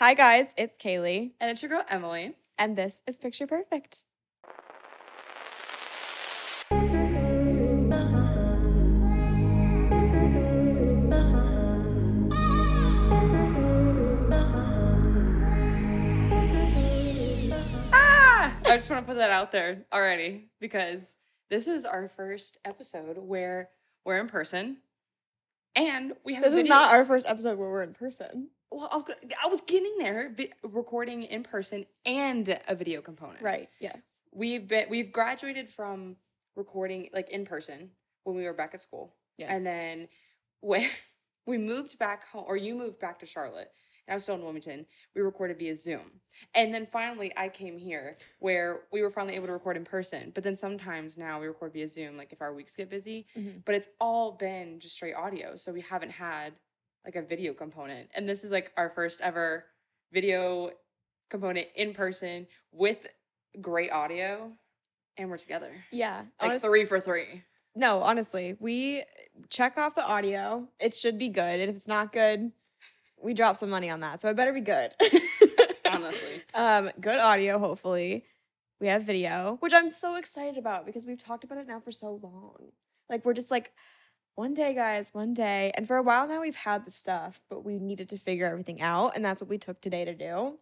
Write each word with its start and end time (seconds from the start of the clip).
Hi, 0.00 0.14
guys, 0.14 0.54
it's 0.56 0.78
Caley, 0.78 1.34
And 1.40 1.50
it's 1.50 1.62
your 1.62 1.68
girl 1.68 1.84
Emily. 1.88 2.34
and 2.58 2.74
this 2.74 3.02
is 3.06 3.18
Picture 3.18 3.46
Perfect. 3.46 4.06
Ah! 17.92 18.54
I 18.66 18.76
just 18.76 18.90
want 18.90 19.04
to 19.04 19.06
put 19.12 19.18
that 19.18 19.30
out 19.30 19.52
there 19.52 19.84
already 19.92 20.48
because 20.60 21.16
this 21.48 21.66
is 21.68 21.84
our 21.84 22.08
first 22.08 22.58
episode 22.64 23.18
where 23.18 23.70
we're 24.04 24.18
in 24.18 24.28
person 24.28 24.78
and 25.74 26.12
we 26.24 26.34
have 26.34 26.42
This 26.44 26.52
is 26.54 26.60
video- 26.62 26.74
not 26.74 26.92
our 26.92 27.04
first 27.04 27.26
episode 27.28 27.58
where 27.58 27.70
we're 27.70 27.82
in 27.82 27.94
person. 27.94 28.48
Well 28.70 28.88
I 28.92 28.96
was, 28.96 29.04
gonna, 29.04 29.18
I 29.44 29.48
was 29.48 29.60
getting 29.62 29.94
there 29.98 30.30
vi- 30.34 30.52
recording 30.62 31.22
in 31.24 31.42
person 31.42 31.86
and 32.06 32.58
a 32.68 32.74
video 32.74 33.00
component 33.00 33.42
Right, 33.42 33.68
yes. 33.80 34.00
we've 34.32 34.66
been 34.68 34.86
we've 34.88 35.12
graduated 35.12 35.68
from 35.68 36.16
recording 36.56 37.08
like 37.12 37.30
in 37.30 37.44
person 37.44 37.90
when 38.24 38.36
we 38.36 38.44
were 38.44 38.52
back 38.54 38.74
at 38.74 38.82
school 38.82 39.14
Yes. 39.38 39.56
And 39.56 39.64
then 39.64 40.08
when 40.60 40.86
we 41.46 41.56
moved 41.56 41.98
back 41.98 42.26
home, 42.28 42.44
or 42.46 42.58
you 42.58 42.74
moved 42.74 43.00
back 43.00 43.18
to 43.20 43.26
Charlotte, 43.26 43.70
and 44.06 44.12
I 44.12 44.14
was 44.16 44.22
still 44.24 44.34
in 44.34 44.42
Wilmington, 44.42 44.84
we 45.14 45.22
recorded 45.22 45.58
via 45.58 45.74
Zoom. 45.74 46.20
And 46.54 46.74
then 46.74 46.84
finally, 46.84 47.32
I 47.38 47.48
came 47.48 47.78
here 47.78 48.18
where 48.40 48.80
we 48.92 49.00
were 49.00 49.10
finally 49.10 49.36
able 49.36 49.46
to 49.46 49.54
record 49.54 49.78
in 49.78 49.84
person. 49.86 50.30
But 50.34 50.44
then 50.44 50.54
sometimes 50.54 51.16
now 51.16 51.40
we 51.40 51.46
record 51.46 51.72
via 51.72 51.88
Zoom, 51.88 52.18
like 52.18 52.34
if 52.34 52.42
our 52.42 52.52
weeks 52.52 52.76
get 52.76 52.90
busy. 52.90 53.26
Mhm. 53.34 53.64
But 53.64 53.76
it's 53.76 53.88
all 53.98 54.32
been 54.32 54.78
just 54.78 54.96
straight 54.96 55.14
audio. 55.14 55.56
So 55.56 55.72
we 55.72 55.80
haven't 55.80 56.10
had 56.10 56.52
like 57.04 57.16
a 57.16 57.22
video 57.22 57.52
component. 57.54 58.08
And 58.14 58.28
this 58.28 58.44
is 58.44 58.50
like 58.50 58.72
our 58.76 58.90
first 58.90 59.20
ever 59.20 59.64
video 60.12 60.70
component 61.30 61.68
in 61.76 61.92
person 61.92 62.46
with 62.72 63.06
great 63.60 63.90
audio. 63.90 64.52
And 65.16 65.28
we're 65.28 65.36
together. 65.38 65.72
yeah. 65.90 66.22
Like 66.40 66.50
honest- 66.50 66.64
three 66.64 66.84
for 66.84 66.98
three. 67.00 67.42
No, 67.76 68.00
honestly, 68.02 68.56
we 68.58 69.04
check 69.48 69.78
off 69.78 69.94
the 69.94 70.04
audio. 70.04 70.66
It 70.80 70.92
should 70.94 71.18
be 71.18 71.28
good. 71.28 71.60
And 71.60 71.70
if 71.70 71.76
it's 71.76 71.86
not 71.86 72.12
good, 72.12 72.50
we 73.22 73.32
drop 73.32 73.56
some 73.56 73.70
money 73.70 73.88
on 73.90 74.00
that. 74.00 74.20
So 74.20 74.28
it 74.28 74.36
better 74.36 74.52
be 74.52 74.60
good. 74.60 74.94
Honestly. 75.90 76.42
um, 76.54 76.90
good 77.00 77.18
audio, 77.18 77.58
hopefully. 77.58 78.24
We 78.80 78.88
have 78.88 79.02
video, 79.04 79.56
which 79.60 79.72
I'm 79.74 79.88
so 79.88 80.16
excited 80.16 80.56
about 80.56 80.86
because 80.86 81.04
we've 81.04 81.22
talked 81.22 81.44
about 81.44 81.58
it 81.58 81.66
now 81.68 81.80
for 81.80 81.90
so 81.92 82.18
long. 82.22 82.72
Like 83.08 83.24
we're 83.24 83.34
just 83.34 83.50
like, 83.50 83.72
one 84.34 84.54
day, 84.54 84.72
guys, 84.74 85.12
one 85.12 85.34
day. 85.34 85.72
And 85.74 85.86
for 85.86 85.96
a 85.96 86.02
while 86.02 86.26
now, 86.26 86.40
we've 86.40 86.54
had 86.54 86.84
the 86.86 86.90
stuff, 86.90 87.42
but 87.50 87.64
we 87.64 87.78
needed 87.78 88.08
to 88.10 88.16
figure 88.16 88.46
everything 88.46 88.80
out, 88.80 89.14
and 89.16 89.24
that's 89.24 89.42
what 89.42 89.50
we 89.50 89.58
took 89.58 89.80
today 89.80 90.04
to 90.04 90.14
do. 90.14 90.58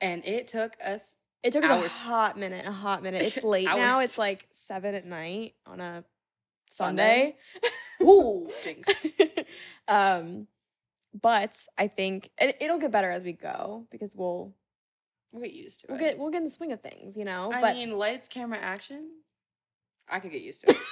And 0.00 0.24
it 0.24 0.46
took 0.48 0.76
us 0.84 1.16
It 1.42 1.52
took 1.52 1.64
us 1.64 1.84
a 1.84 1.88
hot 1.88 2.38
minute, 2.38 2.64
a 2.66 2.72
hot 2.72 3.02
minute. 3.02 3.22
It's 3.22 3.42
late 3.44 3.64
now. 3.66 3.98
It's 4.00 4.16
like 4.18 4.46
seven 4.50 4.94
at 4.94 5.04
night 5.04 5.54
on 5.66 5.80
a 5.80 6.04
Sunday? 6.68 7.36
Sunday. 8.00 8.10
Ooh, 8.12 8.48
jinx. 8.64 9.06
um, 9.88 10.46
but 11.20 11.56
I 11.76 11.88
think 11.88 12.30
it, 12.38 12.56
it'll 12.60 12.78
get 12.78 12.90
better 12.92 13.10
as 13.10 13.24
we 13.24 13.32
go 13.32 13.86
because 13.90 14.14
we'll 14.14 14.54
We'll 15.30 15.42
get 15.42 15.52
used 15.52 15.80
to 15.80 15.86
we'll 15.90 15.98
it. 15.98 16.00
get 16.00 16.18
we'll 16.18 16.30
get 16.30 16.38
in 16.38 16.44
the 16.44 16.48
swing 16.50 16.72
of 16.72 16.80
things, 16.80 17.16
you 17.16 17.24
know. 17.26 17.52
I 17.52 17.60
but 17.60 17.74
mean, 17.74 17.98
lights, 17.98 18.28
camera, 18.28 18.58
action. 18.58 19.10
I 20.08 20.20
could 20.20 20.30
get 20.30 20.40
used 20.40 20.62
to 20.62 20.70
it. 20.70 20.76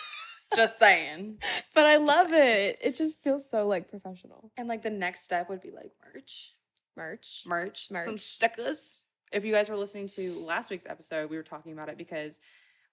Just 0.54 0.78
saying. 0.78 1.38
but 1.74 1.84
I 1.86 1.96
love 1.96 2.32
it. 2.32 2.78
It 2.80 2.94
just 2.94 3.20
feels 3.22 3.48
so 3.50 3.66
like 3.66 3.88
professional. 3.90 4.50
And 4.56 4.68
like 4.68 4.82
the 4.82 4.90
next 4.90 5.24
step 5.24 5.48
would 5.48 5.60
be 5.60 5.70
like 5.70 5.90
merch, 6.14 6.54
Merch. 6.96 7.42
merch, 7.46 7.88
some 7.88 7.96
Merch. 8.12 8.20
stickers. 8.20 9.02
If 9.32 9.44
you 9.44 9.52
guys 9.52 9.68
were 9.68 9.76
listening 9.76 10.06
to 10.08 10.32
last 10.46 10.70
week's 10.70 10.86
episode, 10.86 11.28
we 11.30 11.36
were 11.36 11.42
talking 11.42 11.72
about 11.72 11.88
it 11.88 11.98
because 11.98 12.40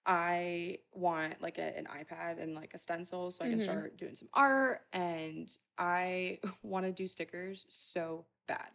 I 0.04 0.78
want 0.92 1.40
like 1.40 1.58
a, 1.58 1.78
an 1.78 1.86
iPad 1.86 2.42
and 2.42 2.54
like 2.54 2.74
a 2.74 2.78
stencil 2.78 3.30
so 3.30 3.44
I 3.44 3.48
can 3.50 3.58
Mhm. 3.58 3.62
start 3.62 3.96
doing 3.96 4.14
some 4.14 4.28
art. 4.34 4.82
And 4.92 5.48
I 5.78 6.40
want 6.62 6.86
to 6.86 6.92
do 6.92 7.06
stickers 7.06 7.64
so 7.68 8.26
bad, 8.48 8.68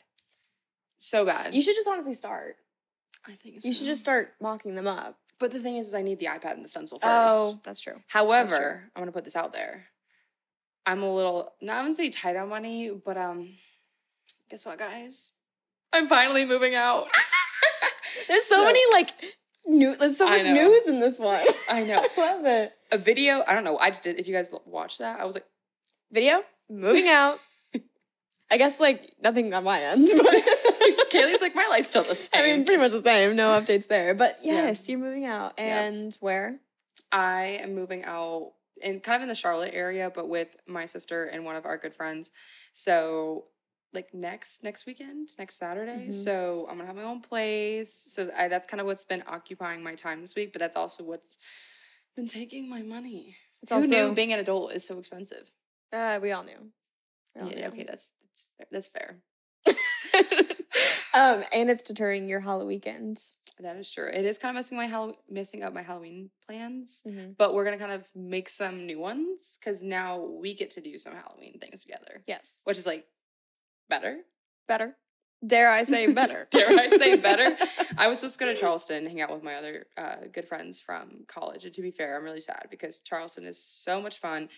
so 1.00 1.26
bad. 1.26 1.53
You 1.53 1.62
should 1.62 1.76
just 1.76 1.88
honestly 1.88 2.14
start. 2.14 2.56
I 3.28 3.34
think 3.34 3.64
You 3.64 3.74
should 3.74 3.86
just 3.86 4.00
start 4.02 4.34
mocking 4.42 4.74
them 4.74 4.88
up. 4.88 5.20
But 5.40 5.52
the 5.52 5.60
thing 5.60 5.78
is, 5.78 5.88
is 5.88 5.94
I 5.94 6.02
need 6.02 6.20
the 6.20 6.26
iPad 6.26 6.54
and 6.54 6.64
the 6.64 6.68
stencil 6.68 7.00
first. 7.00 7.10
Oh, 7.12 7.60
that's 7.64 7.80
true. 7.80 8.02
However, 8.08 8.84
I'm 8.96 9.02
gonna 9.02 9.12
put 9.12 9.24
this 9.24 9.36
out 9.36 9.54
there. 9.54 9.86
I'm 10.86 11.02
a 11.04 11.14
little 11.14 11.54
not 11.62 11.82
gonna 11.84 11.94
say 11.94 12.10
tight 12.10 12.36
on 12.36 12.50
money, 12.50 12.90
but 13.06 13.18
um, 13.18 13.48
guess 14.50 14.66
what, 14.66 14.78
guys? 14.78 15.32
I'm 15.94 16.08
finally 16.08 16.46
moving 16.46 16.76
out. 16.76 17.08
There's 18.28 18.44
so, 18.46 18.56
So- 18.58 18.66
many 18.66 18.80
like 18.92 19.10
new. 19.66 19.96
There's 19.96 20.18
so 20.18 20.26
much 20.28 20.46
news 20.46 20.88
in 20.88 21.00
this 21.00 21.20
one. 21.20 21.46
I 21.70 21.84
know. 21.86 22.06
I 22.18 22.22
love 22.36 22.46
it. 22.46 22.74
A 22.92 22.98
video. 22.98 23.44
I 23.48 23.54
don't 23.54 23.64
know. 23.64 23.78
I 23.78 23.90
just 23.92 24.04
did. 24.04 24.20
If 24.20 24.28
you 24.28 24.34
guys 24.36 24.52
watched 24.66 25.00
that, 25.00 25.20
I 25.20 25.26
was 25.26 25.36
like, 25.36 25.46
Video. 26.12 26.42
Moving 26.70 27.08
out. 27.10 27.40
I 28.52 28.58
guess 28.58 28.80
like 28.80 29.14
nothing 29.22 29.54
on 29.54 29.64
my 29.64 29.80
end, 29.82 30.08
but 30.18 30.36
Caley's 31.09 31.41
like, 31.41 31.56
my 31.56 31.67
life's 31.67 31.90
still 31.90 32.03
the 32.03 32.16
same. 32.16 32.29
I 32.34 32.44
mean, 32.44 32.66
pretty 32.66 32.81
much 32.81 32.91
the 32.91 33.01
same. 33.01 33.35
No 33.35 33.50
updates 33.59 33.88
there. 33.88 34.13
But 34.13 34.38
Yeah. 34.41 34.53
yes, 34.67 34.88
you're 34.90 35.00
moving 35.00 35.25
out. 35.25 35.53
Yeah. 35.57 35.81
And 35.81 36.16
where? 36.19 36.59
I 37.12 37.59
am 37.62 37.73
moving 37.75 38.03
out 38.06 38.53
in 38.81 39.00
kind 39.00 39.17
of 39.17 39.22
in 39.23 39.28
the 39.29 39.35
Charlotte 39.35 39.73
area, 39.73 40.12
but 40.13 40.29
with 40.29 40.56
my 40.67 40.85
sister 40.85 41.25
and 41.25 41.44
one 41.45 41.56
of 41.56 41.66
our 41.66 41.78
good 41.78 41.94
friends. 41.95 42.31
So 42.73 43.45
like 43.91 44.13
next 44.13 44.63
next 44.63 44.85
weekend, 44.85 45.29
next 45.40 45.56
Saturday. 45.56 46.07
Mhm. 46.09 46.13
So 46.13 46.67
I'm 46.69 46.75
gonna 46.78 46.85
have 46.88 46.96
my 46.96 47.03
own 47.03 47.22
place. 47.22 47.91
So 47.94 48.29
I, 48.38 48.47
that's 48.47 48.67
kind 48.67 48.79
of 48.79 48.85
what's 48.88 49.03
been 49.03 49.23
occupying 49.28 49.81
my 49.81 49.96
time 49.96 50.22
this 50.22 50.35
week. 50.35 50.53
But 50.53 50.59
that's 50.59 50.75
also 50.75 51.03
what's 51.03 51.40
been 52.16 52.28
taking 52.28 52.69
my 52.69 52.81
money. 52.84 53.35
It's 53.63 53.72
Who 53.72 53.78
also 53.78 53.88
knew 53.88 54.13
being 54.16 54.31
an 54.31 54.40
adult 54.40 54.73
is 54.73 54.85
so 54.85 55.00
expensive? 55.00 55.50
uh, 55.91 56.19
we 56.22 56.31
all 56.31 56.44
knew. 56.44 56.69
We 57.35 57.41
all 57.41 57.50
Yeah, 57.50 57.56
knew. 57.61 57.67
okay, 57.69 57.84
that's 57.84 58.09
that's 58.22 58.46
that's 58.72 58.88
fair. 58.88 59.17
um, 61.19 61.44
and 61.52 61.69
it's 61.69 61.84
deterring 61.84 62.28
your 62.28 62.40
Halloween 62.40 62.68
weekend. 62.68 63.22
That 63.59 63.75
is 63.75 63.91
true. 63.91 64.07
It 64.07 64.25
is 64.25 64.38
kind 64.38 64.52
of 64.52 64.56
messing 64.56 64.78
my 64.78 64.88
Hall- 64.88 65.18
messing 65.30 65.63
up 65.63 65.74
my 65.74 65.81
Halloween 65.81 66.30
plans. 66.46 67.03
Mhm. 67.07 67.35
But 67.38 67.53
we're 67.53 67.66
gonna 67.66 67.78
kind 67.78 67.91
of 67.91 68.07
make 68.16 68.47
some 68.47 68.85
new 68.85 69.00
ones 69.00 69.58
because 69.59 69.84
now 69.84 70.19
we 70.19 70.53
get 70.53 70.69
to 70.72 70.81
do 70.81 70.97
some 70.97 71.13
Halloween 71.13 71.59
things 71.59 71.81
together. 71.81 72.24
Yes, 72.25 72.62
which 72.63 72.78
is 72.78 72.85
like 72.88 73.06
better. 73.90 74.19
better. 74.68 74.96
Dare 75.46 75.69
I 75.72 75.84
say 75.84 76.12
better? 76.13 76.47
Dare 76.52 76.69
I 76.69 76.88
say 76.90 77.16
better? 77.18 77.58
I 77.97 78.08
was 78.08 78.19
supposed 78.19 78.38
to 78.40 78.46
go 78.46 78.53
to 78.53 78.59
Charleston 78.59 79.06
hang 79.06 79.22
out 79.22 79.31
with 79.34 79.41
my 79.41 79.56
other 79.56 79.88
uh, 79.97 80.18
good 80.31 80.46
friends 80.47 80.79
from 80.81 81.24
college. 81.28 81.63
And 81.66 81.74
to 81.74 81.81
be 81.81 81.91
fair, 81.91 82.16
I'm 82.18 82.24
really 82.24 82.41
sad 82.41 82.68
because 82.69 83.00
Charleston 83.00 83.46
is 83.46 83.58
so 83.58 84.02
much 84.02 84.19
fun. 84.19 84.50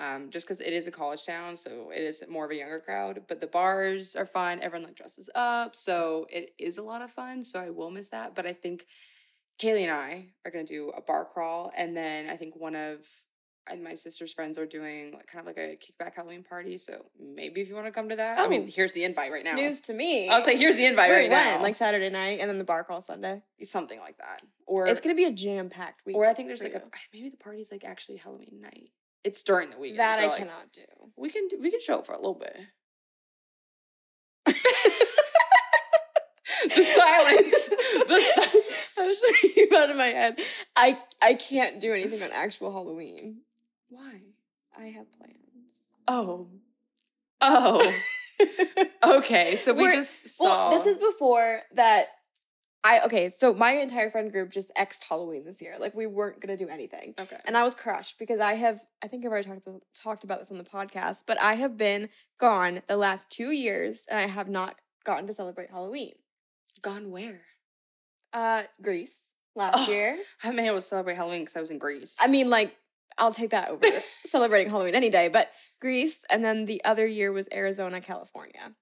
Um, 0.00 0.30
just 0.30 0.46
because 0.46 0.60
it 0.62 0.72
is 0.72 0.86
a 0.86 0.90
college 0.90 1.26
town, 1.26 1.54
so 1.56 1.90
it 1.94 2.00
is 2.02 2.24
more 2.28 2.46
of 2.46 2.50
a 2.50 2.56
younger 2.56 2.80
crowd. 2.80 3.20
But 3.28 3.38
the 3.40 3.46
bars 3.46 4.16
are 4.16 4.24
fun. 4.24 4.60
Everyone 4.62 4.86
like 4.88 4.96
dresses 4.96 5.28
up, 5.34 5.76
so 5.76 6.26
it 6.30 6.52
is 6.58 6.78
a 6.78 6.82
lot 6.82 7.02
of 7.02 7.10
fun. 7.10 7.42
So 7.42 7.60
I 7.60 7.68
will 7.68 7.90
miss 7.90 8.08
that. 8.08 8.34
But 8.34 8.46
I 8.46 8.54
think 8.54 8.86
Caley 9.58 9.82
and 9.84 9.92
I 9.92 10.28
are 10.44 10.50
gonna 10.50 10.64
do 10.64 10.88
a 10.96 11.02
bar 11.02 11.26
crawl, 11.26 11.70
and 11.76 11.94
then 11.94 12.30
I 12.30 12.36
think 12.36 12.56
one 12.56 12.74
of 12.74 13.06
and 13.66 13.84
my 13.84 13.92
sister's 13.94 14.32
friends 14.32 14.58
are 14.58 14.66
doing 14.66 15.12
like 15.12 15.26
kind 15.26 15.40
of 15.40 15.46
like 15.46 15.58
a 15.58 15.76
kickback 15.76 16.14
Halloween 16.14 16.42
party. 16.42 16.78
So 16.78 17.04
maybe 17.20 17.60
if 17.60 17.68
you 17.68 17.74
want 17.74 17.86
to 17.86 17.92
come 17.92 18.08
to 18.08 18.16
that, 18.16 18.38
I 18.40 18.48
mean, 18.48 18.62
Oh. 18.62 18.70
here's 18.74 18.94
the 18.94 19.04
invite 19.04 19.30
right 19.30 19.44
now. 19.44 19.54
News 19.54 19.82
to 19.82 19.92
me. 19.92 20.28
I'll 20.30 20.40
say 20.40 20.56
here's 20.56 20.76
the 20.76 20.86
invite 20.86 21.10
Wait, 21.10 21.28
right 21.28 21.30
when? 21.30 21.44
now, 21.58 21.62
Like 21.62 21.76
Saturday 21.76 22.08
night, 22.08 22.40
and 22.40 22.48
then 22.48 22.56
the 22.58 22.64
bar 22.64 22.82
crawl 22.84 23.02
Sunday. 23.02 23.42
something 23.62 24.00
like 24.00 24.16
that, 24.16 24.42
or 24.66 24.86
it's 24.86 25.00
gonna 25.00 25.14
be 25.14 25.26
a 25.26 25.30
jam 25.32 25.68
packed 25.68 26.06
week. 26.06 26.16
or 26.16 26.24
I 26.24 26.32
think 26.32 26.48
there's 26.48 26.62
like 26.64 26.74
a 26.74 26.82
maybe 27.12 27.28
the 27.28 27.36
party's 27.36 27.70
like 27.70 27.84
actually 27.84 28.16
Halloween 28.16 28.60
night. 28.62 28.90
It's 29.24 29.42
during 29.42 29.70
the 29.70 29.78
weekend. 29.78 30.00
that 30.00 30.16
so, 30.16 30.22
I 30.24 30.26
like, 30.28 30.38
cannot 30.38 30.72
do. 30.72 30.82
We 31.16 31.30
can 31.30 31.48
do, 31.48 31.58
we 31.60 31.70
can 31.70 31.80
show 31.80 31.98
up 31.98 32.06
for 32.06 32.12
a 32.12 32.16
little 32.16 32.34
bit. 32.34 32.56
the 36.74 36.82
silence. 36.82 37.70
The 38.10 38.18
si- 38.20 38.60
I 38.98 39.06
was 39.06 39.20
just 39.20 39.40
thinking 39.40 39.66
it 39.70 39.90
in 39.90 39.96
my 39.96 40.06
head. 40.08 40.40
I 40.74 40.98
I 41.22 41.34
can't 41.34 41.80
do 41.80 41.92
anything 41.92 42.22
on 42.22 42.30
actual 42.32 42.72
Halloween. 42.72 43.42
Why? 43.88 44.22
I 44.76 44.86
have 44.86 45.06
plans. 45.16 45.34
Oh. 46.08 46.48
Oh. 47.40 47.94
Okay. 49.02 49.56
So 49.56 49.74
we 49.74 49.82
We're- 49.82 49.94
just 49.96 50.28
saw. 50.28 50.70
Well, 50.70 50.78
this 50.78 50.86
is 50.86 50.98
before 50.98 51.60
that. 51.74 52.06
I 52.82 53.00
okay. 53.00 53.28
So 53.28 53.52
my 53.52 53.72
entire 53.74 54.10
friend 54.10 54.32
group 54.32 54.50
just 54.50 54.70
xed 54.74 55.04
Halloween 55.04 55.44
this 55.44 55.60
year. 55.60 55.76
Like 55.78 55.94
we 55.94 56.06
weren't 56.06 56.40
gonna 56.40 56.56
do 56.56 56.68
anything, 56.68 57.14
okay. 57.18 57.36
and 57.44 57.56
I 57.56 57.62
was 57.62 57.74
crushed 57.74 58.18
because 58.18 58.40
I 58.40 58.54
have. 58.54 58.80
I 59.02 59.08
think 59.08 59.24
I've 59.24 59.30
already 59.32 59.48
talked 59.48 59.66
about 59.66 59.82
talked 59.94 60.24
about 60.24 60.38
this 60.38 60.50
on 60.50 60.58
the 60.58 60.64
podcast, 60.64 61.24
but 61.26 61.40
I 61.42 61.54
have 61.54 61.76
been 61.76 62.08
gone 62.38 62.80
the 62.86 62.96
last 62.96 63.30
two 63.30 63.50
years, 63.50 64.06
and 64.10 64.18
I 64.18 64.26
have 64.26 64.48
not 64.48 64.76
gotten 65.04 65.26
to 65.26 65.32
celebrate 65.32 65.70
Halloween. 65.70 66.14
Gone 66.82 67.10
where? 67.10 67.42
Uh, 68.32 68.62
Greece 68.80 69.32
last 69.54 69.88
Oh. 69.88 69.92
year. 69.92 70.16
I 70.42 70.46
haven't 70.46 70.56
been 70.56 70.66
able 70.66 70.76
to 70.76 70.82
celebrate 70.82 71.16
Halloween 71.16 71.42
because 71.42 71.56
I 71.56 71.60
was 71.60 71.70
in 71.70 71.78
Greece. 71.78 72.16
I 72.20 72.28
mean, 72.28 72.48
like, 72.48 72.76
I'll 73.18 73.32
take 73.32 73.50
that 73.50 73.68
over 73.70 73.84
celebrating 74.24 74.70
Halloween 74.70 74.94
any 74.94 75.10
day, 75.10 75.28
but 75.28 75.50
Greece, 75.80 76.24
and 76.30 76.42
then 76.44 76.64
the 76.66 76.82
other 76.84 77.06
year 77.06 77.32
was 77.32 77.48
Arizona, 77.52 78.00
California. 78.00 78.72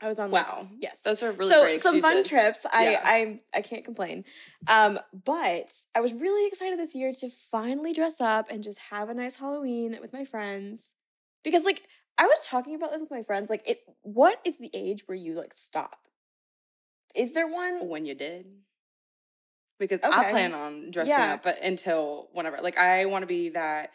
I 0.00 0.08
was 0.08 0.18
on 0.18 0.30
like, 0.30 0.46
Wow. 0.46 0.68
yes. 0.78 1.02
Those 1.02 1.22
are 1.22 1.32
really 1.32 1.48
so 1.50 1.62
great 1.62 1.80
some 1.80 2.00
fun 2.02 2.22
trips. 2.24 2.66
I 2.70 2.90
Yeah. 2.90 3.00
I 3.02 3.40
I 3.54 3.62
can't 3.62 3.84
complain. 3.84 4.24
Um, 4.68 4.98
but 5.24 5.72
I 5.94 6.00
was 6.00 6.12
really 6.12 6.46
excited 6.46 6.78
this 6.78 6.94
year 6.94 7.12
to 7.14 7.30
finally 7.50 7.92
dress 7.92 8.20
up 8.20 8.48
and 8.50 8.62
just 8.62 8.78
have 8.90 9.08
a 9.08 9.14
nice 9.14 9.36
Halloween 9.36 9.96
with 10.00 10.12
my 10.12 10.24
friends. 10.24 10.92
Because 11.44 11.64
like 11.64 11.82
I 12.18 12.26
was 12.26 12.46
talking 12.46 12.74
about 12.74 12.92
this 12.92 13.00
with 13.00 13.10
my 13.10 13.22
friends. 13.22 13.48
Like 13.48 13.66
it 13.68 13.80
what 14.02 14.40
is 14.44 14.58
the 14.58 14.70
age 14.74 15.04
where 15.06 15.16
you 15.16 15.34
like 15.34 15.54
stop? 15.54 15.98
Is 17.14 17.32
there 17.32 17.46
one? 17.48 17.88
when 17.88 18.04
you 18.04 18.14
did. 18.14 18.46
Because 19.78 20.00
Okay. 20.02 20.12
I 20.14 20.30
plan 20.30 20.52
on 20.54 20.90
dressing 20.90 21.10
Yeah. 21.12 21.34
up, 21.34 21.42
but 21.42 21.60
until 21.62 22.28
whenever. 22.32 22.58
Like 22.60 22.78
I 22.78 23.06
want 23.06 23.22
to 23.22 23.26
be 23.26 23.50
that 23.50 23.92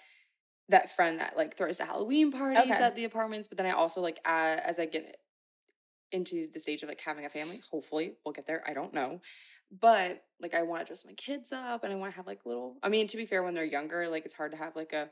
that 0.70 0.90
friend 0.96 1.20
that 1.20 1.36
like 1.36 1.56
throws 1.58 1.78
the 1.80 1.86
Halloween 1.86 2.32
parties 2.32 2.72
Okay. 2.76 2.84
at 2.84 2.96
the 2.96 3.04
apartments, 3.04 3.48
but 3.48 3.58
then 3.58 3.68
I 3.68 3.72
also 3.72 4.02
like 4.02 4.20
uh, 4.26 4.58
as 4.64 4.80
I 4.80 4.86
get 4.86 5.18
into 6.12 6.48
the 6.52 6.60
stage 6.60 6.84
of 6.84 6.90
like 6.90 7.02
having 7.02 7.26
a 7.26 7.30
family, 7.30 7.62
hopefully 7.72 8.14
we'll 8.26 8.34
get 8.34 8.48
there. 8.48 8.64
I 8.68 8.74
don't 8.74 8.94
know. 8.94 9.22
But 9.80 10.24
like 10.42 10.54
I 10.54 10.64
want 10.64 10.82
to 10.82 10.86
dress 10.86 11.06
my 11.06 11.14
kids 11.14 11.52
up 11.54 11.84
and 11.84 11.94
I 11.94 11.96
want 11.96 12.12
to 12.12 12.18
have 12.18 12.28
like 12.28 12.46
little 12.46 12.78
I 12.84 12.90
mean, 12.90 13.08
to 13.08 13.18
be 13.18 13.26
fair, 13.26 13.44
when 13.44 13.54
they're 13.54 13.64
younger, 13.64 14.08
like 14.08 14.26
it's 14.26 14.34
hard 14.34 14.52
to 14.52 14.58
have 14.58 14.76
like 14.76 14.94
a 14.94 15.10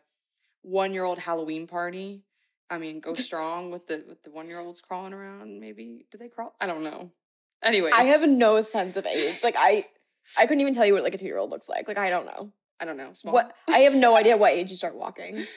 one 0.61 0.93
year 0.93 1.03
old 1.03 1.19
Halloween 1.19 1.67
party. 1.67 2.23
I 2.69 2.77
mean, 2.77 2.99
go 2.99 3.13
strong 3.15 3.71
with 3.71 3.87
the 3.87 4.03
with 4.07 4.23
the 4.23 4.31
one 4.31 4.47
year 4.47 4.59
olds 4.59 4.81
crawling 4.81 5.13
around. 5.13 5.59
Maybe 5.59 6.05
do 6.11 6.17
they 6.17 6.27
crawl? 6.27 6.55
I 6.59 6.67
don't 6.67 6.83
know. 6.83 7.11
Anyways, 7.63 7.93
I 7.93 8.03
have 8.03 8.27
no 8.27 8.61
sense 8.61 8.97
of 8.97 9.05
age. 9.05 9.43
Like 9.43 9.55
I 9.57 9.85
I 10.37 10.45
couldn't 10.45 10.61
even 10.61 10.73
tell 10.73 10.85
you 10.85 10.93
what 10.93 11.03
like 11.03 11.15
a 11.15 11.17
two 11.17 11.25
year 11.25 11.37
old 11.37 11.49
looks 11.49 11.69
like. 11.69 11.87
Like 11.87 11.97
I 11.97 12.09
don't 12.09 12.25
know. 12.25 12.51
I 12.79 12.85
don't 12.85 12.97
know. 12.97 13.11
Small. 13.13 13.33
What 13.33 13.53
I 13.69 13.79
have 13.79 13.95
no 13.95 14.15
idea 14.15 14.37
what 14.37 14.53
age 14.53 14.69
you 14.69 14.75
start 14.75 14.95
walking. 14.95 15.45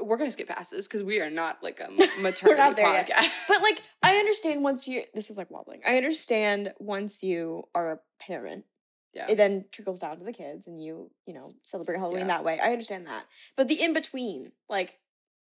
We're 0.00 0.16
gonna 0.16 0.30
skip 0.30 0.48
past 0.48 0.70
this 0.70 0.86
because 0.86 1.04
we 1.04 1.20
are 1.20 1.30
not 1.30 1.62
like 1.62 1.80
a 1.80 1.90
maternity 2.20 2.74
there 2.76 2.86
yet. 2.92 3.08
podcast. 3.10 3.28
But 3.48 3.58
like 3.62 3.82
I 4.02 4.16
understand 4.16 4.62
once 4.64 4.88
you 4.88 5.02
this 5.14 5.30
is 5.30 5.36
like 5.36 5.50
wobbling. 5.50 5.80
I 5.86 5.96
understand 5.96 6.72
once 6.78 7.22
you 7.22 7.68
are 7.74 7.92
a 7.92 7.98
parent, 8.20 8.64
yeah, 9.12 9.26
it 9.28 9.36
then 9.36 9.66
trickles 9.70 10.00
down 10.00 10.18
to 10.18 10.24
the 10.24 10.32
kids 10.32 10.66
and 10.66 10.82
you, 10.82 11.10
you 11.26 11.34
know, 11.34 11.52
celebrate 11.62 11.98
Halloween 11.98 12.20
Yeah. 12.20 12.26
that 12.28 12.44
way. 12.44 12.58
I 12.58 12.72
understand 12.72 13.06
that. 13.06 13.24
But 13.56 13.68
the 13.68 13.82
in 13.82 13.92
between, 13.92 14.52
like 14.68 14.98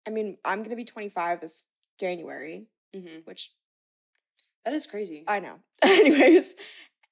I 0.06 0.10
mean, 0.10 0.38
I'm 0.44 0.62
gonna 0.64 0.76
be 0.76 0.84
25 0.84 1.40
this 1.40 1.68
January, 2.00 2.66
hmm 2.94 3.18
which 3.24 3.52
that 4.64 4.74
is 4.74 4.86
crazy. 4.86 5.24
I 5.26 5.40
know. 5.40 5.54
Anyways, 5.84 6.54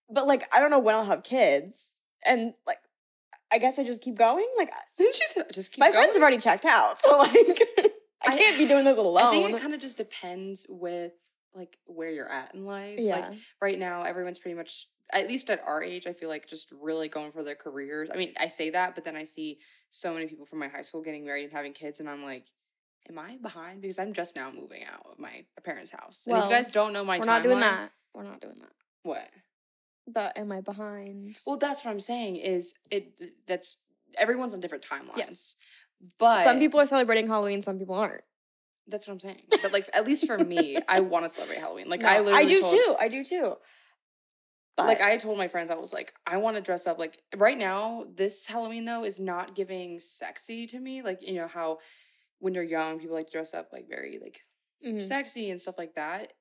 but 0.09 0.27
like 0.27 0.49
I 0.55 0.61
don't 0.61 0.71
know 0.71 0.79
when 0.81 0.94
I'll 0.94 1.05
have 1.05 1.23
kids. 1.23 2.05
And 2.27 2.55
like 2.67 2.79
I 3.52 3.58
guess 3.58 3.79
I 3.79 3.85
just 3.85 4.02
keep 4.02 4.17
going. 4.17 4.47
Like 4.56 4.70
she 4.99 5.26
said, 5.26 5.47
"Just 5.52 5.73
keep." 5.73 5.81
my 5.81 5.91
friends 5.91 6.14
have 6.14 6.23
already 6.23 6.38
checked 6.38 6.64
out. 6.64 6.99
So 6.99 7.19
like 7.19 7.31
I 7.37 7.91
I- 8.26 8.37
can't 8.37 8.58
be 8.58 8.67
doing 8.67 8.85
this 8.85 8.99
alone. 8.99 9.19
I 9.26 9.31
think 9.31 9.56
it 9.56 9.61
kind 9.61 9.75
of 9.75 9.81
just 9.81 9.97
depends 9.97 10.67
with 10.69 11.12
like 11.55 11.79
where 11.87 12.11
you're 12.11 12.31
at 12.31 12.55
in 12.55 12.64
life. 12.64 12.99
yeah. 12.99 13.29
Like 13.31 13.38
right 13.61 13.79
now, 13.79 14.02
everyone's 14.02 14.38
pretty 14.38 14.56
much 14.56 14.87
at 15.12 15.26
least 15.26 15.50
at 15.50 15.61
our 15.67 15.82
age. 15.82 16.06
I 16.06 16.12
feel 16.12 16.29
like 16.29 16.47
just 16.47 16.73
really 16.81 17.08
going 17.08 17.32
for 17.32 17.43
their 17.43 17.56
careers. 17.56 18.08
I 18.12 18.17
mean, 18.17 18.32
I 18.38 18.47
say 18.47 18.70
that, 18.70 18.94
but 18.94 19.05
then 19.05 19.17
I 19.17 19.25
see 19.25 19.58
so 19.91 20.14
many 20.14 20.26
people 20.26 20.46
from 20.46 20.61
my 20.61 20.69
high 20.69 20.82
school 20.82 21.03
getting 21.03 21.25
married 21.25 21.44
and 21.44 21.53
having 21.53 21.73
kids, 21.73 22.00
and 22.00 22.08
I'm 22.08 22.23
like. 22.25 22.46
Am 23.08 23.19
I 23.19 23.38
behind? 23.43 23.81
Because 23.81 23.99
I'm 23.99 24.12
just 24.12 24.37
now 24.37 24.53
moving 24.53 24.85
out 24.85 25.05
of 25.11 25.19
my 25.19 25.44
parents' 25.64 25.91
house. 25.91 26.26
And 26.29 26.37
if 26.37 26.44
you 26.44 26.50
guys 26.50 26.70
don't 26.70 26.93
know 26.93 27.03
my 27.03 27.19
We're 27.19 27.25
not 27.25 27.43
doing 27.43 27.58
that. 27.58 27.91
We're 28.14 28.23
not 28.23 28.41
doing 28.41 28.58
that. 28.61 28.70
What? 29.03 29.26
The 30.14 30.36
am 30.38 30.52
I 30.52 30.60
behind? 30.60 31.38
Well, 31.46 31.56
that's 31.56 31.84
what 31.84 31.90
I'm 31.90 32.00
saying. 32.00 32.36
Is 32.36 32.74
it? 32.90 33.20
That's 33.46 33.78
everyone's 34.18 34.54
on 34.54 34.60
different 34.60 34.84
timelines. 34.90 35.16
Yes. 35.16 35.56
but 36.18 36.42
some 36.44 36.58
people 36.58 36.80
are 36.80 36.86
celebrating 36.86 37.26
Halloween, 37.28 37.62
some 37.62 37.78
people 37.78 37.94
aren't. 37.94 38.22
That's 38.88 39.06
what 39.06 39.14
I'm 39.14 39.20
saying. 39.20 39.42
But 39.62 39.72
like, 39.72 39.88
at 39.92 40.04
least 40.06 40.26
for 40.26 40.36
me, 40.38 40.76
I 40.88 41.00
want 41.00 41.24
to 41.24 41.28
celebrate 41.28 41.58
Halloween. 41.58 41.88
Like, 41.88 42.00
No, 42.02 42.08
I 42.08 42.20
literally 42.20 42.46
do 42.46 42.60
told- 42.60 42.74
too. 42.74 42.96
I 42.98 43.08
do 43.08 43.22
too. 43.22 43.54
But 44.76 44.86
Like 44.86 45.00
I 45.00 45.16
told 45.18 45.36
my 45.38 45.46
friends, 45.48 45.70
I 45.70 45.74
was 45.74 45.92
like, 45.92 46.12
I 46.26 46.38
want 46.38 46.56
to 46.56 46.62
dress 46.62 46.86
up. 46.86 46.98
Like 46.98 47.22
right 47.36 47.58
now, 47.58 48.06
this 48.14 48.46
Halloween 48.46 48.84
though 48.84 49.04
is 49.04 49.20
not 49.20 49.54
giving 49.54 49.98
sexy 49.98 50.66
to 50.68 50.78
me. 50.80 51.02
Like 51.02 51.20
you 51.22 51.34
know 51.34 51.46
how 51.48 51.78
when 52.38 52.54
you're 52.54 52.64
young, 52.64 52.98
people 52.98 53.14
like 53.14 53.26
to 53.26 53.32
dress 53.32 53.52
up 53.54 53.68
like 53.72 53.88
very 53.88 54.18
like 54.20 54.40
Mhm. 54.84 55.04
sexy 55.04 55.50
and 55.50 55.60
stuff 55.60 55.76
like 55.76 55.94
that. 55.96 56.32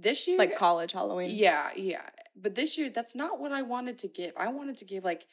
This 0.00 0.28
year, 0.28 0.38
like 0.38 0.54
college 0.56 0.92
Halloween. 0.92 1.30
yeah, 1.32 1.70
yeah. 1.76 2.02
But 2.36 2.54
this 2.54 2.78
year, 2.78 2.88
that's 2.90 3.14
not 3.16 3.40
what 3.40 3.50
I 3.52 3.62
wanted 3.62 3.98
to 3.98 4.08
give. 4.08 4.32
I 4.36 4.48
wanted 4.48 4.76
to 4.78 4.84
give 4.84 5.02
like 5.04 5.26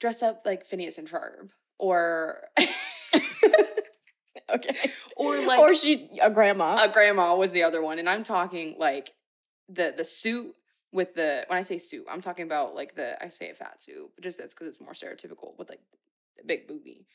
dress 0.00 0.22
up 0.22 0.42
like 0.44 0.64
Phineas 0.64 0.98
and 0.98 1.08
Ferb 1.08 1.50
or 1.78 2.38
Okay. 4.48 4.76
or 5.16 5.36
like 5.40 5.58
or 5.58 5.74
she 5.74 6.08
a 6.22 6.30
grandma. 6.30 6.78
a 6.80 6.88
grandma 6.92 7.34
was 7.34 7.50
the 7.50 7.64
other 7.64 7.82
one 7.82 7.98
and 7.98 8.08
i'm 8.08 8.22
talking 8.22 8.76
like 8.78 9.12
the 9.68 9.92
the 9.96 10.04
suit 10.04 10.54
with 10.92 11.14
the 11.14 11.44
when 11.48 11.58
i 11.58 11.62
say 11.62 11.78
suit 11.78 12.04
i'm 12.08 12.20
talking 12.20 12.44
about 12.44 12.72
like 12.76 12.94
the 12.94 13.20
i 13.24 13.28
say 13.28 13.50
a 13.50 13.54
fat 13.54 13.82
suit 13.82 14.08
but 14.14 14.22
just 14.22 14.38
that's 14.38 14.54
because 14.54 14.68
it's 14.68 14.80
more 14.80 14.92
stereotypical 14.92 15.58
with 15.58 15.68
like 15.68 15.80
the 16.36 16.44
big 16.44 16.68
booby 16.68 17.06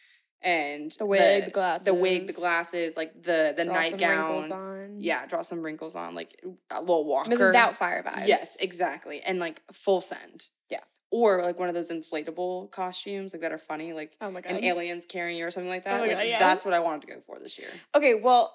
and 0.43 0.91
the 0.97 1.05
wig, 1.05 1.45
the, 1.45 1.51
glasses. 1.51 1.85
the 1.85 1.93
wig 1.93 2.27
the 2.27 2.33
glasses 2.33 2.97
like 2.97 3.13
the 3.21 3.53
the 3.55 3.65
draw 3.65 3.81
some 3.81 3.91
wrinkles 3.99 4.49
nightgown 4.49 4.51
on. 4.51 4.95
yeah 4.99 5.25
draw 5.27 5.41
some 5.41 5.61
wrinkles 5.61 5.95
on 5.95 6.15
like 6.15 6.41
a 6.71 6.79
little 6.81 7.05
walker 7.05 7.29
Mrs. 7.31 7.53
Doubtfire 7.53 8.03
vibes. 8.03 8.27
yes 8.27 8.57
exactly 8.61 9.21
and 9.21 9.37
like 9.39 9.61
full 9.71 10.01
send 10.01 10.47
Yeah. 10.69 10.79
or 11.11 11.43
like 11.43 11.59
one 11.59 11.67
of 11.69 11.75
those 11.75 11.91
inflatable 11.91 12.71
costumes 12.71 13.33
like 13.33 13.41
that 13.41 13.51
are 13.51 13.59
funny 13.59 13.93
like 13.93 14.17
Oh 14.19 14.31
my 14.31 14.41
god. 14.41 14.53
an 14.53 14.63
alien's 14.63 15.05
carrying 15.05 15.37
you 15.37 15.45
or 15.45 15.51
something 15.51 15.69
like 15.69 15.83
that 15.83 15.97
Oh 16.01 16.05
my 16.05 16.07
like, 16.07 16.17
God, 16.17 16.27
yeah. 16.27 16.39
that's 16.39 16.65
what 16.65 16.73
i 16.73 16.79
wanted 16.79 17.01
to 17.01 17.07
go 17.13 17.19
for 17.21 17.37
this 17.39 17.59
year 17.59 17.69
Okay, 17.95 18.15
well, 18.15 18.53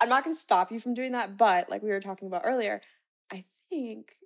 I'm 0.00 0.08
not 0.08 0.24
going 0.24 0.34
to 0.34 0.40
stop 0.40 0.70
you 0.72 0.80
from 0.80 0.92
doing 0.94 1.12
that, 1.12 1.36
but 1.38 1.70
like 1.70 1.82
we 1.82 1.88
were 1.90 2.00
talking 2.00 2.26
about 2.28 2.42
earlier, 2.44 2.80
I 3.32 3.44
think 3.70 4.16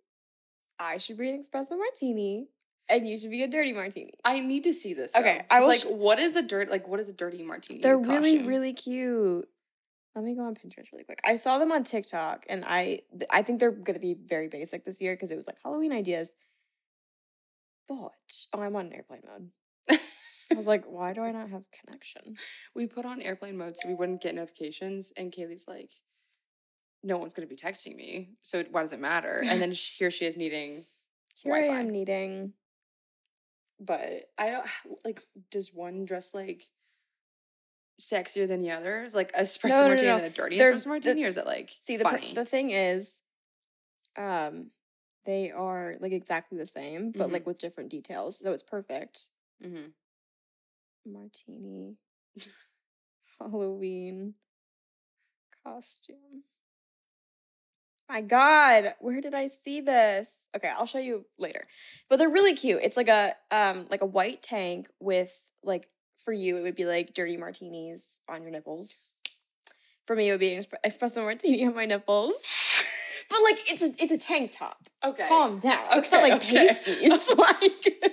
I 0.78 0.96
should 0.96 1.18
be 1.18 1.28
an 1.30 1.42
espresso 1.42 1.76
martini 1.78 2.48
and 2.88 3.06
you 3.08 3.18
should 3.18 3.30
be 3.30 3.42
a 3.42 3.48
dirty 3.48 3.72
martini. 3.72 4.12
I 4.24 4.40
need 4.40 4.64
to 4.64 4.72
see 4.72 4.94
this. 4.94 5.14
Okay, 5.14 5.44
I 5.50 5.60
was 5.60 5.66
like, 5.66 5.80
sh- 5.80 5.94
what 5.96 6.18
is 6.18 6.36
a 6.36 6.42
dirt? 6.42 6.68
Like, 6.70 6.86
what 6.88 7.00
is 7.00 7.08
a 7.08 7.12
dirty 7.12 7.42
martini? 7.42 7.80
They're 7.80 7.98
really, 7.98 8.32
costume? 8.32 8.46
really 8.46 8.72
cute. 8.72 9.48
Let 10.14 10.24
me 10.24 10.34
go 10.34 10.42
on 10.42 10.54
Pinterest 10.54 10.90
really 10.92 11.04
quick. 11.04 11.20
I 11.24 11.36
saw 11.36 11.58
them 11.58 11.70
on 11.70 11.84
TikTok, 11.84 12.44
and 12.48 12.64
I 12.64 13.02
th- 13.12 13.28
I 13.30 13.42
think 13.42 13.60
they're 13.60 13.70
gonna 13.70 13.98
be 14.00 14.14
very 14.14 14.48
basic 14.48 14.84
this 14.84 15.00
year 15.00 15.14
because 15.14 15.30
it 15.30 15.36
was 15.36 15.46
like 15.46 15.56
Halloween 15.62 15.92
ideas. 15.92 16.32
But 17.88 18.12
oh, 18.52 18.60
I'm 18.60 18.76
on 18.76 18.92
airplane 18.92 19.22
mode. 19.26 19.50
I 20.50 20.54
was 20.54 20.66
like, 20.66 20.84
why 20.86 21.12
do 21.12 21.20
I 21.22 21.30
not 21.30 21.50
have 21.50 21.64
connection? 21.70 22.36
We 22.74 22.86
put 22.86 23.04
on 23.04 23.20
airplane 23.20 23.56
mode 23.56 23.76
so 23.76 23.86
we 23.88 23.94
wouldn't 23.94 24.22
get 24.22 24.34
notifications, 24.34 25.12
and 25.16 25.30
Caley's 25.32 25.66
like, 25.68 25.90
"No 27.02 27.18
one's 27.18 27.34
gonna 27.34 27.46
be 27.46 27.56
texting 27.56 27.94
me, 27.96 28.30
so 28.42 28.64
why 28.70 28.80
does 28.82 28.92
it 28.92 29.00
matter?" 29.00 29.42
And 29.44 29.60
then 29.60 29.72
sh- 29.74 29.96
here 29.98 30.10
she 30.10 30.24
is 30.26 30.36
needing, 30.36 30.84
Here 31.34 31.54
I 31.54 31.60
Wi-Fi. 31.62 31.80
am 31.80 31.90
needing. 31.90 32.52
But 33.80 34.30
I 34.38 34.50
don't 34.50 34.66
like. 35.04 35.22
Does 35.50 35.72
one 35.74 36.04
dress 36.04 36.34
like 36.34 36.64
sexier 38.00 38.46
than 38.48 38.60
the 38.62 38.70
others? 38.70 39.14
Like 39.14 39.32
a 39.34 39.40
espresso 39.42 39.70
no, 39.70 39.80
no, 39.82 39.88
martini 39.88 40.08
no. 40.08 40.16
and 40.16 40.24
a 40.26 40.30
dirty 40.30 40.58
They're- 40.58 40.74
espresso 40.74 40.86
martini, 40.86 41.22
or 41.24 41.26
is 41.26 41.36
it 41.36 41.46
like 41.46 41.70
See, 41.80 41.96
the 41.96 42.04
funny? 42.04 42.32
the 42.34 42.44
thing 42.44 42.70
is, 42.70 43.20
um, 44.16 44.70
they 45.26 45.50
are 45.50 45.96
like 46.00 46.12
exactly 46.12 46.58
the 46.58 46.66
same, 46.66 47.10
but 47.12 47.28
Mhm. 47.28 47.32
like 47.32 47.46
with 47.46 47.58
different 47.58 47.90
details, 47.90 48.38
so 48.38 48.52
it's 48.52 48.62
perfect. 48.62 49.30
Mhm. 49.62 49.92
Martini, 51.04 51.96
Halloween 53.40 54.34
costume. 55.64 56.44
My 58.08 58.20
God, 58.22 58.94
where 59.00 59.20
did 59.20 59.34
I 59.34 59.48
see 59.48 59.80
this? 59.82 60.48
Okay, 60.56 60.68
I'll 60.68 60.86
show 60.86 60.98
you 60.98 61.26
later. 61.38 61.66
But 62.08 62.16
they're 62.16 62.30
really 62.30 62.54
cute. 62.54 62.80
It's 62.82 62.96
like 62.96 63.08
a 63.08 63.34
um 63.50 63.86
like 63.90 64.00
a 64.02 64.06
white 64.06 64.42
tank 64.42 64.88
with 65.00 65.34
like 65.62 65.88
for 66.24 66.32
you 66.32 66.56
it 66.56 66.62
would 66.62 66.74
be 66.74 66.86
like 66.86 67.12
dirty 67.14 67.36
martinis 67.36 68.20
on 68.28 68.42
your 68.42 68.50
nipples. 68.50 69.14
For 70.06 70.16
me, 70.16 70.28
it 70.28 70.30
would 70.32 70.40
be 70.40 70.54
an 70.54 70.64
espresso 70.86 71.22
martini 71.22 71.64
on 71.66 71.74
my 71.74 71.84
nipples. 71.84 72.42
But 73.28 73.40
like 73.42 73.70
it's 73.70 73.82
a 73.82 73.92
it's 74.02 74.12
a 74.12 74.18
tank 74.18 74.52
top. 74.52 74.78
Okay. 75.04 75.28
Calm 75.28 75.58
down. 75.58 75.84
it's 75.98 76.10
not 76.10 76.22
Okay, 76.22 76.32
like 76.32 76.42
okay. 76.42 76.66
pasties. 76.66 77.28
like 77.38 78.04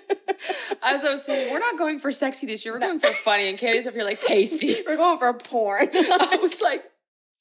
As 0.84 1.04
I 1.06 1.12
was 1.12 1.24
saying, 1.24 1.54
we're 1.54 1.60
not 1.60 1.78
going 1.78 2.00
for 2.00 2.12
sexy 2.12 2.46
this 2.48 2.66
year. 2.66 2.74
We're 2.74 2.82
going 2.82 3.00
for 3.00 3.08
funny. 3.14 3.48
And 3.48 3.58
Katie's 3.58 3.88
up 3.88 3.94
here 3.94 4.04
like 4.04 4.22
pasties. 4.28 4.82
We're 4.86 4.98
going 4.98 5.18
for 5.18 5.32
porn. 5.34 5.90
I 5.94 6.38
was 6.42 6.62
like, 6.62 6.84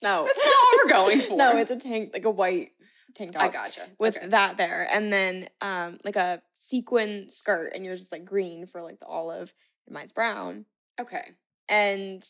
no. 0.03 0.25
that's 0.27 0.45
not 0.45 0.55
what 0.55 0.85
we're 0.85 0.91
going 0.91 1.21
for. 1.29 1.37
No, 1.37 1.57
it's 1.57 1.71
a 1.71 1.77
tank, 1.77 2.11
like 2.13 2.25
a 2.25 2.31
white 2.31 2.73
tank 3.15 3.33
top. 3.33 3.43
I 3.43 3.49
gotcha. 3.49 3.83
With 3.99 4.17
Okay. 4.17 4.29
that 4.29 4.57
there, 4.57 4.89
and 4.91 5.13
then 5.13 5.49
um 5.61 5.99
like 6.05 6.17
a 6.17 6.43
sequin 6.55 7.29
skirt, 7.29 7.73
and 7.75 7.85
yours 7.85 8.01
is 8.03 8.13
like 8.13 8.25
green 8.25 8.67
for 8.67 8.83
like 8.83 8.99
the 9.01 9.07
olive, 9.07 9.55
and 9.87 9.95
mine's 9.95 10.13
brown, 10.13 10.65
okay. 11.01 11.31
and 11.69 12.25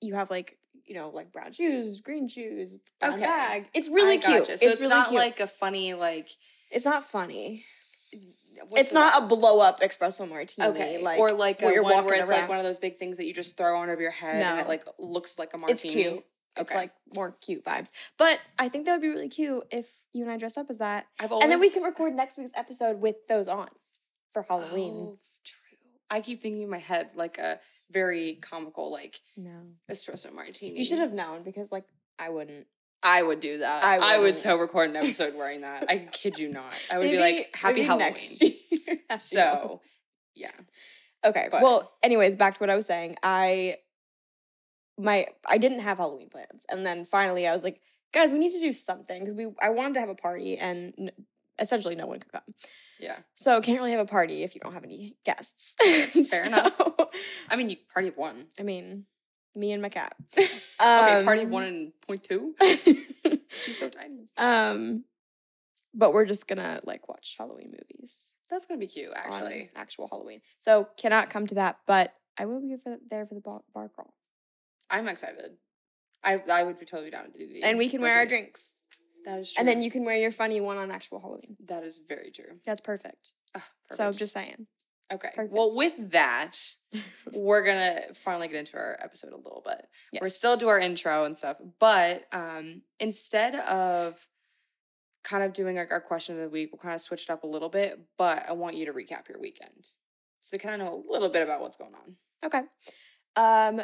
you 0.00 0.14
have 0.14 0.30
like 0.30 0.58
you 0.84 0.94
know 0.94 1.10
like 1.10 1.32
brown 1.32 1.52
shoes, 1.52 2.00
green 2.00 2.28
shoes, 2.28 2.76
brown 3.00 3.14
Okay. 3.14 3.22
bag. 3.22 3.66
It's 3.74 3.88
really 3.88 4.14
I 4.14 4.18
cute. 4.18 4.38
gotcha. 4.40 4.58
So 4.58 4.66
it's, 4.66 4.76
really 4.80 4.88
not 4.88 5.08
cute. 5.08 5.18
like 5.20 5.40
a 5.40 5.46
funny 5.46 5.94
like. 5.94 6.30
it's 6.70 6.84
not 6.84 7.04
funny. 7.04 7.64
what's 8.68 8.84
it's 8.84 8.92
not 8.92 9.22
a 9.22 9.26
blow 9.26 9.60
up 9.60 9.80
espresso 9.80 10.28
martini. 10.28 10.68
Okay, 10.68 11.02
like 11.02 11.18
or 11.18 11.32
like 11.32 11.60
a 11.62 11.72
you're 11.72 11.82
one 11.82 12.04
where 12.04 12.14
it's 12.14 12.30
like 12.30 12.48
one 12.48 12.58
of 12.58 12.64
those 12.64 12.78
big 12.78 12.96
things 12.96 13.16
that 13.18 13.26
you 13.26 13.34
just 13.34 13.56
throw 13.56 13.78
on 13.78 13.90
over 13.90 14.00
your 14.00 14.10
head 14.10 14.42
and 14.42 14.60
it 14.60 14.68
like 14.68 14.84
looks 14.98 15.38
like 15.38 15.52
a 15.54 15.58
martini. 15.58 15.72
It's 15.74 15.82
cute. 15.82 16.24
It's 16.58 16.70
Okay. 16.70 16.78
like 16.78 16.92
more 17.14 17.32
cute 17.40 17.64
vibes. 17.64 17.90
But 18.16 18.40
I 18.58 18.68
think 18.68 18.84
that 18.86 18.92
would 18.92 19.00
be 19.02 19.08
really 19.08 19.28
cute 19.28 19.64
if 19.70 19.90
you 20.12 20.22
and 20.22 20.30
I 20.30 20.36
dressed 20.36 20.58
up 20.58 20.66
as 20.70 20.78
that. 20.78 21.06
I've 21.18 21.32
always 21.32 21.44
And 21.44 21.52
then 21.52 21.60
we 21.60 21.70
can 21.70 21.82
record 21.82 22.14
next 22.14 22.36
week's 22.38 22.52
episode 22.54 23.00
with 23.00 23.16
those 23.28 23.48
on 23.48 23.68
for 24.32 24.42
Halloween. 24.42 24.94
Oh, 24.96 25.18
true. 25.44 25.78
I 26.10 26.20
keep 26.20 26.42
thinking 26.42 26.62
in 26.62 26.70
my 26.70 26.78
head 26.78 27.10
like 27.14 27.38
a 27.38 27.60
very 27.90 28.34
comical 28.42 28.90
like 28.92 29.20
No. 29.36 29.62
espresso 29.90 30.32
martini. 30.32 30.78
You 30.78 30.84
should 30.84 30.98
have 30.98 31.12
known 31.12 31.42
because 31.42 31.72
like 31.72 31.84
I 32.18 32.28
wouldn't. 32.30 32.66
I 33.02 33.22
would 33.22 33.38
do 33.38 33.58
that. 33.58 33.84
I 33.84 34.16
I, 34.16 34.18
would 34.18 34.36
so 34.36 34.58
record 34.58 34.90
an 34.90 34.96
episode 34.96 35.36
wearing 35.36 35.60
that. 35.60 35.88
I 35.88 35.98
kid 35.98 36.36
you 36.36 36.48
not. 36.48 36.74
I 36.90 36.98
would 36.98 37.08
be 37.08 37.16
like, 37.18 37.54
"Happy 37.54 37.82
Halloween." 37.84 38.08
next 38.08 38.42
year. 38.42 38.50
Happy 38.70 38.92
Halloween. 39.08 39.18
So, 39.20 39.80
yeah. 40.34 40.50
Okay. 41.24 41.46
But- 41.50 41.62
well, 41.62 41.92
anyways, 42.02 42.34
back 42.34 42.54
to 42.54 42.58
what 42.60 42.70
I 42.70 42.74
was 42.74 42.86
saying. 42.86 43.16
I 43.22 43.76
my 44.98 45.26
I 45.46 45.58
didn't 45.58 45.80
have 45.80 45.98
Halloween 45.98 46.28
plans, 46.28 46.66
and 46.70 46.84
then 46.84 47.04
finally 47.04 47.46
I 47.46 47.52
was 47.52 47.62
like, 47.62 47.80
guys, 48.12 48.32
we 48.32 48.38
need 48.38 48.52
to 48.52 48.60
do 48.60 48.72
something 48.72 49.20
because 49.22 49.34
we 49.34 49.52
I 49.60 49.70
wanted 49.70 49.94
to 49.94 50.00
have 50.00 50.08
a 50.08 50.14
party, 50.14 50.58
and 50.58 50.92
n- 50.98 51.10
essentially 51.58 51.94
no 51.94 52.06
one 52.06 52.20
could 52.20 52.32
come. 52.32 52.42
Yeah. 53.00 53.18
So 53.36 53.60
can't 53.60 53.78
really 53.78 53.92
have 53.92 54.00
a 54.00 54.06
party 54.06 54.42
if 54.42 54.54
you 54.56 54.60
don't 54.60 54.72
have 54.74 54.82
any 54.84 55.16
guests. 55.24 55.76
Fair 56.28 56.44
enough. 56.46 56.74
I 57.48 57.54
mean, 57.56 57.68
you 57.70 57.76
party 57.92 58.08
of 58.08 58.16
one. 58.16 58.46
I 58.58 58.64
mean, 58.64 59.04
me 59.54 59.70
and 59.72 59.80
my 59.80 59.88
cat. 59.88 60.16
okay, 60.36 60.50
party 60.78 61.42
of 61.42 61.46
Um, 61.46 61.50
one 61.52 61.64
and 61.64 61.92
point 62.06 62.24
two. 62.24 62.54
She's 63.50 63.78
so 63.78 63.88
tiny. 63.88 64.28
um, 64.36 65.04
but 65.94 66.12
we're 66.12 66.26
just 66.26 66.46
gonna 66.48 66.80
like 66.84 67.08
watch 67.08 67.36
Halloween 67.38 67.70
movies. 67.72 68.32
That's 68.50 68.66
gonna 68.66 68.78
be 68.80 68.86
cute, 68.86 69.10
actually. 69.14 69.70
actual 69.76 70.08
Halloween. 70.08 70.40
So 70.58 70.88
cannot 70.96 71.30
come 71.30 71.46
to 71.48 71.54
that, 71.56 71.78
but 71.86 72.12
I 72.36 72.46
will 72.46 72.60
be 72.60 72.76
there 73.10 73.26
for 73.26 73.34
the 73.34 73.40
bar, 73.40 73.60
bar 73.74 73.88
crawl, 73.88 74.12
I'm 74.90 75.08
excited. 75.08 75.52
I 76.24 76.42
I 76.50 76.62
would 76.64 76.78
be 76.78 76.86
totally 76.86 77.10
down 77.10 77.26
to 77.26 77.38
do 77.38 77.46
these. 77.46 77.62
and 77.64 77.78
we 77.78 77.88
can 77.88 78.00
wear 78.00 78.16
our 78.16 78.26
drinks, 78.26 78.84
That 79.24 79.38
is 79.38 79.52
true. 79.52 79.60
and 79.60 79.68
then 79.68 79.82
you 79.82 79.90
can 79.90 80.04
wear 80.04 80.16
your 80.16 80.32
funny 80.32 80.60
one 80.60 80.76
on 80.76 80.90
actual 80.90 81.20
Halloween. 81.20 81.56
That 81.66 81.84
is 81.84 81.98
very 82.08 82.30
true. 82.30 82.58
That's 82.64 82.80
perfect. 82.80 83.32
Ah, 83.54 83.64
So 83.92 84.06
I'm 84.06 84.12
just 84.12 84.32
saying. 84.34 84.66
okay. 85.12 85.30
perfect. 85.34 85.52
Well, 85.54 85.74
with 85.76 86.10
that, 86.12 86.56
we're 87.32 87.64
gonna 87.64 88.14
finally 88.14 88.48
get 88.48 88.56
into 88.56 88.76
our 88.76 88.98
episode 89.02 89.32
a 89.32 89.36
little 89.36 89.62
bit. 89.64 89.86
We're 90.20 90.28
still 90.28 90.56
do 90.56 90.68
our 90.68 90.78
intro 90.80 91.24
and 91.24 91.36
stuff, 91.36 91.56
but 91.78 92.26
um, 92.32 92.82
instead 92.98 93.54
of 93.54 94.26
kind 95.24 95.42
of 95.44 95.52
doing 95.52 95.76
like 95.76 95.90
our 95.90 96.00
question 96.00 96.36
of 96.36 96.42
the 96.42 96.48
week, 96.48 96.70
we'll 96.72 96.80
kind 96.80 96.94
of 96.94 97.00
switch 97.00 97.24
it 97.24 97.30
up 97.30 97.42
a 97.44 97.46
little 97.46 97.68
bit. 97.68 97.98
But 98.16 98.44
I 98.48 98.52
want 98.52 98.76
you 98.76 98.86
to 98.86 98.92
recap 98.92 99.28
your 99.28 99.38
weekend, 99.40 99.88
so 100.40 100.56
they 100.56 100.58
kind 100.58 100.80
of 100.80 100.86
know 100.86 101.04
a 101.08 101.12
little 101.12 101.28
bit 101.28 101.42
about 101.42 101.60
what's 101.60 101.76
going 101.76 101.94
on. 101.94 102.16
Okay. 102.44 102.62
Um, 103.36 103.82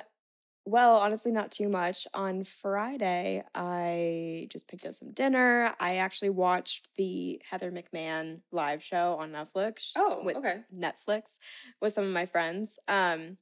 well, 0.66 0.96
honestly, 0.96 1.30
not 1.30 1.50
too 1.50 1.68
much. 1.68 2.06
On 2.14 2.42
Friday, 2.44 3.42
I 3.54 4.46
just 4.50 4.66
picked 4.66 4.86
up 4.86 4.94
some 4.94 5.12
dinner. 5.12 5.74
I 5.78 5.96
actually 5.96 6.30
watched 6.30 6.88
the 6.96 7.40
Heather 7.48 7.70
McMahan 7.70 8.40
live 8.50 8.82
show 8.82 9.16
on 9.20 9.30
Netflix. 9.32 9.92
Oh, 9.96 10.22
with 10.24 10.36
okay. 10.36 10.62
Netflix 10.74 11.38
with 11.82 11.92
some 11.92 12.04
of 12.04 12.10
my 12.10 12.26
friends. 12.26 12.78
Um, 12.88 13.36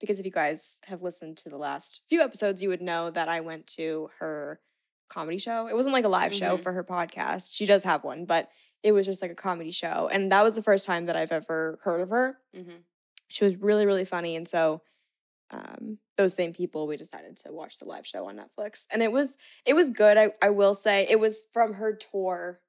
because 0.00 0.18
if 0.18 0.24
you 0.26 0.32
guys 0.32 0.80
have 0.86 1.02
listened 1.02 1.36
to 1.38 1.48
the 1.50 1.58
last 1.58 2.02
few 2.08 2.20
episodes, 2.22 2.62
you 2.62 2.68
would 2.70 2.82
know 2.82 3.10
that 3.10 3.28
I 3.28 3.40
went 3.40 3.66
to 3.78 4.10
her 4.18 4.60
comedy 5.10 5.38
show. 5.38 5.66
It 5.66 5.74
wasn't 5.74 5.92
like 5.94 6.04
a 6.04 6.08
live 6.08 6.34
show 6.34 6.56
Mhm. 6.56 6.62
for 6.62 6.72
her 6.72 6.84
podcast. 6.84 7.54
She 7.54 7.66
does 7.66 7.84
have 7.84 8.04
one, 8.04 8.24
but 8.24 8.48
it 8.82 8.92
was 8.92 9.04
just 9.04 9.20
like 9.22 9.30
a 9.30 9.34
comedy 9.34 9.70
show. 9.72 10.08
And 10.10 10.32
that 10.32 10.42
was 10.42 10.54
the 10.54 10.62
first 10.62 10.86
time 10.86 11.06
that 11.06 11.16
I've 11.16 11.32
ever 11.32 11.78
heard 11.82 12.00
of 12.00 12.10
her. 12.10 12.38
Mm-hmm. 12.56 12.76
She 13.28 13.44
was 13.44 13.56
really, 13.56 13.84
really 13.86 14.04
funny. 14.06 14.36
And 14.36 14.48
so 14.48 14.82
um, 15.52 15.98
those 16.16 16.34
same 16.34 16.52
people, 16.52 16.86
we 16.86 16.96
decided 16.96 17.36
to 17.38 17.52
watch 17.52 17.78
the 17.78 17.84
live 17.84 18.06
show 18.06 18.26
on 18.28 18.36
Netflix. 18.36 18.86
And 18.90 19.02
it 19.02 19.10
was 19.12 19.36
it 19.66 19.74
was 19.74 19.90
good. 19.90 20.16
I, 20.16 20.32
I 20.40 20.50
will 20.50 20.74
say 20.74 21.06
it 21.10 21.18
was 21.18 21.42
from 21.52 21.74
her 21.74 21.92
tour, 21.94 22.60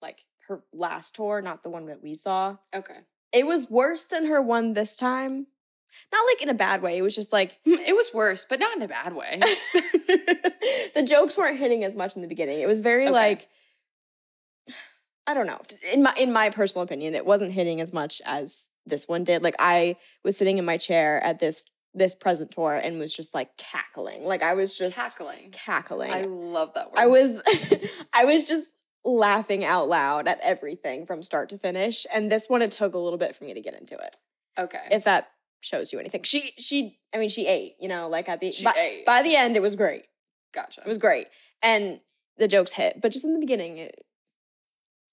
like 0.00 0.24
her 0.48 0.62
last 0.72 1.14
tour, 1.14 1.42
not 1.42 1.62
the 1.62 1.70
one 1.70 1.86
that 1.86 2.02
we 2.02 2.14
saw 2.14 2.56
Okay. 2.74 2.98
it 3.32 3.46
was 3.46 3.70
worse 3.70 4.04
than 4.06 4.26
her 4.26 4.40
one 4.42 4.72
this 4.72 4.96
time. 4.96 5.46
Not 6.10 6.24
like 6.26 6.42
in 6.42 6.48
a 6.48 6.54
bad 6.54 6.80
way. 6.80 6.96
It 6.96 7.02
was 7.02 7.14
just 7.14 7.32
like 7.34 7.58
Mm, 7.66 7.86
It 7.86 7.94
was 7.94 8.10
worse, 8.14 8.46
but 8.48 8.58
not 8.58 8.74
in 8.76 8.82
a 8.82 8.88
bad 8.88 9.14
way. 9.14 9.40
the 10.94 11.04
jokes 11.06 11.36
weren't 11.36 11.58
hitting 11.58 11.84
as 11.84 11.94
much 11.94 12.16
in 12.16 12.22
the 12.22 12.28
beginning. 12.28 12.60
It 12.60 12.66
was 12.66 12.80
very 12.80 13.04
Okay. 13.04 13.12
like 13.12 13.48
I 15.26 15.34
don't 15.34 15.46
know. 15.46 15.60
In 15.92 16.02
my 16.02 16.12
in 16.16 16.32
my 16.32 16.50
personal 16.50 16.82
opinion, 16.82 17.14
it 17.14 17.24
wasn't 17.24 17.52
hitting 17.52 17.80
as 17.80 17.92
much 17.92 18.20
as 18.24 18.68
this 18.86 19.06
one 19.06 19.22
did. 19.22 19.42
Like 19.42 19.54
I 19.58 19.96
was 20.24 20.36
sitting 20.36 20.58
in 20.58 20.64
my 20.64 20.76
chair 20.78 21.22
at 21.22 21.38
this 21.38 21.66
this 21.94 22.14
present 22.14 22.50
tour 22.50 22.74
and 22.82 22.98
was 22.98 23.12
just 23.14 23.34
like 23.34 23.56
cackling. 23.56 24.24
Like 24.24 24.42
I 24.42 24.54
was 24.54 24.76
just 24.76 24.96
Cackling. 24.96 25.50
cackling. 25.52 26.10
I 26.10 26.22
love 26.22 26.72
that 26.74 26.86
word. 26.90 26.98
I 26.98 27.06
was 27.06 27.40
I 28.12 28.24
was 28.24 28.44
just 28.46 28.66
laughing 29.04 29.64
out 29.64 29.88
loud 29.88 30.28
at 30.28 30.38
everything 30.42 31.06
from 31.06 31.22
start 31.22 31.48
to 31.50 31.58
finish. 31.58 32.06
And 32.12 32.30
this 32.30 32.48
one 32.48 32.62
it 32.62 32.70
took 32.70 32.94
a 32.94 32.98
little 32.98 33.18
bit 33.18 33.34
for 33.36 33.44
me 33.44 33.52
to 33.54 33.60
get 33.60 33.74
into 33.74 33.94
it. 33.96 34.16
okay. 34.58 34.86
if 34.90 35.04
that 35.04 35.28
shows 35.60 35.92
you 35.92 35.98
anything. 35.98 36.22
She 36.22 36.52
she 36.58 36.98
I 37.14 37.18
mean 37.18 37.28
she 37.28 37.46
ate, 37.46 37.74
you 37.78 37.88
know, 37.88 38.08
like 38.08 38.28
at 38.28 38.40
the 38.40 38.52
she 38.52 38.64
by, 38.64 38.74
ate. 38.76 39.06
by 39.06 39.22
the 39.22 39.36
end 39.36 39.56
it 39.56 39.60
was 39.62 39.76
great. 39.76 40.04
gotcha. 40.54 40.80
It 40.84 40.88
was 40.88 40.98
great. 40.98 41.26
And 41.62 42.00
the 42.38 42.48
jokes 42.48 42.72
hit, 42.72 43.00
but 43.02 43.12
just 43.12 43.24
in 43.24 43.34
the 43.34 43.40
beginning 43.40 43.78
it 43.78 44.02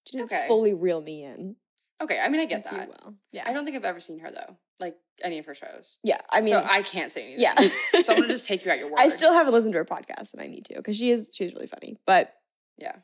didn't 0.06 0.24
Okay. 0.24 0.46
fully 0.48 0.72
reel 0.72 1.00
me 1.02 1.24
in. 1.24 1.56
okay. 2.00 2.18
I 2.18 2.28
mean, 2.30 2.40
I 2.40 2.46
get 2.46 2.64
that. 2.64 2.88
will. 2.88 3.14
Yeah. 3.32 3.44
I 3.46 3.52
don't 3.52 3.64
think 3.64 3.76
I've 3.76 3.84
ever 3.84 4.00
seen 4.00 4.20
her 4.20 4.30
though, 4.30 4.56
like 4.80 4.96
any 5.22 5.38
of 5.38 5.46
her 5.46 5.54
shows. 5.54 5.98
yeah, 6.02 6.20
I 6.30 6.40
mean 6.40 6.50
so 6.54 6.64
I 6.68 6.82
can't 6.82 7.12
say 7.12 7.34
anything. 7.34 7.40
yeah. 7.42 7.54
so 8.02 8.12
I'm 8.12 8.20
gonna 8.20 8.28
just 8.28 8.46
take 8.46 8.64
you 8.64 8.70
at 8.70 8.78
your 8.78 8.88
word. 8.90 8.98
I 8.98 9.08
still 9.08 9.32
haven't 9.32 9.52
listened 9.52 9.74
to 9.74 9.78
her 9.78 9.84
podcast 9.84 10.32
and 10.32 10.40
I 10.42 10.46
need 10.46 10.64
to 10.66 10.74
because 10.76 10.96
she 10.96 11.10
is 11.10 11.30
she's 11.32 11.52
really 11.52 11.66
funny. 11.66 11.98
But 12.06 12.32
Yeah. 12.78 12.96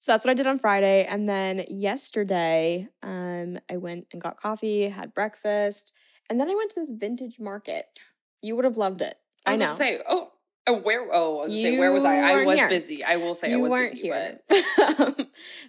so 0.00 0.12
that's 0.12 0.24
what 0.24 0.30
I 0.30 0.34
did 0.34 0.46
on 0.46 0.58
Friday. 0.58 1.04
And 1.04 1.28
then 1.28 1.64
yesterday, 1.68 2.88
um, 3.02 3.58
I 3.70 3.76
went 3.76 4.08
and 4.12 4.20
got 4.20 4.40
coffee, 4.40 4.88
had 4.88 5.14
breakfast, 5.14 5.92
and 6.28 6.40
then 6.40 6.50
I 6.50 6.54
went 6.54 6.70
to 6.72 6.80
this 6.80 6.90
vintage 6.90 7.38
market. 7.38 7.86
You 8.42 8.56
would 8.56 8.64
have 8.64 8.76
loved 8.76 9.00
it. 9.00 9.16
I, 9.46 9.52
I, 9.52 9.56
know. 9.56 9.70
say, 9.72 10.00
oh, 10.08 10.32
oh, 10.66 10.80
where? 10.80 11.08
Oh, 11.12 11.38
I 11.38 11.42
was 11.42 11.52
gonna 11.52 11.62
say, 11.62 11.78
where 11.78 11.92
was 11.92 12.04
I? 12.04 12.16
I 12.18 12.44
was 12.44 12.58
here. 12.58 12.68
busy. 12.68 13.04
I 13.04 13.16
will 13.16 13.34
say, 13.34 13.52
I 13.52 13.56
was 13.56 13.70
weren't 13.70 13.92
busy, 13.92 14.08
here. 14.08 14.40
Um, 14.98 15.14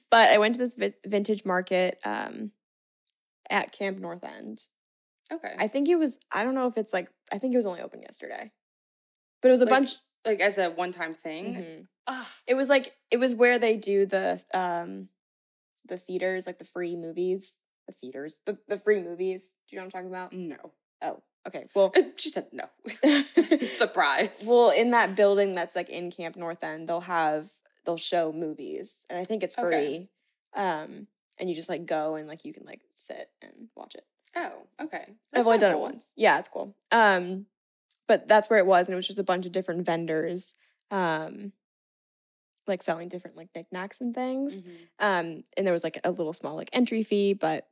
but 0.10 0.30
I 0.32 0.38
went 0.40 0.56
to 0.56 0.60
this 0.60 0.76
vintage 1.06 1.46
market 1.46 2.00
um, 2.04 2.52
at 3.50 3.72
Camp 3.72 4.00
North 4.00 4.24
End. 4.24 4.62
Okay. 5.32 5.56
I 5.58 5.68
think 5.68 5.90
it 5.90 5.96
was, 5.98 6.18
I 6.32 6.44
don't 6.44 6.56
know 6.56 6.68
if 6.68 6.78
it's 6.78 6.94
like, 6.94 7.10
I 7.32 7.38
think 7.38 7.54
it 7.54 7.58
was 7.58 7.66
only 7.66 7.82
open 7.82 8.02
yesterday. 8.02 8.52
But 9.42 9.50
it 9.50 9.52
was 9.52 9.62
a 9.62 9.66
Like, 9.66 9.70
bunch. 9.72 9.96
like 10.26 10.40
as 10.40 10.58
a 10.58 10.70
one-time 10.72 11.14
thing. 11.14 11.56
Mhm. 11.56 11.88
Ah, 12.08 12.32
It 12.48 12.54
was 12.56 12.70
like, 12.70 12.96
it 13.12 13.18
was 13.18 13.36
where 13.36 13.58
they 13.60 13.78
do 13.78 14.06
the, 14.06 14.42
um, 14.54 15.10
the 15.86 15.98
theaters, 15.98 16.46
like 16.48 16.58
the 16.58 16.64
free 16.66 16.96
movies. 16.96 17.60
The 17.88 17.94
theaters, 17.94 18.40
the, 18.46 18.58
the 18.68 18.78
free 18.80 19.04
movies. 19.04 19.56
Do 19.70 19.76
you 19.76 19.80
know 19.80 19.86
what 19.86 19.96
I'm 19.96 20.04
talking 20.04 20.10
about? 20.10 20.34
no. 20.34 20.72
Oh, 21.02 21.22
okay. 21.48 21.68
Well, 21.76 21.94
She 22.16 22.30
said 22.30 22.48
no. 22.52 22.66
Surprise. 23.68 24.44
well, 24.48 24.70
in 24.72 24.92
that 24.92 25.16
building 25.16 25.54
that's 25.56 25.76
like 25.76 25.90
in 25.90 26.10
Camp 26.12 26.36
North 26.36 26.64
End, 26.64 26.88
they'll 26.90 27.02
have 27.02 27.52
they'll 27.86 27.98
show 27.98 28.32
movies, 28.32 29.06
and 29.10 29.20
I 29.20 29.24
think 29.24 29.44
it's 29.44 29.54
free. 29.56 29.76
Okay. 29.76 30.10
Um, 30.56 31.08
and 31.38 31.48
you 31.50 31.54
just 31.54 31.70
like 31.70 31.86
go 31.86 32.16
and 32.16 32.28
like 32.28 32.46
you 32.46 32.54
can 32.54 32.66
like 32.66 32.82
sit 32.92 33.30
and 33.44 33.68
watch 33.76 33.94
it. 33.96 34.06
Oh, 34.36 34.52
okay. 34.82 35.06
I've 35.34 35.46
only 35.46 35.58
done 35.58 35.74
cool. 35.74 35.82
it 35.86 35.90
once. 35.92 36.12
Yeah, 36.16 36.40
it's 36.40 36.50
cool. 36.50 36.76
Um, 36.92 37.46
but 38.08 38.28
that's 38.28 38.50
where 38.50 38.60
it 38.60 38.66
was, 38.66 38.88
and 38.88 38.94
it 38.94 38.96
was 38.98 39.08
just 39.08 39.20
a 39.20 39.24
bunch 39.24 39.46
of 39.46 39.52
different 39.52 39.86
vendors, 39.86 40.56
um, 40.92 41.52
like 42.68 42.82
selling 42.82 43.10
different 43.10 43.38
like 43.38 43.50
knickknacks 43.56 44.02
and 44.02 44.14
things. 44.14 44.64
Mhm. 44.64 44.70
Um, 45.00 45.44
and 45.58 45.66
there 45.66 45.74
was 45.74 45.84
like 45.84 46.00
a 46.04 46.12
little 46.12 46.34
small 46.34 46.56
like 46.56 46.70
entry 46.74 47.04
fee, 47.04 47.34
but 47.34 47.68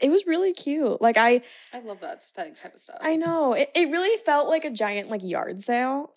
it 0.00 0.10
was 0.10 0.26
really 0.26 0.52
cute. 0.52 1.00
Like 1.00 1.16
I, 1.16 1.42
I 1.72 1.80
love 1.80 2.00
that 2.00 2.24
type 2.34 2.74
of 2.74 2.80
stuff. 2.80 2.98
I 3.00 3.16
know 3.16 3.52
it, 3.52 3.70
it 3.74 3.90
really 3.90 4.16
felt 4.24 4.48
like 4.48 4.64
a 4.64 4.70
giant 4.70 5.08
like 5.10 5.22
yard 5.22 5.60
sale, 5.60 6.14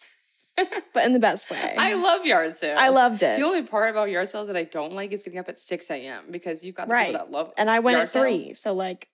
but 0.93 1.05
in 1.05 1.11
the 1.13 1.19
best 1.19 1.51
way. 1.51 1.75
I 1.77 1.93
love 1.93 2.25
yard 2.25 2.55
sales. 2.55 2.77
I 2.79 2.89
loved 2.89 3.21
it. 3.23 3.39
The 3.39 3.45
only 3.45 3.63
part 3.63 3.89
about 3.91 4.09
yard 4.09 4.27
sales 4.29 4.47
that 4.47 4.55
I 4.57 4.63
don't 4.63 4.93
like 4.93 5.11
is 5.11 5.21
getting 5.23 5.39
up 5.39 5.49
at 5.49 5.59
6 5.59 5.91
a.m. 5.91 6.25
because 6.31 6.63
you've 6.63 6.75
got 6.75 6.87
the 6.87 6.93
Right. 6.93 7.07
people 7.11 7.25
that 7.25 7.31
love 7.31 7.53
and 7.57 7.69
I 7.69 7.79
went 7.79 7.97
at 7.99 8.09
three, 8.09 8.37
sales. 8.39 8.59
so 8.59 8.73
like 8.73 9.09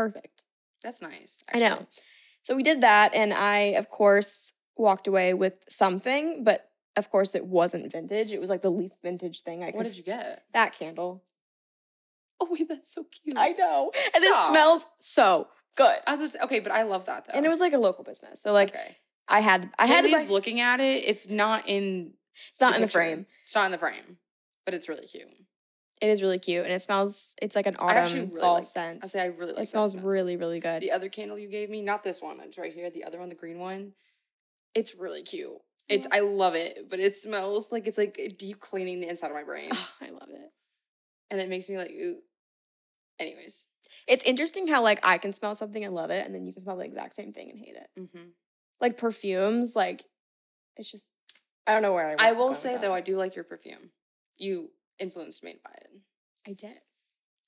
perfect. 0.00 0.44
That's 0.82 1.02
nice. 1.02 1.42
I 1.52 1.58
know. 1.58 1.86
So 2.42 2.56
we 2.56 2.62
did 2.62 2.80
that, 2.80 3.14
and 3.14 3.34
I, 3.34 3.74
of 3.76 3.90
course, 3.90 4.52
walked 4.76 5.06
away 5.06 5.34
with 5.34 5.54
something, 5.68 6.42
but 6.42 6.70
of 6.96 7.10
course, 7.10 7.34
it 7.34 7.44
wasn't 7.44 7.92
vintage. 7.92 8.32
It 8.32 8.40
was 8.40 8.50
like 8.50 8.62
the 8.62 8.70
least 8.70 8.98
vintage 9.02 9.42
thing 9.42 9.62
I 9.62 9.66
could. 9.66 9.76
What 9.76 9.86
did 9.86 9.96
you 9.96 10.02
get? 10.02 10.44
That 10.54 10.72
candle. 10.72 11.22
Oh, 12.40 12.48
wait, 12.50 12.66
that's 12.68 12.92
so 12.92 13.04
cute. 13.04 13.36
I 13.36 13.50
know, 13.50 13.92
and 14.14 14.24
it 14.24 14.34
smells 14.46 14.86
so 14.98 15.48
good. 15.76 15.96
I 16.06 16.16
was 16.16 16.32
say, 16.32 16.38
okay, 16.44 16.60
but 16.60 16.72
I 16.72 16.82
love 16.82 17.06
that 17.06 17.26
though. 17.26 17.34
And 17.34 17.44
it 17.44 17.50
was 17.50 17.60
like 17.60 17.74
a 17.74 17.78
local 17.78 18.04
business, 18.04 18.40
so 18.40 18.52
like 18.52 18.70
okay. 18.70 18.96
I 19.28 19.40
had, 19.40 19.70
I 19.78 19.86
had. 19.86 20.04
buy- 20.04 20.26
looking 20.28 20.60
at 20.60 20.80
it. 20.80 21.04
It's 21.06 21.28
not 21.28 21.68
in. 21.68 22.14
it's 22.48 22.60
not 22.60 22.74
in 22.74 22.80
the 22.80 22.88
frame. 22.88 23.26
It's 23.44 23.54
not 23.54 23.66
in 23.66 23.72
the 23.72 23.78
frame, 23.78 24.16
but 24.64 24.74
it's 24.74 24.88
really 24.88 25.06
cute. 25.06 25.28
It 26.00 26.08
is 26.08 26.22
really 26.22 26.38
cute, 26.38 26.64
and 26.64 26.72
it 26.72 26.80
smells. 26.80 27.34
It's 27.42 27.54
like 27.54 27.66
an 27.66 27.76
autumn 27.78 28.12
really 28.30 28.40
fall 28.40 28.54
like- 28.54 28.64
scent. 28.64 29.00
I 29.04 29.06
say 29.06 29.20
I 29.20 29.26
really 29.26 29.52
like. 29.52 29.64
it 29.64 29.68
smells 29.68 29.92
smell. 29.92 30.04
really, 30.06 30.36
really 30.36 30.58
good. 30.60 30.80
The 30.82 30.92
other 30.92 31.08
candle 31.10 31.38
you 31.38 31.48
gave 31.48 31.68
me, 31.68 31.82
not 31.82 32.02
this 32.02 32.22
one. 32.22 32.40
It's 32.40 32.56
right 32.58 32.72
here. 32.72 32.88
The 32.90 33.04
other 33.04 33.18
one, 33.18 33.28
the 33.28 33.34
green 33.34 33.58
one. 33.58 33.92
It's 34.74 34.94
really 34.94 35.22
cute. 35.22 35.52
It's 35.88 36.06
I 36.12 36.20
love 36.20 36.54
it, 36.54 36.88
but 36.88 37.00
it 37.00 37.16
smells 37.16 37.70
like 37.72 37.86
it's 37.88 37.98
like 37.98 38.18
deep 38.38 38.60
cleaning 38.60 39.00
the 39.00 39.08
inside 39.08 39.26
of 39.26 39.34
my 39.34 39.42
brain, 39.42 39.70
Oh, 39.72 39.88
I 40.00 40.10
love 40.10 40.28
it. 40.30 40.50
and 41.30 41.40
it 41.40 41.48
makes 41.48 41.68
me 41.68 41.76
like. 41.76 41.90
Ugh. 41.90 42.16
Anyways, 43.18 43.66
It's 44.06 44.24
interesting 44.24 44.66
how 44.66 44.82
like 44.82 45.00
I 45.02 45.18
can 45.18 45.32
smell 45.34 45.54
something 45.54 45.84
and 45.84 45.94
love 45.94 46.10
it, 46.10 46.24
and 46.24 46.34
then 46.34 46.46
you 46.46 46.52
can 46.54 46.62
smell 46.62 46.76
the 46.78 46.84
exact 46.84 47.12
same 47.14 47.32
thing 47.34 47.50
and 47.50 47.58
hate 47.58 47.76
it. 47.76 47.88
mm-hmm. 48.00 48.28
Like 48.80 48.96
perfumes, 48.96 49.76
like 49.76 50.02
it's 50.76 50.90
just 50.90 51.10
I 51.66 51.74
don't 51.74 51.82
know 51.82 51.92
where 51.92 52.16
I. 52.18 52.30
I 52.30 52.32
will 52.32 52.54
say 52.54 52.78
though. 52.78 52.94
I 52.94 53.02
do 53.02 53.16
like 53.16 53.34
your 53.34 53.44
perfume. 53.44 53.90
You 54.38 54.70
influenced 55.00 55.42
me 55.42 55.56
by 55.64 55.72
it, 55.72 55.90
I 56.46 56.52
did. 56.52 56.76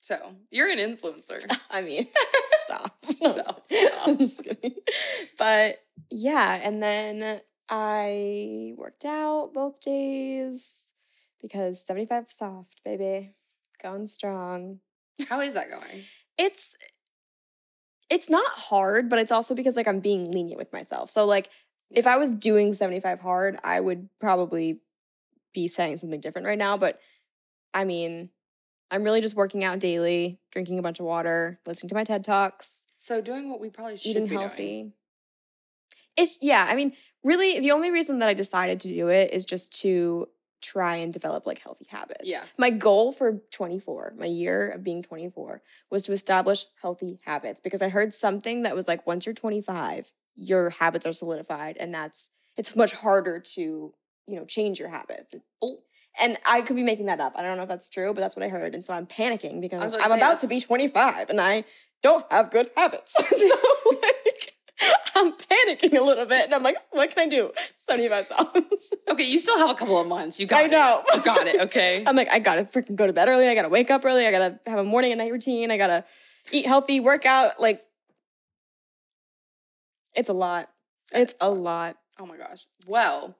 so 0.00 0.16
you're 0.50 0.71
an 0.71 0.78
influencer. 0.78 1.40
I 1.71 1.82
mean, 1.82 2.09
stop. 2.59 2.97
Stop, 3.04 3.62
I'm 4.04 4.18
just 4.18 4.42
kidding. 4.44 4.75
But 5.38 5.76
yeah, 6.11 6.61
and 6.62 6.82
then 6.82 7.40
I 7.68 8.73
worked 8.76 9.04
out 9.04 9.52
both 9.54 9.80
days 9.80 10.88
because 11.40 11.85
75 11.87 12.30
soft, 12.30 12.82
baby. 12.85 13.35
Going 13.82 14.06
strong. 14.06 14.78
How 15.28 15.40
is 15.40 15.54
that 15.54 15.68
going? 15.71 16.04
It's 16.38 16.76
it's 18.11 18.28
not 18.30 18.50
hard, 18.56 19.09
but 19.09 19.18
it's 19.18 19.32
also 19.32 19.54
because 19.54 19.75
like 19.76 19.88
I'm 19.88 20.00
being 20.00 20.30
lenient 20.30 20.59
with 20.59 20.73
myself. 20.73 21.11
So 21.11 21.25
like 21.26 21.49
if 21.90 22.06
I 22.06 22.16
was 22.16 22.35
doing 22.35 22.75
75 22.75 23.21
hard, 23.21 23.59
I 23.64 23.80
would 23.80 24.09
probably 24.21 24.80
be 25.52 25.68
saying 25.68 25.99
something 25.99 26.21
different 26.21 26.47
right 26.47 26.59
now, 26.59 26.76
but 26.76 27.00
I 27.75 27.85
mean, 27.85 28.31
I'm 28.91 29.02
really 29.05 29.21
just 29.21 29.35
working 29.35 29.64
out 29.64 29.79
daily, 29.79 30.38
drinking 30.50 30.79
a 30.79 30.83
bunch 30.83 31.00
of 31.00 31.07
water, 31.07 31.59
listening 31.67 31.88
to 31.91 31.95
my 31.95 32.05
TED 32.05 32.25
Talks, 32.25 32.83
So 32.99 33.21
doing 33.21 33.50
what 33.50 33.61
we 33.61 33.71
probably 33.71 33.97
should 33.97 34.11
eating 34.11 34.26
be 34.26 34.35
healthy. 34.35 34.57
doing. 34.57 34.93
It's 36.17 36.38
yeah, 36.43 36.67
I 36.69 36.75
mean, 36.76 36.93
really 37.25 37.61
the 37.61 37.71
only 37.71 37.91
reason 37.91 38.19
that 38.19 38.29
I 38.29 38.35
decided 38.35 38.81
to 38.81 38.88
do 38.88 39.09
it 39.09 39.33
is 39.33 39.45
just 39.47 39.81
to 39.81 40.29
try 40.61 40.97
and 40.97 41.12
develop 41.12 41.47
like 41.47 41.59
healthy 41.59 41.87
habits. 41.88 42.25
Yeah. 42.25 42.43
My 42.59 42.71
goal 42.71 43.12
for 43.12 43.41
24, 43.50 44.14
my 44.19 44.26
year 44.26 44.69
of 44.71 44.85
being 44.85 45.02
24 45.02 45.62
was 45.91 46.05
to 46.05 46.12
establish 46.12 46.67
healthy 46.81 47.19
habits 47.25 47.61
because 47.61 47.83
I 47.83 47.88
heard 47.88 48.12
something 48.12 48.62
that 48.62 48.75
was 48.75 48.87
like 48.87 49.07
once 49.07 49.26
you're 49.26 49.35
25, 49.35 50.12
your 50.37 50.71
habits 50.71 51.07
are 51.07 51.12
solidified 51.12 51.76
and 51.79 51.93
that's 51.93 52.31
it's 52.57 52.76
much 52.76 52.93
harder 52.93 53.41
to, 53.41 53.61
you 54.26 54.37
know, 54.37 54.45
change 54.45 54.79
your 54.79 54.91
habits. 54.91 55.35
Oh. 55.62 55.79
And 56.21 56.38
I 56.47 56.61
could 56.61 56.76
be 56.76 56.83
making 56.83 57.07
that 57.07 57.21
up. 57.21 57.33
I 57.37 57.42
don't 57.42 57.57
know 57.57 57.62
if 57.62 57.69
that's 57.69 57.88
true, 57.88 58.12
but 58.12 58.21
that's 58.21 58.37
what 58.37 58.45
I 58.45 58.49
heard. 58.49 58.75
And 58.75 58.85
so 58.85 58.92
I'm 58.92 59.07
panicking 59.07 59.61
because 59.61 59.81
I 59.81 59.87
was 59.88 59.95
I'm 59.95 60.00
about 60.00 60.07
to 60.11 60.11
say, 60.11 60.16
about 60.16 60.38
to 60.40 60.49
be 60.49 60.61
25 60.61 61.31
and 61.31 61.40
I 61.40 61.64
don't 62.02 62.25
have 62.31 62.50
good 62.50 62.71
habits. 62.76 63.12
so 63.28 63.57
like 64.02 64.52
I'm 65.14 65.33
panicking 65.33 65.97
a 65.97 66.02
little 66.02 66.26
bit 66.26 66.45
and 66.47 66.54
I'm 66.54 66.62
like, 66.62 66.76
what 66.90 67.11
can 67.11 67.26
I 67.26 67.28
do? 67.28 67.50
75 67.76 68.26
songs. 68.26 68.92
Okay, 69.09 69.25
you 69.25 69.38
still 69.38 69.59
have 69.59 69.69
a 69.69 69.75
couple 69.75 70.00
of 70.00 70.07
months. 70.07 70.40
You 70.40 70.47
got 70.47 70.61
I 70.61 70.64
it. 70.64 70.71
know. 70.71 71.02
You 71.14 71.23
got 71.23 71.47
it. 71.47 71.61
Okay. 71.62 72.02
I'm 72.07 72.16
like, 72.16 72.31
I 72.31 72.38
gotta 72.38 72.62
freaking 72.64 72.97
go 72.97 73.07
to 73.07 73.12
bed 73.12 73.28
early. 73.28 73.47
I 73.47 73.54
gotta 73.54 73.69
wake 73.69 73.90
up 73.90 74.04
early. 74.07 74.26
I 74.26 74.31
gotta 74.31 74.59
have 74.66 74.78
a 74.78 74.85
morning 74.85 75.12
and 75.12 75.19
night 75.19 75.31
routine. 75.31 75.71
I 75.71 75.76
gotta 75.76 76.04
eat 76.50 76.64
healthy, 76.64 76.99
work 77.00 77.26
out. 77.26 77.61
Like, 77.61 77.83
it's 80.14 80.31
a 80.31 80.33
lot. 80.33 80.71
It's 81.14 81.35
a 81.40 81.50
lot. 81.50 81.97
oh 82.19 82.25
my 82.26 82.38
gosh. 82.38 82.66
Well, 82.87 83.37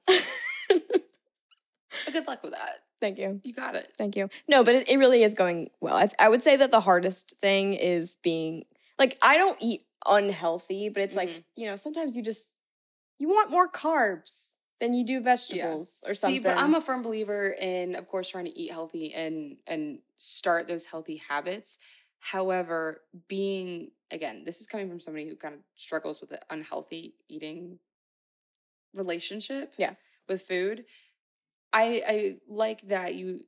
good 2.11 2.27
luck 2.27 2.43
with 2.43 2.51
that. 2.53 2.79
Thank 2.99 3.17
you. 3.17 3.41
You 3.43 3.53
got 3.53 3.75
it. 3.75 3.91
Thank 3.97 4.15
you. 4.15 4.29
No, 4.47 4.63
but 4.63 4.75
it, 4.75 4.89
it 4.89 4.97
really 4.97 5.23
is 5.23 5.33
going 5.33 5.69
well. 5.81 5.95
I, 5.95 6.09
I 6.19 6.29
would 6.29 6.41
say 6.41 6.55
that 6.55 6.71
the 6.71 6.79
hardest 6.79 7.35
thing 7.41 7.73
is 7.73 8.17
being 8.23 8.63
like, 8.97 9.17
I 9.21 9.37
don't 9.37 9.57
eat 9.61 9.81
unhealthy, 10.07 10.89
but 10.89 11.03
it's 11.03 11.15
Mhm. 11.15 11.17
like, 11.17 11.43
you 11.55 11.65
know, 11.67 11.75
sometimes 11.75 12.15
you 12.15 12.23
just, 12.23 12.55
you 13.19 13.27
want 13.27 13.51
more 13.51 13.67
carbs 13.69 14.55
than 14.79 14.93
you 14.93 15.05
do 15.05 15.21
vegetables 15.21 16.03
or 16.07 16.13
something. 16.13 16.39
See, 16.39 16.43
but 16.43 16.57
I'm 16.57 16.75
a 16.75 16.81
firm 16.81 17.01
believer 17.03 17.49
in, 17.49 17.95
of 17.95 18.07
course, 18.07 18.29
trying 18.29 18.45
to 18.45 18.57
eat 18.57 18.71
healthy 18.71 19.13
and 19.13 19.57
and 19.67 19.99
start 20.15 20.67
those 20.67 20.85
healthy 20.85 21.17
habits. 21.29 21.77
However, 22.19 23.01
being 23.27 23.91
again, 24.11 24.43
this 24.45 24.61
is 24.61 24.67
coming 24.67 24.89
from 24.89 24.99
somebody 24.99 25.27
who 25.27 25.35
kind 25.35 25.53
of 25.55 25.61
struggles 25.75 26.21
with 26.21 26.31
an 26.31 26.39
unhealthy 26.49 27.15
eating 27.29 27.79
relationship. 28.93 29.73
Yeah. 29.77 29.93
With 30.27 30.43
food, 30.43 30.85
I 31.73 32.03
I 32.07 32.35
like 32.47 32.81
that 32.89 33.15
you 33.15 33.45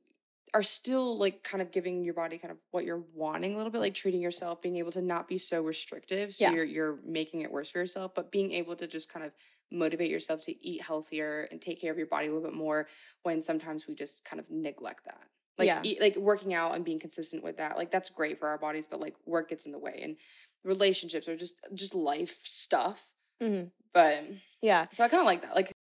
are 0.54 0.62
still 0.62 1.18
like 1.18 1.42
kind 1.42 1.60
of 1.60 1.70
giving 1.70 2.04
your 2.04 2.14
body 2.14 2.38
kind 2.38 2.52
of 2.52 2.58
what 2.70 2.84
you're 2.84 3.04
wanting 3.14 3.54
a 3.54 3.56
little 3.56 3.70
bit, 3.72 3.80
like 3.80 3.94
treating 3.94 4.20
yourself, 4.22 4.62
being 4.62 4.76
able 4.76 4.92
to 4.92 5.02
not 5.02 5.28
be 5.28 5.38
so 5.38 5.62
restrictive. 5.62 6.32
So 6.34 6.46
Yeah. 6.46 6.52
you're 6.52 6.64
you're 6.64 6.98
making 7.04 7.40
it 7.42 7.50
worse 7.50 7.70
for 7.70 7.78
yourself, 7.78 8.14
but 8.14 8.30
being 8.32 8.52
able 8.52 8.76
to 8.76 8.86
just 8.86 9.12
kind 9.12 9.26
of 9.26 9.32
motivate 9.72 10.10
yourself 10.10 10.40
to 10.42 10.66
eat 10.66 10.82
healthier 10.82 11.48
and 11.50 11.60
take 11.60 11.80
care 11.80 11.90
of 11.92 11.98
your 11.98 12.06
body 12.06 12.28
a 12.28 12.32
little 12.32 12.48
bit 12.48 12.56
more 12.56 12.88
when 13.24 13.42
sometimes 13.42 13.86
we 13.86 13.94
just 13.94 14.24
kind 14.24 14.40
of 14.40 14.48
neglect 14.50 15.04
that. 15.04 15.28
Like 15.58 15.66
Yeah. 15.66 15.80
eat, 15.82 16.00
like 16.00 16.16
working 16.16 16.54
out 16.54 16.74
and 16.74 16.84
being 16.84 17.00
consistent 17.00 17.42
with 17.42 17.56
that. 17.58 17.76
Like 17.76 17.90
that's 17.90 18.08
great 18.10 18.38
for 18.38 18.48
our 18.48 18.58
bodies, 18.58 18.86
but 18.86 19.00
like 19.00 19.16
work 19.26 19.48
gets 19.50 19.66
in 19.66 19.72
the 19.72 19.78
way 19.78 20.00
and 20.02 20.16
relationships 20.64 21.28
are 21.28 21.36
just 21.36 21.60
just 21.74 21.94
life 21.94 22.38
stuff. 22.44 23.10
Mhm. 23.42 23.72
But 23.92 24.24
yeah. 24.62 24.86
so 24.92 25.04
I 25.04 25.08
kind 25.08 25.20
of 25.20 25.26
like 25.26 25.42
that. 25.42 25.54
Like 25.54 25.72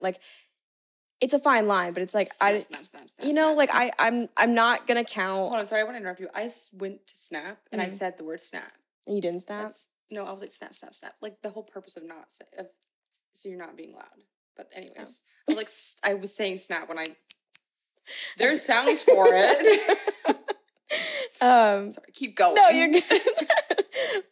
Like, 0.00 0.20
it's 1.20 1.34
a 1.34 1.38
fine 1.38 1.66
line, 1.66 1.92
but 1.92 2.02
it's 2.02 2.14
like, 2.14 2.28
I, 2.40 2.58
snap, 2.60 2.84
snap, 2.86 3.08
snap, 3.08 3.26
you 3.26 3.34
know, 3.34 3.48
snap. 3.54 3.56
like 3.56 3.70
I, 3.72 3.92
I'm, 3.98 4.28
I'm 4.36 4.54
not 4.54 4.86
gonna 4.86 5.04
count. 5.04 5.48
Hold 5.50 5.56
on, 5.56 5.66
sorry, 5.66 5.82
I 5.82 5.84
want 5.84 5.96
to 5.96 6.00
interrupt 6.00 6.20
you. 6.20 6.28
I 6.34 6.48
went 6.78 7.06
to 7.06 7.14
snap 7.16 7.58
and 7.72 7.80
I 7.80 7.86
Mhm. 7.88 7.92
said 7.92 8.16
the 8.16 8.24
word 8.24 8.40
snap. 8.40 8.72
And 9.06 9.16
you 9.16 9.20
didn't 9.22 9.40
snap. 9.40 9.64
That's 9.64 9.88
no, 10.10 10.24
I 10.24 10.32
was 10.32 10.40
like 10.40 10.50
snap, 10.52 10.74
snap, 10.74 10.94
snap. 10.94 11.14
Like 11.20 11.42
the 11.42 11.50
whole 11.50 11.62
purpose 11.62 11.96
of 11.96 12.04
not 12.04 12.32
say, 12.32 12.44
of, 12.58 12.66
so 13.32 13.48
you're 13.48 13.58
not 13.58 13.76
being 13.76 13.92
loud. 13.94 14.08
But 14.56 14.70
anyways, 14.74 15.22
I 15.48 15.52
was 15.54 15.56
like 16.02 16.10
I 16.10 16.14
was 16.14 16.34
saying 16.34 16.56
snap 16.58 16.88
when 16.88 16.98
I. 16.98 17.06
There's 18.38 18.62
sounds 18.62 19.02
for 19.02 19.26
it. 19.30 19.98
um, 21.40 21.90
Sorry, 21.90 22.06
keep 22.12 22.36
going. 22.36 22.54
no, 22.54 22.68
you're 22.70 22.88
good. 22.88 23.22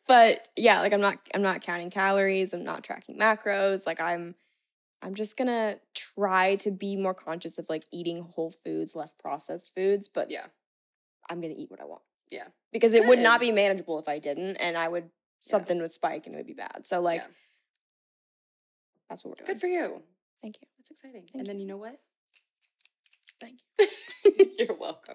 but 0.07 0.49
yeah, 0.57 0.81
like 0.81 0.93
I'm 0.93 1.01
not, 1.01 1.19
I'm 1.35 1.43
not 1.43 1.61
counting 1.61 1.91
calories. 1.91 2.53
I'm 2.55 2.65
not 2.65 2.83
tracking 2.83 3.19
macros. 3.19 3.87
Like 3.87 4.01
I'm, 4.01 4.35
I'm 5.03 5.15
just 5.15 5.37
gonna 5.37 5.79
try 5.95 6.57
to 6.57 6.71
be 6.71 6.97
more 6.97 7.15
conscious 7.15 7.59
of 7.59 7.69
like 7.69 7.85
eating 7.93 8.23
whole 8.23 8.51
foods, 8.51 8.95
less 8.97 9.15
processed 9.15 9.73
foods. 9.75 10.09
But 10.09 10.31
Yeah. 10.31 10.47
I'm 11.31 11.41
gonna 11.41 11.55
eat 11.57 11.71
what 11.71 11.81
I 11.81 11.85
want. 11.85 12.03
Yeah. 12.31 12.49
because 12.73 12.93
it 12.93 13.07
would 13.07 13.19
not 13.21 13.41
be 13.41 13.51
manageable 13.53 13.99
if 13.99 14.07
I 14.09 14.19
didn't, 14.19 14.57
and 14.57 14.77
I 14.77 14.87
would 14.89 15.11
something 15.41 15.81
would 15.81 15.91
spike 15.93 16.27
and 16.27 16.35
it 16.35 16.39
would 16.39 16.47
be 16.47 16.53
bad. 16.53 16.87
So 16.87 17.01
like, 17.01 17.23
Yeah. 17.23 17.29
that's 19.09 19.25
what 19.25 19.31
we're 19.31 19.45
doing. 19.47 19.47
Good 19.55 19.61
for 19.61 19.67
you. 19.69 20.03
Thank 20.43 20.61
you. 20.61 20.69
That's 20.77 20.91
exciting. 20.91 21.23
Thank 21.23 21.35
and 21.37 21.47
then 21.47 21.59
you. 21.59 21.67
know 21.67 21.77
what? 21.79 21.99
Thank 23.41 23.61
you. 23.79 23.87
You're 24.59 24.77
welcome. 24.77 25.15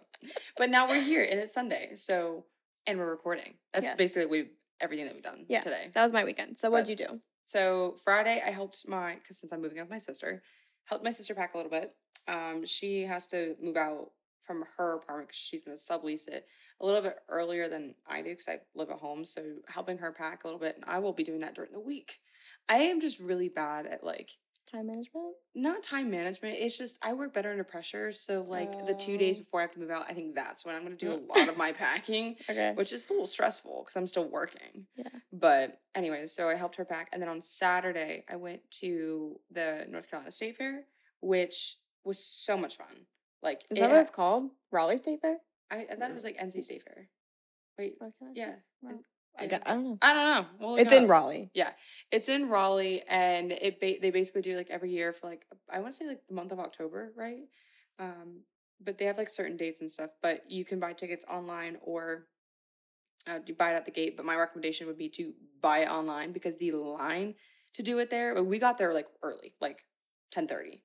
But 0.58 0.70
now 0.70 0.88
we're 0.88 1.02
here 1.02 1.24
and 1.24 1.40
it's 1.40 1.54
Sunday. 1.54 1.92
So 1.96 2.46
and 2.88 2.98
we're 2.98 3.10
recording. 3.10 3.54
That's 3.74 3.86
Yes. 3.86 3.96
basically 3.96 4.26
we 4.26 4.50
everything 4.80 5.06
that 5.06 5.14
we've 5.14 5.24
done 5.24 5.46
Yeah. 5.48 5.62
today. 5.62 5.92
That 5.94 6.04
was 6.04 6.12
my 6.12 6.24
weekend. 6.24 6.58
So 6.58 6.70
what'd 6.72 6.90
you 6.90 6.96
do? 6.96 7.22
So 7.46 7.96
Friday, 8.04 8.42
I 8.46 8.52
helped 8.52 8.88
my 8.88 9.16
because 9.16 9.38
since 9.38 9.52
I'm 9.52 9.62
moving 9.62 9.78
in 9.78 9.84
with 9.84 9.92
my 9.92 9.98
sister, 9.98 10.42
helped 10.86 11.04
my 11.04 11.12
sister 11.12 11.36
pack 11.36 11.54
a 11.54 11.58
little 11.58 11.72
bit. 11.72 11.94
Um, 12.28 12.66
she 12.66 13.04
has 13.04 13.28
to 13.28 13.56
move 13.62 13.78
out 13.78 14.12
from 14.42 14.66
her 14.78 14.96
apartment 14.96 15.30
because 15.30 15.40
she's 15.40 15.62
going 15.62 15.78
to 15.78 15.82
sublease 15.82 16.28
it 16.28 16.48
a 16.82 16.86
little 16.86 17.02
bit 17.02 17.18
earlier 17.30 17.70
than 17.70 17.96
I 18.08 18.22
do 18.22 18.30
because 18.30 18.50
I 18.50 18.60
live 18.76 18.90
at 18.90 18.98
home. 18.98 19.26
So 19.26 19.42
helping 19.68 19.98
her 20.00 20.12
pack 20.12 20.44
a 20.44 20.48
little 20.48 20.60
bit, 20.60 20.76
and 20.76 20.86
I 20.86 21.00
will 21.00 21.14
be 21.14 21.24
doing 21.24 21.40
that 21.40 21.56
during 21.56 21.72
the 21.72 21.80
week. 21.80 22.20
I 22.70 22.78
am 22.78 23.00
just 23.00 23.20
really 23.20 23.50
bad 23.50 23.86
at 23.86 24.04
like 24.04 24.32
Time 24.72 24.88
management. 24.88 25.36
not 25.54 25.84
time 25.84 26.10
management. 26.10 26.58
It's 26.60 26.78
just 26.78 26.98
I 27.04 27.14
work 27.14 27.32
better 27.34 27.52
under 27.52 27.64
pressure. 27.64 28.12
So 28.12 28.42
like 28.48 28.88
the 28.88 28.96
two 28.96 29.18
days 29.20 29.38
Oh. 29.38 29.42
before 29.44 29.60
I 29.60 29.64
have 29.64 29.72
to 29.74 29.80
move 29.80 29.92
out, 29.92 30.06
I 30.10 30.14
think 30.14 30.34
that's 30.34 30.66
when 30.66 30.74
I'm 30.74 30.84
going 30.84 30.98
to 30.98 31.06
do 31.06 31.12
a 31.12 31.22
lot 31.38 31.48
of 31.48 31.58
my 31.58 31.72
packing, 31.74 32.38
Okay. 32.50 32.72
which 32.74 32.92
is 32.92 33.08
a 33.10 33.14
little 33.14 33.28
stressful 33.28 33.84
because 33.84 33.96
I'm 33.96 34.08
still 34.08 34.28
working. 34.28 34.88
Yeah. 34.96 35.10
But 35.32 35.80
anyways, 35.94 36.32
so 36.32 36.50
I 36.50 36.56
helped 36.56 36.76
her 36.78 36.86
pack, 36.86 37.10
and 37.14 37.22
then 37.22 37.30
on 37.30 37.40
Saturday 37.40 38.26
I 38.28 38.36
went 38.36 38.62
to 38.82 39.40
the 39.52 39.86
North 39.90 40.10
Carolina 40.10 40.32
State 40.32 40.58
Fair, 40.58 40.86
which 41.20 41.78
was 42.04 42.18
so 42.18 42.58
much 42.58 42.78
fun. 42.78 43.06
Like 43.44 43.66
Is 43.70 43.78
it 43.78 43.82
that 43.82 43.90
what 43.90 43.96
ha- 43.96 44.02
it's 44.02 44.10
called? 44.10 44.50
Raleigh 44.72 44.98
State 44.98 45.22
Fair? 45.22 45.38
I, 45.70 45.86
I 45.92 45.96
thought 45.96 46.10
it 46.10 46.16
was 46.16 46.24
like 46.24 46.38
NC 46.38 46.64
State 46.64 46.82
Fair. 46.84 47.10
Wait, 47.78 47.98
yeah. 48.34 48.56
Wow. 48.82 48.92
I, 49.38 49.48
got, 49.48 49.62
I 49.66 49.74
don't 49.74 49.84
know. 49.84 49.98
I 50.02 50.14
don't 50.14 50.26
know. 50.26 50.46
We'll 50.60 50.76
It's 50.78 50.92
in 50.92 51.06
up. 51.06 51.10
Raleigh. 51.10 51.50
Yeah, 51.54 51.72
it's 52.12 52.30
in 52.30 52.50
Raleigh, 52.50 53.04
and 53.08 53.52
it 53.52 53.80
ba- 53.80 54.00
they 54.02 54.12
basically 54.12 54.42
do 54.44 54.56
like 54.56 54.70
every 54.70 54.92
year 54.92 55.12
for 55.12 55.28
like 55.28 55.46
I 55.72 55.80
want 55.80 55.92
to 55.92 55.98
say 55.98 56.08
like 56.08 56.22
the 56.28 56.36
month 56.36 56.52
of 56.52 56.60
October, 56.60 57.12
right? 57.16 57.44
Um, 58.00 58.42
but 58.84 58.98
they 58.98 59.06
have 59.06 59.18
like 59.18 59.30
certain 59.30 59.58
dates 59.58 59.82
and 59.82 59.92
stuff. 59.92 60.12
But 60.22 60.50
you 60.50 60.66
can 60.66 60.80
buy 60.80 60.94
tickets 60.94 61.26
online 61.30 61.78
or 61.82 62.28
uh, 63.28 63.40
do 63.40 63.54
buy 63.54 63.72
it 63.72 63.76
at 63.76 63.86
the 63.86 63.92
gate. 63.92 64.16
But 64.18 64.26
my 64.26 64.36
recommendation 64.36 64.88
would 64.88 64.98
be 64.98 65.10
to 65.10 65.34
buy 65.62 65.80
it 65.80 65.90
online 65.90 66.32
because 66.32 66.58
the 66.58 66.72
line 66.72 67.36
to 67.74 67.84
do 67.84 67.98
it 68.00 68.10
there. 68.10 68.42
We 68.44 68.60
got 68.60 68.78
there 68.78 68.94
like 68.94 69.08
early, 69.24 69.56
like 69.60 69.86
ten 70.32 70.48
thirty, 70.48 70.84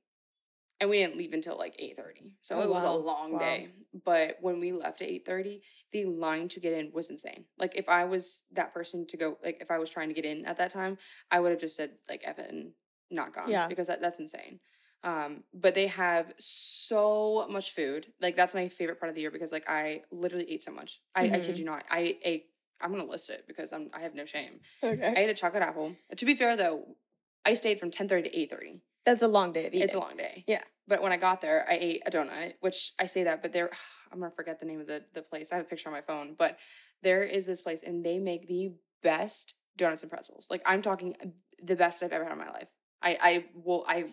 and 0.81 0.89
we 0.91 0.99
didn't 0.99 1.17
leave 1.17 1.33
until 1.33 1.57
like 1.59 1.75
eight 1.79 1.97
thirty. 1.97 2.37
So 2.41 2.57
Oh, 2.57 2.63
it 2.63 2.71
was 2.71 2.83
a 2.85 2.91
long 2.91 3.33
Wow. 3.33 3.39
day. 3.39 3.69
But 4.05 4.37
when 4.41 4.61
we 4.61 4.73
left 4.73 5.03
at 5.03 5.09
eight 5.09 5.25
thirty, 5.27 5.63
the 5.93 6.05
line 6.05 6.49
to 6.49 6.61
get 6.61 6.73
in 6.73 6.93
was 6.93 7.11
insane. 7.11 7.45
Like 7.59 7.75
if 7.77 7.89
I 7.89 8.05
was 8.05 8.45
that 8.53 8.73
person 8.73 9.07
to 9.07 9.17
go, 9.17 9.39
like 9.43 9.59
if 9.61 9.71
I 9.71 9.79
was 9.79 9.91
trying 9.91 10.09
to 10.09 10.15
get 10.15 10.25
in 10.25 10.45
at 10.45 10.57
that 10.59 10.71
time, 10.71 10.99
I 11.31 11.41
would 11.41 11.51
have 11.51 11.61
just 11.61 11.77
said 11.77 11.93
like 12.09 12.23
evan 12.25 12.75
not 13.11 13.35
gone. 13.35 13.51
Yeah. 13.51 13.67
Because 13.69 13.87
that, 13.87 14.01
that's 14.01 14.19
insane. 14.19 14.61
Um, 15.03 15.45
but 15.55 15.75
they 15.75 15.87
have 15.87 16.33
so 16.39 17.47
much 17.49 17.73
food. 17.75 18.13
Like 18.21 18.37
that's 18.37 18.55
my 18.55 18.69
favorite 18.69 18.99
part 19.01 19.09
of 19.09 19.15
the 19.15 19.21
year 19.21 19.31
because 19.31 19.53
like 19.53 19.69
I 19.69 20.03
literally 20.11 20.51
ate 20.51 20.63
so 20.63 20.73
much. 20.73 21.01
I, 21.15 21.23
I 21.25 21.39
kid 21.41 21.55
Mhm. 21.55 21.59
you 21.61 21.65
not. 21.65 21.85
I 21.91 22.19
ate 22.23 22.47
I'm 22.81 22.91
gonna 22.93 23.05
list 23.05 23.31
it 23.31 23.45
because 23.49 23.73
I'm 23.73 23.89
I 23.95 24.01
have 24.01 24.15
no 24.15 24.25
shame. 24.25 24.61
okay. 24.83 25.13
I 25.17 25.21
ate 25.21 25.31
a 25.31 25.35
chocolate 25.35 25.63
apple. 25.63 25.97
To 26.17 26.25
be 26.27 26.35
fair 26.35 26.57
though, 26.57 26.97
I 27.45 27.55
stayed 27.55 27.81
from 27.81 27.91
10:30 27.91 28.25
to 28.25 28.37
8:30. 28.37 28.81
That's 29.09 29.23
a 29.23 29.29
long 29.29 29.53
day 29.53 29.67
of 29.67 29.73
eating. 29.73 29.85
It's 29.85 29.95
a 29.95 29.99
long 29.99 30.19
day. 30.19 30.45
Yeah. 30.47 30.61
But 30.87 31.03
when 31.03 31.13
I 31.13 31.17
got 31.17 31.41
there, 31.41 31.67
I 31.67 31.79
ate 31.81 32.03
a 32.05 32.11
donut, 32.11 32.55
which 32.61 32.93
I 32.99 33.07
say 33.07 33.25
that, 33.25 33.41
but 33.41 33.55
there, 33.55 33.71
I'm 34.13 34.21
gonna 34.21 34.31
forget 34.31 34.61
the 34.61 34.67
name 34.67 34.81
of 34.81 34.87
the 34.87 35.03
the 35.15 35.23
place. 35.23 35.51
I 35.51 35.57
have 35.57 35.65
a 35.65 35.69
picture 35.69 35.89
on 35.89 35.95
my 35.95 36.03
phone, 36.03 36.35
but 36.39 36.59
there 37.03 37.23
is 37.23 37.47
this 37.47 37.63
place, 37.63 37.83
and 37.83 38.05
they 38.05 38.19
make 38.19 38.49
the 38.49 38.73
best 39.03 39.55
donuts 39.79 40.03
and 40.03 40.11
pretzels. 40.11 40.49
Like 40.51 40.63
I'm 40.67 40.83
talking 40.83 41.17
the 41.63 41.75
best 41.75 42.03
I've 42.03 42.13
ever 42.13 42.25
had 42.25 42.33
in 42.33 42.39
my 42.39 42.51
life. 42.51 42.69
I 43.01 43.19
I 43.21 43.45
will 43.55 43.85
I 43.89 44.07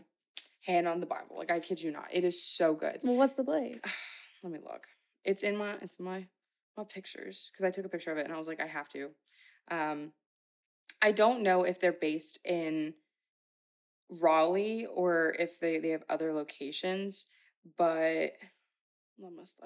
hand 0.66 0.88
on 0.88 1.02
the 1.02 1.06
Bible. 1.06 1.38
Like 1.38 1.52
I 1.52 1.60
kid 1.60 1.82
you 1.82 1.92
not, 1.92 2.08
it 2.14 2.24
is 2.24 2.42
so 2.42 2.74
good. 2.74 3.00
Well, 3.04 3.16
what's 3.16 3.36
the 3.36 3.44
place? 3.44 3.82
Let 4.44 4.54
me 4.54 4.60
look. 4.64 4.88
It's 5.26 5.44
in 5.44 5.58
my 5.58 5.74
it's 5.82 5.96
in 5.96 6.06
my 6.06 6.26
my 6.78 6.86
pictures 6.86 7.52
because 7.52 7.66
I 7.66 7.72
took 7.72 7.86
a 7.86 7.90
picture 7.90 8.14
of 8.14 8.18
it 8.18 8.26
and 8.26 8.34
I 8.34 8.38
was 8.38 8.48
like 8.48 8.62
I 8.62 8.68
have 8.68 8.88
to. 8.90 9.10
Um, 9.70 10.12
I 11.02 11.12
don't 11.12 11.42
know 11.42 11.64
if 11.64 11.82
they're 11.82 11.92
based 11.92 12.40
in 12.46 12.94
Raleigh 14.10 14.86
or 14.86 15.36
if 15.40 15.60
they 15.60 15.80
they 15.80 15.90
have 15.90 16.04
other 16.10 16.34
locations, 16.34 17.28
but 17.78 18.32
let 19.20 19.34
must 19.34 19.60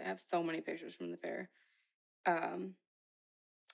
I 0.00 0.04
have 0.04 0.20
so 0.20 0.42
many 0.42 0.60
pictures 0.60 0.94
from 0.94 1.10
the 1.10 1.16
fair. 1.16 1.50
Um, 2.26 2.74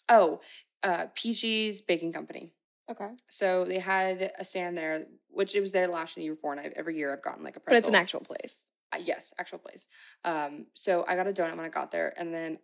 oh, 0.08 0.40
uh, 0.82 1.06
Peachy's 1.14 1.80
Baking 1.80 2.12
Company. 2.12 2.52
Okay. 2.90 3.08
So 3.28 3.64
they 3.64 3.78
had 3.80 4.32
a 4.38 4.44
stand 4.44 4.76
there, 4.78 5.06
which 5.28 5.54
it 5.54 5.60
was 5.60 5.72
there 5.72 5.88
last 5.88 6.16
year, 6.16 6.20
and 6.20 6.22
the 6.22 6.24
year 6.26 6.34
before, 6.34 6.52
and 6.52 6.60
I've, 6.60 6.72
every 6.76 6.96
year 6.96 7.12
I've 7.12 7.22
gotten 7.22 7.42
like 7.42 7.56
a 7.56 7.60
But 7.60 7.74
it's 7.74 7.88
an 7.88 7.94
actual 7.94 8.20
place. 8.20 8.68
Uh, 8.92 8.98
yes, 9.02 9.34
actual 9.38 9.58
place. 9.58 9.88
Um, 10.24 10.66
so 10.74 11.04
I 11.08 11.16
got 11.16 11.26
a 11.26 11.32
donut 11.32 11.56
when 11.56 11.66
I 11.66 11.70
got 11.70 11.90
there, 11.90 12.14
and 12.16 12.32
then 12.32 12.58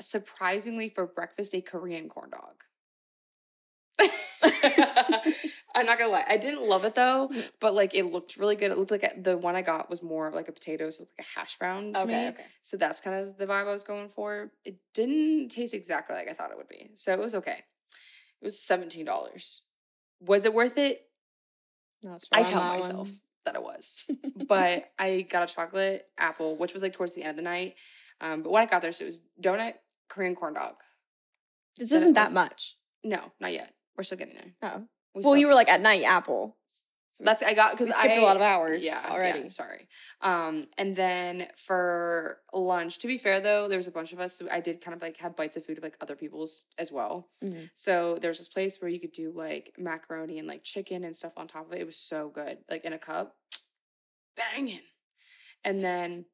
surprisingly 0.00 0.90
for 0.90 1.06
breakfast, 1.06 1.54
a 1.54 1.62
Korean 1.62 2.08
corn 2.08 2.30
dog. 2.30 2.64
I'm 5.74 5.86
not 5.86 5.98
gonna 5.98 6.10
lie, 6.10 6.24
I 6.28 6.36
didn't 6.36 6.62
love 6.62 6.84
it 6.84 6.94
though, 6.94 7.28
Mm. 7.32 7.50
but 7.60 7.74
like 7.74 7.94
it 7.94 8.04
looked 8.04 8.36
really 8.36 8.56
good. 8.56 8.70
It 8.70 8.78
looked 8.78 8.90
like 8.90 9.22
the 9.22 9.36
one 9.38 9.56
I 9.56 9.62
got 9.62 9.88
was 9.90 10.02
more 10.02 10.30
like 10.30 10.48
a 10.48 10.52
potato, 10.52 10.90
so 10.90 11.04
like 11.04 11.26
a 11.26 11.38
hash 11.38 11.56
brown 11.58 11.92
to 11.94 12.04
me. 12.06 12.28
okay. 12.28 12.44
So 12.62 12.76
that's 12.76 13.00
kind 13.00 13.16
of 13.26 13.36
the 13.38 13.46
vibe 13.46 13.66
I 13.66 13.72
was 13.72 13.84
going 13.84 14.08
for. 14.08 14.50
It 14.64 14.76
didn't 14.94 15.50
taste 15.50 15.74
exactly 15.74 16.14
like 16.16 16.28
I 16.28 16.34
thought 16.34 16.50
it 16.50 16.56
would 16.56 16.68
be, 16.68 16.90
so 16.94 17.12
it 17.12 17.18
was 17.18 17.34
okay. 17.34 17.58
It 18.40 18.44
was 18.44 18.58
seventeen 18.58 19.04
dollars. 19.06 19.62
Was 20.20 20.44
it 20.44 20.52
worth 20.54 20.78
it? 20.78 21.06
I 22.32 22.42
tell 22.42 22.60
myself 22.62 23.08
one. 23.08 23.20
that 23.44 23.54
it 23.54 23.62
was 23.62 24.04
but 24.48 24.90
I 24.98 25.22
got 25.22 25.48
a 25.48 25.54
chocolate 25.54 26.06
apple, 26.18 26.56
which 26.56 26.72
was 26.72 26.82
like 26.82 26.92
towards 26.92 27.14
the 27.14 27.22
end 27.22 27.30
of 27.30 27.36
the 27.36 27.42
night. 27.42 27.76
Um, 28.20 28.42
but 28.42 28.50
when 28.52 28.62
I 28.62 28.66
got 28.66 28.82
there, 28.82 28.92
so 28.92 29.04
it 29.04 29.06
was 29.06 29.20
donut, 29.40 29.74
Korean 30.08 30.34
corn 30.34 30.54
dog. 30.54 30.74
this 31.76 31.92
isn't 31.92 32.14
that 32.14 32.32
much. 32.32 32.76
No, 33.04 33.32
not 33.40 33.52
yet. 33.52 33.72
We're 33.96 34.04
still 34.04 34.18
getting 34.18 34.34
there. 34.34 34.52
Oh. 34.62 34.86
We 35.14 35.22
Well, 35.22 35.36
you 35.36 35.46
were 35.46 35.54
like 35.54 35.68
at 35.68 35.80
night 35.80 36.04
apple. 36.04 36.56
So 37.10 37.24
that's 37.24 37.42
I 37.42 37.52
got 37.52 37.72
because 37.72 37.92
I 37.92 38.04
skipped 38.04 38.16
a 38.16 38.22
lot 38.22 38.36
of 38.36 38.42
hours 38.42 38.82
yeah, 38.82 39.02
already. 39.06 39.40
Yeah, 39.40 39.48
sorry. 39.48 39.86
Um, 40.22 40.68
and 40.78 40.96
then 40.96 41.48
for 41.58 42.38
lunch, 42.54 42.98
to 43.00 43.06
be 43.06 43.18
fair 43.18 43.38
though, 43.38 43.68
there 43.68 43.76
was 43.76 43.86
a 43.86 43.92
bunch 43.92 44.14
of 44.14 44.20
us, 44.20 44.34
so 44.34 44.48
I 44.50 44.60
did 44.60 44.80
kind 44.80 44.94
of 44.94 45.02
like 45.02 45.18
have 45.18 45.36
bites 45.36 45.58
of 45.58 45.66
food 45.66 45.76
of 45.76 45.84
like 45.84 45.96
other 46.00 46.16
people's 46.16 46.64
as 46.78 46.90
well. 46.90 47.28
Mhm. 47.44 47.68
So 47.74 48.18
there's 48.18 48.38
this 48.38 48.48
place 48.48 48.80
where 48.80 48.88
you 48.88 48.98
could 48.98 49.12
do 49.12 49.30
like 49.30 49.74
macaroni 49.76 50.38
and 50.38 50.48
like 50.48 50.64
chicken 50.64 51.04
and 51.04 51.14
stuff 51.14 51.34
on 51.36 51.48
top 51.48 51.66
of 51.66 51.74
it. 51.74 51.82
It 51.82 51.86
was 51.86 51.98
so 51.98 52.30
good, 52.30 52.58
like 52.70 52.86
in 52.86 52.94
a 52.94 52.98
cup, 52.98 53.36
banging. 54.36 54.80
And 55.64 55.84
then 55.84 56.24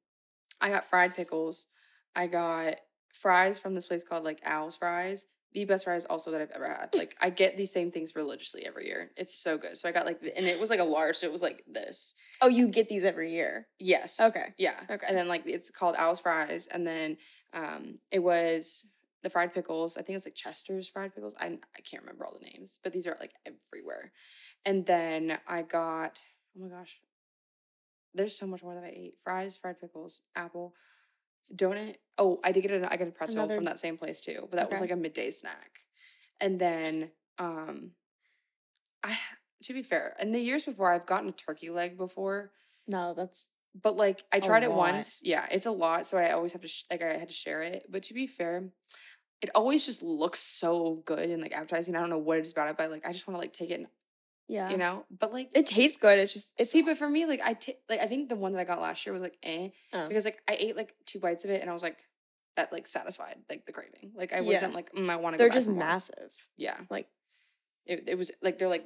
I 0.61 0.69
got 0.69 0.87
fried 0.87 1.17
pickles. 1.17 1.67
I 2.15 2.29
got 2.29 2.77
fries 3.13 3.59
from 3.59 3.75
this 3.75 3.87
place 3.87 4.05
called 4.05 4.23
like 4.23 4.41
Owl's 4.45 4.77
Fries. 4.77 5.27
The 5.55 5.65
best 5.65 5.85
fries 5.85 6.05
also 6.05 6.31
that 6.33 6.41
I've 6.41 6.51
ever 6.51 6.69
had. 6.69 6.95
Like 6.95 7.17
I 7.21 7.31
get 7.31 7.57
these 7.57 7.73
same 7.73 7.91
things 7.91 8.15
religiously 8.15 8.67
every 8.67 8.87
year. 8.87 9.11
It's 9.17 9.35
so 9.35 9.57
good. 9.57 9.79
So 9.79 9.89
I 9.89 9.93
got 9.93 10.05
like, 10.05 10.21
and 10.37 10.47
it 10.47 10.61
was 10.61 10.69
like 10.71 10.81
a 10.81 10.85
large, 10.85 11.17
so 11.17 11.27
it 11.27 11.33
was 11.33 11.43
like 11.43 11.65
this. 11.67 12.15
Oh, 12.43 12.49
you 12.49 12.69
get 12.69 12.89
these 12.89 13.05
every 13.05 13.33
year. 13.33 13.67
Yes. 13.79 14.21
Okay. 14.21 14.53
Yeah. 14.59 14.79
Okay. 14.91 15.07
And 15.09 15.17
then 15.17 15.27
like 15.27 15.45
it's 15.47 15.71
called 15.71 15.97
Owl's 15.99 16.21
Fries, 16.21 16.67
and 16.67 16.87
then 16.87 17.17
um 17.55 17.99
it 18.11 18.19
was 18.19 18.93
the 19.23 19.31
fried 19.31 19.55
pickles. 19.55 19.97
I 19.97 20.03
think 20.03 20.17
it's 20.17 20.27
like 20.27 20.35
Chester's 20.35 20.89
fried 20.89 21.15
pickles. 21.15 21.35
I 21.41 21.47
I 21.47 21.81
can't 21.89 22.03
remember 22.03 22.27
all 22.27 22.39
the 22.39 22.47
names, 22.47 22.79
but 22.85 22.93
these 22.93 23.07
are 23.07 23.17
like 23.19 23.33
everywhere. 23.47 24.13
And 24.67 24.85
then 24.85 25.39
I 25.47 25.63
got 25.63 26.21
oh 26.57 26.63
my 26.63 26.69
gosh, 26.69 26.99
there's 28.15 28.37
so 28.37 28.47
much 28.47 28.63
more 28.63 28.75
that 28.75 28.85
I 28.85 28.93
ate: 28.95 29.15
fries, 29.25 29.57
fried 29.57 29.81
pickles, 29.81 30.23
apple, 30.37 30.75
donut. 31.55 31.97
Oh, 32.19 32.41
I 32.43 32.53
did 32.53 32.63
get 32.63 32.71
a 32.73 32.93
I 32.93 32.97
got 32.97 33.09
a 33.09 33.13
pretzel 33.13 33.41
Another- 33.41 33.55
from 33.55 33.65
that 33.65 33.79
same 33.79 33.97
place 33.97 34.21
too, 34.21 34.47
but 34.51 34.57
that 34.57 34.71
was 34.71 34.81
like 34.81 34.91
a 34.91 34.97
midday 34.97 35.31
snack. 35.31 35.81
And 36.41 36.59
then 36.59 37.11
um, 37.39 37.93
I 39.03 39.19
to 39.65 39.73
be 39.73 39.83
fair, 39.83 40.15
in 40.21 40.33
the 40.33 40.41
years 40.41 40.65
before, 40.65 40.93
I've 40.93 41.07
gotten 41.07 41.29
a 41.29 41.33
turkey 41.33 41.71
leg 41.71 41.97
before 41.99 42.53
No, 42.87 43.15
that's 43.15 43.53
but 43.81 43.97
like 43.97 44.25
I 44.33 44.41
tried 44.41 44.63
it 44.65 44.73
once. 44.73 45.21
Yeah, 45.25 45.47
it's 45.51 45.67
a 45.67 45.71
lot, 45.71 46.07
so 46.07 46.19
I 46.19 46.33
always 46.33 46.53
have 46.53 46.63
to 46.63 46.69
sh- 46.69 46.85
like 46.91 47.03
I 47.03 47.17
had 47.19 47.29
to 47.29 47.35
share 47.35 47.63
it. 47.63 47.87
But 47.89 48.03
to 48.05 48.15
be 48.15 48.27
fair, 48.27 48.65
it 49.43 49.51
always 49.55 49.85
just 49.87 50.03
looks 50.03 50.39
so 50.41 51.03
good 51.07 51.31
in 51.31 51.41
like 51.41 51.53
advertising. 51.53 51.95
I 51.95 52.01
don't 52.01 52.11
know 52.11 52.19
what 52.19 52.39
it 52.39 52.45
is 52.45 52.53
about 52.53 52.69
it, 52.71 52.77
but 52.77 52.91
like 52.91 53.07
I 53.07 53.13
just 53.13 53.29
want 53.29 53.37
to 53.37 53.41
like 53.41 53.53
take 53.53 53.71
it, 53.71 53.75
and, 53.81 53.87
yeah. 54.49 54.71
you 54.71 54.77
know. 54.77 55.05
But 55.11 55.33
like 55.33 55.51
it 55.55 55.67
tastes 55.67 55.97
good. 55.97 56.19
It's 56.19 56.33
just 56.33 56.55
it's 56.59 56.71
see, 56.71 56.83
but 56.83 56.97
for 56.97 57.09
me, 57.09 57.27
like 57.27 57.41
I 57.45 57.55
ta- 57.55 57.73
like 57.89 58.01
I 58.01 58.07
think 58.07 58.29
the 58.29 58.37
one 58.37 58.53
that 58.53 58.61
I 58.61 58.65
got 58.65 58.81
last 58.81 59.05
year 59.07 59.13
was 59.13 59.23
like 59.23 59.37
eh 59.43 59.69
oh. 59.93 60.09
because 60.09 60.25
like 60.25 60.41
I 60.49 60.57
ate 60.59 60.77
like 60.77 60.95
two 61.07 61.21
bites 61.21 61.45
of 61.45 61.51
it 61.51 61.61
and 61.61 61.71
I 61.71 61.73
was 61.73 61.83
like 61.83 61.99
that 62.57 62.73
like 62.73 62.87
satisfied 62.87 63.37
like 63.49 63.67
the 63.67 63.73
craving. 63.73 64.13
Like 64.15 64.33
I 64.33 64.37
Yeah. 64.41 64.43
wasn't 64.53 64.75
like 64.75 64.93
mm, 64.93 65.09
I 65.09 65.17
want 65.17 65.35
to. 65.35 65.39
Go. 65.39 65.45
They're 65.45 65.53
just 65.53 65.69
more." 65.69 65.79
massive. 65.79 66.33
Yeah, 66.57 66.77
Like 66.91 67.07
it, 67.87 68.05
it 68.09 68.15
was 68.19 68.33
like 68.43 68.59
they're 68.59 68.69
like 68.69 68.85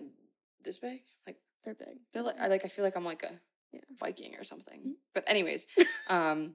this 0.65 0.79
big. 0.79 1.01
Like 1.27 1.37
they're 1.65 1.75
big. 1.75 1.99
they're 2.13 2.23
like 2.23 2.39
I 2.41 2.49
like 2.49 2.65
I 2.65 2.69
feel 2.69 2.85
like 2.85 2.97
I'm 2.97 3.05
like 3.05 3.23
a 3.23 3.33
Yeah. 3.73 3.81
Viking 3.99 4.37
or 4.37 4.45
something. 4.45 4.81
Mhm. 4.81 4.93
But 5.15 5.25
anyways, 5.27 5.67
um 6.09 6.55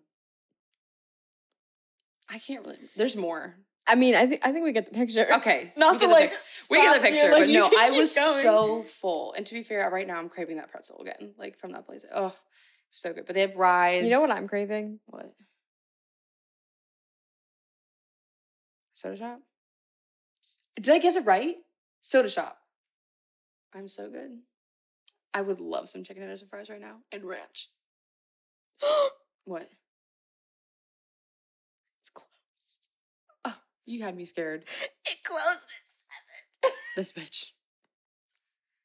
I 2.30 2.40
can't 2.40 2.66
really 2.66 2.78
there's 2.96 3.16
more. 3.16 3.56
I 3.88 3.96
mean, 3.96 4.16
I 4.16 4.28
think 4.28 4.42
I 4.46 4.52
think 4.52 4.66
we 4.66 4.74
get 4.74 4.86
the 4.86 4.92
picture. 4.92 5.28
Okay. 5.38 5.72
Not 5.78 6.00
to 6.00 6.08
like 6.08 6.34
we 6.70 6.78
get 6.78 6.94
the 6.96 7.08
picture, 7.08 7.32
like, 7.32 7.44
but 7.44 7.50
no, 7.50 7.70
I 7.78 7.92
was 7.92 8.14
going. 8.16 8.42
so 8.44 8.84
full. 8.84 9.34
And 9.34 9.46
to 9.46 9.54
be 9.54 9.64
fair, 9.64 9.90
right 9.90 10.06
now 10.06 10.18
I'm 10.18 10.30
craving 10.30 10.58
that 10.58 10.70
pretzel 10.72 11.00
again, 11.02 11.34
like 11.38 11.58
from 11.60 11.72
that 11.72 11.86
place. 11.86 12.06
Oh, 12.14 12.36
so 12.92 13.14
good. 13.14 13.26
But 13.26 13.36
they 13.36 13.42
have 13.42 13.56
rides. 13.56 14.04
You 14.04 14.12
know 14.12 14.20
what 14.22 14.32
I'm 14.32 14.48
craving? 14.48 15.00
what? 15.06 15.34
Soda 18.94 19.16
shop? 19.16 19.40
Did 20.76 20.90
I 20.90 21.00
guess 21.00 21.16
it 21.16 21.26
right? 21.26 21.56
Soda 22.02 22.30
shop. 22.30 22.58
I'm 23.74 23.88
so 23.88 24.10
good. 24.10 24.32
I 25.34 25.42
would 25.42 25.60
love 25.60 25.88
some 25.88 26.04
chicken 26.04 26.22
tenders 26.22 26.42
and 26.42 26.50
fries 26.50 26.70
right 26.70 26.82
now. 26.82 26.98
And 27.12 27.24
ranch. 27.24 27.70
What? 29.46 29.70
You 33.88 34.04
had 34.04 34.16
me 34.16 34.26
scared. 34.26 34.64
It 34.64 35.24
closed 35.24 35.44
at 35.48 36.70
seven. 36.70 36.76
This 36.96 37.12
bitch. 37.18 37.46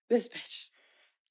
This 0.09 0.29
bitch. 0.31 0.67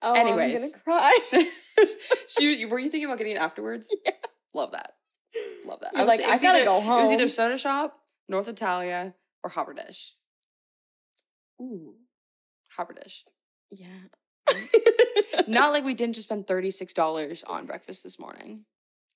Oh, 0.04 0.14
Anyways. 0.14 0.64
I'm 0.64 0.82
gonna 0.86 1.10
cry. 1.34 1.46
she, 2.28 2.66
were 2.70 2.78
you 2.80 2.90
thinking 2.90 3.06
about 3.06 3.18
getting 3.18 3.36
it 3.36 3.40
afterwards? 3.40 3.96
Yeah. 4.06 4.12
Love 4.54 4.72
that. 4.74 4.94
Love 5.66 5.80
that. 5.82 5.92
You're 5.94 6.04
was- 6.06 6.10
like, 6.10 6.22
I 6.22 6.38
gotta 6.38 6.58
either- 6.60 6.66
go 6.66 6.82
home. 6.82 7.00
It 7.00 7.02
was 7.04 7.12
either. 7.12 7.28
Soda 7.30 7.58
Shop, 7.58 7.98
North 8.28 8.48
Italia, 8.48 9.14
or 9.44 9.50
Haberdish. 9.50 10.12
Ooh, 11.62 11.96
Haberdish. 12.78 13.22
yeah. 13.72 13.88
Not 15.48 15.72
like 15.72 15.84
we 15.86 15.94
didn't 15.94 16.16
just 16.16 16.28
spend 16.28 16.46
$36 16.48 17.44
on 17.48 17.66
breakfast 17.66 18.04
this 18.04 18.20
morning. 18.20 18.66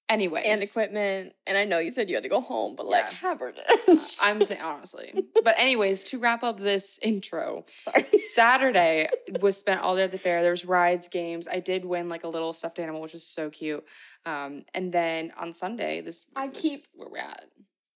Anyways. 0.08 0.46
and 0.46 0.62
equipment. 0.62 1.34
And 1.48 1.58
I 1.58 1.66
know 1.66 1.80
you 1.80 1.90
said 1.90 2.10
you 2.10 2.16
had 2.16 2.24
to 2.24 2.30
go 2.30 2.40
home, 2.42 2.76
but 2.76 2.86
like 2.86 3.06
Yeah. 3.12 3.36
Haberdish. 3.36 4.20
I'm 4.22 4.40
th- 4.40 4.60
honestly. 4.62 5.14
But 5.44 5.56
anyways, 5.58 6.04
to 6.06 6.20
wrap 6.20 6.44
up 6.44 6.60
this 6.60 7.00
intro, 7.00 7.66
sorry. 7.76 8.04
Saturday 8.14 9.10
was 9.42 9.58
spent 9.58 9.82
all 9.82 9.96
day 9.96 10.04
at 10.04 10.12
the 10.12 10.20
fair. 10.20 10.44
There 10.44 10.52
was 10.52 10.64
rides, 10.66 11.08
games. 11.08 11.48
I 11.48 11.60
did 11.60 11.86
win 11.86 12.08
like 12.08 12.24
a 12.24 12.28
little 12.28 12.54
stuffed 12.54 12.78
animal, 12.78 13.02
which 13.02 13.14
was 13.14 13.24
so 13.26 13.50
cute. 13.50 13.84
Um, 14.28 14.64
and 14.76 14.92
then 14.92 15.32
on 15.38 15.54
Sunday, 15.54 16.02
this 16.02 16.28
I 16.36 16.48
was 16.50 16.60
keep- 16.60 16.86
where 16.94 17.10
we're 17.10 17.18
at. 17.18 17.46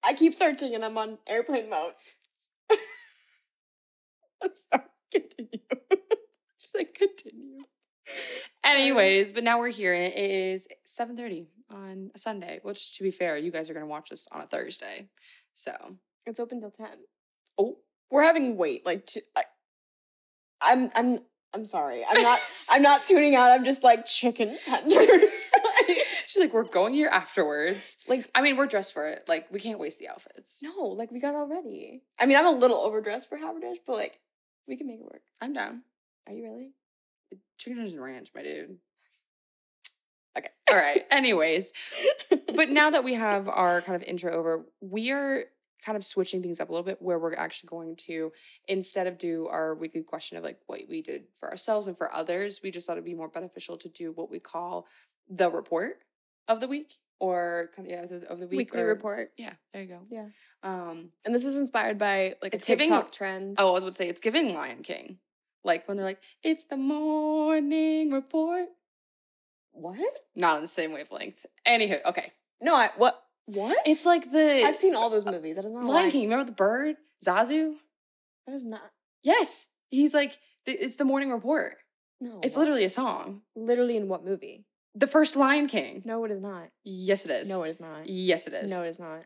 I 0.03 0.13
keep 0.13 0.33
searching 0.33 0.73
and 0.75 0.83
I'm 0.85 0.97
on 0.97 1.17
airplane 1.27 1.69
mode. 1.69 1.93
I'm 4.43 4.49
sorry. 4.53 4.83
Continue. 5.11 5.49
Just 6.61 6.75
like 6.75 6.93
continue. 6.93 7.59
Anyways, 8.63 9.31
but 9.31 9.43
now 9.43 9.59
we're 9.59 9.69
here 9.69 9.93
and 9.93 10.11
it 10.13 10.17
is 10.17 10.67
7:30 10.87 11.47
on 11.69 12.11
a 12.15 12.19
Sunday, 12.19 12.59
which 12.63 12.97
to 12.97 13.03
be 13.03 13.11
fair, 13.11 13.37
you 13.37 13.51
guys 13.51 13.69
are 13.69 13.73
gonna 13.73 13.85
watch 13.87 14.09
this 14.09 14.27
on 14.31 14.41
a 14.41 14.47
Thursday. 14.47 15.09
So 15.53 15.73
It's 16.25 16.39
open 16.39 16.59
till 16.59 16.71
10. 16.71 16.87
oh 17.57 17.77
We're 18.11 18.23
having 18.23 18.57
wait 18.57 18.85
like 18.85 19.05
two, 19.05 19.21
I, 19.35 19.43
I'm 20.61 20.91
I'm 20.95 21.19
I'm 21.53 21.65
sorry. 21.65 22.05
I'm 22.07 22.21
not 22.21 22.39
I'm 22.71 22.81
not 22.81 23.03
tuning 23.03 23.35
out. 23.35 23.51
I'm 23.51 23.63
just 23.63 23.83
like 23.83 24.05
chicken 24.05 24.55
tenders. 24.65 25.51
she's 26.27 26.39
like, 26.39 26.53
we're 26.53 26.63
going 26.63 26.93
here 26.93 27.07
afterwards. 27.07 27.97
like 28.07 28.29
I 28.35 28.41
mean, 28.41 28.57
we're 28.57 28.67
dressed 28.67 28.93
for 28.93 29.07
it. 29.07 29.23
Like, 29.27 29.47
we 29.51 29.59
can't 29.59 29.79
waste 29.79 29.99
the 29.99 30.09
outfits. 30.09 30.61
no, 30.61 30.83
like 30.87 31.11
we 31.11 31.19
got 31.19 31.33
already. 31.35 32.03
I 32.19 32.25
mean, 32.27 32.37
I'm 32.37 32.45
a 32.45 32.51
little 32.51 32.77
overdressed 32.77 33.29
for 33.29 33.37
Haberdish, 33.37 33.77
but 33.87 33.95
like 33.95 34.19
we 34.67 34.77
can 34.77 34.87
make 34.87 34.99
it 34.99 35.03
work. 35.05 35.21
I'm 35.41 35.53
down. 35.53 35.81
Are 36.27 36.33
you 36.33 36.43
really? 36.43 36.73
Chicken 37.57 37.77
tenders 37.77 37.93
and 37.93 38.03
ranch, 38.03 38.29
my 38.35 38.43
dude. 38.43 38.77
Okay. 40.39 40.49
All 40.71 40.75
right. 40.77 41.05
Anyways, 41.11 41.73
but 42.55 42.69
now 42.69 42.89
that 42.89 43.03
we 43.03 43.13
have 43.15 43.47
our 43.47 43.81
kind 43.81 43.95
of 43.95 44.03
intro 44.07 44.33
over, 44.33 44.65
we 44.81 45.11
are 45.11 45.43
kind 45.85 45.95
of 45.95 46.03
switching 46.03 46.41
things 46.41 46.59
up 46.59 46.67
a 46.69 46.71
little 46.71 46.83
bit 46.85 47.01
where 47.01 47.17
we're 47.17 47.33
actually 47.35 47.67
going 47.67 47.95
to 47.95 48.31
instead 48.67 49.07
of 49.07 49.17
do 49.17 49.47
our 49.47 49.73
weekly 49.75 50.03
question 50.03 50.37
of 50.37 50.43
like 50.43 50.59
what 50.67 50.81
we 50.89 51.01
did 51.01 51.23
for 51.37 51.49
ourselves 51.49 51.87
and 51.87 51.97
for 51.97 52.13
others, 52.13 52.59
we 52.63 52.69
just 52.71 52.85
thought 52.85 52.93
it'd 52.93 53.05
be 53.05 53.13
more 53.13 53.29
beneficial 53.29 53.77
to 53.77 53.87
do 53.89 54.11
what 54.11 54.29
we 54.29 54.39
call 54.39 54.85
the 55.29 55.49
report 55.49 55.99
of 56.47 56.59
the 56.59 56.67
week 56.67 56.95
or 57.21 57.69
kind 57.75 57.87
of 57.87 57.91
yeah 58.11 58.17
of 58.27 58.39
the 58.39 58.47
week 58.47 58.57
Weekly 58.57 58.81
or- 58.81 58.87
report. 58.87 59.31
Yeah, 59.37 59.53
there 59.73 59.81
you 59.81 59.87
go. 59.87 59.99
Yeah. 60.09 60.25
Um. 60.63 61.11
And 61.25 61.33
this 61.35 61.45
is 61.45 61.55
inspired 61.55 61.97
by 61.97 62.35
like 62.41 62.53
It's 62.53 62.65
a 62.65 62.67
giving- 62.67 62.89
TikTok 62.89 63.11
trend. 63.11 63.55
Oh, 63.57 63.69
I 63.69 63.71
was 63.71 63.83
about 63.83 63.91
to 63.91 63.97
say 63.97 64.09
it's 64.09 64.21
giving 64.21 64.53
Lion 64.53 64.81
King. 64.83 65.17
Like 65.63 65.87
when 65.87 65.97
they're 65.97 66.05
like, 66.05 66.21
"It's 66.43 66.65
the 66.65 66.77
morning 66.77 68.11
report." 68.11 68.67
What? 69.79 70.19
Not 70.35 70.55
on 70.55 70.61
the 70.61 70.67
same 70.67 70.91
wavelength. 70.93 71.45
Anywho, 71.67 72.03
okay. 72.05 72.33
No, 72.61 72.75
I 72.75 72.89
what 72.97 73.21
what? 73.45 73.77
It's 73.85 74.05
like 74.05 74.31
the 74.31 74.63
I've 74.63 74.75
seen 74.75 74.95
all 74.95 75.09
those 75.09 75.25
movies. 75.25 75.55
That 75.55 75.65
is 75.65 75.71
not 75.71 75.85
Lion 75.85 76.11
King. 76.11 76.23
Remember 76.23 76.45
the 76.45 76.51
bird 76.51 76.95
Zazu? 77.25 77.75
That 78.45 78.53
is 78.53 78.65
not. 78.65 78.91
Yes, 79.23 79.69
he's 79.89 80.13
like 80.13 80.37
it's 80.65 80.97
the 80.97 81.05
morning 81.05 81.31
report. 81.31 81.77
No. 82.21 82.39
It's 82.43 82.57
literally 82.57 82.83
a 82.83 82.89
song. 82.89 83.41
literally 83.55 83.95
in 83.95 84.07
what 84.07 84.25
movie? 84.25 84.65
The 84.95 85.07
first 85.07 85.35
Lion 85.35 85.67
King. 85.67 86.01
No, 86.05 86.23
it 86.25 86.31
is 86.31 86.41
not. 86.41 86.69
Yes, 86.83 87.25
it 87.25 87.31
is. 87.31 87.49
No, 87.49 87.63
it 87.63 87.69
is 87.69 87.79
not. 87.79 88.07
Yes, 88.09 88.47
it 88.47 88.53
is. 88.53 88.69
No, 88.69 88.83
it 88.83 88.89
is 88.89 88.99
not. 88.99 89.21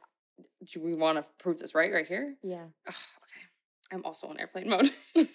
Do 0.72 0.82
we 0.82 0.94
want 0.94 1.18
to 1.18 1.30
prove 1.39 1.58
this 1.60 1.74
right 1.74 1.92
right 1.92 2.06
here? 2.06 2.36
Yeah. 2.44 2.66
Ugh, 2.88 2.94
okay. 3.24 3.42
I'm 3.92 4.06
also 4.06 4.28
on 4.28 4.39
airplane 4.39 4.70
mode. 4.70 4.92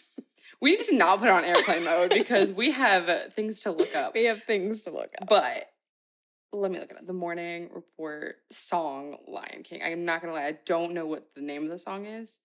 we 0.60 0.72
need 0.76 0.84
to 0.84 0.96
not 0.96 1.18
put 1.20 1.28
it 1.28 1.30
on 1.30 1.44
airplane 1.44 1.84
mode 1.84 2.10
because 2.10 2.50
we 2.52 2.70
have 2.72 3.32
things 3.32 3.62
to 3.62 3.70
look 3.70 3.94
up. 3.94 4.14
We 4.14 4.24
have 4.24 4.42
things 4.44 4.84
to 4.84 4.90
look 4.90 5.10
at. 5.20 5.28
But 5.28 5.70
let 6.52 6.70
me 6.70 6.78
look 6.80 6.90
at 6.90 6.98
it. 6.98 7.06
The 7.06 7.12
Morning 7.12 7.70
Report 7.74 8.36
song 8.50 9.16
Lion 9.28 9.62
King. 9.64 9.82
I'm 9.84 10.04
not 10.04 10.20
gonna 10.20 10.32
lie, 10.34 10.46
I 10.46 10.58
don't 10.66 10.94
know 10.94 11.06
what 11.06 11.28
the 11.34 11.42
name 11.42 11.64
of 11.64 11.70
the 11.70 11.78
song 11.78 12.06
is. 12.06 12.40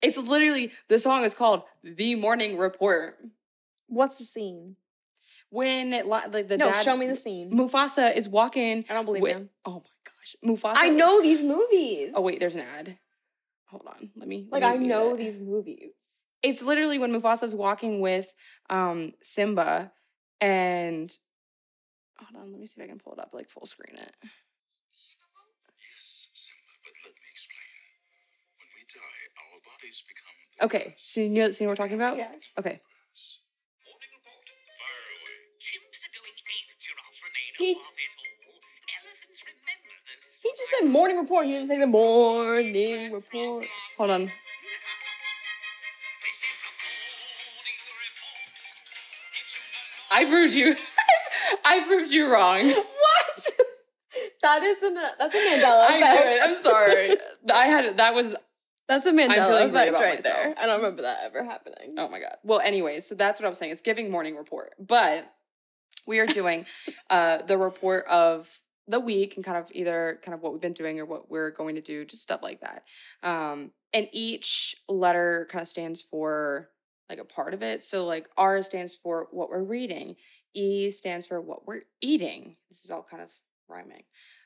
It's 0.00 0.16
literally 0.18 0.72
the 0.88 0.98
song 0.98 1.24
is 1.24 1.34
called 1.34 1.62
The 1.84 2.14
Morning 2.16 2.56
Report. 2.58 3.16
What's 3.88 4.16
the 4.16 4.24
scene? 4.24 4.76
When 5.50 5.92
it, 5.92 6.06
like 6.06 6.32
the 6.32 6.42
no, 6.56 6.70
dad 6.70 6.82
show 6.82 6.96
me 6.96 7.06
the 7.06 7.14
scene. 7.14 7.52
Mufasa 7.52 8.16
is 8.16 8.26
walking. 8.28 8.84
I 8.88 8.94
don't 8.94 9.04
believe 9.04 9.22
with- 9.22 9.32
him. 9.32 9.50
Oh 9.66 9.82
my 9.84 10.10
gosh, 10.10 10.36
Mufasa. 10.44 10.72
I 10.76 10.88
know 10.88 11.20
these 11.20 11.42
movies. 11.42 12.12
Oh 12.16 12.22
wait, 12.22 12.40
there's 12.40 12.54
an 12.54 12.62
ad. 12.78 12.96
Hold 13.66 13.84
on, 13.86 14.10
let 14.16 14.26
me. 14.28 14.48
let 14.50 14.62
Like 14.62 14.78
me 14.80 14.86
I 14.86 14.88
know 14.88 15.14
it. 15.14 15.18
these 15.18 15.38
movies. 15.38 15.90
It's 16.42 16.62
literally 16.62 16.98
when 16.98 17.12
Mufasa's 17.12 17.54
walking 17.54 18.00
with 18.00 18.32
um 18.70 19.12
Simba 19.22 19.92
and 20.40 21.12
hold 22.18 22.36
on, 22.42 22.50
let 22.52 22.60
me 22.60 22.66
see 22.66 22.80
if 22.80 22.84
I 22.84 22.88
can 22.88 22.98
pull 22.98 23.12
it 23.14 23.20
up 23.20 23.30
like 23.32 23.48
full 23.48 23.66
screen 23.66 23.96
it. 23.96 24.12
Yes, 24.22 24.30
Simba, 26.32 26.74
but 26.82 26.92
let 27.04 27.14
me 27.14 27.28
explain. 27.30 27.78
When 28.58 28.68
we 28.74 28.82
die, 28.90 29.22
our 29.38 29.58
bodies 29.62 30.02
become 30.06 30.34
the 30.58 30.64
Okay, 30.66 30.84
grass. 30.90 31.00
so 31.02 31.20
you 31.20 31.30
know 31.30 31.46
the 31.46 31.52
scene 31.52 31.68
we're 31.68 31.76
talking 31.76 31.94
about? 31.96 32.16
Yes. 32.16 32.42
Okay. 32.58 32.80
Morning 33.86 34.10
report. 34.18 34.46
Fire 34.78 35.06
away. 35.14 35.38
Chimps 35.62 36.02
are 36.06 36.12
going 36.14 36.36
ape, 36.42 36.70
giraffe 36.82 37.22
remain 37.22 37.50
He- 37.58 37.72
above 37.78 37.98
it 37.98 38.12
all. 38.50 38.58
Elephants 39.02 39.40
remember 39.46 39.94
that 40.10 40.20
He 40.42 40.50
just 40.58 40.70
said 40.74 40.86
morning 40.90 41.18
report. 41.18 41.46
He 41.46 41.52
didn't 41.52 41.68
say 41.68 41.78
the 41.78 41.86
morning 41.86 43.12
report. 43.12 43.66
Hold 43.98 44.10
on. 44.10 44.32
I 50.12 50.24
proved 50.26 50.54
you 50.54 50.74
I 51.64 51.80
proved 51.84 52.10
you 52.12 52.30
wrong. 52.32 52.68
What? 52.68 53.50
that 54.42 54.62
is 54.62 54.82
an 54.82 54.94
that's 55.18 55.34
a 55.34 55.38
Mandela 55.38 55.86
I 55.88 56.00
know 56.00 56.14
it. 56.24 56.40
I'm 56.42 56.56
sorry. 56.56 57.16
I 57.52 57.66
had 57.66 57.96
that 57.96 58.14
was 58.14 58.34
That's 58.88 59.06
a 59.06 59.12
Mandela 59.12 59.66
effect 59.68 59.74
right 59.74 59.94
there. 59.94 60.14
myself. 60.14 60.54
I 60.58 60.66
don't 60.66 60.76
remember 60.76 61.02
that 61.02 61.18
ever 61.24 61.44
happening. 61.44 61.94
oh 61.98 62.08
my 62.08 62.20
god. 62.20 62.36
Well, 62.44 62.60
anyways, 62.60 63.06
so 63.06 63.14
that's 63.14 63.40
what 63.40 63.46
I 63.46 63.48
was 63.48 63.58
saying. 63.58 63.72
It's 63.72 63.82
giving 63.82 64.10
morning 64.10 64.36
report. 64.36 64.74
But 64.78 65.24
we 66.06 66.18
are 66.18 66.26
doing 66.26 66.66
uh 67.10 67.42
the 67.42 67.56
report 67.58 68.06
of 68.08 68.48
the 68.88 69.00
week 69.00 69.36
and 69.36 69.44
kind 69.44 69.56
of 69.56 69.70
either 69.72 70.18
kind 70.22 70.34
of 70.34 70.42
what 70.42 70.52
we've 70.52 70.60
been 70.60 70.72
doing 70.72 70.98
or 70.98 71.06
what 71.06 71.30
we're 71.30 71.52
going 71.52 71.76
to 71.76 71.80
do, 71.80 72.04
just 72.04 72.22
stuff 72.22 72.42
like 72.42 72.60
that. 72.60 72.82
Um 73.22 73.70
and 73.94 74.08
each 74.12 74.74
letter 74.88 75.46
kind 75.50 75.62
of 75.62 75.68
stands 75.68 76.00
for 76.02 76.68
like 77.12 77.20
a 77.20 77.24
part 77.34 77.52
of 77.54 77.62
it. 77.62 77.82
So 77.82 78.06
like 78.06 78.28
R 78.38 78.62
stands 78.62 78.94
for 78.94 79.28
what 79.30 79.50
we're 79.50 79.62
reading. 79.62 80.16
E 80.54 80.90
stands 80.90 81.26
for 81.26 81.40
what 81.40 81.66
we're 81.66 81.82
eating. 82.00 82.56
This 82.70 82.84
is 82.84 82.90
all 82.90 83.02
kind 83.08 83.22
of 83.22 83.30
rhyming. 83.68 84.02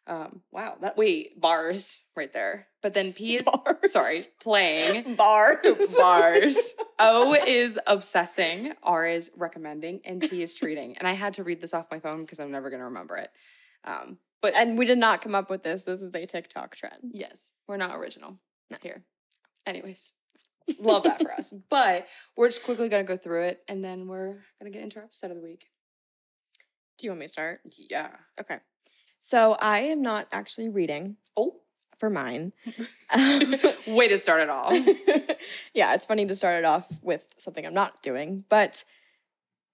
Um, 0.09 0.43
wow, 0.53 0.77
that 0.83 0.97
wait, 0.97 1.41
bars 1.41 2.01
right 2.17 2.33
there. 2.33 2.67
But 2.83 2.93
then 2.95 3.13
P 3.13 3.37
is 3.37 3.45
Bars. 3.65 3.93
sorry, 3.93 4.21
playing. 4.41 5.15
Bars. 5.17 5.95
Bars. 5.97 6.75
O 6.99 7.35
is 7.35 7.79
obsessing, 7.87 8.73
R 8.83 9.07
is 9.07 9.31
recommending, 9.37 10.01
and 10.05 10.23
T 10.23 10.43
is 10.43 10.55
treating. 10.55 10.97
And 10.97 11.07
I 11.07 11.13
had 11.13 11.35
to 11.35 11.45
read 11.45 11.61
this 11.61 11.75
off 11.75 11.91
my 11.91 11.99
phone 12.01 12.23
because 12.23 12.41
I'm 12.41 12.51
never 12.51 12.71
gonna 12.71 12.85
remember 12.87 13.17
it. 13.19 13.31
Um, 13.85 14.19
but 14.43 14.55
And 14.55 14.79
we 14.79 14.87
did 14.87 14.99
not 14.99 15.21
come 15.23 15.35
up 15.35 15.51
with 15.51 15.63
this. 15.63 15.85
This 15.85 16.01
is 16.03 16.15
a 16.15 16.25
TikTok 16.27 16.75
trend. 16.77 17.11
yes, 17.13 17.53
we're 17.69 17.77
not 17.77 17.95
original 17.97 18.39
No. 18.71 18.79
here. 18.83 19.03
Anyways, 19.67 20.15
love 20.81 21.05
that 21.05 21.21
for 21.23 21.33
us. 21.33 21.53
But 21.69 22.07
we're 22.37 22.49
just 22.49 22.63
quickly 22.65 22.89
gonna 22.89 23.05
go 23.05 23.17
through 23.17 23.43
it 23.45 23.63
and 23.69 23.83
then 23.85 24.07
we're 24.09 24.39
gonna 24.61 24.71
get 24.71 24.83
into 24.83 24.99
our 24.99 25.05
episode 25.05 25.31
of 25.31 25.37
the 25.37 25.43
week. 25.43 25.67
Do 26.99 27.07
you 27.07 27.11
want 27.11 27.21
me 27.21 27.27
to 27.27 27.31
start? 27.33 27.61
Yeah. 27.91 28.11
Okay. 28.41 28.59
So 29.21 29.53
I 29.61 29.81
am 29.81 30.03
not 30.03 30.29
actually 30.33 30.69
reading 30.69 31.17
Oh, 31.37 31.57
for 31.99 32.09
mine. 32.11 32.53
way 33.87 34.09
to 34.09 34.19
start 34.19 34.41
it 34.41 34.49
off. 34.51 34.75
yeah, 35.75 35.95
it's 35.95 36.07
funny 36.07 36.27
to 36.27 36.35
start 36.35 36.57
it 36.59 36.65
off 36.65 36.87
with 37.03 37.25
something 37.39 37.65
I'm 37.67 37.75
not 37.75 38.03
doing, 38.03 38.45
but 38.49 38.85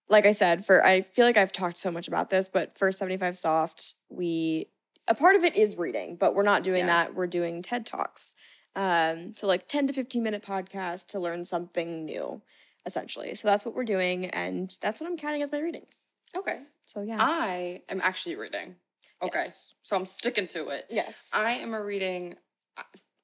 like 0.09 0.26
I 0.26 0.33
said, 0.33 0.64
for 0.64 0.85
I 0.85 1.00
feel 1.02 1.24
like 1.26 1.37
I've 1.37 1.52
talked 1.52 1.78
so 1.78 1.90
much 1.90 2.09
about 2.09 2.28
this, 2.31 2.48
but 2.48 2.76
for 2.76 2.90
75 2.92 3.37
Soft, 3.37 3.94
we 4.11 4.68
a 5.09 5.14
part 5.14 5.37
of 5.37 5.44
it 5.44 5.57
is 5.57 5.76
reading, 5.76 6.16
but 6.16 6.35
we're 6.35 6.42
not 6.42 6.62
doing 6.62 6.81
Yeah. 6.81 7.05
that. 7.05 7.14
We're 7.14 7.26
doing 7.26 7.62
TED 7.62 7.87
Talks. 7.87 8.35
Um, 8.74 9.35
so 9.35 9.46
like 9.46 9.68
10 9.68 9.88
to 9.88 9.92
15 9.92 10.22
minute 10.22 10.42
podcast 10.42 11.08
to 11.08 11.20
learn 11.20 11.44
something 11.44 12.04
new, 12.04 12.40
essentially. 12.87 13.35
So 13.35 13.48
that's 13.48 13.64
what 13.64 13.74
we're 13.74 13.85
doing, 13.85 14.26
and 14.26 14.74
that's 14.80 15.00
what 15.00 15.11
I'm 15.11 15.16
counting 15.16 15.42
as 15.42 15.52
my 15.52 15.61
reading. 15.61 15.87
Okay. 16.35 16.61
So 16.85 17.02
yeah. 17.02 17.18
I 17.20 17.82
am 17.88 18.00
actually 18.02 18.37
reading. 18.37 18.76
Okay. 19.22 19.38
Yes. 19.38 19.74
So 19.82 19.96
I'm 19.96 20.06
sticking 20.06 20.48
to 20.48 20.68
it. 20.68 20.87
Yes. 20.90 21.30
I 21.35 21.52
am 21.54 21.74
a 21.74 21.82
reading. 21.82 22.37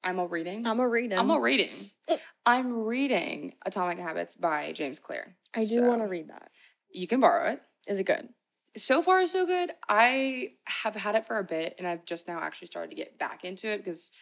I'm 0.04 0.18
a 0.18 0.26
reading. 0.26 0.66
I'm 0.66 0.78
a 0.78 0.88
reading. 0.88 1.18
I'm 1.18 1.30
a 1.30 1.40
reading. 1.40 1.70
Mm. 2.08 2.18
I'm 2.46 2.72
reading 2.84 3.54
Atomic 3.66 3.98
Habits 3.98 4.36
by 4.36 4.72
James 4.72 4.98
Clear. 4.98 5.36
I 5.54 5.62
do 5.62 5.82
want 5.82 6.02
to 6.02 6.06
read 6.06 6.28
that. 6.28 6.50
You 6.92 7.06
can 7.06 7.20
borrow 7.20 7.50
it. 7.52 7.62
Is 7.88 7.98
it 7.98 8.04
good? 8.04 8.28
So 8.76 9.02
far, 9.02 9.26
so 9.26 9.44
good. 9.44 9.72
I 9.88 10.52
have 10.66 10.94
had 10.94 11.16
it 11.16 11.26
for 11.26 11.38
a 11.38 11.44
bit, 11.44 11.74
and 11.78 11.86
I've 11.86 12.04
just 12.04 12.28
now 12.28 12.38
actually 12.40 12.68
started 12.68 12.90
to 12.90 12.96
get 12.96 13.18
back 13.18 13.44
into 13.44 13.68
it 13.68 13.78
because 13.78 14.12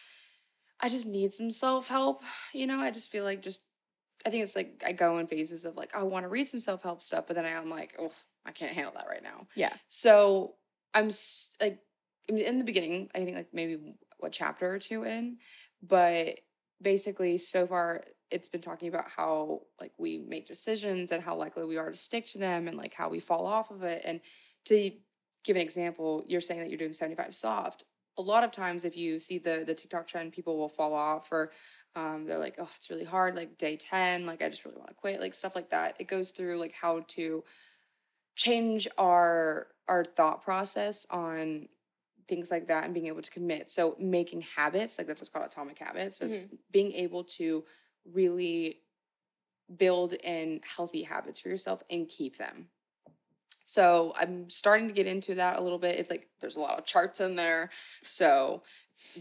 I 0.79 0.89
just 0.89 1.07
need 1.07 1.33
some 1.33 1.51
self 1.51 1.87
help. 1.87 2.21
You 2.53 2.67
know, 2.67 2.79
I 2.79 2.91
just 2.91 3.11
feel 3.11 3.23
like 3.23 3.41
just 3.41 3.63
I 4.25 4.29
think 4.29 4.43
it's 4.43 4.55
like 4.55 4.83
I 4.85 4.91
go 4.91 5.17
in 5.17 5.27
phases 5.27 5.65
of 5.65 5.75
like 5.75 5.95
I 5.95 6.03
want 6.03 6.23
to 6.23 6.29
read 6.29 6.45
some 6.45 6.59
self 6.59 6.81
help 6.81 7.01
stuff, 7.01 7.25
but 7.27 7.35
then 7.35 7.45
I'm 7.45 7.69
like, 7.69 7.95
oh, 7.99 8.11
I 8.45 8.51
can't 8.51 8.73
handle 8.73 8.93
that 8.95 9.07
right 9.07 9.23
now. 9.23 9.47
Yeah. 9.55 9.73
So 9.89 10.55
I'm 10.93 11.09
like 11.59 11.79
I 12.29 12.33
mean, 12.33 12.45
in 12.45 12.57
the 12.59 12.65
beginning, 12.65 13.09
I 13.15 13.19
think 13.23 13.37
like 13.37 13.53
maybe 13.53 13.95
what 14.19 14.31
chapter 14.31 14.73
or 14.73 14.79
two 14.79 15.03
in, 15.03 15.37
but 15.81 16.39
basically 16.81 17.37
so 17.37 17.65
far 17.65 18.03
it's 18.29 18.49
been 18.49 18.61
talking 18.61 18.89
about 18.89 19.05
how 19.07 19.61
like 19.79 19.93
we 19.97 20.17
make 20.17 20.45
decisions 20.45 21.11
and 21.11 21.23
how 21.23 21.35
likely 21.35 21.65
we 21.65 21.77
are 21.77 21.89
to 21.89 21.97
stick 21.97 22.25
to 22.25 22.37
them 22.37 22.67
and 22.67 22.77
like 22.77 22.93
how 22.93 23.09
we 23.09 23.19
fall 23.19 23.45
off 23.45 23.71
of 23.71 23.83
it. 23.83 24.01
And 24.03 24.19
to 24.65 24.91
give 25.43 25.55
an 25.55 25.61
example, 25.61 26.25
you're 26.27 26.41
saying 26.41 26.59
that 26.59 26.69
you're 26.69 26.77
doing 26.77 26.93
75 26.93 27.33
soft. 27.33 27.85
A 28.17 28.21
lot 28.21 28.43
of 28.43 28.51
times 28.51 28.83
if 28.85 28.97
you 28.97 29.19
see 29.19 29.37
the 29.37 29.63
the 29.65 29.73
TikTok 29.73 30.07
trend, 30.07 30.33
people 30.33 30.57
will 30.57 30.69
fall 30.69 30.93
off 30.93 31.31
or 31.31 31.51
um, 31.95 32.25
they're 32.25 32.37
like, 32.37 32.55
oh, 32.59 32.69
it's 32.75 32.89
really 32.89 33.05
hard, 33.05 33.35
like 33.35 33.57
day 33.57 33.75
10, 33.75 34.25
like 34.27 34.41
I 34.43 34.49
just 34.49 34.65
really 34.65 34.77
want 34.77 34.89
to 34.89 34.95
quit, 34.95 35.19
like 35.19 35.33
stuff 35.33 35.55
like 35.55 35.71
that. 35.71 35.95
It 35.99 36.07
goes 36.07 36.31
through 36.31 36.57
like 36.57 36.73
how 36.73 37.05
to 37.09 37.43
change 38.35 38.87
our 38.97 39.67
our 39.87 40.03
thought 40.05 40.43
process 40.43 41.07
on 41.09 41.67
things 42.27 42.51
like 42.51 42.67
that 42.67 42.83
and 42.83 42.93
being 42.93 43.07
able 43.07 43.21
to 43.21 43.31
commit. 43.31 43.71
So 43.71 43.95
making 43.99 44.41
habits, 44.41 44.97
like 44.97 45.07
that's 45.07 45.21
what's 45.21 45.29
called 45.29 45.45
atomic 45.45 45.79
habits. 45.79 46.17
So 46.17 46.25
it's 46.25 46.41
being 46.71 46.91
able 46.91 47.23
to 47.23 47.63
really 48.13 48.81
build 49.75 50.13
in 50.13 50.61
healthy 50.63 51.03
habits 51.03 51.39
for 51.39 51.49
yourself 51.49 51.81
and 51.89 52.07
keep 52.07 52.37
them. 52.37 52.67
So 53.67 54.13
I'm 54.17 54.49
starting 54.49 54.87
to 54.87 54.93
get 54.93 55.07
into 55.07 55.35
that 55.35 55.57
a 55.59 55.61
little 55.61 55.77
bit. 55.77 55.99
It's 55.99 56.09
like 56.09 56.29
there's 56.39 56.55
a 56.55 56.61
lot 56.61 56.79
of 56.79 56.85
charts 56.85 57.19
in 57.19 57.35
there. 57.35 57.69
So 58.01 58.63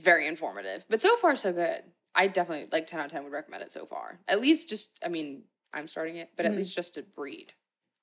very 0.00 0.28
informative. 0.28 0.84
But 0.88 1.00
so 1.00 1.16
far 1.16 1.34
so 1.34 1.52
good. 1.52 1.82
I 2.14 2.28
definitely 2.28 2.68
like 2.70 2.86
10 2.86 3.00
out 3.00 3.06
of 3.06 3.12
10 3.12 3.24
would 3.24 3.32
recommend 3.32 3.64
it 3.64 3.72
so 3.72 3.86
far. 3.86 4.20
At 4.28 4.40
least 4.40 4.68
just 4.68 5.00
I 5.04 5.08
mean, 5.08 5.42
I'm 5.74 5.88
starting 5.88 6.14
it, 6.16 6.30
but 6.36 6.46
at 6.46 6.52
Mhm. 6.52 6.58
least 6.58 6.76
just 6.76 6.94
to 6.94 7.04
read 7.16 7.54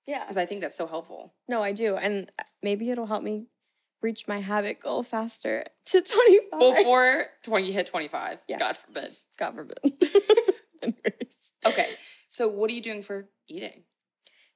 Yeah. 0.05 0.19
because 0.25 0.35
I 0.35 0.45
think 0.45 0.59
that's 0.59 0.75
so 0.75 0.85
helpful. 0.85 1.33
No, 1.47 1.63
I 1.63 1.71
do. 1.71 1.95
And 1.95 2.29
uh, 2.37 2.43
maybe 2.61 2.91
it'll 2.91 3.05
help 3.05 3.23
me 3.23 3.47
reach 4.01 4.27
my 4.27 4.39
habit 4.41 4.81
goal 4.81 5.01
faster 5.01 5.63
to 5.85 6.01
25. 6.01 6.59
Before 6.59 7.27
20 7.43 7.65
you 7.67 7.71
hit 7.71 7.87
25. 7.87 8.39
Yeah. 8.49 8.59
God 8.59 8.75
forbid. 8.75 9.15
God 9.37 9.55
forbid. 9.55 9.79
Okay. 11.65 11.87
So 12.27 12.49
what 12.49 12.69
are 12.69 12.73
you 12.73 12.81
doing 12.81 13.01
for 13.03 13.29
eating? 13.47 13.83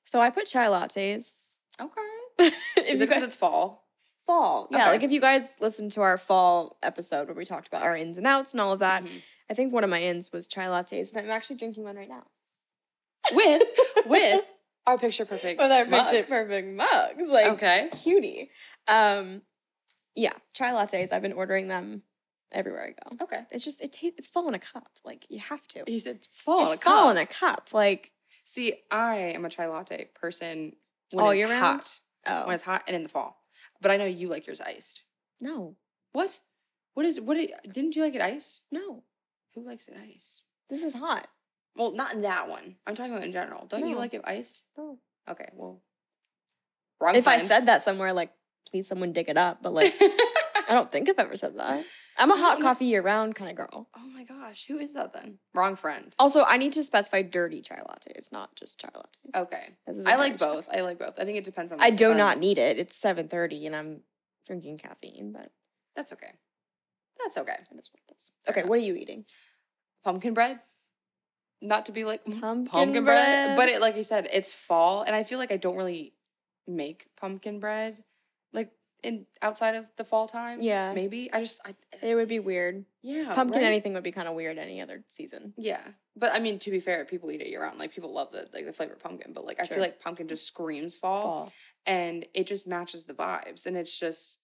So 0.03 0.19
I 0.19 0.29
put 0.29 0.45
chai 0.45 0.65
lattes. 0.65 1.46
Okay. 1.79 2.01
Is 2.87 2.99
it 3.01 3.07
because 3.09 3.23
it's 3.23 3.35
fall? 3.35 3.85
fall. 4.25 4.67
Yeah, 4.71 4.79
Okay. 4.79 4.89
like 4.91 5.03
if 5.03 5.11
you 5.11 5.21
guys 5.21 5.55
listened 5.61 5.93
to 5.93 6.01
our 6.01 6.17
fall 6.17 6.77
episode 6.83 7.27
where 7.27 7.35
we 7.35 7.45
talked 7.45 7.67
about 7.69 7.83
our 7.83 7.95
ins 7.95 8.17
and 8.17 8.27
outs 8.27 8.51
and 8.51 8.59
all 8.59 8.73
of 8.73 8.79
that, 8.79 9.03
Mhm. 9.03 9.21
I 9.49 9.53
think 9.53 9.71
one 9.71 9.85
of 9.85 9.89
my 9.89 10.01
ins 10.01 10.33
was 10.33 10.49
chai 10.49 10.65
lattes, 10.65 11.13
and 11.15 11.23
I'm 11.25 11.31
actually 11.31 11.55
drinking 11.55 11.85
one 11.85 11.95
right 11.95 12.09
now. 12.09 12.25
With 13.31 13.63
with 14.05 14.43
our 14.85 14.97
picture 14.97 15.25
perfect. 15.25 15.59
With 15.61 15.71
our 15.71 15.85
mug. 15.85 16.05
picture 16.07 16.27
perfect 16.27 16.67
mugs. 16.75 17.29
Like 17.29 17.47
Okay. 17.53 17.89
cutie. 18.03 18.51
Um 18.87 19.41
yeah, 20.15 20.33
chai 20.53 20.71
lattes. 20.71 21.13
I've 21.13 21.21
been 21.21 21.33
ordering 21.33 21.67
them 21.69 22.03
everywhere 22.51 22.83
I 22.99 23.09
go. 23.15 23.23
Okay. 23.23 23.45
It's 23.51 23.63
just 23.63 23.81
it 23.81 23.91
tastes 23.93 24.15
it's 24.17 24.27
fall 24.27 24.47
in 24.49 24.53
a 24.55 24.59
cup. 24.59 24.89
Like 25.05 25.25
you 25.29 25.39
have 25.39 25.65
to. 25.69 25.83
You 25.87 25.99
said 25.99 26.25
fall. 26.31 26.63
it's 26.65 26.73
in 26.73 26.79
a 26.79 26.81
fall 26.81 27.03
cup. 27.07 27.11
in 27.15 27.17
a 27.21 27.25
cup. 27.25 27.69
Like 27.73 28.11
See, 28.43 28.73
I 28.91 29.15
am 29.35 29.45
a 29.45 29.49
chai 29.49 29.67
latte 29.67 30.09
person 30.15 30.73
when 31.11 31.23
All 31.25 31.31
it's 31.31 31.39
year 31.39 31.49
round? 31.49 31.63
hot. 31.63 31.99
oh 32.27 32.45
When 32.47 32.55
it's 32.55 32.63
hot 32.63 32.83
and 32.87 32.95
in 32.95 33.03
the 33.03 33.09
fall. 33.09 33.41
But 33.81 33.91
I 33.91 33.97
know 33.97 34.05
you 34.05 34.27
like 34.29 34.47
yours 34.47 34.61
iced. 34.61 35.03
no, 35.39 35.75
What? 36.13 36.39
What 36.93 37.05
is 37.05 37.21
what 37.21 37.35
did, 37.35 37.51
didn't 37.71 37.95
you 37.95 38.01
like 38.03 38.15
it 38.15 38.21
iced? 38.21 38.63
no. 38.71 39.03
Who 39.55 39.61
likes 39.63 39.87
it 39.87 39.95
iced? 40.13 40.41
This 40.69 40.83
is 40.83 40.93
hot. 40.93 41.27
Well, 41.75 41.91
not 41.93 42.13
in 42.13 42.21
that 42.21 42.47
one. 42.49 42.75
I'm 42.85 42.95
talking 42.95 43.11
about 43.11 43.23
in 43.23 43.31
general. 43.31 43.65
Don't 43.67 43.87
you 43.87 43.95
like 43.95 44.13
it 44.13 44.21
iced? 44.23 44.63
No. 44.77 44.99
Okay, 45.29 45.49
well. 45.53 45.81
Wrong 46.99 47.15
If 47.15 47.27
I 47.27 47.37
said 47.37 47.65
that 47.67 47.81
somewhere, 47.81 48.13
like 48.13 48.31
please 48.69 48.87
someone 48.87 49.13
dig 49.13 49.29
it 49.29 49.37
up. 49.37 49.61
But 49.63 49.73
like 49.73 49.93
I 50.67 50.73
don't 50.73 50.91
think 50.91 51.09
I've 51.09 51.17
ever 51.19 51.35
said 51.37 51.57
that. 51.57 51.85
I'm 52.17 52.31
a 52.31 52.35
hot 52.35 52.59
coffee 52.59 52.85
year 52.85 53.01
round 53.01 53.35
kind 53.35 53.49
of 53.49 53.55
girl. 53.57 53.87
Oh 53.95 54.07
my 54.13 54.23
gosh, 54.23 54.65
who 54.67 54.79
is 54.79 54.93
that 54.93 55.13
then? 55.13 55.37
Wrong 55.53 55.75
friend. 55.75 56.13
Also, 56.19 56.43
I 56.45 56.57
need 56.57 56.73
to 56.73 56.83
specify 56.83 57.21
dirty 57.21 57.61
chai 57.61 57.79
lattes, 57.87 58.31
not 58.31 58.55
just 58.55 58.79
chai 58.79 58.89
lattes. 58.89 59.39
Okay. 59.43 59.75
This 59.85 59.97
is 59.97 60.05
a 60.05 60.09
I 60.09 60.15
like 60.15 60.37
very 60.37 60.51
chai- 60.51 60.55
both. 60.55 60.67
I 60.73 60.81
like 60.81 60.99
both. 60.99 61.19
I 61.19 61.25
think 61.25 61.37
it 61.37 61.43
depends 61.43 61.71
on 61.71 61.79
I 61.79 61.89
do 61.91 62.13
not 62.13 62.37
need 62.39 62.57
it. 62.57 62.77
It's 62.79 62.99
7:30 62.99 63.65
and 63.67 63.75
I'm 63.75 64.01
drinking 64.45 64.77
caffeine, 64.79 65.31
but 65.31 65.51
That's 65.95 66.11
okay. 66.13 66.31
That's 67.23 67.37
okay. 67.37 67.57
that 67.69 67.79
is 67.79 67.89
what 67.93 68.01
it 68.09 68.15
is. 68.17 68.31
Fair 68.45 68.51
Okay, 68.53 68.59
enough. 68.61 68.69
what 68.69 68.79
are 68.79 68.83
you 68.83 68.95
eating? 68.95 69.25
Pumpkin 70.03 70.33
bread. 70.33 70.59
Not 71.61 71.87
to 71.87 71.91
be 71.91 72.03
like 72.03 72.23
"Mm, 72.25 72.39
Pumpkin 72.69 73.03
bread, 73.03 73.55
but 73.57 73.67
it 73.69 73.81
like 73.81 73.95
you 73.95 74.03
said, 74.03 74.27
it's 74.31 74.53
fall, 74.53 75.01
and 75.01 75.15
I 75.15 75.23
feel 75.23 75.39
like 75.39 75.51
I 75.51 75.57
don't 75.57 75.75
really 75.75 76.13
make 76.67 77.07
pumpkin 77.15 77.59
bread 77.61 78.03
like 78.53 78.71
in 79.03 79.25
outside 79.41 79.75
of 79.75 79.85
the 79.97 80.03
fall 80.03 80.27
time. 80.27 80.59
Yeah. 80.61 80.93
maybe 80.93 81.29
I 81.31 81.39
just 81.41 81.59
I, 81.65 81.75
It 82.01 82.15
would 82.15 82.27
be 82.27 82.39
weird. 82.39 82.85
yeah 83.03 83.33
Pumpkin 83.33 83.61
right? 83.61 83.67
anything 83.67 83.93
would 83.93 84.03
be 84.03 84.11
kind 84.11 84.27
of 84.27 84.33
weird 84.35 84.57
any 84.57 84.81
other 84.81 85.03
season. 85.07 85.53
Yeah, 85.57 85.85
but 86.15 86.33
I 86.33 86.39
mean 86.39 86.59
to 86.59 86.71
be 86.71 86.79
fair, 86.79 87.05
people 87.05 87.31
eat 87.31 87.41
it 87.41 87.47
year 87.47 87.61
round. 87.61 87.77
Like 87.79 87.91
people 87.93 88.13
love 88.13 88.31
the 88.31 88.49
like 88.53 88.65
the 88.65 88.73
flavor 88.73 88.95
pumpkin, 89.01 89.33
but 89.33 89.45
like 89.45 89.59
I 89.59 89.63
Sure. 89.65 89.75
feel 89.75 89.83
like 89.83 89.99
pumpkin 89.99 90.27
just 90.27 90.47
screams 90.47 90.95
fall. 90.95 91.21
Fall. 91.21 91.53
and 91.85 92.25
it 92.33 92.47
just 92.47 92.67
matches 92.67 93.05
the 93.05 93.13
vibes 93.13 93.65
and 93.65 93.77
it's 93.77 93.97
just 93.97 94.39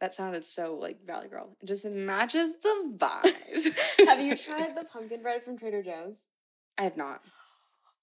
that 0.00 0.14
sounded 0.14 0.44
so 0.44 0.74
like 0.76 1.04
valley 1.04 1.26
girl 1.28 1.56
it 1.60 1.66
just 1.66 1.84
matches 1.84 2.54
the 2.62 2.92
vibes 2.96 3.74
Have 4.06 4.20
you 4.20 4.36
tried 4.36 4.76
the 4.76 4.84
pumpkin 4.84 5.22
bread 5.22 5.42
from 5.42 5.58
Trader 5.58 5.82
Joe's? 5.82 6.26
i 6.78 6.82
have 6.84 6.96
not 6.96 7.20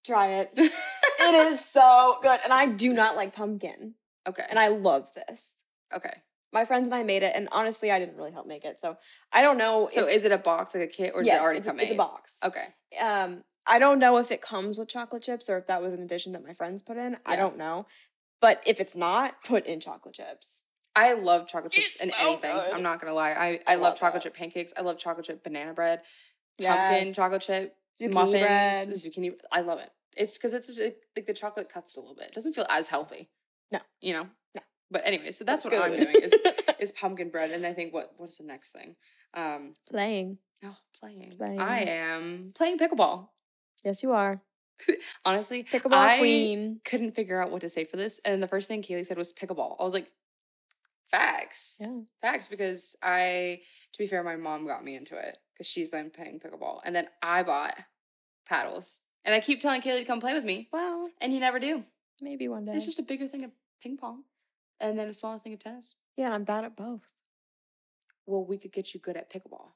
Try 0.03 0.27
it. 0.41 0.51
It 1.17 1.33
is 1.47 1.63
so 1.65 2.17
good. 2.21 2.39
And 2.43 2.51
I 2.53 2.65
do 2.67 2.93
not 2.93 3.15
like 3.15 3.33
pumpkin. 3.33 3.95
okay 4.27 4.43
And 4.49 4.59
I 4.59 4.67
love 4.67 5.07
this. 5.13 5.53
Okay 5.93 6.13
My 6.53 6.63
friends 6.65 6.87
and 6.87 6.95
I 6.95 7.03
made 7.03 7.21
it, 7.23 7.33
and 7.35 7.49
honestly, 7.51 7.91
I 7.91 7.99
didn't 7.99 8.15
really 8.15 8.31
help 8.31 8.47
make 8.47 8.63
it. 8.63 8.79
So 8.79 8.97
I 9.33 9.41
don't 9.41 9.57
know. 9.57 9.87
so 9.91 10.07
if, 10.07 10.15
is 10.15 10.25
it 10.25 10.31
a 10.31 10.37
box 10.37 10.73
like 10.73 10.83
a 10.83 10.87
kit 10.87 11.11
or 11.13 11.21
is 11.21 11.27
yes, 11.27 11.41
it 11.41 11.43
already 11.43 11.59
it's, 11.59 11.67
a- 11.67 11.69
come 11.71 11.79
it's 11.79 11.91
a 11.91 11.95
box. 11.95 12.39
okay 12.43 12.67
Um, 12.99 13.43
I 13.67 13.79
don't 13.79 13.99
know 13.99 14.17
if 14.17 14.31
it 14.31 14.41
comes 14.41 14.77
with 14.77 14.87
chocolate 14.87 15.23
chips 15.23 15.49
or 15.49 15.57
if 15.57 15.67
that 15.67 15.81
was 15.81 15.93
an 15.93 16.01
addition 16.01 16.31
that 16.33 16.43
my 16.45 16.53
friends 16.53 16.81
put 16.83 16.97
in. 16.97 17.17
I 17.25 17.35
don't 17.35 17.57
know. 17.57 17.87
But 18.41 18.61
if 18.67 18.79
it's 18.79 18.95
not, 18.95 19.43
put 19.43 19.65
in 19.65 19.79
chocolate 19.79 20.13
chips. 20.15 20.63
i 20.95 21.13
love 21.13 21.47
chocolate 21.47 21.73
chips 21.73 21.95
It's 21.95 22.03
in 22.03 22.11
so 22.11 22.27
anything 22.27 22.55
good. 22.55 22.71
i'm 22.73 22.83
not 22.83 23.01
gonna 23.01 23.13
lie 23.13 23.31
i, 23.31 23.45
I, 23.47 23.59
I 23.67 23.75
love, 23.75 23.81
love 23.83 23.95
chocolate 23.97 24.23
that. 24.23 24.29
chip 24.29 24.35
pancakes 24.35 24.71
i 24.77 24.81
love 24.81 24.97
chocolate 24.97 25.25
chip 25.25 25.43
banana 25.43 25.73
bread 25.73 25.99
pumpkin 26.61 27.07
Yes. 27.07 27.15
chocolate 27.15 27.41
chip 27.41 27.75
Zucchini 27.99 28.13
muffins 28.13 28.39
bread. 28.41 28.87
zucchini 28.89 29.33
i 29.51 29.59
love 29.61 29.79
it 29.79 29.89
it's 30.15 30.37
because 30.37 30.53
it's 30.53 30.67
just, 30.67 30.79
like 30.79 30.97
like 31.15 31.25
the 31.25 31.33
chocolate 31.33 31.69
cuts 31.69 31.95
it 31.95 31.99
a 31.99 32.01
little 32.01 32.15
bit 32.15 32.27
it 32.27 32.33
doesn't 32.33 32.53
feel 32.53 32.65
as 32.69 32.87
healthy 32.87 33.29
No. 33.71 33.79
you 33.99 34.13
know 34.13 34.23
No. 34.23 34.29
But 34.95 35.01
anyway 35.05 35.31
so 35.31 35.43
that's, 35.43 35.65
That's 35.65 35.75
what 35.75 35.91
i'm 35.91 35.99
doing 35.99 36.15
is 36.23 36.33
is 36.79 36.91
pumpkin 36.93 37.29
bread 37.29 37.51
and 37.51 37.65
i 37.67 37.73
think 37.73 37.93
what 37.93 38.13
what's 38.15 38.37
the 38.37 38.45
next 38.45 38.71
thing 38.71 38.95
um 39.33 39.73
Playing. 39.89 40.37
oh 40.63 40.77
playing. 40.97 41.33
playing. 41.37 41.59
i 41.59 41.81
am 41.81 42.53
playing 42.55 42.77
pickleball 42.79 43.27
Yes, 43.83 44.01
you 44.03 44.13
are. 44.13 44.41
honestly 45.25 45.63
Pickleball 45.63 45.93
I 45.93 46.17
queen. 46.19 46.79
couldn't 46.85 47.13
figure 47.13 47.41
out 47.41 47.51
what 47.51 47.59
to 47.61 47.69
say 47.69 47.83
for 47.83 47.97
this 47.97 48.21
and 48.23 48.41
the 48.41 48.47
first 48.47 48.69
thing 48.69 48.81
Caley 48.81 49.03
said 49.03 49.17
was 49.17 49.33
pickleball 49.33 49.75
i 49.79 49.83
was 49.83 49.91
like 49.93 50.09
facts 51.11 51.75
Yeah. 51.79 51.99
facts 52.21 52.47
because 52.47 52.95
i 53.03 53.59
to 53.93 53.97
be 53.99 54.07
fair 54.07 54.23
my 54.23 54.37
mom 54.37 54.65
got 54.65 54.83
me 54.83 54.95
into 54.95 55.15
it 55.17 55.37
because 55.53 55.67
she's 55.67 55.89
been 55.89 56.09
playing 56.09 56.39
pickleball 56.39 56.79
and 56.85 56.95
then 56.95 57.07
i 57.21 57.43
bought 57.43 57.75
paddles 58.47 59.01
and 59.25 59.35
i 59.35 59.39
keep 59.41 59.59
telling 59.59 59.81
Caley 59.81 59.99
to 59.99 60.05
come 60.05 60.19
play 60.21 60.33
with 60.33 60.45
me 60.45 60.69
Well, 60.71 61.09
and 61.21 61.33
you 61.33 61.39
never 61.41 61.59
do 61.59 61.83
maybe 62.21 62.47
one 62.47 62.63
day. 62.65 62.73
it's 62.75 62.85
just 62.85 62.99
a 62.99 63.03
bigger 63.03 63.27
thing 63.27 63.43
of 63.43 63.51
ping 63.81 63.97
pong 63.97 64.23
and 64.79 64.97
then 64.99 65.07
a 65.07 65.13
smaller 65.13 65.39
thing 65.39 65.53
of 65.53 65.59
tennis 65.59 65.95
yeah, 66.17 66.25
and 66.25 66.33
I'm 66.33 66.43
bad 66.43 66.63
at 66.65 66.75
both. 66.75 67.11
well 68.25 68.43
we 68.45 68.57
could 68.57 68.71
get 68.71 68.93
you 68.93 68.99
good 68.99 69.17
at 69.17 69.29
pickleball 69.31 69.71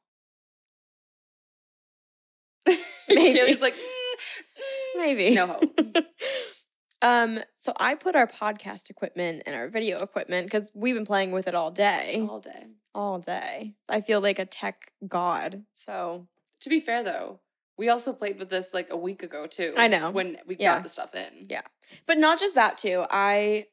Maybe. 3.09 3.33
Caley's 3.39 3.61
like 3.61 3.73
"Mm, 3.73 4.97
Maybe. 4.97 5.31
no 5.31 5.47
hope 5.47 5.97
um, 7.01 7.39
so 7.55 7.73
I 7.79 7.95
put 7.95 8.15
our 8.15 8.27
podcast 8.27 8.89
equipment 8.89 9.43
and 9.45 9.55
our 9.55 9.67
video 9.69 9.97
equipment 9.97 10.45
because 10.47 10.69
we've 10.75 10.95
been 10.95 11.05
playing 11.05 11.31
with 11.31 11.47
it 11.47 11.55
all 11.55 11.71
day. 11.71 12.25
all 12.29 12.39
day 12.39 12.65
All 12.93 13.19
day. 13.19 13.73
I 13.89 14.01
feel 14.01 14.21
like 14.21 14.37
a 14.39 14.45
tech 14.45 14.91
god. 15.07 15.63
So 15.73 16.27
To 16.61 16.69
be 16.69 16.79
fair 16.79 17.01
though, 17.03 17.39
we 17.77 17.89
also 17.89 18.13
played 18.13 18.37
with 18.37 18.49
this 18.49 18.73
like 18.73 18.89
a 18.91 18.97
week 18.97 19.23
ago 19.23 19.47
too. 19.47 19.73
I 19.77 19.87
know. 19.87 20.11
when 20.11 20.37
we 20.45 20.57
Yeah. 20.59 20.75
got 20.75 20.83
the 20.83 20.89
stuff 20.89 21.15
in. 21.15 21.47
Yeah. 21.49 21.61
but 22.05 22.17
not 22.19 22.37
just 22.39 22.55
that 22.55 22.77
too. 22.77 23.05
I 23.09 23.67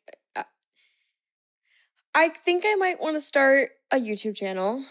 I 2.16 2.30
think 2.30 2.64
I 2.66 2.74
might 2.76 2.98
want 2.98 3.14
to 3.14 3.20
start 3.20 3.72
a 3.90 3.98
YouTube 3.98 4.36
channel. 4.36 4.82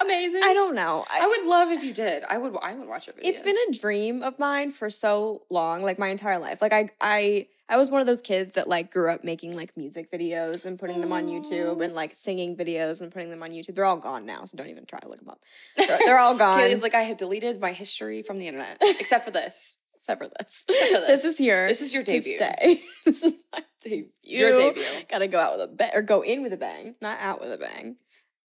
amazing. 0.00 0.40
I 0.44 0.54
don't 0.54 0.76
know. 0.76 1.04
I 1.10 1.26
would 1.26 1.44
love 1.44 1.70
if 1.70 1.82
you 1.82 1.92
did. 1.92 2.22
I 2.28 2.38
would. 2.38 2.54
I 2.62 2.74
would 2.74 2.86
watch 2.86 3.08
your 3.08 3.14
videos. 3.14 3.20
it's 3.24 3.40
been 3.40 3.56
a 3.68 3.72
dream 3.72 4.22
of 4.22 4.38
mine 4.38 4.70
for 4.70 4.88
so 4.88 5.42
long, 5.50 5.82
like 5.82 5.98
my 5.98 6.08
entire 6.08 6.38
life. 6.38 6.62
Like 6.62 6.72
I 6.72 6.90
I 7.00 7.48
I 7.68 7.76
was 7.76 7.90
one 7.90 8.00
of 8.00 8.06
those 8.06 8.20
kids 8.20 8.52
that 8.52 8.68
like 8.68 8.92
grew 8.92 9.10
up 9.10 9.24
making 9.24 9.56
like 9.56 9.76
music 9.76 10.12
videos 10.12 10.64
and 10.64 10.78
putting 10.78 11.00
them 11.00 11.12
on 11.12 11.26
YouTube 11.26 11.84
and 11.84 11.92
like 11.92 12.14
singing 12.14 12.56
videos 12.56 13.02
and 13.02 13.10
putting 13.10 13.30
them 13.30 13.42
on 13.42 13.50
YouTube. 13.50 13.74
They're 13.74 13.84
all 13.84 13.96
gone 13.96 14.24
now, 14.24 14.44
so 14.44 14.56
don't 14.56 14.68
even 14.68 14.86
try 14.86 15.00
to 15.00 15.08
look 15.08 15.18
them 15.18 15.28
up. 15.28 15.40
They're, 15.76 15.98
they're 15.98 16.18
all 16.18 16.34
gone. 16.38 16.60
Caley's 16.60 16.82
like 16.82 16.94
I 16.94 17.02
have 17.02 17.16
deleted 17.16 17.60
my 17.60 17.72
history 17.72 18.22
from 18.22 18.38
the 18.38 18.46
internet, 18.46 18.78
except 18.80 19.24
for 19.24 19.32
this. 19.32 19.76
Except 20.02 20.22
for 20.22 20.30
this. 20.38 20.64
Except 20.68 20.92
for 20.92 21.00
This 21.00 21.22
this. 21.22 21.32
is 21.32 21.38
here. 21.38 21.68
This 21.68 21.80
is 21.80 21.94
your 21.94 22.02
debut. 22.02 22.36
stay. 22.36 22.80
this 23.06 23.22
is 23.22 23.34
my 23.52 23.62
debut. 23.80 24.08
Your 24.22 24.54
debut. 24.54 24.82
Gotta 25.08 25.28
go 25.28 25.38
out 25.38 25.58
with 25.58 25.70
a 25.70 25.72
bang 25.72 25.90
or 25.94 26.02
go 26.02 26.22
in 26.22 26.42
with 26.42 26.52
a 26.52 26.56
bang, 26.56 26.96
not 27.00 27.18
out 27.20 27.40
with 27.40 27.52
a 27.52 27.58
bang. 27.58 27.96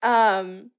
Um, 0.02 0.70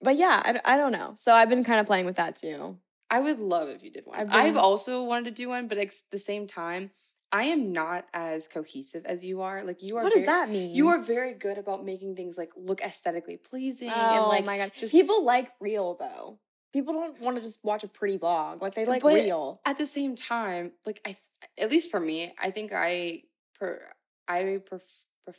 but 0.00 0.16
yeah, 0.16 0.40
I, 0.44 0.74
I 0.74 0.76
don't 0.76 0.92
know. 0.92 1.12
So 1.16 1.32
I've 1.32 1.48
been 1.48 1.64
kind 1.64 1.80
of 1.80 1.86
playing 1.86 2.06
with 2.06 2.16
that 2.16 2.36
too. 2.36 2.78
I 3.10 3.20
would 3.20 3.38
love 3.38 3.68
if 3.68 3.82
you 3.82 3.90
did 3.90 4.06
one. 4.06 4.18
I've 4.18 4.32
I've, 4.32 4.56
also 4.56 5.04
wanted 5.04 5.24
to 5.26 5.30
do 5.30 5.48
one, 5.48 5.68
but 5.68 5.78
at 5.78 5.92
the 6.10 6.18
same 6.18 6.46
time, 6.46 6.90
I 7.30 7.44
am 7.44 7.72
not 7.72 8.06
as 8.14 8.46
cohesive 8.48 9.04
as 9.06 9.24
you 9.24 9.42
are. 9.42 9.64
Like 9.64 9.82
you 9.82 9.96
are. 9.96 10.02
What 10.04 10.12
does 10.12 10.22
very- 10.22 10.26
that 10.26 10.48
mean? 10.48 10.74
You 10.74 10.88
are 10.88 11.02
very 11.02 11.34
good 11.34 11.58
about 11.58 11.84
making 11.84 12.16
things 12.16 12.38
like 12.38 12.50
look 12.56 12.80
aesthetically 12.80 13.36
pleasing 13.36 13.90
Oh 13.94 14.16
and 14.18 14.26
like 14.28 14.44
my 14.44 14.58
god! 14.58 14.72
just- 14.76 14.92
people 14.92 15.24
like 15.24 15.50
real 15.60 15.96
though. 15.98 16.38
People 16.74 16.92
don't 16.92 17.18
want 17.20 17.36
to 17.36 17.42
just 17.42 17.64
watch 17.64 17.84
a 17.84 17.88
pretty 17.88 18.18
vlog. 18.18 18.60
Like 18.60 18.74
they 18.74 18.84
like 18.84 19.00
But 19.02 19.14
real. 19.14 19.60
at 19.64 19.78
the 19.78 19.86
same 19.86 20.14
time, 20.16 20.72
like 20.84 21.00
I, 21.06 21.16
at 21.56 21.70
least 21.70 21.90
for 21.90 22.00
me, 22.00 22.34
I 22.38 22.50
think 22.50 22.72
I 22.74 23.22
per 23.58 23.80
I 24.28 24.58
pref, 24.66 24.82
pref 25.24 25.36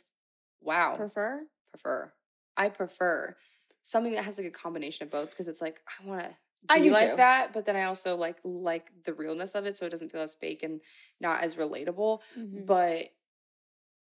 wow 0.62 0.96
Prefer? 0.96 1.42
prefer 1.72 2.10
I 2.56 2.70
prefer 2.70 3.36
something 3.82 4.14
that 4.14 4.24
has 4.24 4.38
like 4.38 4.46
a 4.46 4.50
combination 4.50 5.04
of 5.04 5.10
both 5.10 5.28
because 5.30 5.46
it's 5.46 5.60
like 5.60 5.80
I 5.86 6.06
want 6.08 6.22
to 6.22 6.28
I 6.70 6.80
do 6.80 6.90
like 6.90 7.10
too. 7.10 7.16
that, 7.18 7.52
but 7.52 7.66
then 7.66 7.76
I 7.76 7.84
also 7.84 8.16
like 8.16 8.38
like 8.42 8.90
the 9.04 9.12
realness 9.12 9.54
of 9.54 9.66
it, 9.66 9.76
so 9.76 9.84
it 9.86 9.90
doesn't 9.90 10.10
feel 10.10 10.22
as 10.22 10.34
fake 10.34 10.62
and 10.62 10.80
not 11.20 11.42
as 11.42 11.54
relatable. 11.56 12.20
Mm-hmm. 12.36 12.64
But 12.64 13.10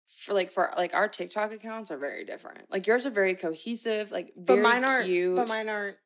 for 0.07 0.33
like 0.33 0.51
for 0.53 0.71
like 0.77 0.93
our 0.93 1.07
TikTok 1.09 1.51
accounts 1.51 1.91
are 1.91 1.97
very 1.97 2.23
different. 2.25 2.71
Like 2.71 2.88
yours 2.88 3.05
are 3.05 3.09
very 3.11 3.36
cohesive, 3.36 4.09
like 4.11 4.31
But 4.38 4.59
mine 4.59 4.86
aren't. 4.86 5.05
cute. 5.05 5.36
But 5.36 5.49
mine 5.49 5.67
aren't. 5.69 5.97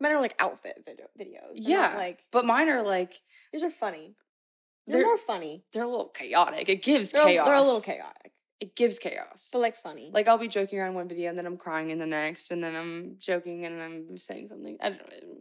Mine 0.00 0.12
are 0.12 0.20
like 0.20 0.34
outfit 0.38 0.82
video, 0.86 1.06
videos. 1.18 1.62
They're 1.62 1.70
Yeah, 1.78 1.96
like 1.96 2.20
but 2.32 2.44
mine 2.46 2.68
are 2.68 2.82
like 2.82 3.20
these 3.52 3.62
are 3.62 3.70
funny. 3.70 4.16
They're, 4.86 4.98
They're- 4.98 5.06
more 5.06 5.16
funny. 5.16 5.64
they're 5.72 5.82
a 5.84 5.88
little 5.88 6.08
chaotic. 6.08 6.68
It 6.68 6.82
gives 6.82 7.12
They're, 7.12 7.24
chaos. 7.24 7.46
they're 7.46 7.54
a 7.54 7.60
little 7.62 7.80
chaotic, 7.82 8.32
It 8.60 8.74
gives 8.74 8.98
chaos. 8.98 9.50
but 9.52 9.58
like 9.60 9.76
funny. 9.76 10.10
Like 10.12 10.26
I'll 10.26 10.38
be 10.38 10.48
joking 10.48 10.78
around 10.78 10.94
one 10.94 11.06
video 11.08 11.28
and 11.28 11.38
then 11.38 11.46
I'm 11.46 11.56
crying 11.58 11.90
in 11.90 11.98
the 11.98 12.06
next, 12.06 12.50
and 12.50 12.64
then 12.64 12.74
I'm 12.74 13.16
joking 13.18 13.66
and 13.66 13.80
I'm 13.80 14.16
saying 14.18 14.48
something. 14.48 14.78
I 14.80 14.88
don't 14.90 14.98
know. 14.98 15.36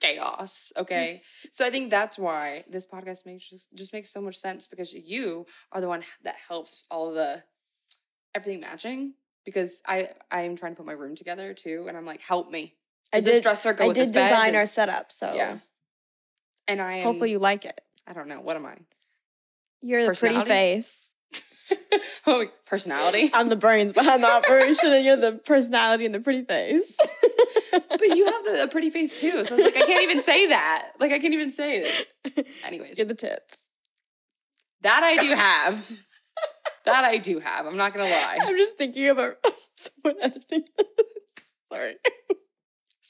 Chaos. 0.00 0.72
Okay. 0.76 1.20
so 1.52 1.64
I 1.64 1.70
think 1.70 1.90
that's 1.90 2.18
why 2.18 2.64
this 2.68 2.86
podcast 2.86 3.26
makes 3.26 3.48
just, 3.48 3.72
just 3.74 3.92
makes 3.92 4.10
so 4.10 4.20
much 4.22 4.36
sense 4.36 4.66
because 4.66 4.92
you 4.94 5.46
are 5.72 5.80
the 5.80 5.88
one 5.88 6.02
that 6.24 6.36
helps 6.48 6.84
all 6.90 7.10
of 7.10 7.14
the 7.14 7.42
everything 8.34 8.60
matching. 8.60 9.14
Because 9.44 9.82
I 9.86 10.10
I 10.30 10.42
am 10.42 10.54
trying 10.56 10.72
to 10.72 10.76
put 10.76 10.86
my 10.86 10.92
room 10.92 11.14
together 11.16 11.54
too, 11.54 11.86
and 11.88 11.96
I'm 11.96 12.04
like, 12.06 12.20
help 12.20 12.50
me. 12.50 12.74
I 13.12 13.16
Does 13.18 13.24
this 13.24 13.62
did. 13.62 13.76
go 13.76 13.84
I 13.84 13.86
did 13.88 13.96
this 13.96 14.10
bed? 14.10 14.28
design 14.28 14.56
our 14.56 14.66
setup, 14.66 15.12
so 15.12 15.34
yeah. 15.34 15.58
And 16.68 16.80
I 16.80 16.98
am, 16.98 17.04
hopefully 17.04 17.30
you 17.32 17.38
like 17.38 17.64
it. 17.64 17.80
I 18.06 18.12
don't 18.12 18.28
know 18.28 18.40
what 18.40 18.56
am 18.56 18.66
I? 18.66 18.76
You're 19.80 20.06
the 20.06 20.14
pretty 20.14 20.40
face. 20.42 21.10
oh, 22.26 22.46
personality. 22.66 23.30
I'm 23.32 23.48
the 23.48 23.56
brains 23.56 23.92
behind 23.92 24.22
the 24.22 24.30
operation, 24.30 24.92
and 24.92 25.04
you're 25.04 25.16
the 25.16 25.32
personality 25.32 26.04
and 26.04 26.14
the 26.14 26.20
pretty 26.20 26.44
face. 26.44 26.98
but 27.72 28.16
you 28.16 28.26
have 28.26 28.44
the, 28.44 28.62
a 28.64 28.68
pretty 28.68 28.90
face 28.90 29.18
too, 29.18 29.44
so 29.44 29.54
I 29.54 29.58
was 29.58 29.64
like, 29.64 29.76
I 29.76 29.86
can't 29.86 30.02
even 30.02 30.20
say 30.20 30.48
that. 30.48 30.90
Like 30.98 31.12
I 31.12 31.18
can't 31.18 31.34
even 31.34 31.50
say 31.50 31.84
it. 31.84 32.46
Anyways, 32.64 32.98
you're 32.98 33.06
the 33.06 33.14
tits. 33.14 33.68
That 34.82 35.02
I 35.02 35.14
do 35.14 35.34
have. 35.34 35.90
that 36.84 37.04
I 37.04 37.18
do 37.18 37.38
have. 37.40 37.66
I'm 37.66 37.76
not 37.76 37.92
gonna 37.92 38.08
lie. 38.08 38.38
I'm 38.40 38.56
just 38.56 38.76
thinking 38.76 39.08
about 39.08 39.36
someone 39.76 40.22
editing 40.22 40.64
this. 40.76 41.54
Sorry. 41.68 41.96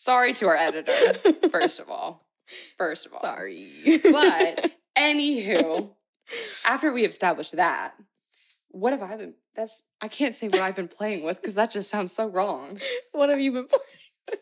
Sorry 0.01 0.33
to 0.33 0.47
our 0.49 0.57
editor, 0.57 1.13
first 1.51 1.79
of 1.79 1.91
all. 1.91 2.25
First 2.79 3.05
of 3.05 3.13
all. 3.13 3.21
Sorry. 3.21 3.71
But 4.03 4.73
anywho, 4.97 5.91
after 6.67 6.91
we 6.91 7.05
established 7.05 7.55
that, 7.57 7.93
what 8.71 8.93
have 8.95 9.03
I 9.03 9.17
been 9.17 9.35
that's 9.55 9.85
I 10.01 10.09
can't 10.09 10.35
say 10.35 10.49
what 10.49 10.61
I've 10.63 10.75
been 10.75 10.89
playing 10.89 11.23
with 11.23 11.37
because 11.41 11.55
that 11.57 11.71
just 11.71 11.91
sounds 11.91 12.13
so 12.13 12.27
wrong. 12.29 12.79
what 13.13 13.29
have 13.29 13.41
you 13.41 13.53
been 13.53 13.67
playing? 13.67 14.41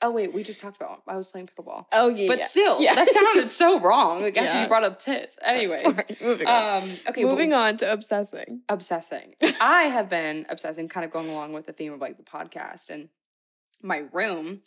Oh 0.00 0.10
wait, 0.10 0.32
we 0.32 0.42
just 0.42 0.60
talked 0.60 0.76
about 0.76 1.02
I 1.06 1.14
was 1.16 1.26
playing 1.26 1.48
pickleball. 1.48 1.84
Oh 1.92 2.08
yeah. 2.08 2.28
But 2.28 2.38
yeah. 2.38 2.44
still, 2.46 2.80
Yeah. 2.80 2.94
that 2.94 3.08
sounded 3.12 3.50
so 3.50 3.78
wrong. 3.78 4.22
Like 4.22 4.36
after 4.38 4.50
Yeah. 4.56 4.62
you 4.62 4.68
brought 4.68 4.84
up 4.84 4.98
tits. 4.98 5.36
Sorry, 5.44 5.58
Anyways. 5.58 5.82
sorry, 5.82 6.16
moving 6.22 6.46
on. 6.46 6.82
Um 6.82 6.90
okay, 7.08 7.24
moving 7.24 7.52
on 7.52 7.76
to 7.76 7.92
obsessing. 7.92 8.62
obsessing. 8.70 9.34
I 9.60 9.82
have 9.84 10.08
been 10.08 10.46
obsessing, 10.48 10.88
kind 10.88 11.04
of 11.04 11.10
going 11.10 11.28
along 11.28 11.52
with 11.52 11.66
the 11.66 11.72
theme 11.72 11.92
of 11.92 12.00
like 12.00 12.16
the 12.16 12.22
podcast 12.22 12.90
and 12.90 13.08
my 13.82 14.04
room, 14.12 14.62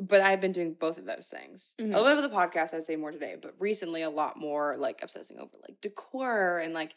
but 0.00 0.20
I've 0.20 0.40
been 0.40 0.52
doing 0.52 0.74
both 0.74 0.98
of 0.98 1.04
those 1.06 1.28
things. 1.28 1.74
Mhm. 1.78 1.94
A 1.94 2.00
little 2.00 2.16
bit 2.16 2.24
of 2.24 2.30
the 2.30 2.36
podcast, 2.36 2.72
I'd 2.74 2.84
say 2.84 2.96
more 2.96 3.10
today, 3.10 3.36
but 3.40 3.54
recently 3.58 4.02
a 4.02 4.10
lot 4.10 4.36
more 4.38 4.76
like 4.76 5.02
obsessing 5.02 5.38
over 5.38 5.56
like 5.66 5.80
decor 5.80 6.58
and 6.60 6.72
like 6.74 6.94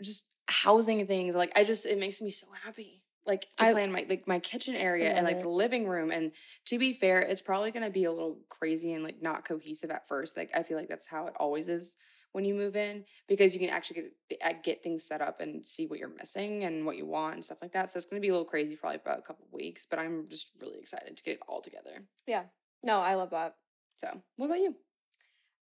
just 0.00 0.28
housing 0.48 1.06
things. 1.06 1.34
Like 1.34 1.52
I 1.56 1.64
just 1.64 1.86
it 1.86 1.98
makes 1.98 2.20
me 2.20 2.30
so 2.30 2.48
happy. 2.64 3.02
Like 3.24 3.42
to 3.58 3.64
I- 3.66 3.72
plan 3.72 3.92
my 3.92 4.04
like 4.08 4.26
my 4.26 4.40
kitchen 4.40 4.74
area 4.74 5.10
and 5.12 5.24
like 5.24 5.36
it. 5.36 5.42
the 5.42 5.48
living 5.48 5.86
room. 5.86 6.10
And 6.10 6.32
to 6.66 6.78
be 6.78 6.92
fair, 6.92 7.20
it's 7.20 7.40
probably 7.40 7.70
gonna 7.70 7.90
be 7.90 8.04
a 8.04 8.12
little 8.12 8.40
crazy 8.48 8.92
and 8.92 9.04
like 9.04 9.22
not 9.22 9.44
cohesive 9.44 9.90
at 9.90 10.08
first. 10.08 10.36
Like 10.36 10.50
I 10.54 10.64
feel 10.64 10.76
like 10.76 10.88
that's 10.88 11.06
how 11.06 11.26
it 11.28 11.34
always 11.38 11.68
is 11.68 11.96
when 12.32 12.44
you 12.44 12.54
move 12.54 12.76
in 12.76 13.04
because 13.28 13.54
you 13.54 13.60
can 13.60 13.68
actually 13.68 14.10
get, 14.28 14.62
get 14.62 14.82
things 14.82 15.04
set 15.04 15.20
up 15.20 15.40
and 15.40 15.66
see 15.66 15.86
what 15.86 15.98
you're 15.98 16.08
missing 16.08 16.64
and 16.64 16.84
what 16.84 16.96
you 16.96 17.06
want 17.06 17.34
and 17.34 17.44
stuff 17.44 17.62
like 17.62 17.72
that. 17.72 17.90
So 17.90 17.98
it's 17.98 18.06
going 18.06 18.20
to 18.20 18.24
be 18.24 18.28
a 18.28 18.32
little 18.32 18.46
crazy 18.46 18.74
for 18.74 18.88
like 18.88 19.02
about 19.02 19.18
a 19.18 19.22
couple 19.22 19.44
of 19.46 19.52
weeks, 19.52 19.86
but 19.88 19.98
I'm 19.98 20.26
just 20.28 20.50
really 20.60 20.78
excited 20.78 21.16
to 21.16 21.22
get 21.22 21.34
it 21.34 21.40
all 21.48 21.60
together. 21.60 22.02
Yeah. 22.26 22.44
No, 22.82 23.00
I 23.00 23.14
love 23.14 23.30
that. 23.30 23.56
So, 23.96 24.20
what 24.36 24.46
about 24.46 24.60
you? 24.60 24.74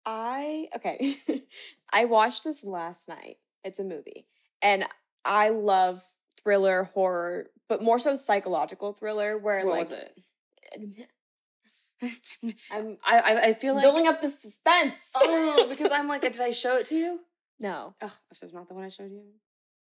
I 0.06 0.68
okay. 0.76 1.16
I 1.92 2.06
watched 2.06 2.44
this 2.44 2.64
last 2.64 3.08
night. 3.08 3.36
It's 3.64 3.78
a 3.78 3.84
movie. 3.84 4.26
And 4.62 4.86
I 5.24 5.50
love 5.50 6.02
thriller 6.42 6.84
horror, 6.94 7.50
but 7.68 7.82
more 7.82 7.98
so 7.98 8.14
psychological 8.14 8.92
thriller 8.92 9.38
where 9.38 9.64
What 9.66 9.72
like 9.72 9.80
was 9.80 9.90
it? 9.92 10.18
Eh, 10.72 11.04
I'm 12.70 12.98
I 13.07 13.18
I, 13.18 13.42
I 13.48 13.55
feel 13.55 13.74
like 13.74 13.82
building 13.82 14.07
up 14.07 14.20
the 14.20 14.28
suspense. 14.28 15.12
oh 15.16 15.66
because 15.68 15.90
I'm 15.92 16.09
like 16.09 16.22
did 16.22 16.40
I 16.40 16.50
show 16.50 16.76
it 16.76 16.86
to 16.86 16.94
you? 16.96 17.20
no. 17.61 17.94
Oh, 18.03 18.12
so 18.32 18.44
it's 18.46 18.55
not 18.55 18.68
the 18.68 18.74
one 18.74 18.84
I 18.84 18.88
showed 18.88 19.11
you. 19.12 19.22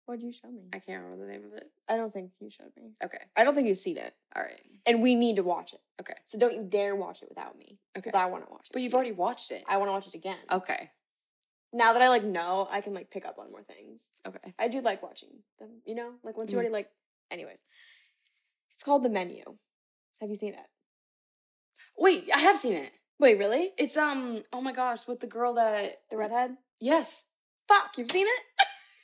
What 0.06 0.20
did 0.20 0.26
you 0.26 0.32
show 0.34 0.50
me? 0.52 0.64
I 0.74 0.80
can't 0.80 1.02
remember 1.04 1.26
the 1.26 1.32
name 1.32 1.46
of 1.46 1.54
it. 1.54 1.70
I 1.88 1.96
don't 1.96 2.12
think 2.12 2.32
you 2.40 2.50
showed 2.50 2.72
me. 2.76 2.92
Okay, 3.04 3.20
I 3.36 3.44
don't 3.44 3.56
think 3.56 3.68
you've 3.68 3.80
seen 3.80 3.98
it. 3.98 4.14
all 4.36 4.42
right, 4.42 4.60
And 4.86 5.02
we 5.02 5.16
need 5.16 5.38
to 5.38 5.44
watch 5.44 5.74
it. 5.74 5.80
okay, 6.02 6.16
So 6.26 6.38
don't 6.38 6.54
you 6.56 6.64
dare 6.64 6.96
watch 6.96 7.22
it 7.24 7.30
without 7.30 7.58
me. 7.58 7.66
okay. 7.98 8.02
Because 8.02 8.14
I 8.14 8.26
want 8.26 8.46
to 8.46 8.52
watch 8.52 8.68
it. 8.70 8.74
But 8.74 8.82
you've 8.82 8.94
already 8.94 9.12
watched 9.14 9.52
it. 9.52 9.64
I 9.68 9.78
want 9.78 9.88
to 9.90 9.94
watch 9.94 10.08
it 10.08 10.16
again. 10.16 10.38
Okay, 10.52 10.90
Now 11.72 11.94
that 11.94 12.02
I 12.02 12.10
like 12.10 12.24
know, 12.26 12.68
I 12.70 12.82
can 12.82 12.94
like 12.94 13.10
pick 13.10 13.26
up 13.26 13.38
on 13.40 13.52
more 13.52 13.64
things. 13.64 14.12
okay. 14.28 14.54
I 14.60 14.68
do 14.68 14.82
like 14.82 15.02
watching 15.02 15.30
them, 15.60 15.70
you 15.86 15.96
know? 15.96 16.12
Like 16.24 16.36
once 16.38 16.52
you 16.52 16.56
Mhm. 16.58 16.62
already 16.62 16.74
like 16.74 16.90
anyways. 17.30 17.62
It's 18.74 18.84
called 18.84 19.04
The 19.04 19.10
Menu. 19.10 19.44
Have 20.20 20.30
you 20.30 20.36
seen 20.36 20.54
it? 20.56 20.68
Wait, 21.98 22.30
I 22.34 22.40
have 22.40 22.58
seen 22.58 22.74
it. 22.74 22.92
Wait, 23.20 23.38
really? 23.38 23.72
It's 23.78 23.98
um. 23.98 24.44
Oh 24.52 24.62
my 24.62 24.72
gosh, 24.74 25.08
with 25.08 25.20
the 25.20 25.28
girl 25.28 25.54
that 25.56 26.02
The 26.10 26.18
redhead? 26.18 26.58
Yes, 26.80 27.26
Fuck, 27.68 27.98
you've 27.98 28.12
seen 28.12 28.26
it? 28.28 28.42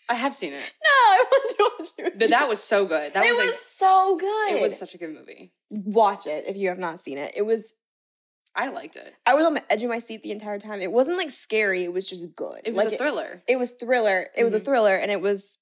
I 0.10 0.16
have 0.16 0.36
seen 0.36 0.54
it. 0.54 0.74
No, 0.84 0.90
I 1.14 1.24
want 1.32 1.58
to 1.58 1.72
watch 1.80 1.90
it. 2.08 2.22
you. 2.22 2.28
That 2.30 2.48
was 2.50 2.62
so 2.64 2.86
good. 2.86 3.14
That 3.14 3.24
it 3.26 3.36
was, 3.38 3.46
was, 3.46 3.60
so 3.60 4.18
good. 4.20 4.54
it 4.56 4.62
was 4.62 4.78
such 4.78 4.96
a 4.96 4.98
good 4.98 5.14
movie. 5.14 5.54
watch 5.70 6.26
it 6.28 6.46
if 6.48 6.58
you 6.58 6.70
have 6.70 6.80
not 6.80 7.00
seen 7.00 7.18
it. 7.18 7.34
It 7.36 7.44
was 7.44 7.74
I 8.56 8.70
liked 8.70 8.96
it. 8.96 9.14
I 9.26 9.36
was 9.36 9.46
on 9.46 9.54
the 9.54 9.72
edge 9.72 9.84
of 9.84 9.90
my 9.90 10.00
seat 10.00 10.24
the 10.24 10.32
entire 10.32 10.58
time. 10.60 10.82
It 10.82 10.92
wasn't 10.92 11.18
like 11.18 11.30
scary, 11.30 11.84
it 11.84 11.94
was 11.94 12.10
just 12.10 12.36
good. 12.36 12.62
It 12.66 12.74
was 12.74 12.86
like 12.86 12.94
a 12.96 12.98
thriller. 12.98 13.44
It, 13.48 13.58
was 13.58 13.72
thriller. 13.74 14.28
It 14.36 14.44
was 14.44 14.56
a 14.56 14.60
Mhm. 14.60 14.66
thriller 14.66 14.96
and 14.96 15.12
it 15.12 15.22
was 15.22 15.60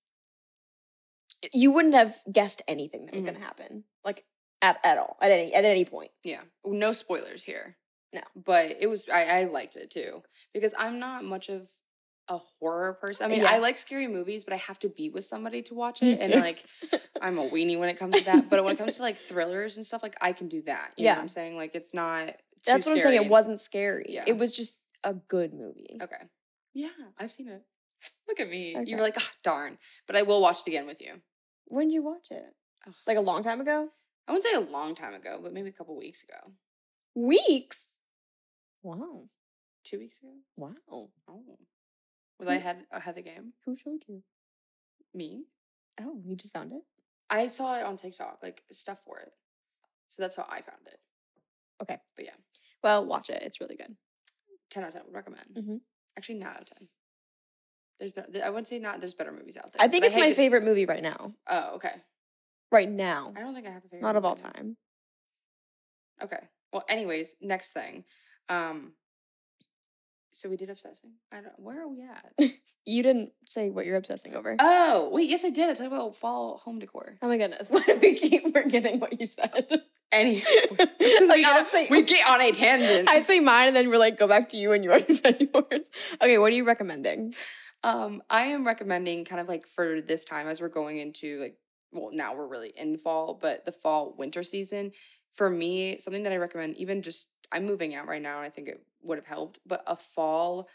you 1.53 1.71
wouldn't 1.71 1.93
have 1.95 2.15
guessed 2.31 2.61
anything 2.67 3.05
that 3.05 3.13
was 3.13 3.23
Mhm. 3.23 3.27
gonna 3.27 3.39
happen. 3.39 3.83
Like 4.03 4.23
at, 4.61 4.79
at 4.83 4.97
all. 4.97 5.17
At 5.21 5.31
any 5.31 5.53
at 5.53 5.65
any 5.65 5.85
point. 5.85 6.11
yeah, 6.23 6.41
no 6.65 6.91
spoilers 6.91 7.43
here. 7.43 7.77
No. 8.13 8.21
but 8.35 8.77
it 8.79 8.87
was. 8.87 9.09
I, 9.09 9.25
I 9.25 9.43
liked 9.45 9.75
it 9.75 9.91
too 9.91 10.23
because 10.53 10.73
I'm 10.77 10.99
not 10.99 11.23
much 11.25 11.49
of 11.49 11.69
a 12.29 12.37
horror 12.37 12.93
person. 12.93 13.25
I 13.25 13.29
mean, 13.29 13.41
Yeah. 13.41 13.51
I 13.51 13.57
like 13.57 13.77
scary 13.77 14.07
movies, 14.07 14.43
but 14.45 14.53
I 14.53 14.57
have 14.57 14.79
to 14.79 14.89
be 14.89 15.09
with 15.09 15.25
somebody 15.25 15.61
to 15.63 15.73
watch 15.75 16.01
it. 16.01 16.19
And 16.21 16.33
like, 16.41 16.63
I'm 17.21 17.37
a 17.37 17.47
weenie 17.49 17.77
when 17.77 17.89
it 17.89 17.99
comes 17.99 18.15
to 18.15 18.23
that. 18.25 18.49
But 18.49 18.63
when 18.63 18.73
it 18.73 18.77
comes 18.79 18.95
to 18.95 19.01
like 19.03 19.17
thrillers 19.17 19.77
and 19.77 19.85
stuff, 19.85 20.01
like 20.01 20.15
I 20.21 20.31
can 20.31 20.47
do 20.47 20.61
that. 20.63 20.91
You 20.97 21.03
know 21.03 21.09
Yeah. 21.11 21.15
what 21.15 21.21
I'm 21.23 21.29
saying? 21.29 21.55
Like, 21.57 21.75
it's 21.75 21.93
not. 21.93 22.27
too 22.27 22.33
That's 22.65 22.85
what 22.87 22.93
I'm 22.93 22.99
saying. 22.99 23.21
It 23.21 23.29
wasn't 23.29 23.59
scary. 23.59 24.05
Yeah. 24.09 24.23
It 24.25 24.37
was 24.37 24.55
just 24.55 24.79
a 25.03 25.13
good 25.13 25.53
movie. 25.53 25.99
Okay. 26.01 26.23
Yeah, 26.73 26.89
I've 27.19 27.31
seen 27.31 27.47
it. 27.49 27.61
Look 28.27 28.39
at 28.39 28.49
me. 28.49 28.75
Okay. 28.75 28.89
You 28.89 28.95
were 28.95 29.03
like, 29.03 29.15
ah, 29.17 29.31
darn. 29.43 29.77
But 30.07 30.15
I 30.15 30.23
will 30.23 30.41
watch 30.41 30.61
it 30.61 30.67
again 30.67 30.87
with 30.87 31.01
you. 31.01 31.13
When 31.65 31.87
did 31.89 31.93
you 31.93 32.03
watch 32.03 32.31
it? 32.31 32.43
Ugh. 32.87 32.93
Like 33.05 33.17
a 33.17 33.21
long 33.21 33.43
time 33.43 33.61
ago? 33.61 33.89
I 34.27 34.31
wouldn't 34.31 34.43
say 34.43 34.53
a 34.53 34.59
long 34.59 34.95
time 34.95 35.13
ago, 35.13 35.39
but 35.41 35.53
maybe 35.53 35.69
a 35.69 35.73
couple 35.73 35.95
weeks 35.95 36.23
ago. 36.23 36.51
Weeks. 37.13 37.99
Wow. 38.81 39.29
Two 39.83 39.99
weeks 39.99 40.19
ago. 40.19 40.33
Wow. 40.57 40.73
Oh, 40.89 41.09
was 42.39 42.49
I 42.49 42.53
Hmm. 42.53 42.57
ahead 42.59 42.87
ahead 42.91 43.11
of 43.17 43.23
the 43.23 43.29
game? 43.29 43.53
Who 43.65 43.75
showed 43.77 44.03
you? 44.07 44.23
Me. 45.13 45.45
Oh, 46.01 46.21
you 46.25 46.35
just 46.35 46.53
found 46.53 46.73
it? 46.73 46.81
I 47.29 47.47
saw 47.47 47.77
it 47.77 47.83
on 47.83 47.97
TikTok, 47.97 48.39
like 48.43 48.63
stuff 48.71 48.99
for 49.05 49.19
it. 49.19 49.31
So 50.09 50.21
that's 50.21 50.35
how 50.35 50.45
I 50.49 50.61
found 50.61 50.87
it. 50.87 50.99
Okay. 51.81 51.99
But 52.15 52.25
yeah, 52.25 52.35
Well, 52.83 53.05
watch 53.05 53.29
it. 53.29 53.41
It's 53.41 53.59
really 53.61 53.75
good. 53.77 53.95
ten 54.69 54.83
out 54.83 54.87
of 54.89 54.93
ten 54.95 55.03
would 55.05 55.13
recommend. 55.13 55.55
Mhm. 55.55 55.81
Actually, 56.17 56.35
nine 56.39 56.49
out 56.55 56.61
of 56.61 56.65
ten. 56.67 56.89
There's 57.99 58.11
better. 58.11 58.43
I 58.43 58.49
wouldn't 58.49 58.67
say 58.67 58.79
not. 58.79 58.99
There's 58.99 59.13
better 59.13 59.31
movies 59.31 59.55
out 59.57 59.71
there. 59.71 59.81
I 59.81 59.87
think 59.87 60.03
it's 60.03 60.13
hate 60.13 60.19
my 60.21 60.29
to- 60.29 60.35
favorite 60.35 60.63
movie 60.63 60.85
right 60.85 61.01
now. 61.03 61.33
Oh, 61.47 61.75
okay. 61.75 62.03
Right 62.75 62.91
now. 62.91 63.31
I 63.37 63.39
don't 63.39 63.53
think 63.53 63.67
I 63.67 63.71
have 63.71 63.85
a 63.85 63.87
favorite. 63.87 64.01
Not 64.01 64.17
of 64.17 64.25
all 64.25 64.35
time. 64.35 64.75
Okay. 66.21 66.39
Well, 66.73 66.83
anyways, 66.89 67.35
next 67.41 67.71
thing. 67.71 68.03
Um. 68.49 68.91
So 70.33 70.49
we 70.49 70.57
did 70.57 70.69
obsessing. 70.69 71.11
I 71.31 71.37
don't. 71.37 71.57
Where 71.57 71.81
are 71.81 71.87
we 71.87 72.03
at? 72.03 72.51
You 72.87 73.01
didn't 73.01 73.31
say 73.47 73.71
what 73.71 73.87
you're 73.87 73.95
obsessing 73.95 74.35
over. 74.35 74.55
oh 74.59 75.09
wait, 75.11 75.27
yes, 75.27 75.43
I 75.43 75.49
did. 75.49 75.71
I 75.71 75.73
talked 75.73 75.87
about 75.87 76.15
fall 76.15 76.61
home 76.63 76.77
decor. 76.77 77.17
oh 77.19 77.27
my 77.27 77.39
goodness. 77.39 77.71
Why 77.71 77.81
do 77.83 77.97
we 77.99 78.13
keep 78.13 78.53
forgetting 78.53 78.99
what 78.99 79.19
you 79.19 79.25
said? 79.25 79.81
Any. 80.11 80.43
like, 80.79 80.99
we, 80.99 81.45
I'll 81.45 81.63
get, 81.63 81.65
say, 81.65 81.87
we 81.89 82.03
get 82.03 82.27
on 82.27 82.41
a 82.41 82.51
tangent. 82.51 83.09
I 83.09 83.21
say 83.21 83.39
mine 83.39 83.69
and 83.69 83.75
then 83.75 83.89
we're 83.89 83.97
like, 83.97 84.19
go 84.19 84.27
back 84.27 84.49
to 84.49 84.57
you 84.57 84.71
and 84.73 84.83
you 84.83 84.91
already 84.91 85.15
said 85.15 85.49
yours. 85.51 85.89
Okay, 86.21 86.37
what 86.37 86.53
are 86.53 86.55
you 86.55 86.63
recommending? 86.63 87.33
Um, 87.83 88.21
I 88.29 88.43
am 88.47 88.67
recommending 88.67 89.25
kind 89.25 89.41
of 89.41 89.47
like 89.47 89.65
for 89.65 89.99
this 90.01 90.23
time 90.23 90.45
as 90.45 90.61
we're 90.61 90.69
going 90.69 90.99
into 90.99 91.39
like 91.39 91.57
well, 91.95 92.11
now 92.13 92.35
we're 92.35 92.47
really 92.47 92.73
in 92.75 92.97
fall, 92.97 93.37
but 93.41 93.65
the 93.65 93.71
fall 93.71 94.13
winter 94.17 94.43
season, 94.43 94.91
for 95.33 95.49
me, 95.49 95.97
something 95.97 96.23
that 96.23 96.33
I 96.33 96.37
recommend, 96.37 96.77
even 96.77 97.01
just 97.01 97.29
I'm 97.51 97.65
moving 97.65 97.95
out 97.95 98.07
right 98.07 98.21
now 98.21 98.37
and 98.37 98.45
I 98.45 98.49
think 98.49 98.67
it 98.67 98.83
would 99.03 99.17
have 99.17 99.25
helped, 99.25 99.59
but 99.65 99.83
a 99.87 99.95
fall 99.95 100.67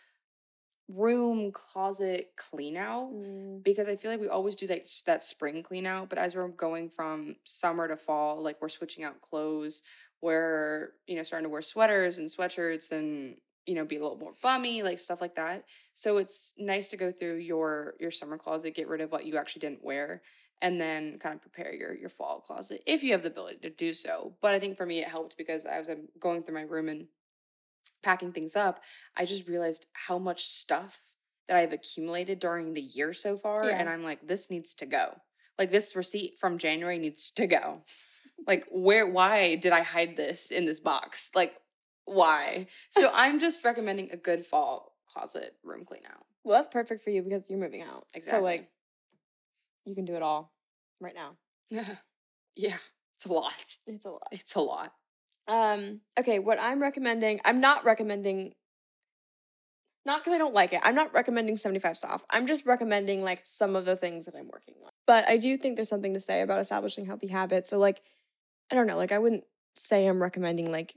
room 0.88 1.52
closet 1.52 2.32
clean 2.36 2.76
out 2.76 3.12
mm. 3.12 3.62
because 3.62 3.88
I 3.88 3.96
feel 3.96 4.10
like 4.10 4.20
we 4.20 4.28
always 4.28 4.56
do 4.56 4.66
like 4.66 4.86
that 5.06 5.22
spring 5.22 5.62
clean 5.62 5.86
out, 5.86 6.08
but 6.08 6.18
as 6.18 6.34
we're 6.34 6.48
going 6.48 6.88
from 6.88 7.36
summer 7.44 7.86
to 7.88 7.96
fall, 7.96 8.42
like 8.42 8.60
we're 8.60 8.68
switching 8.68 9.04
out 9.04 9.20
clothes, 9.20 9.82
we're 10.22 10.90
you 11.06 11.16
know 11.16 11.22
starting 11.22 11.44
to 11.44 11.50
wear 11.50 11.62
sweaters 11.62 12.18
and 12.18 12.28
sweatshirts 12.28 12.92
and 12.92 13.36
you 13.66 13.74
know 13.74 13.84
be 13.84 13.96
a 13.96 14.02
little 14.02 14.18
more 14.18 14.34
bummy, 14.42 14.82
like 14.82 14.98
stuff 14.98 15.20
like 15.20 15.36
that. 15.36 15.64
So 15.94 16.16
it's 16.16 16.54
nice 16.58 16.88
to 16.88 16.96
go 16.96 17.12
through 17.12 17.36
your 17.36 17.94
your 18.00 18.10
summer 18.10 18.38
closet, 18.38 18.74
get 18.74 18.88
rid 18.88 19.00
of 19.00 19.12
what 19.12 19.26
you 19.26 19.36
actually 19.36 19.60
didn't 19.60 19.84
wear, 19.84 20.22
and 20.62 20.80
then 20.80 21.18
kind 21.18 21.34
of 21.34 21.40
prepare 21.40 21.74
your 21.74 21.94
your 21.94 22.08
fall 22.08 22.40
closet 22.40 22.82
if 22.86 23.02
you 23.02 23.12
have 23.12 23.22
the 23.22 23.30
ability 23.30 23.58
to 23.62 23.70
do 23.70 23.94
so. 23.94 24.34
But 24.42 24.54
I 24.54 24.58
think 24.58 24.76
for 24.76 24.86
me 24.86 25.00
it 25.00 25.08
helped 25.08 25.36
because 25.36 25.64
as 25.64 25.88
I'm 25.88 26.08
going 26.18 26.42
through 26.42 26.54
my 26.54 26.62
room 26.62 26.88
and 26.88 27.06
packing 28.02 28.32
things 28.32 28.56
up, 28.56 28.82
I 29.16 29.24
just 29.24 29.48
realized 29.48 29.86
how 29.92 30.18
much 30.18 30.44
stuff 30.44 31.00
that 31.48 31.56
I've 31.56 31.72
accumulated 31.72 32.38
during 32.38 32.74
the 32.74 32.80
year 32.80 33.12
so 33.12 33.36
far. 33.36 33.64
Yeah. 33.64 33.78
And 33.78 33.88
I'm 33.88 34.02
like, 34.02 34.26
this 34.26 34.50
needs 34.50 34.74
to 34.76 34.86
go. 34.86 35.16
Like 35.58 35.70
this 35.70 35.96
receipt 35.96 36.38
from 36.38 36.58
January 36.58 36.98
needs 36.98 37.30
to 37.32 37.46
go. 37.46 37.82
like, 38.46 38.66
where, 38.70 39.10
why 39.10 39.56
did 39.56 39.72
I 39.72 39.82
hide 39.82 40.16
this 40.16 40.50
in 40.50 40.64
this 40.64 40.80
box? 40.80 41.30
Like, 41.34 41.54
why? 42.04 42.68
So 42.90 43.10
I'm 43.14 43.40
just 43.40 43.64
recommending 43.64 44.10
a 44.12 44.16
good 44.16 44.46
fall 44.46 44.94
closet 45.12 45.56
room 45.64 45.84
clean 45.84 46.02
out. 46.06 46.24
Well, 46.44 46.56
that's 46.56 46.72
perfect 46.72 47.02
for 47.02 47.10
you 47.10 47.22
because 47.22 47.50
you're 47.50 47.58
moving 47.58 47.82
out. 47.82 48.06
Exactly. 48.14 48.38
So 48.38 48.44
like 48.44 48.68
you 49.90 49.96
can 49.96 50.04
do 50.04 50.14
it 50.14 50.22
all 50.22 50.52
right 51.00 51.14
now. 51.14 51.36
yeah, 52.56 52.76
it's 53.16 53.26
a 53.26 53.32
lot. 53.32 53.52
It's 53.86 54.04
a 54.04 54.10
lot. 54.10 54.28
It's 54.30 54.54
a 54.54 54.60
lot. 54.60 54.92
Um, 55.48 56.00
okay, 56.18 56.38
what 56.38 56.60
I'm 56.60 56.80
recommending, 56.80 57.40
I'm 57.44 57.60
not 57.60 57.84
recommending 57.84 58.54
not 60.06 60.20
because 60.20 60.32
I 60.32 60.38
don't 60.38 60.54
like 60.54 60.72
it. 60.72 60.80
I'm 60.82 60.94
not 60.94 61.12
recommending 61.12 61.56
75 61.56 61.96
soft. 61.96 62.24
I'm 62.30 62.46
just 62.46 62.64
recommending 62.64 63.22
like 63.22 63.42
some 63.44 63.76
of 63.76 63.84
the 63.84 63.96
things 63.96 64.24
that 64.24 64.34
I'm 64.34 64.48
working 64.48 64.74
on. 64.82 64.90
But 65.06 65.28
I 65.28 65.36
do 65.36 65.56
think 65.58 65.76
there's 65.76 65.90
something 65.90 66.14
to 66.14 66.20
say 66.20 66.40
about 66.40 66.60
establishing 66.60 67.04
healthy 67.04 67.26
habits. 67.26 67.68
So 67.68 67.78
like 67.78 68.00
I 68.70 68.76
don't 68.76 68.86
know, 68.86 68.96
like 68.96 69.12
I 69.12 69.18
wouldn't 69.18 69.44
say 69.74 70.06
I'm 70.06 70.22
recommending 70.22 70.70
like 70.70 70.94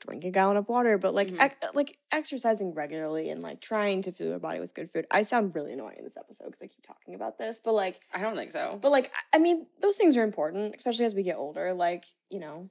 drink 0.00 0.24
a 0.24 0.30
gallon 0.30 0.56
of 0.56 0.68
water, 0.68 0.98
but 0.98 1.14
like 1.14 1.28
Mhm. 1.28 1.42
ec- 1.44 1.74
like 1.74 1.98
exercising 2.12 2.74
regularly 2.74 3.30
and 3.30 3.42
like 3.42 3.60
trying 3.60 4.02
to 4.02 4.12
fuel 4.12 4.30
your 4.30 4.38
body 4.38 4.60
with 4.60 4.74
good 4.74 4.90
food. 4.90 5.06
I 5.10 5.22
sound 5.22 5.54
really 5.54 5.72
annoying 5.72 5.96
in 5.98 6.04
this 6.04 6.16
episode 6.16 6.46
because 6.46 6.62
I 6.62 6.66
keep 6.66 6.86
talking 6.86 7.14
about 7.14 7.38
this, 7.38 7.60
but 7.60 7.72
like 7.72 8.00
I 8.12 8.20
don't 8.20 8.36
think 8.36 8.52
so. 8.52 8.78
but 8.80 8.90
like 8.92 9.10
I- 9.32 9.38
mean, 9.38 9.66
those 9.80 9.96
things 9.96 10.16
are 10.16 10.22
important, 10.22 10.74
especially 10.76 11.04
as 11.06 11.14
we 11.14 11.22
get 11.22 11.36
older. 11.36 11.72
Like 11.72 12.04
you 12.30 12.40
know, 12.40 12.68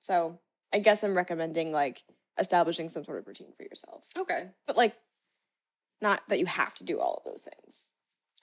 so 0.00 0.38
I 0.72 0.78
guess 0.78 1.02
I'm 1.02 1.16
recommending 1.16 1.72
like 1.72 2.04
establishing 2.38 2.88
some 2.88 3.04
sort 3.04 3.18
of 3.18 3.26
routine 3.26 3.52
for 3.56 3.64
yourself, 3.64 4.08
okay. 4.16 4.50
but 4.66 4.76
like 4.76 4.94
not 6.00 6.22
that 6.28 6.38
you 6.38 6.46
have 6.46 6.74
to 6.74 6.84
do 6.84 7.00
all 7.00 7.14
of 7.16 7.24
those 7.24 7.42
things. 7.42 7.92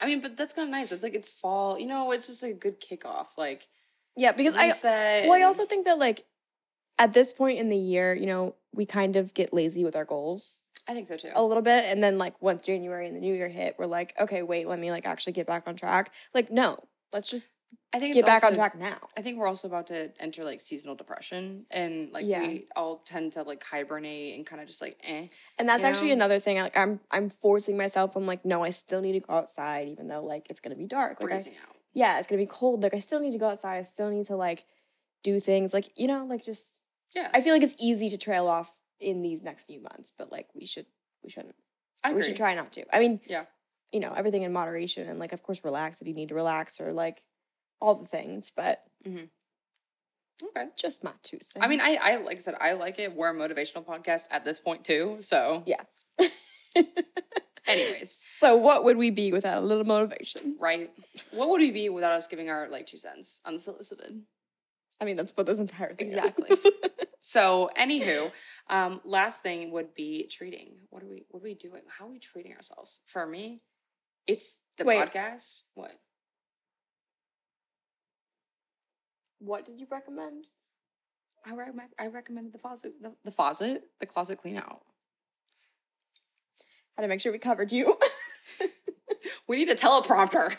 I 0.01 0.07
mean, 0.07 0.19
but 0.19 0.35
that's 0.35 0.53
kind 0.53 0.67
of 0.67 0.71
nice. 0.71 0.91
It's 0.91 1.03
like 1.03 1.15
it's 1.15 1.31
fall. 1.31 1.79
You 1.79 1.87
know, 1.87 2.11
it's 2.11 2.27
just 2.27 2.43
a 2.43 2.51
good 2.51 2.81
kickoff. 2.81 3.37
Like 3.37 3.69
Yeah, 4.17 4.33
because 4.33 4.53
I 4.55 5.23
well, 5.27 5.33
I 5.33 5.43
also 5.43 5.65
think 5.65 5.85
that 5.85 5.97
like 5.97 6.25
at 6.97 7.13
this 7.13 7.33
point 7.33 7.59
in 7.59 7.69
the 7.69 7.77
year, 7.77 8.13
you 8.13 8.25
know, 8.25 8.55
we 8.73 8.85
kind 8.85 9.15
of 9.15 9.33
get 9.33 9.53
lazy 9.53 9.83
with 9.83 9.95
our 9.95 10.05
goals 10.05 10.63
I 10.87 10.93
think 10.93 11.07
so 11.07 11.17
too. 11.17 11.31
a 11.33 11.43
little 11.43 11.63
bit, 11.63 11.85
and 11.85 12.03
then 12.03 12.17
like 12.17 12.41
once 12.41 12.65
January 12.65 13.07
and 13.07 13.15
the 13.15 13.19
new 13.21 13.33
year 13.33 13.49
hit, 13.49 13.75
we're 13.77 13.85
like, 13.85 14.13
okay, 14.19 14.43
wait, 14.43 14.67
let 14.67 14.79
me 14.79 14.91
like 14.91 15.05
actually 15.05 15.33
get 15.33 15.47
back 15.47 15.63
on 15.67 15.75
track. 15.75 16.11
Like, 16.33 16.51
no, 16.51 16.83
let's 17.11 17.29
just 17.29 17.51
I 17.93 17.99
think 17.99 18.13
get 18.13 18.25
back 18.25 18.43
on 18.43 18.53
track 18.53 18.77
now. 18.77 18.97
I 19.17 19.21
think 19.21 19.37
we're 19.37 19.47
also 19.47 19.67
about 19.67 19.87
to 19.87 20.11
enter 20.19 20.43
like 20.43 20.61
seasonal 20.61 20.95
depression, 20.95 21.65
and 21.71 22.11
like 22.11 22.25
Yeah. 22.25 22.41
we 22.41 22.67
all 22.75 22.97
tend 23.05 23.33
to 23.33 23.43
like 23.43 23.63
hibernate 23.63 24.35
and 24.35 24.45
kind 24.45 24.61
of 24.61 24.67
just 24.67 24.81
like 24.81 24.97
eh. 25.03 25.27
And 25.57 25.67
that's 25.67 25.83
actually 25.83 26.09
know? 26.09 26.15
another 26.15 26.39
thing. 26.39 26.57
Like 26.57 26.77
I'm 26.77 26.99
I'm 27.09 27.29
forcing 27.29 27.77
myself. 27.77 28.15
I'm 28.15 28.25
like, 28.25 28.45
no, 28.45 28.63
I 28.63 28.69
still 28.69 29.01
need 29.01 29.13
to 29.13 29.21
go 29.21 29.33
outside, 29.33 29.87
even 29.87 30.07
though 30.07 30.23
like 30.23 30.47
it's 30.49 30.59
gonna 30.59 30.75
be 30.75 30.85
dark. 30.87 31.21
Like 31.21 31.31
I, 31.31 31.35
freezing 31.35 31.53
out. 31.67 31.75
yeah, 31.93 32.19
it's 32.19 32.27
gonna 32.27 32.41
be 32.41 32.45
cold. 32.47 32.83
Like 32.83 32.93
I 32.93 32.99
still 32.99 33.19
need 33.19 33.31
to 33.31 33.37
go 33.39 33.47
outside. 33.49 33.77
I 33.77 33.83
still 33.83 34.09
need 34.09 34.25
to 34.27 34.35
like 34.35 34.65
do 35.23 35.39
things. 35.39 35.73
Like, 35.73 35.89
you 35.97 36.07
know, 36.07 36.25
like 36.25 36.43
just 36.43 36.79
Yeah, 37.15 37.29
I 37.33 37.41
feel 37.41 37.53
like 37.53 37.63
it's 37.63 37.75
easy 37.79 38.09
to 38.09 38.17
trail 38.17 38.47
off 38.47 38.77
in 38.99 39.21
these 39.21 39.41
next 39.41 39.65
few 39.65 39.81
months, 39.81 40.11
but 40.17 40.31
like 40.31 40.47
we 40.53 40.65
should 40.65 40.85
we 41.23 41.29
shouldn't. 41.29 41.55
I 42.03 42.09
agree. 42.09 42.21
We 42.21 42.27
should 42.27 42.35
try 42.35 42.53
not 42.53 42.71
to. 42.73 42.83
I 42.95 42.99
mean, 42.99 43.21
Yeah. 43.25 43.45
You 43.91 44.01
know, 44.01 44.13
everything 44.13 44.43
in 44.43 44.51
moderation 44.51 45.07
and 45.07 45.17
like 45.19 45.31
of 45.31 45.41
course 45.41 45.63
relax 45.63 46.01
if 46.01 46.07
you 46.07 46.13
need 46.13 46.29
to 46.29 46.35
relax 46.35 46.81
or 46.81 46.91
like 46.91 47.23
all 47.79 47.95
the 47.95 48.07
things, 48.07 48.51
but 48.55 48.83
mm-hmm. 49.07 49.25
Okay. 50.47 50.67
just 50.77 51.03
my 51.03 51.11
two 51.23 51.37
cents. 51.41 51.63
I 51.63 51.67
mean, 51.67 51.79
I, 51.81 51.97
I 52.01 52.15
like 52.17 52.37
I 52.37 52.39
said, 52.41 52.55
I 52.59 52.73
like 52.73 52.99
it. 52.99 53.15
We're 53.15 53.29
a 53.29 53.33
motivational 53.33 53.85
podcast 53.85 54.25
at 54.31 54.43
this 54.43 54.59
point 54.59 54.83
too. 54.83 55.17
So, 55.21 55.63
Yeah. 55.65 55.81
anyways, 57.67 58.11
so 58.11 58.55
what 58.57 58.83
would 58.83 58.97
we 58.97 59.11
be 59.11 59.31
without 59.31 59.59
a 59.59 59.65
little 59.65 59.85
motivation? 59.85 60.57
right? 60.59 60.91
What 61.31 61.49
would 61.49 61.61
we 61.61 61.71
be 61.71 61.87
without 61.89 62.11
us 62.11 62.27
giving 62.27 62.49
our 62.49 62.67
like 62.69 62.85
two 62.85 62.97
cents 62.97 63.41
unsolicited? 63.45 64.21
I 64.99 65.05
mean, 65.05 65.15
that's 65.15 65.31
what 65.35 65.45
this 65.45 65.59
entire 65.59 65.93
thing 65.93 66.07
is. 66.07 66.15
Exactly. 66.15 66.49
So, 67.27 67.71
anywho, 67.75 68.31
um, 68.69 69.01
last 69.03 69.41
thing 69.41 69.71
would 69.71 69.95
be 69.95 70.27
treating. 70.31 70.73
What 70.91 71.01
are 71.01 71.07
we? 71.07 71.25
What 71.29 71.39
are 71.39 71.43
we 71.43 71.55
doing? 71.55 71.81
How 71.87 72.05
are 72.05 72.11
we 72.11 72.19
treating 72.19 72.53
ourselves? 72.53 73.01
For 73.07 73.25
me, 73.25 73.57
it's 74.27 74.59
the 74.77 74.85
Wait. 74.85 74.99
podcast. 74.99 75.61
What? 75.73 75.93
what 79.39 79.65
did 79.65 79.79
you 79.79 79.87
recommend? 79.89 80.49
I 81.43 81.55
recommend. 81.55 81.89
I 81.97 82.07
recommended 82.07 82.53
the 82.53 82.59
faucet. 82.59 82.93
The, 83.01 83.13
the 83.23 83.31
faucet. 83.31 83.81
The 83.99 84.05
closet 84.05 84.39
clean 84.39 84.57
out. 84.57 84.81
How 86.95 87.01
to 87.01 87.07
make 87.09 87.21
sure 87.21 87.31
we 87.31 87.39
covered 87.39 87.71
you. 87.71 87.97
We 89.47 89.57
need 89.57 89.69
a 89.69 89.75
teleprompter. 89.75 90.55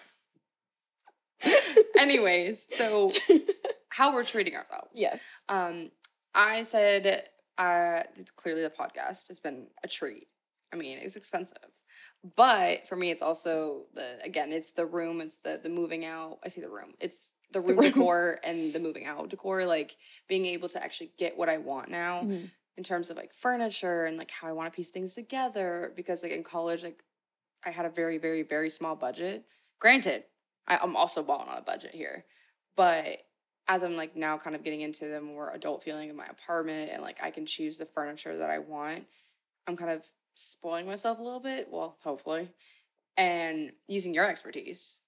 Anyways, 1.98 2.66
so 2.68 3.10
how 3.88 4.14
we're 4.14 4.24
treating 4.24 4.54
ourselves. 4.54 4.90
yes. 4.94 5.24
Um, 5.48 5.90
I 6.36 6.62
said, 6.62 7.24
uh, 7.58 8.02
it's 8.16 8.30
clearly 8.30 8.62
the 8.62 8.70
podcast 8.70 9.30
It's 9.30 9.40
been 9.40 9.68
a 9.82 9.88
treat. 9.88 10.28
I 10.72 10.76
mean, 10.76 10.98
it's 10.98 11.16
expensive, 11.16 11.58
but 12.36 12.86
for 12.88 12.96
me, 12.96 13.10
it's 13.10 13.22
also 13.22 13.86
the 13.94 14.18
again, 14.22 14.52
it's 14.52 14.72
the 14.72 14.84
room, 14.84 15.20
it's 15.20 15.38
the 15.38 15.60
the 15.62 15.70
moving 15.70 16.04
out. 16.04 16.38
I 16.44 16.48
say 16.48 16.60
the 16.60 16.68
room, 16.68 16.94
it's 17.00 17.32
the 17.52 17.60
The 17.60 17.66
room 17.68 17.78
room. 17.78 17.92
decor 17.92 18.40
and 18.44 18.72
the 18.74 18.80
moving 18.80 19.06
out 19.06 19.28
decor. 19.30 19.64
Like 19.64 19.96
being 20.28 20.44
able 20.46 20.68
to 20.70 20.82
actually 20.82 21.12
get 21.16 21.36
what 21.38 21.48
I 21.48 21.58
want 21.58 21.88
now 21.88 22.22
Mhm. 22.22 22.50
in 22.76 22.84
terms 22.84 23.10
of 23.10 23.16
like 23.16 23.32
furniture 23.32 24.04
and 24.04 24.18
like 24.18 24.30
how 24.30 24.48
I 24.48 24.52
want 24.52 24.70
to 24.70 24.76
piece 24.76 24.90
things 24.90 25.14
together. 25.14 25.92
Because 25.96 26.22
like 26.22 26.32
in 26.32 26.42
college, 26.44 26.82
like 26.82 27.02
I 27.64 27.70
had 27.70 27.86
a 27.86 27.90
very, 27.90 28.18
very, 28.18 28.42
very 28.42 28.70
small 28.70 28.96
budget. 28.96 29.46
Granted, 29.78 30.24
I, 30.66 30.78
I'm 30.78 30.96
also 30.96 31.22
balling 31.22 31.48
on 31.48 31.58
a 31.58 31.62
budget 31.62 31.92
here, 31.94 32.26
but 32.76 33.22
as 33.68 33.82
I'm 33.82 33.96
like 33.96 34.16
now 34.16 34.38
kind 34.38 34.54
of 34.54 34.62
getting 34.62 34.80
into 34.80 35.06
the 35.08 35.20
more 35.20 35.50
adult 35.52 35.82
feeling 35.82 36.08
of 36.10 36.16
my 36.16 36.26
apartment 36.26 36.90
and 36.92 37.02
like 37.02 37.18
I 37.22 37.30
can 37.30 37.46
choose 37.46 37.78
the 37.78 37.86
furniture 37.86 38.36
that 38.38 38.50
I 38.50 38.58
want, 38.58 39.04
I'm 39.66 39.76
kind 39.76 39.90
of 39.90 40.06
spoiling 40.34 40.86
myself 40.86 41.18
a 41.18 41.22
little 41.22 41.40
bit. 41.40 41.68
Well, 41.70 41.96
hopefully, 42.02 42.48
and 43.16 43.72
using 43.88 44.14
your 44.14 44.28
expertise 44.28 45.00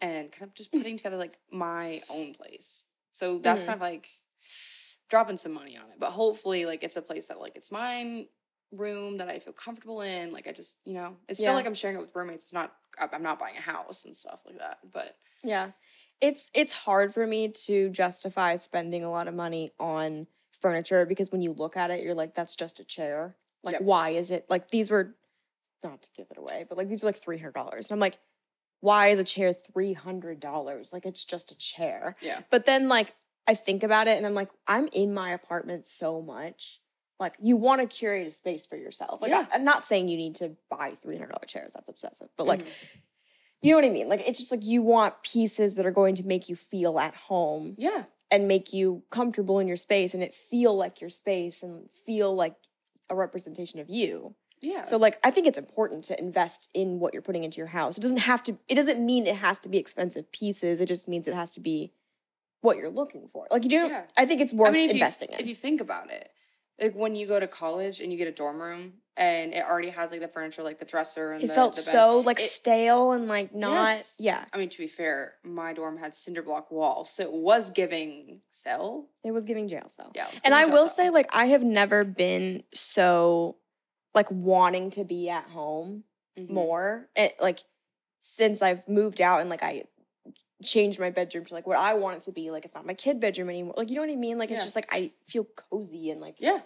and 0.00 0.32
kind 0.32 0.48
of 0.48 0.54
just 0.54 0.72
putting 0.72 0.96
together 0.96 1.16
like 1.16 1.38
my 1.52 2.00
own 2.10 2.34
place. 2.34 2.84
So 3.12 3.38
that's 3.38 3.62
Mhm. 3.62 3.66
kind 3.66 3.76
of 3.76 3.82
like 3.82 4.08
dropping 5.08 5.36
some 5.36 5.52
money 5.52 5.76
on 5.76 5.84
it. 5.90 5.98
But 5.98 6.10
hopefully, 6.10 6.66
like 6.66 6.82
it's 6.82 6.96
a 6.96 7.02
place 7.02 7.28
that 7.28 7.40
like 7.40 7.56
it's 7.56 7.70
mine 7.70 8.28
room 8.72 9.18
that 9.18 9.28
I 9.28 9.38
feel 9.38 9.52
comfortable 9.52 10.00
in. 10.00 10.32
Like 10.32 10.46
I 10.48 10.52
just, 10.52 10.78
you 10.84 10.94
know, 10.94 11.16
it's 11.28 11.38
still 11.40 11.52
Yeah. 11.52 11.56
like 11.56 11.66
I'm 11.66 11.74
sharing 11.74 11.96
it 11.96 12.00
with 12.00 12.14
roommates. 12.14 12.44
It's 12.44 12.52
not 12.52 12.74
I'm 12.98 13.22
not 13.22 13.38
buying 13.38 13.56
a 13.56 13.60
house 13.60 14.04
and 14.04 14.16
stuff 14.16 14.40
like 14.46 14.58
that. 14.58 14.78
But 14.90 15.16
Yeah. 15.44 15.70
It's 16.20 16.50
it's 16.54 16.72
hard 16.72 17.14
for 17.14 17.26
me 17.26 17.48
to 17.66 17.88
justify 17.90 18.56
spending 18.56 19.02
a 19.02 19.10
lot 19.10 19.28
of 19.28 19.34
money 19.34 19.72
on 19.80 20.26
furniture 20.60 21.06
because 21.06 21.32
when 21.32 21.40
you 21.40 21.52
look 21.52 21.76
at 21.76 21.90
it, 21.90 22.02
you're 22.02 22.14
like, 22.14 22.34
that's 22.34 22.56
just 22.56 22.80
a 22.80 22.84
chair. 22.84 23.36
Like, 23.62 23.74
Yep. 23.74 23.82
why 23.82 24.10
is 24.10 24.30
it 24.30 24.46
like 24.50 24.70
these 24.70 24.90
were 24.90 25.14
not 25.82 26.02
to 26.02 26.08
give 26.14 26.26
it 26.30 26.36
away, 26.38 26.66
but 26.68 26.76
like 26.76 26.88
these 26.88 27.02
were 27.02 27.06
like 27.08 27.16
three 27.16 27.38
hundred 27.38 27.54
dollars. 27.54 27.90
And 27.90 27.96
I'm 27.96 28.00
like, 28.00 28.18
why 28.80 29.08
is 29.08 29.18
a 29.18 29.24
chair 29.24 29.52
three 29.52 29.94
hundred 29.94 30.40
dollars? 30.40 30.92
Like 30.92 31.06
it's 31.06 31.24
just 31.24 31.52
a 31.52 31.56
chair. 31.58 32.16
yeah. 32.20 32.40
But 32.50 32.66
then 32.66 32.88
like 32.88 33.14
I 33.46 33.54
think 33.54 33.82
about 33.82 34.06
it 34.06 34.16
and 34.18 34.26
I'm 34.26 34.34
like, 34.34 34.50
I'm 34.66 34.88
in 34.92 35.14
my 35.14 35.30
apartment 35.30 35.86
so 35.86 36.20
much. 36.20 36.80
Like 37.18 37.34
you 37.38 37.56
want 37.56 37.80
to 37.80 37.86
curate 37.86 38.26
a 38.26 38.30
space 38.30 38.66
for 38.66 38.76
yourself. 38.76 39.22
Like 39.22 39.30
Yeah. 39.30 39.46
I, 39.50 39.56
am 39.56 39.64
not 39.64 39.82
saying 39.84 40.08
you 40.08 40.16
need 40.18 40.34
to 40.36 40.56
buy 40.70 40.94
three 41.02 41.16
hundred 41.16 41.32
dollar 41.32 41.46
chairs. 41.46 41.72
That's 41.74 41.88
obsessive. 41.88 42.28
But 42.36 42.46
like 42.46 42.60
Mhm. 42.60 42.68
You 43.62 43.70
know 43.70 43.76
what 43.76 43.84
I 43.84 43.90
mean? 43.90 44.08
Like 44.08 44.26
it's 44.26 44.38
just 44.38 44.50
like 44.50 44.64
you 44.64 44.82
want 44.82 45.22
pieces 45.22 45.74
that 45.76 45.86
are 45.86 45.90
going 45.90 46.14
to 46.16 46.26
make 46.26 46.48
you 46.48 46.56
feel 46.56 46.98
at 46.98 47.14
home 47.14 47.74
yeah. 47.76 48.04
and 48.30 48.48
make 48.48 48.72
you 48.72 49.02
comfortable 49.10 49.58
in 49.58 49.66
your 49.66 49.76
space 49.76 50.14
and 50.14 50.22
it 50.22 50.32
feel 50.32 50.76
like 50.76 51.00
your 51.00 51.10
space 51.10 51.62
and 51.62 51.90
feel 51.90 52.34
like 52.34 52.56
a 53.10 53.14
representation 53.14 53.80
of 53.80 53.90
you. 53.90 54.34
Yeah. 54.60 54.82
So 54.82 54.96
like 54.96 55.18
I 55.24 55.30
think 55.30 55.46
it's 55.46 55.58
important 55.58 56.04
to 56.04 56.18
invest 56.18 56.70
in 56.74 57.00
what 57.00 57.12
you're 57.12 57.22
putting 57.22 57.44
into 57.44 57.58
your 57.58 57.66
house. 57.66 57.98
It 57.98 58.02
doesn't 58.02 58.18
have 58.18 58.42
to 58.44 58.58
it 58.68 58.74
doesn't 58.74 59.04
mean 59.04 59.26
it 59.26 59.36
has 59.36 59.58
to 59.60 59.68
be 59.68 59.78
expensive 59.78 60.30
pieces. 60.32 60.80
It 60.80 60.86
just 60.86 61.08
means 61.08 61.28
it 61.28 61.34
has 61.34 61.50
to 61.52 61.60
be 61.60 61.92
what 62.60 62.76
you're 62.76 62.90
looking 62.90 63.28
for. 63.28 63.46
Like 63.50 63.64
you 63.64 63.70
do 63.70 63.86
Yeah. 63.86 64.02
I 64.16 64.26
think 64.26 64.40
it's 64.40 64.52
worth 64.52 64.70
I 64.70 64.72
mean, 64.72 64.90
investing 64.90 65.30
you, 65.30 65.36
in. 65.36 65.40
If 65.40 65.46
you 65.46 65.54
think 65.54 65.80
about 65.80 66.10
it, 66.10 66.30
like 66.80 66.94
when 66.94 67.14
you 67.14 67.26
go 67.26 67.38
to 67.38 67.46
college 67.46 68.00
and 68.00 68.10
you 68.12 68.18
get 68.18 68.28
a 68.28 68.32
dorm 68.32 68.60
room 68.60 68.94
and 69.16 69.52
it 69.52 69.62
already 69.64 69.90
has 69.90 70.10
like 70.10 70.20
the 70.20 70.28
furniture, 70.28 70.62
like 70.62 70.78
the 70.78 70.84
dresser 70.84 71.32
and 71.32 71.44
it 71.44 71.48
the, 71.48 71.54
felt 71.54 71.76
the 71.76 71.82
so 71.82 72.20
like 72.20 72.38
It- 72.38 72.48
stale 72.48 73.12
and 73.12 73.26
like 73.28 73.54
not 73.54 73.88
Yes. 73.88 74.16
yeah. 74.18 74.44
I 74.52 74.58
mean, 74.58 74.68
to 74.70 74.78
be 74.78 74.86
fair, 74.86 75.34
my 75.44 75.72
dorm 75.72 75.98
had 75.98 76.14
cinder 76.14 76.42
block 76.42 76.70
walls, 76.70 77.10
so 77.10 77.22
it 77.24 77.32
was 77.32 77.70
giving 77.70 78.40
cell. 78.50 79.08
It 79.24 79.32
was 79.32 79.44
giving 79.44 79.68
jail 79.68 79.88
cell. 79.88 80.12
Yeah, 80.14 80.26
And 80.44 80.54
I 80.54 80.66
will 80.66 80.86
cell. 80.88 81.04
say, 81.06 81.10
like, 81.10 81.28
I 81.32 81.46
have 81.46 81.62
never 81.62 82.04
been 82.04 82.62
so 82.72 83.56
like 84.14 84.30
wanting 84.30 84.90
to 84.90 85.04
be 85.04 85.28
at 85.28 85.44
home 85.44 86.04
Mhm. 86.38 86.48
more. 86.50 87.08
It, 87.14 87.36
like 87.40 87.60
since 88.22 88.60
I've 88.62 88.86
moved 88.88 89.20
out 89.20 89.40
and 89.40 89.48
like 89.50 89.62
I 89.62 89.84
changed 90.62 91.00
my 91.00 91.08
bedroom 91.10 91.44
to 91.46 91.54
like 91.54 91.66
what 91.66 91.78
I 91.78 91.94
want 91.94 92.18
it 92.18 92.22
to 92.24 92.32
be. 92.32 92.50
Like 92.50 92.64
it's 92.64 92.74
not 92.74 92.84
my 92.86 92.94
kid 92.94 93.18
bedroom 93.20 93.48
anymore. 93.48 93.74
Like 93.76 93.88
you 93.88 93.94
know 93.96 94.02
what 94.02 94.10
I 94.10 94.16
mean? 94.16 94.36
Like 94.38 94.50
it's 94.50 94.62
just 94.62 94.76
like 94.76 94.88
I 94.90 95.12
feel 95.26 95.44
cozy 95.44 96.10
and 96.10 96.20
like 96.20 96.36
Yeah, 96.38 96.60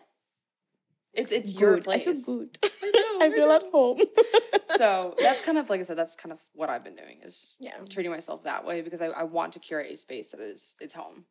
it's 1.14 1.32
it's 1.32 1.58
your 1.58 1.78
place. 1.80 2.06
I 2.06 2.14
feel 2.14 2.38
good. 2.38 2.58
I 2.82 2.90
know, 2.94 3.18
I 3.26 3.30
feel 3.30 3.52
at 3.52 3.62
home. 3.70 3.98
so 4.66 5.14
that's 5.18 5.40
kind 5.40 5.58
of 5.58 5.70
like 5.70 5.80
I 5.80 5.82
said. 5.82 5.98
That's 5.98 6.16
kind 6.16 6.32
of 6.32 6.40
what 6.54 6.68
I've 6.68 6.84
been 6.84 6.96
doing 6.96 7.20
is 7.22 7.56
yeah. 7.58 7.72
treating 7.88 8.12
myself 8.12 8.44
that 8.44 8.64
way 8.64 8.82
because 8.82 9.00
I, 9.00 9.06
I 9.06 9.22
want 9.24 9.52
to 9.54 9.58
curate 9.58 9.90
a 9.90 9.96
space 9.96 10.30
that 10.32 10.40
is 10.40 10.76
it's 10.80 10.94
home. 10.94 11.24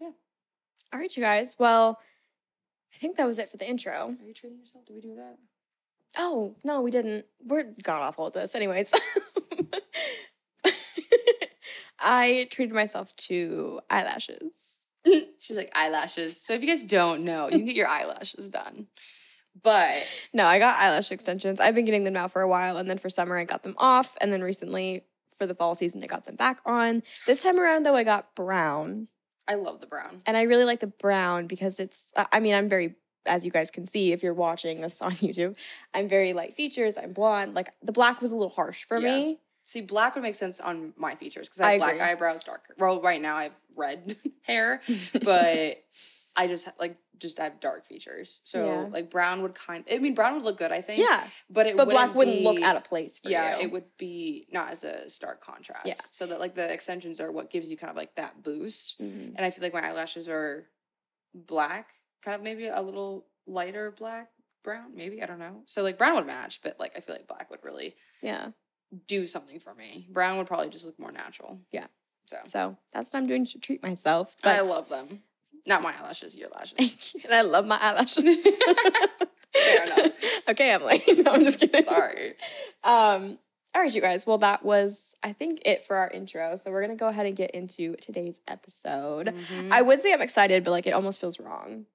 Yeah. 0.00 0.10
All 0.92 1.00
right, 1.00 1.16
you 1.16 1.22
guys. 1.22 1.56
Well, 1.58 1.98
I 2.94 2.98
think 2.98 3.16
that 3.16 3.26
was 3.26 3.38
it 3.38 3.48
for 3.48 3.56
the 3.56 3.68
intro. 3.68 3.92
Are 3.92 4.26
you 4.26 4.34
treating 4.34 4.58
yourself? 4.58 4.84
Did 4.86 4.94
we 4.94 5.00
do 5.00 5.16
that? 5.16 5.36
Oh, 6.18 6.54
no, 6.64 6.80
we 6.80 6.90
didn't. 6.90 7.26
We're 7.44 7.64
god 7.82 8.02
awful 8.02 8.26
at 8.28 8.32
this. 8.32 8.54
Anyways. 8.54 8.92
I 11.98 12.46
treated 12.50 12.74
myself 12.74 13.14
to 13.16 13.80
eyelashes. 13.90 14.75
She's 15.38 15.56
like 15.56 15.70
eyelashes. 15.74 16.40
So 16.40 16.52
if 16.54 16.62
you 16.62 16.68
guys 16.68 16.82
don't 16.82 17.22
know, 17.24 17.44
you 17.46 17.52
can 17.58 17.64
get 17.64 17.76
your 17.76 17.88
eyelashes 17.88 18.48
done. 18.48 18.86
But 19.62 19.94
No, 20.34 20.44
I 20.44 20.58
got 20.58 20.78
eyelash 20.78 21.10
extensions. 21.10 21.60
I've 21.60 21.74
been 21.74 21.84
getting 21.86 22.04
them 22.04 22.12
now 22.12 22.28
for 22.28 22.42
a 22.42 22.48
while, 22.48 22.76
and 22.76 22.90
then 22.90 22.98
for 22.98 23.08
summer 23.08 23.38
I 23.38 23.44
got 23.44 23.62
them 23.62 23.74
off, 23.78 24.16
and 24.20 24.32
then 24.32 24.42
recently 24.42 25.04
for 25.34 25.46
the 25.46 25.54
fall 25.54 25.74
season 25.74 26.02
I 26.02 26.06
got 26.06 26.26
them 26.26 26.36
back 26.36 26.60
on. 26.66 27.02
This 27.26 27.42
time 27.42 27.58
around 27.58 27.84
though, 27.84 27.94
I 27.96 28.04
got 28.04 28.34
brown, 28.34 29.08
I 29.48 29.54
love 29.54 29.80
the 29.80 29.86
brown. 29.86 30.22
and 30.26 30.36
I 30.36 30.42
really 30.42 30.64
like 30.64 30.80
the 30.80 30.86
brown 30.88 31.46
because 31.46 31.78
it's. 31.78 32.12
I- 32.32 32.40
mean, 32.40 32.54
I'm 32.54 32.68
very, 32.68 32.96
as 33.24 33.44
you 33.46 33.50
guys 33.50 33.70
can 33.70 33.86
see 33.86 34.12
if 34.12 34.22
you're 34.22 34.34
watching 34.34 34.80
this 34.82 35.00
on 35.00 35.12
YouTube, 35.24 35.56
I'm 35.94 36.08
very 36.08 36.32
light 36.34 36.54
features. 36.54 36.96
I'm 36.98 37.12
blonde. 37.12 37.54
Like 37.54 37.70
the 37.82 37.92
black 37.92 38.20
was 38.20 38.32
a 38.32 38.36
little 38.36 38.50
harsh 38.52 38.84
for 38.84 38.98
Yeah. 38.98 39.04
me. 39.16 39.38
See, 39.66 39.80
black 39.82 40.14
would 40.14 40.22
make 40.22 40.36
sense 40.36 40.60
on 40.60 40.94
my 40.96 41.16
features 41.16 41.48
because 41.48 41.60
I 41.60 41.66
I 41.66 41.70
have 41.72 41.78
black 41.80 42.00
eyebrows, 42.00 42.44
dark. 42.44 42.72
Well, 42.78 43.02
right 43.02 43.20
now 43.20 43.34
I 43.36 43.42
have 43.44 43.52
red 43.74 44.16
hair, 44.46 44.80
but 45.24 45.78
I 46.36 46.46
just 46.46 46.68
like 46.78 46.96
just 47.18 47.38
have 47.38 47.58
dark 47.60 47.84
features. 47.86 48.40
So 48.44 48.64
Yeah. 48.64 48.88
like 48.92 49.10
brown 49.10 49.42
would 49.42 49.54
kind. 49.56 49.84
I 49.90 49.98
mean, 49.98 50.14
brown 50.14 50.34
would 50.34 50.44
look 50.44 50.58
good, 50.58 50.70
I 50.70 50.82
think. 50.82 51.00
yeah, 51.00 51.26
but 51.50 51.66
it 51.66 51.76
but 51.76 51.88
black 51.90 52.14
wouldn't 52.14 52.38
be, 52.38 52.44
look 52.44 52.62
out 52.62 52.76
of 52.76 52.84
place 52.84 53.18
for 53.18 53.28
Yeah, 53.28 53.56
you. 53.58 53.64
it 53.64 53.72
would 53.72 53.96
be 53.98 54.46
not 54.52 54.70
as 54.70 54.84
a 54.84 55.08
stark 55.10 55.42
contrast. 55.42 55.86
Yeah. 55.86 55.94
So 56.12 56.26
that 56.28 56.38
like 56.38 56.54
the 56.54 56.72
extensions 56.72 57.20
are 57.20 57.32
what 57.32 57.50
gives 57.50 57.68
you 57.68 57.76
kind 57.76 57.90
of 57.90 57.96
like 57.96 58.14
that 58.14 58.42
boost. 58.44 59.00
Mhm. 59.02 59.32
And 59.34 59.44
I 59.44 59.50
feel 59.50 59.62
like 59.62 59.74
my 59.74 59.84
eyelashes 59.84 60.28
are 60.28 60.68
black, 61.34 61.88
kind 62.22 62.34
of 62.36 62.42
maybe 62.42 62.66
a 62.68 62.80
little 62.80 63.26
lighter 63.48 63.90
black, 63.90 64.28
brown, 64.62 64.94
maybe 64.94 65.22
I 65.22 65.26
don't 65.26 65.38
know. 65.40 65.62
So 65.66 65.82
like 65.82 65.98
brown 65.98 66.14
would 66.14 66.26
match, 66.26 66.60
but 66.62 66.78
like 66.78 66.92
I 66.96 67.00
feel 67.00 67.16
like 67.16 67.26
black 67.26 67.50
would 67.50 67.64
really 67.64 67.96
Yeah. 68.22 68.50
Do 69.06 69.26
something 69.26 69.58
for 69.58 69.74
me. 69.74 70.06
Brown 70.10 70.38
would 70.38 70.46
probably 70.46 70.68
just 70.68 70.84
look 70.86 70.98
more 70.98 71.12
natural. 71.12 71.60
Yeah. 71.72 71.86
So, 72.26 72.36
So 72.46 72.76
that's 72.92 73.12
what 73.12 73.20
I'm 73.20 73.26
doing 73.26 73.46
to 73.46 73.58
treat 73.58 73.82
myself. 73.82 74.36
But 74.42 74.56
I 74.56 74.60
love 74.62 74.88
them. 74.88 75.22
Not 75.66 75.82
my 75.82 75.94
eyelashes, 75.98 76.36
your 76.36 76.48
lashes. 76.50 76.72
Thank 76.78 77.14
you. 77.14 77.20
And 77.24 77.34
I 77.34 77.42
love 77.42 77.66
my 77.66 77.78
eyelashes. 77.80 78.24
Fair 79.54 79.84
enough. 79.84 80.12
Okay, 80.48 80.70
Emily. 80.70 81.02
No, 81.24 81.32
I'm 81.32 81.42
just 81.44 81.60
kidding. 81.60 81.82
Sorry. 81.82 82.34
Um, 82.84 83.38
all 83.74 83.82
right, 83.82 83.94
you 83.94 84.00
guys. 84.00 84.26
Well, 84.26 84.38
that 84.38 84.64
was, 84.64 85.14
I 85.22 85.32
think, 85.32 85.62
it 85.64 85.82
for 85.82 85.96
our 85.96 86.08
intro. 86.10 86.56
So 86.56 86.70
we're 86.70 86.82
gonna 86.82 86.96
go 86.96 87.08
ahead 87.08 87.26
and 87.26 87.36
get 87.36 87.50
into 87.52 87.96
today's 87.96 88.40
episode. 88.48 89.28
Mhm. 89.28 89.72
I 89.72 89.82
would 89.82 90.00
say 90.00 90.12
I'm 90.12 90.22
excited, 90.22 90.62
but 90.64 90.70
like 90.70 90.86
it 90.86 90.92
almost 90.92 91.20
feels 91.20 91.40
wrong. 91.40 91.86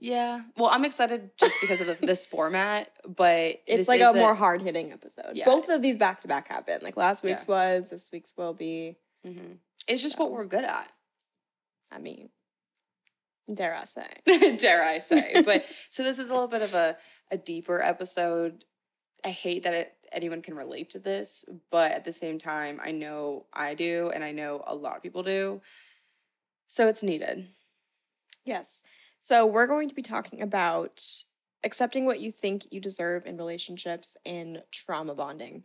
Yeah. 0.00 0.42
Well, 0.56 0.70
I'm 0.70 0.84
excited 0.84 1.30
just 1.36 1.56
because 1.60 1.80
of 1.80 2.00
this 2.00 2.24
format, 2.34 2.90
but 3.06 3.60
It's 3.66 3.88
like 3.88 4.00
a 4.00 4.12
more 4.12 4.34
hard 4.34 4.62
hitting 4.62 4.92
episode. 4.92 5.32
Yeah. 5.34 5.44
Both 5.44 5.68
of 5.68 5.82
these 5.82 5.96
back 5.96 6.20
to 6.22 6.28
back 6.28 6.48
happen. 6.48 6.80
Like 6.82 6.96
last 6.96 7.22
week's 7.22 7.46
was, 7.48 7.90
this 7.90 8.10
week's 8.12 8.34
will 8.36 8.54
be. 8.54 8.96
Mhm. 9.26 9.58
It's 9.86 10.02
just 10.02 10.18
what 10.18 10.30
we're 10.30 10.44
good 10.44 10.64
at. 10.64 10.92
I 11.90 11.98
mean, 11.98 12.28
dare 13.52 13.74
I 13.74 13.84
say? 13.84 14.06
dare 14.58 14.84
I 14.84 14.98
say. 14.98 15.42
But 15.44 15.64
so 15.88 16.02
this 16.02 16.18
is 16.18 16.30
a 16.30 16.32
little 16.32 16.48
bit 16.48 16.62
of 16.62 16.74
a, 16.74 16.96
a 17.30 17.38
deeper 17.38 17.82
episode. 17.82 18.64
I 19.24 19.30
hate 19.30 19.64
that 19.64 19.74
it, 19.74 19.92
anyone 20.12 20.42
can 20.42 20.54
relate 20.54 20.90
to 20.90 20.98
this, 20.98 21.44
but 21.70 21.92
at 21.92 22.04
the 22.04 22.12
same 22.12 22.38
time, 22.38 22.80
I 22.82 22.92
know 22.92 23.46
I 23.52 23.74
do, 23.74 24.10
and 24.14 24.22
I 24.22 24.32
know 24.32 24.62
a 24.66 24.74
lot 24.74 24.96
of 24.96 25.02
people 25.02 25.22
do. 25.22 25.60
So 26.66 26.88
it's 26.88 27.02
needed. 27.02 27.46
Yes. 28.44 28.82
So 29.20 29.46
we're 29.46 29.66
going 29.66 29.88
to 29.88 29.94
be 29.94 30.02
talking 30.02 30.42
about 30.42 31.04
accepting 31.64 32.06
what 32.06 32.20
you 32.20 32.30
think 32.30 32.66
you 32.70 32.80
deserve 32.80 33.26
in 33.26 33.36
relationships 33.36 34.16
and 34.24 34.62
trauma 34.70 35.14
bonding. 35.14 35.64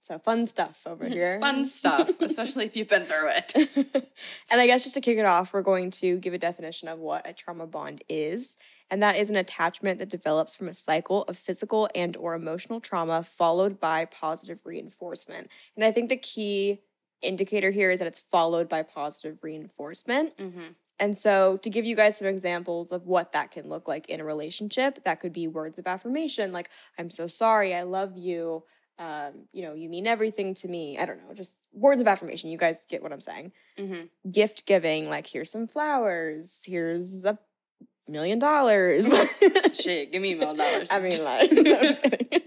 So 0.00 0.18
fun 0.18 0.44
stuff 0.44 0.86
over 0.86 1.08
here. 1.08 1.40
Fun 1.40 1.64
stuff, 1.64 2.10
especially 2.20 2.66
if 2.66 2.76
you've 2.76 2.88
been 2.88 3.04
through 3.04 3.28
it. 3.28 3.54
and 4.50 4.60
I 4.60 4.66
guess 4.66 4.82
just 4.82 4.94
to 4.96 5.00
kick 5.00 5.16
it 5.16 5.24
off, 5.24 5.54
we're 5.54 5.62
going 5.62 5.90
to 5.92 6.18
give 6.18 6.34
a 6.34 6.38
definition 6.38 6.88
of 6.88 6.98
what 6.98 7.26
a 7.26 7.32
trauma 7.32 7.66
bond 7.66 8.04
is. 8.08 8.58
And 8.90 9.02
that 9.02 9.16
is 9.16 9.30
an 9.30 9.36
attachment 9.36 9.98
that 9.98 10.10
develops 10.10 10.54
from 10.54 10.68
a 10.68 10.74
cycle 10.74 11.22
of 11.22 11.38
physical 11.38 11.88
and 11.94 12.18
or 12.18 12.34
emotional 12.34 12.80
trauma 12.80 13.22
followed 13.22 13.80
by 13.80 14.04
positive 14.04 14.60
reinforcement. 14.66 15.48
And 15.74 15.86
I 15.86 15.90
think 15.90 16.10
the 16.10 16.18
key 16.18 16.82
indicator 17.22 17.70
here 17.70 17.90
is 17.90 18.00
that 18.00 18.06
it's 18.06 18.20
followed 18.20 18.68
by 18.68 18.82
positive 18.82 19.38
reinforcement. 19.42 20.36
Mm-hmm. 20.36 20.72
And 21.00 21.16
so, 21.16 21.58
to 21.58 21.70
give 21.70 21.84
you 21.84 21.96
guys 21.96 22.16
some 22.18 22.28
examples 22.28 22.92
of 22.92 23.06
what 23.06 23.32
that 23.32 23.50
can 23.50 23.68
look 23.68 23.88
like 23.88 24.08
in 24.08 24.20
a 24.20 24.24
relationship, 24.24 25.02
that 25.04 25.20
could 25.20 25.32
be 25.32 25.48
words 25.48 25.78
of 25.78 25.86
affirmation 25.86 26.52
like, 26.52 26.70
I'm 26.98 27.10
so 27.10 27.26
sorry, 27.26 27.74
I 27.74 27.82
love 27.82 28.16
you, 28.16 28.62
um, 28.98 29.46
you 29.52 29.62
know, 29.62 29.74
you 29.74 29.88
mean 29.88 30.06
everything 30.06 30.54
to 30.54 30.68
me. 30.68 30.98
I 30.98 31.04
don't 31.04 31.18
know, 31.26 31.34
just 31.34 31.60
words 31.72 32.00
of 32.00 32.06
affirmation. 32.06 32.50
You 32.50 32.58
guys 32.58 32.84
get 32.88 33.02
what 33.02 33.12
I'm 33.12 33.20
saying. 33.20 33.52
Mm-hmm. 33.78 34.30
Gift 34.30 34.66
giving, 34.66 35.10
like, 35.10 35.26
here's 35.26 35.50
some 35.50 35.66
flowers, 35.66 36.62
here's 36.64 37.24
a 37.24 37.38
million 38.08 38.38
dollars. 38.38 39.12
Shit, 39.74 40.12
give 40.12 40.22
me 40.22 40.34
a 40.34 40.36
million 40.36 40.56
dollars. 40.56 40.88
I 40.92 41.00
mean, 41.00 41.24
like, 41.24 41.50
no, 41.52 41.76
I'm 41.76 41.82
just 41.82 42.02
kidding. 42.02 42.40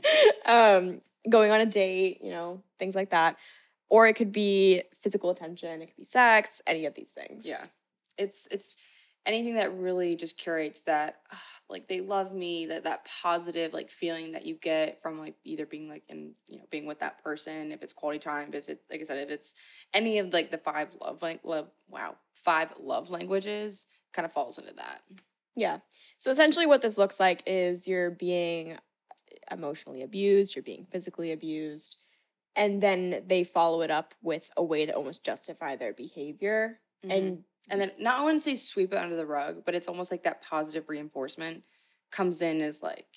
um, 0.46 1.02
going 1.30 1.52
on 1.52 1.60
a 1.60 1.66
date, 1.66 2.20
you 2.24 2.32
know, 2.32 2.62
things 2.80 2.96
like 2.96 3.10
that. 3.10 3.38
Or 3.90 4.08
it 4.08 4.14
could 4.14 4.32
be 4.32 4.84
physical 5.00 5.30
attention, 5.30 5.82
it 5.82 5.88
could 5.88 5.98
be 5.98 6.04
sex, 6.04 6.62
any 6.68 6.86
of 6.86 6.94
these 6.94 7.12
things. 7.12 7.48
Yeah. 7.48 7.64
It's 8.18 8.48
it's 8.52 8.78
anything 9.26 9.56
that 9.56 9.74
really 9.78 10.16
just 10.16 10.38
curates 10.38 10.84
that 10.84 11.22
ah, 11.32 11.44
like 11.70 11.88
they 11.88 12.00
love 12.00 12.34
me 12.34 12.66
that 12.68 12.86
that 12.86 13.06
positive 13.06 13.74
like 13.74 13.90
feeling 13.90 14.32
that 14.32 14.46
you 14.46 14.56
get 14.56 15.02
from 15.02 15.20
like 15.20 15.36
either 15.44 15.66
being 15.66 15.90
like 15.90 16.04
in 16.08 16.34
you 16.48 16.58
know 16.58 16.64
being 16.70 16.86
with 16.86 17.00
that 17.00 17.22
person 17.22 17.72
if 17.74 17.82
it's 17.84 17.92
quality 17.92 18.20
time 18.20 18.50
if 18.54 18.70
it 18.70 18.82
like 18.90 19.02
i 19.02 19.04
said 19.04 19.18
if 19.18 19.30
it's 19.30 19.54
any 19.94 20.18
of 20.20 20.32
like 20.34 20.50
the 20.50 20.58
five 20.58 20.96
love 21.02 21.22
like 21.22 21.42
love 21.44 21.70
wow 21.90 22.16
five 22.34 22.74
love 22.80 23.10
languages 23.10 23.88
kind 24.14 24.26
of 24.26 24.32
falls 24.32 24.58
into 24.58 24.74
that 24.74 25.02
Yeah. 25.56 25.80
So 26.20 26.30
essentially, 26.32 26.68
what 26.68 26.82
this 26.82 26.98
looks 26.98 27.20
like 27.20 27.42
is 27.48 27.88
you're 27.88 28.12
being 28.12 28.78
emotionally 29.52 30.04
abused, 30.04 30.56
you're 30.56 30.64
being 30.64 30.86
physically 30.92 31.32
abused, 31.32 31.98
and 32.56 32.82
then 32.82 33.24
they 33.28 33.44
follow 33.44 33.82
it 33.82 33.92
up 33.92 34.16
with 34.22 34.50
a 34.58 34.64
way 34.64 34.86
to 34.86 34.94
almost 34.94 35.24
justify 35.24 35.76
their 35.76 35.94
behavior. 35.94 36.80
Mhm. 37.04 37.12
And 37.12 37.44
and 37.70 37.80
then 37.82 37.92
not 38.00 38.20
I 38.20 38.24
wouldn't 38.24 38.44
say 38.44 38.56
sweep 38.56 38.94
it 38.94 38.98
under 39.00 39.16
the 39.16 39.26
rug, 39.26 39.64
but 39.66 39.76
it's 39.76 39.88
almost 39.88 40.12
like 40.12 40.24
that 40.24 40.42
positive 40.42 40.90
reinforcement 40.90 41.64
comes 42.12 42.42
in 42.42 42.62
as 42.62 42.82
like, 42.82 43.08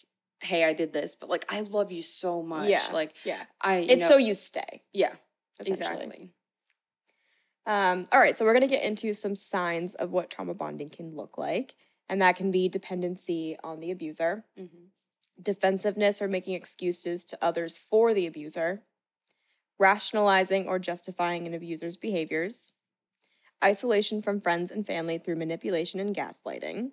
hey, 0.40 0.64
I 0.64 0.72
did 0.72 0.92
this, 0.92 1.14
but 1.14 1.28
like 1.28 1.44
I 1.48 1.60
love 1.62 1.92
you 1.92 2.02
so 2.02 2.42
much. 2.42 2.68
Yeah, 2.68 2.86
Like 2.92 3.12
yeah, 3.24 3.44
I 3.60 3.78
you 3.78 3.90
it's 3.90 4.02
know- 4.02 4.08
so 4.08 4.16
you 4.16 4.34
stay. 4.34 4.82
yeah, 4.92 5.14
exactly. 5.64 6.32
Um, 7.66 8.08
all 8.10 8.18
right, 8.18 8.34
so 8.34 8.44
we're 8.44 8.54
gonna 8.54 8.66
get 8.66 8.82
into 8.84 9.12
some 9.12 9.34
signs 9.34 9.94
of 9.94 10.10
what 10.10 10.30
trauma 10.30 10.54
bonding 10.54 10.90
can 10.90 11.14
look 11.14 11.36
like, 11.38 11.74
and 12.08 12.20
that 12.22 12.36
can 12.36 12.50
be 12.50 12.68
dependency 12.68 13.56
on 13.62 13.80
the 13.80 13.90
abuser, 13.90 14.44
hmm 14.56 14.66
defensiveness 15.42 16.20
or 16.20 16.28
making 16.28 16.52
excuses 16.52 17.24
to 17.24 17.38
others 17.42 17.78
for 17.78 18.12
the 18.12 18.26
abuser, 18.26 18.82
rationalizing 19.78 20.68
or 20.68 20.78
justifying 20.78 21.46
an 21.46 21.54
abuser's 21.54 21.96
behaviors, 21.96 22.74
isolation 23.64 24.22
from 24.22 24.40
friends 24.40 24.70
and 24.70 24.86
family 24.86 25.18
through 25.18 25.36
manipulation 25.36 26.00
and 26.00 26.14
gaslighting, 26.14 26.92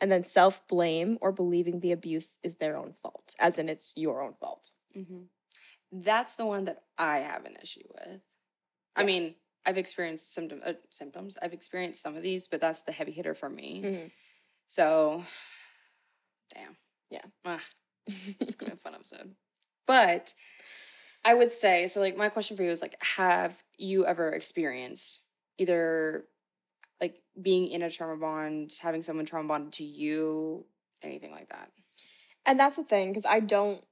and 0.00 0.12
then 0.12 0.24
self 0.24 0.66
blame 0.68 1.18
or 1.20 1.32
believing 1.32 1.80
the 1.80 1.92
abuse 1.92 2.38
is 2.42 2.56
their 2.56 2.76
own 2.76 2.92
fault, 2.92 3.34
as 3.38 3.58
in 3.58 3.68
it's 3.68 3.94
your 3.96 4.22
own 4.22 4.34
fault. 4.34 4.70
hmm 4.94 5.22
That's 5.92 6.34
the 6.36 6.46
one 6.46 6.64
that 6.64 6.82
I 6.96 7.18
have 7.20 7.44
an 7.46 7.56
issue 7.62 7.84
with. 7.94 8.20
I 8.94 9.04
mean, 9.04 9.34
I've 9.64 9.78
experienced 9.78 10.32
symptom 10.34 10.60
uh, 10.64 10.74
symptoms. 10.90 11.36
I've 11.40 11.52
experienced 11.52 12.02
some 12.02 12.16
of 12.16 12.22
these, 12.22 12.48
but 12.48 12.60
that's 12.60 12.82
the 12.82 12.92
heavy 12.92 13.12
hitter 13.12 13.34
for 13.34 13.48
me. 13.48 13.82
Mhm. 13.84 14.10
So, 14.66 15.24
damn. 16.54 16.76
Yeah. 17.10 17.24
Ah, 17.44 17.62
it's 18.06 18.54
gonna 18.54 18.72
be 18.72 18.74
a 18.74 18.76
fun 18.76 18.94
episode. 18.94 19.34
But 19.86 20.34
I 21.24 21.34
would 21.34 21.50
say 21.50 21.86
so. 21.86 22.00
Like, 22.00 22.16
my 22.16 22.28
question 22.28 22.56
for 22.56 22.62
you 22.62 22.70
is 22.70 22.82
like, 22.82 22.96
have 23.02 23.62
you 23.76 24.06
ever 24.06 24.28
experienced 24.30 25.22
either 25.58 26.24
like 27.00 27.20
being 27.40 27.68
in 27.68 27.82
a 27.82 27.90
trauma 27.90 28.16
bond, 28.16 28.72
having 28.80 29.02
someone 29.02 29.26
trauma 29.26 29.48
bonded 29.48 29.72
to 29.74 29.84
you, 29.84 30.64
anything 31.02 31.30
like 31.30 31.48
that? 31.50 31.70
and 32.48 32.58
that's 32.58 32.76
the 32.76 32.82
thing 32.82 33.10
because 33.10 33.26
i 33.26 33.38
don't 33.38 33.84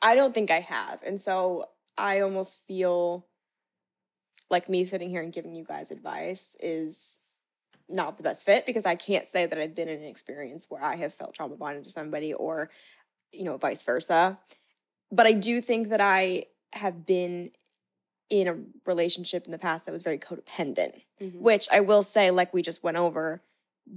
i 0.00 0.14
don't 0.14 0.32
think 0.32 0.50
i 0.50 0.60
have 0.60 1.02
and 1.04 1.20
so 1.20 1.66
i 1.98 2.20
almost 2.20 2.64
feel 2.66 3.26
like 4.48 4.68
me 4.68 4.84
sitting 4.84 5.10
here 5.10 5.22
and 5.22 5.32
giving 5.32 5.54
you 5.54 5.64
guys 5.64 5.90
advice 5.90 6.56
is 6.60 7.18
not 7.88 8.16
the 8.16 8.22
best 8.22 8.44
fit 8.44 8.64
because 8.64 8.86
i 8.86 8.94
can't 8.94 9.28
say 9.28 9.44
that 9.44 9.58
i've 9.58 9.74
been 9.74 9.88
in 9.88 9.98
an 9.98 10.08
experience 10.08 10.66
where 10.70 10.82
i 10.82 10.96
have 10.96 11.12
felt 11.12 11.34
trauma 11.34 11.56
bonded 11.56 11.84
to 11.84 11.90
somebody 11.90 12.32
or 12.32 12.70
you 13.32 13.44
know 13.44 13.56
vice 13.56 13.82
versa 13.82 14.38
but 15.10 15.26
i 15.26 15.32
do 15.32 15.60
think 15.60 15.88
that 15.88 16.00
i 16.00 16.44
have 16.72 17.04
been 17.04 17.50
in 18.28 18.48
a 18.48 18.58
relationship 18.88 19.44
in 19.46 19.52
the 19.52 19.58
past 19.58 19.86
that 19.86 19.92
was 19.92 20.02
very 20.02 20.18
codependent 20.18 21.04
Mhm. 21.20 21.40
which 21.40 21.68
I 21.70 21.80
will 21.80 22.02
say, 22.02 22.30
like 22.30 22.52
we 22.52 22.62
just 22.62 22.82
went 22.82 22.96
over, 22.96 23.42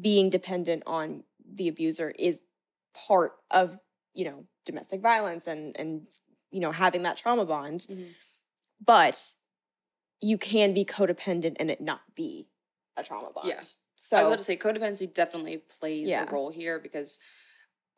being 0.01 0.29
dependent 0.29 0.83
on 0.85 1.23
the 1.43 1.67
abuser 1.67 2.11
is 2.11 2.43
part 2.93 3.33
of, 3.49 3.79
you 4.13 4.25
know, 4.25 4.45
domestic 4.65 5.01
violence 5.01 5.47
and 5.47 5.75
and 5.77 6.07
you 6.51 6.59
know, 6.59 6.71
having 6.71 7.03
that 7.03 7.15
trauma 7.15 7.45
bond. 7.45 7.81
Mhm. 7.81 8.15
But 8.83 9.35
you 10.19 10.37
can 10.37 10.73
be 10.73 10.83
codependent 10.83 11.57
and 11.59 11.69
it 11.69 11.79
not 11.79 12.01
be 12.15 12.47
a 12.97 13.03
trauma 13.03 13.31
bond. 13.31 13.47
Yeah. 13.47 13.61
So 13.99 14.17
I 14.17 14.21
was 14.23 14.27
about 14.29 14.37
to 14.39 14.43
say 14.45 14.57
codependency 14.57 15.13
definitely 15.13 15.57
plays 15.59 16.09
Yeah. 16.09 16.27
a 16.27 16.31
role 16.31 16.49
here 16.49 16.79
because 16.79 17.19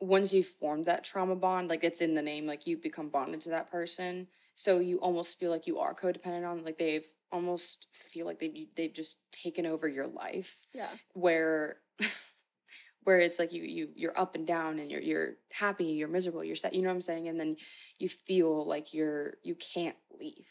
once 0.01 0.33
you've 0.33 0.47
formed 0.47 0.85
that 0.87 1.03
trauma 1.05 1.35
bond, 1.35 1.69
like 1.69 1.83
it's 1.85 2.01
in 2.01 2.13
the 2.13 2.21
name, 2.21 2.45
like 2.45 2.67
you 2.67 2.75
become 2.77 3.07
bonded 3.09 3.39
to 3.41 3.49
that 3.49 3.69
person. 3.71 4.27
So 4.61 4.79
you 4.79 4.97
almost 4.97 5.39
feel 5.39 5.49
like 5.49 5.65
you 5.65 5.79
are 5.79 5.95
codependent 5.95 6.47
on, 6.47 6.63
like 6.63 6.77
they've 6.77 7.07
almost 7.31 7.87
feel 7.93 8.25
like 8.27 8.39
they've 8.39 8.67
they've 8.75 8.93
just 8.93 9.31
taken 9.31 9.65
over 9.65 9.87
your 9.87 10.05
life. 10.07 10.55
yeah. 10.73 10.89
Where 11.13 11.77
where 13.03 13.19
it's 13.19 13.39
like 13.39 13.51
you 13.51 13.63
you 13.63 13.89
you're 13.95 14.17
up 14.19 14.35
and 14.35 14.45
down 14.45 14.77
and 14.77 14.91
you're 14.91 15.01
you're 15.01 15.29
happy, 15.51 15.85
you're 15.85 16.07
miserable, 16.07 16.43
you're 16.43 16.55
sad, 16.55 16.75
you 16.75 16.83
know 16.83 16.89
what 16.89 16.93
I'm 16.95 17.01
saying? 17.01 17.27
And 17.27 17.39
then 17.39 17.55
you 17.97 18.07
feel 18.07 18.65
like 18.67 18.93
you're 18.93 19.35
you 19.43 19.55
can't 19.55 19.97
leave. 20.19 20.47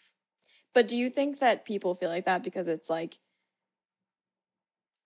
But 0.75 0.89
do 0.89 0.97
you 0.97 1.09
think 1.11 1.39
that 1.39 1.65
people 1.65 1.95
feel 1.95 2.09
like 2.09 2.25
that 2.25 2.43
because 2.43 2.67
it's 2.67 2.91
like 2.91 3.19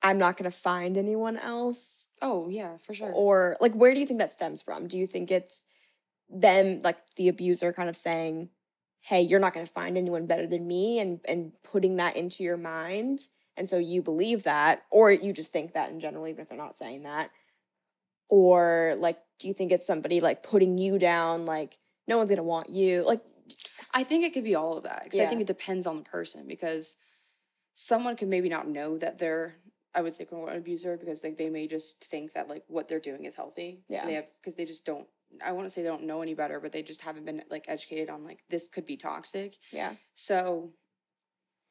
I'm 0.02 0.18
not 0.18 0.36
going 0.36 0.50
to 0.50 0.56
find 0.56 0.96
anyone 0.98 1.36
else 1.38 2.08
Oh 2.22 2.48
yeah, 2.48 2.76
for 2.86 2.94
sure. 2.94 3.12
or 3.12 3.56
like 3.60 3.74
where 3.74 3.92
do 3.94 4.00
you 4.00 4.06
think 4.06 4.20
that 4.20 4.32
stems 4.32 4.62
from 4.62 4.86
do 4.86 4.96
you 4.96 5.06
think 5.06 5.30
it's 5.30 5.64
them 6.30 6.80
like 6.82 6.98
the 7.16 7.28
abuser 7.28 7.72
kind 7.72 7.88
of 7.88 7.96
saying 7.96 8.48
hey 9.04 9.20
you're 9.20 9.40
not 9.40 9.52
going 9.52 9.64
to 9.64 9.72
find 9.72 9.96
anyone 9.96 10.26
better 10.26 10.46
than 10.46 10.66
me 10.66 10.98
and 10.98 11.20
and 11.26 11.52
putting 11.62 11.96
that 11.96 12.16
into 12.16 12.42
your 12.42 12.56
mind 12.56 13.20
and 13.56 13.68
so 13.68 13.78
you 13.78 14.02
believe 14.02 14.42
that 14.42 14.82
or 14.90 15.12
you 15.12 15.32
just 15.32 15.52
think 15.52 15.74
that 15.74 15.90
in 15.90 16.00
general 16.00 16.26
even 16.26 16.42
if 16.42 16.48
they're 16.48 16.58
not 16.58 16.76
saying 16.76 17.02
that 17.02 17.30
or 18.28 18.94
like 18.98 19.18
do 19.38 19.48
you 19.48 19.54
think 19.54 19.70
it's 19.70 19.86
somebody 19.86 20.20
like 20.20 20.42
putting 20.42 20.78
you 20.78 20.98
down 20.98 21.44
like 21.44 21.78
no 22.08 22.16
one's 22.16 22.30
going 22.30 22.36
to 22.36 22.42
want 22.42 22.68
you 22.68 23.04
like 23.04 23.20
I 23.92 24.04
think 24.04 24.24
it 24.24 24.32
could 24.32 24.44
be 24.44 24.54
all 24.54 24.76
of 24.76 24.84
that 24.84 25.04
because 25.04 25.20
I 25.20 25.26
think 25.26 25.42
it 25.42 25.46
depends 25.46 25.86
on 25.86 25.98
the 25.98 26.02
person 26.02 26.46
because 26.48 26.96
someone 27.74 28.16
could 28.16 28.28
maybe 28.28 28.48
not 28.48 28.66
know 28.66 28.96
that 28.98 29.18
they're 29.18 29.54
I 29.94 30.00
would 30.00 30.14
say 30.14 30.24
quote 30.24 30.40
unquote 30.40 30.58
abuser 30.58 30.96
because 30.96 31.22
like 31.22 31.38
they 31.38 31.50
may 31.50 31.68
just 31.68 32.04
think 32.04 32.32
that 32.32 32.48
like 32.48 32.64
what 32.66 32.88
they're 32.88 33.00
doing 33.00 33.26
is 33.26 33.36
healthy. 33.36 33.82
Yeah. 33.88 34.06
They 34.06 34.14
have 34.14 34.26
because 34.34 34.56
they 34.56 34.64
just 34.64 34.84
don't 34.84 35.06
I 35.44 35.52
to 35.66 35.70
say 35.70 35.82
they 35.82 35.88
don't 35.88 36.04
know 36.04 36.22
any 36.22 36.34
better, 36.34 36.60
but 36.60 36.72
they 36.72 36.82
just 36.82 37.00
haven't 37.02 37.24
been 37.24 37.42
like 37.50 37.64
educated 37.68 38.10
on 38.10 38.24
like 38.24 38.40
this 38.50 38.68
could 38.68 38.86
be 38.86 38.96
toxic. 38.96 39.54
yeah 39.72 39.94
So 40.14 40.72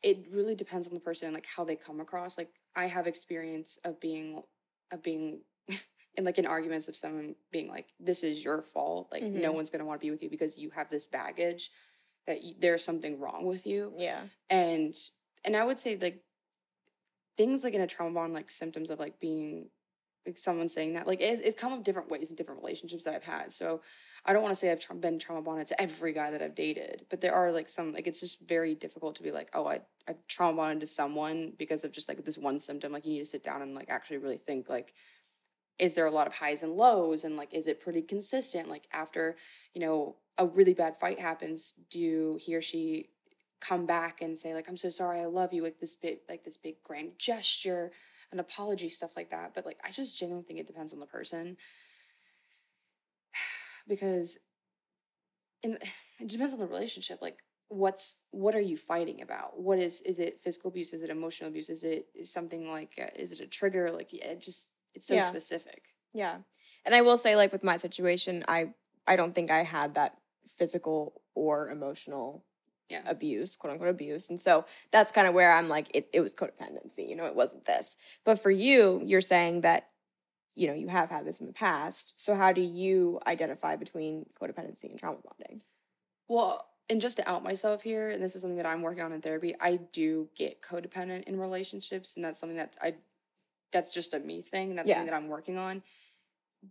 it 0.01 0.25
really 0.31 0.55
depends 0.55 0.87
on 0.87 0.93
the 0.93 0.99
person 0.99 1.33
like 1.33 1.45
how 1.45 1.63
they 1.63 1.75
come 1.75 1.99
across. 1.99 2.37
Like 2.37 2.49
I 2.75 2.87
have 2.87 3.07
experience 3.07 3.77
of 3.83 3.99
being 3.99 4.43
of 4.91 5.01
being 5.01 5.41
in 6.15 6.23
like 6.25 6.37
in 6.37 6.45
arguments 6.45 6.87
of 6.87 6.95
someone 6.95 7.35
being 7.51 7.69
like, 7.69 7.87
"This 7.99 8.23
is 8.23 8.43
your 8.43 8.61
fault. 8.61 9.09
Like 9.11 9.23
no 9.23 9.51
Mhm. 9.51 9.55
one's 9.55 9.69
gonna 9.69 9.85
want 9.85 10.01
to 10.01 10.05
be 10.05 10.11
with 10.11 10.21
you 10.23 10.29
because 10.29 10.57
you 10.57 10.69
have 10.71 10.89
this 10.89 11.05
baggage 11.05 11.71
that 12.27 12.39
there's 12.59 12.83
something 12.83 13.19
wrong 13.19 13.45
with 13.45 13.65
you." 13.65 13.93
yeah 13.97 14.23
And 14.49 14.93
and 15.45 15.55
I 15.55 15.63
would 15.65 15.77
say 15.77 15.95
like 15.97 16.23
things 17.37 17.63
like 17.63 17.73
in 17.73 17.81
a 17.81 17.87
trauma 17.87 18.13
bond, 18.13 18.33
like 18.33 18.51
symptoms 18.51 18.89
of 18.89 18.99
like 18.99 19.19
being 19.19 19.69
like 20.25 20.37
someone 20.37 20.69
saying 20.69 20.93
that, 20.93 21.07
like 21.07 21.21
it, 21.21 21.41
it's 21.43 21.59
come 21.59 21.73
up 21.73 21.83
different 21.83 22.09
ways 22.09 22.29
in 22.29 22.35
different 22.35 22.61
relationships 22.61 23.03
that 23.05 23.13
I've 23.13 23.23
had. 23.23 23.51
So 23.51 23.81
I 24.25 24.31
don't 24.31 24.41
want 24.41 24.53
to 24.53 24.59
say 24.59 24.71
I've 24.71 24.79
tra- 24.79 24.95
been 24.95 25.19
trauma 25.19 25.41
bonded 25.41 25.67
to 25.67 25.81
every 25.81 26.13
guy 26.13 26.31
that 26.31 26.41
I've 26.41 26.55
dated, 26.55 27.05
but 27.09 27.19
there 27.19 27.33
are 27.33 27.51
like 27.51 27.67
some 27.67 27.93
like 27.93 28.07
it's 28.07 28.21
just 28.21 28.47
very 28.47 28.73
difficult 28.73 29.15
to 29.15 29.23
be 29.23 29.31
like, 29.31 29.49
oh, 29.53 29.67
I 29.67 29.81
I've 30.07 30.25
trauma 30.27 30.57
bonded 30.57 30.81
to 30.81 30.87
someone 30.87 31.53
because 31.57 31.83
of 31.83 31.91
just 31.91 32.07
like 32.07 32.23
this 32.23 32.37
one 32.37 32.59
symptom. 32.59 32.93
Like 32.93 33.05
you 33.05 33.13
need 33.13 33.19
to 33.19 33.25
sit 33.25 33.43
down 33.43 33.61
and 33.61 33.75
like 33.75 33.89
actually 33.89 34.17
really 34.17 34.37
think 34.37 34.69
like, 34.69 34.93
is 35.77 35.93
there 35.93 36.05
a 36.05 36.11
lot 36.11 36.27
of 36.27 36.33
highs 36.33 36.63
and 36.63 36.73
lows, 36.73 37.25
and 37.25 37.35
like 37.35 37.53
is 37.53 37.67
it 37.67 37.81
pretty 37.81 38.01
consistent? 38.01 38.69
Like 38.69 38.87
after 38.93 39.35
you 39.73 39.81
know 39.81 40.15
a 40.37 40.45
really 40.45 40.73
bad 40.73 40.97
fight 40.97 41.19
happens, 41.19 41.73
do 41.89 42.37
he 42.39 42.55
or 42.55 42.61
she 42.61 43.09
come 43.59 43.85
back 43.85 44.21
and 44.21 44.37
say 44.37 44.53
like, 44.53 44.67
I'm 44.67 44.77
so 44.77 44.89
sorry, 44.89 45.21
I 45.21 45.25
love 45.25 45.53
you, 45.53 45.63
like 45.63 45.79
this 45.79 45.95
big 45.95 46.19
like 46.29 46.43
this 46.43 46.57
big 46.57 46.81
grand 46.83 47.11
gesture, 47.17 47.91
an 48.33 48.39
apology, 48.39 48.89
stuff 48.89 49.13
like 49.15 49.31
that. 49.31 49.53
But 49.53 49.65
like 49.65 49.79
I 49.83 49.91
just 49.91 50.17
genuinely 50.17 50.45
think 50.45 50.59
it 50.59 50.67
depends 50.67 50.93
on 50.93 50.99
the 50.99 51.05
person 51.05 51.57
because 53.87 54.39
in 55.61 55.77
it 56.19 56.27
depends 56.27 56.53
on 56.53 56.59
the 56.59 56.67
relationship 56.67 57.21
like 57.21 57.37
what's 57.69 58.19
what 58.31 58.53
are 58.55 58.61
you 58.61 58.77
fighting 58.77 59.21
about 59.21 59.59
what 59.59 59.79
is 59.79 60.01
is 60.01 60.19
it 60.19 60.39
physical 60.43 60.69
abuse 60.69 60.93
is 60.93 61.01
it 61.01 61.09
emotional 61.09 61.49
abuse 61.49 61.69
is 61.69 61.83
it 61.83 62.05
is 62.13 62.31
something 62.31 62.69
like 62.69 62.91
uh, 63.01 63.07
is 63.15 63.31
it 63.31 63.39
a 63.39 63.47
trigger 63.47 63.89
like 63.89 64.13
yeah, 64.13 64.25
it 64.25 64.41
just 64.41 64.69
it's 64.93 65.07
so 65.07 65.15
Yeah. 65.15 65.23
specific 65.23 65.85
Yeah. 66.13 66.37
And 66.85 66.93
I 66.93 67.01
will 67.01 67.17
say 67.17 67.35
like 67.35 67.51
with 67.51 67.63
my 67.63 67.77
situation, 67.77 68.45
I 68.47 68.73
I 69.07 69.15
don't 69.15 69.33
think 69.33 69.51
I 69.51 69.63
had 69.63 69.95
that 69.95 70.17
physical 70.47 71.21
or 71.35 71.69
emotional 71.69 72.45
Yeah. 72.89 73.01
abuse, 73.05 73.55
quote 73.55 73.73
unquote 73.73 73.89
abuse. 73.89 74.29
And 74.29 74.39
so 74.39 74.65
that's 74.91 75.11
kind 75.11 75.27
of 75.27 75.33
where 75.33 75.53
I'm 75.53 75.69
like 75.69 75.87
it 75.93 76.09
it 76.13 76.21
was 76.21 76.33
codependency, 76.33 77.07
you 77.09 77.15
know, 77.15 77.25
it 77.25 77.35
wasn't 77.35 77.65
this. 77.65 77.95
But 78.23 78.39
for 78.39 78.51
you, 78.51 79.01
you're 79.03 79.21
saying 79.21 79.61
that 79.61 79.89
you 80.55 80.67
know, 80.67 80.73
you 80.73 80.87
have 80.87 81.09
had 81.09 81.25
this 81.25 81.39
in 81.39 81.47
the 81.47 81.53
past. 81.53 82.13
So 82.15 82.35
how 82.35 82.51
do 82.51 82.61
you 82.61 83.19
identify 83.25 83.75
between 83.75 84.27
codependency 84.39 84.83
and 84.83 84.99
trauma 84.99 85.17
bonding? 85.23 85.61
well 86.29 86.67
and 86.89 87.01
just 87.01 87.17
to 87.17 87.29
out 87.29 87.43
myself 87.43 87.81
here 87.81 88.09
and 88.09 88.21
this 88.21 88.35
is 88.35 88.41
something 88.41 88.57
that 88.57 88.65
i'm 88.65 88.81
working 88.81 89.03
on 89.03 89.11
in 89.13 89.21
therapy 89.21 89.53
i 89.59 89.75
do 89.91 90.27
get 90.35 90.61
codependent 90.61 91.23
in 91.23 91.37
relationships 91.39 92.15
and 92.15 92.23
that's 92.23 92.39
something 92.39 92.57
that 92.57 92.73
i 92.81 92.93
that's 93.73 93.91
just 93.91 94.13
a 94.13 94.19
me 94.19 94.41
thing. 94.41 94.69
And 94.69 94.77
that's 94.77 94.87
Yeah. 94.87 94.95
something 94.95 95.11
that 95.11 95.15
I'm 95.21 95.27
working 95.27 95.57
on. 95.57 95.83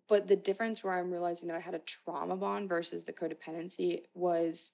But 0.08 0.26
the 0.26 0.36
difference 0.36 0.82
where 0.82 0.94
I'm 0.94 1.10
realizing 1.10 1.48
that 1.48 1.56
I 1.56 1.60
had 1.60 1.74
a 1.74 1.80
trauma 1.80 2.36
bond 2.36 2.68
versus 2.68 3.04
the 3.04 3.12
codependency 3.12 4.04
was 4.14 4.72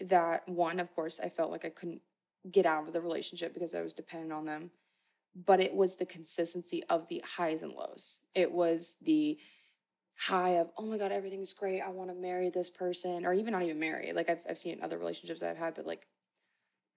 that 0.00 0.48
one, 0.48 0.80
of 0.80 0.94
course, 0.94 1.20
I 1.20 1.28
felt 1.28 1.50
like 1.50 1.64
I 1.64 1.70
couldn't 1.70 2.02
get 2.50 2.66
out 2.66 2.86
of 2.86 2.92
the 2.92 3.00
relationship 3.00 3.54
because 3.54 3.74
I 3.74 3.82
was 3.82 3.92
dependent 3.92 4.32
on 4.32 4.46
them. 4.46 4.70
But 5.34 5.60
it 5.60 5.74
was 5.74 5.96
the 5.96 6.06
consistency 6.06 6.82
of 6.88 7.06
the 7.08 7.22
highs 7.24 7.62
and 7.62 7.72
lows. 7.72 8.18
It 8.34 8.50
was 8.50 8.96
the 9.00 9.38
high 10.16 10.58
of, 10.58 10.70
oh 10.76 10.86
my 10.86 10.98
God, 10.98 11.12
everything's 11.12 11.54
great. 11.54 11.80
I 11.80 11.90
want 11.90 12.10
to 12.10 12.16
marry 12.16 12.50
this 12.50 12.68
person, 12.68 13.24
or 13.24 13.32
even 13.32 13.52
not 13.52 13.62
even 13.62 13.78
marry. 13.78 14.12
Like 14.12 14.28
I've, 14.28 14.42
I've 14.48 14.58
seen 14.58 14.78
in 14.78 14.82
other 14.82 14.98
relationships 14.98 15.40
that 15.40 15.50
I've 15.50 15.56
had, 15.56 15.74
but 15.74 15.86
like, 15.86 16.06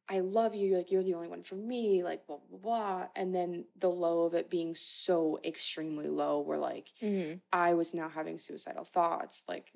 I 0.10 0.20
love 0.20 0.54
you. 0.54 0.76
Like, 0.76 0.92
you're 0.92 1.04
the 1.04 1.14
only 1.14 1.30
one 1.30 1.44
for 1.44 1.56
me, 1.56 2.04
like, 2.04 2.28
blah, 2.28 2.40
blah, 2.50 2.60
blah. 2.60 3.08
And 3.16 3.34
then 3.34 3.66
the 3.80 3.90
low 3.90 4.24
of 4.24 4.34
it 4.34 4.50
being 4.50 4.76
so 4.76 5.40
extremely 5.46 6.10
low, 6.10 6.42
where 6.42 6.58
like, 6.58 6.90
Mhm. 7.02 7.40
I 7.54 7.76
was 7.76 7.94
now 7.94 8.10
having 8.10 8.38
suicidal 8.38 8.84
thoughts, 8.84 9.44
like 9.48 9.72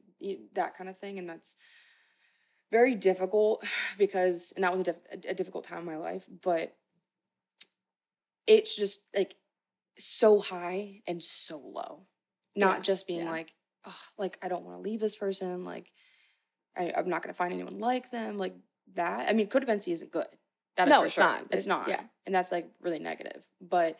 that 0.54 0.76
kind 0.76 0.90
of 0.90 0.98
thing. 0.98 1.18
And 1.20 1.30
that's 1.30 1.56
very 2.72 2.96
difficult 2.96 3.64
because, 3.98 4.54
and 4.56 4.64
that 4.64 4.72
was 4.72 4.82
a, 4.82 4.84
diff- 4.86 5.26
a 5.30 5.34
difficult 5.34 5.64
time 5.66 5.80
in 5.80 5.86
my 5.86 5.98
life, 5.98 6.26
but 6.44 6.76
it's 8.46 8.76
just 8.76 9.06
like 9.16 9.36
so 9.98 10.40
high 10.40 11.02
and 11.08 11.22
so 11.22 11.58
low. 11.60 12.06
Not 12.56 12.78
Yeah, 12.78 12.82
just 12.82 13.08
being 13.08 13.26
yeah. 13.26 13.32
like, 13.32 13.54
oh, 13.86 13.96
like, 14.18 14.38
I 14.42 14.48
don't 14.48 14.64
want 14.64 14.78
to 14.78 14.82
leave 14.82 15.00
this 15.00 15.16
person. 15.16 15.64
Like, 15.64 15.92
I, 16.78 16.94
I'm 16.96 17.10
not 17.10 17.22
going 17.24 17.34
to 17.34 17.38
find 17.38 17.54
anyone 17.54 17.80
like 17.80 18.10
them. 18.12 18.38
Like 18.38 18.56
that. 18.96 19.30
I 19.30 19.34
mean, 19.34 19.48
codependency 19.48 19.92
isn't 19.94 20.12
good. 20.12 20.28
That 20.76 20.88
is 20.88 20.92
No, 20.92 21.00
for 21.02 21.06
it's 21.06 21.16
sure. 21.16 21.24
not. 21.24 21.42
It's, 21.52 21.66
It's- 21.66 21.68
not. 21.68 21.88
yeah. 21.88 22.02
And 22.26 22.34
that's 22.34 22.52
like 22.52 22.70
really 22.82 23.00
negative. 23.00 23.46
But 23.62 23.98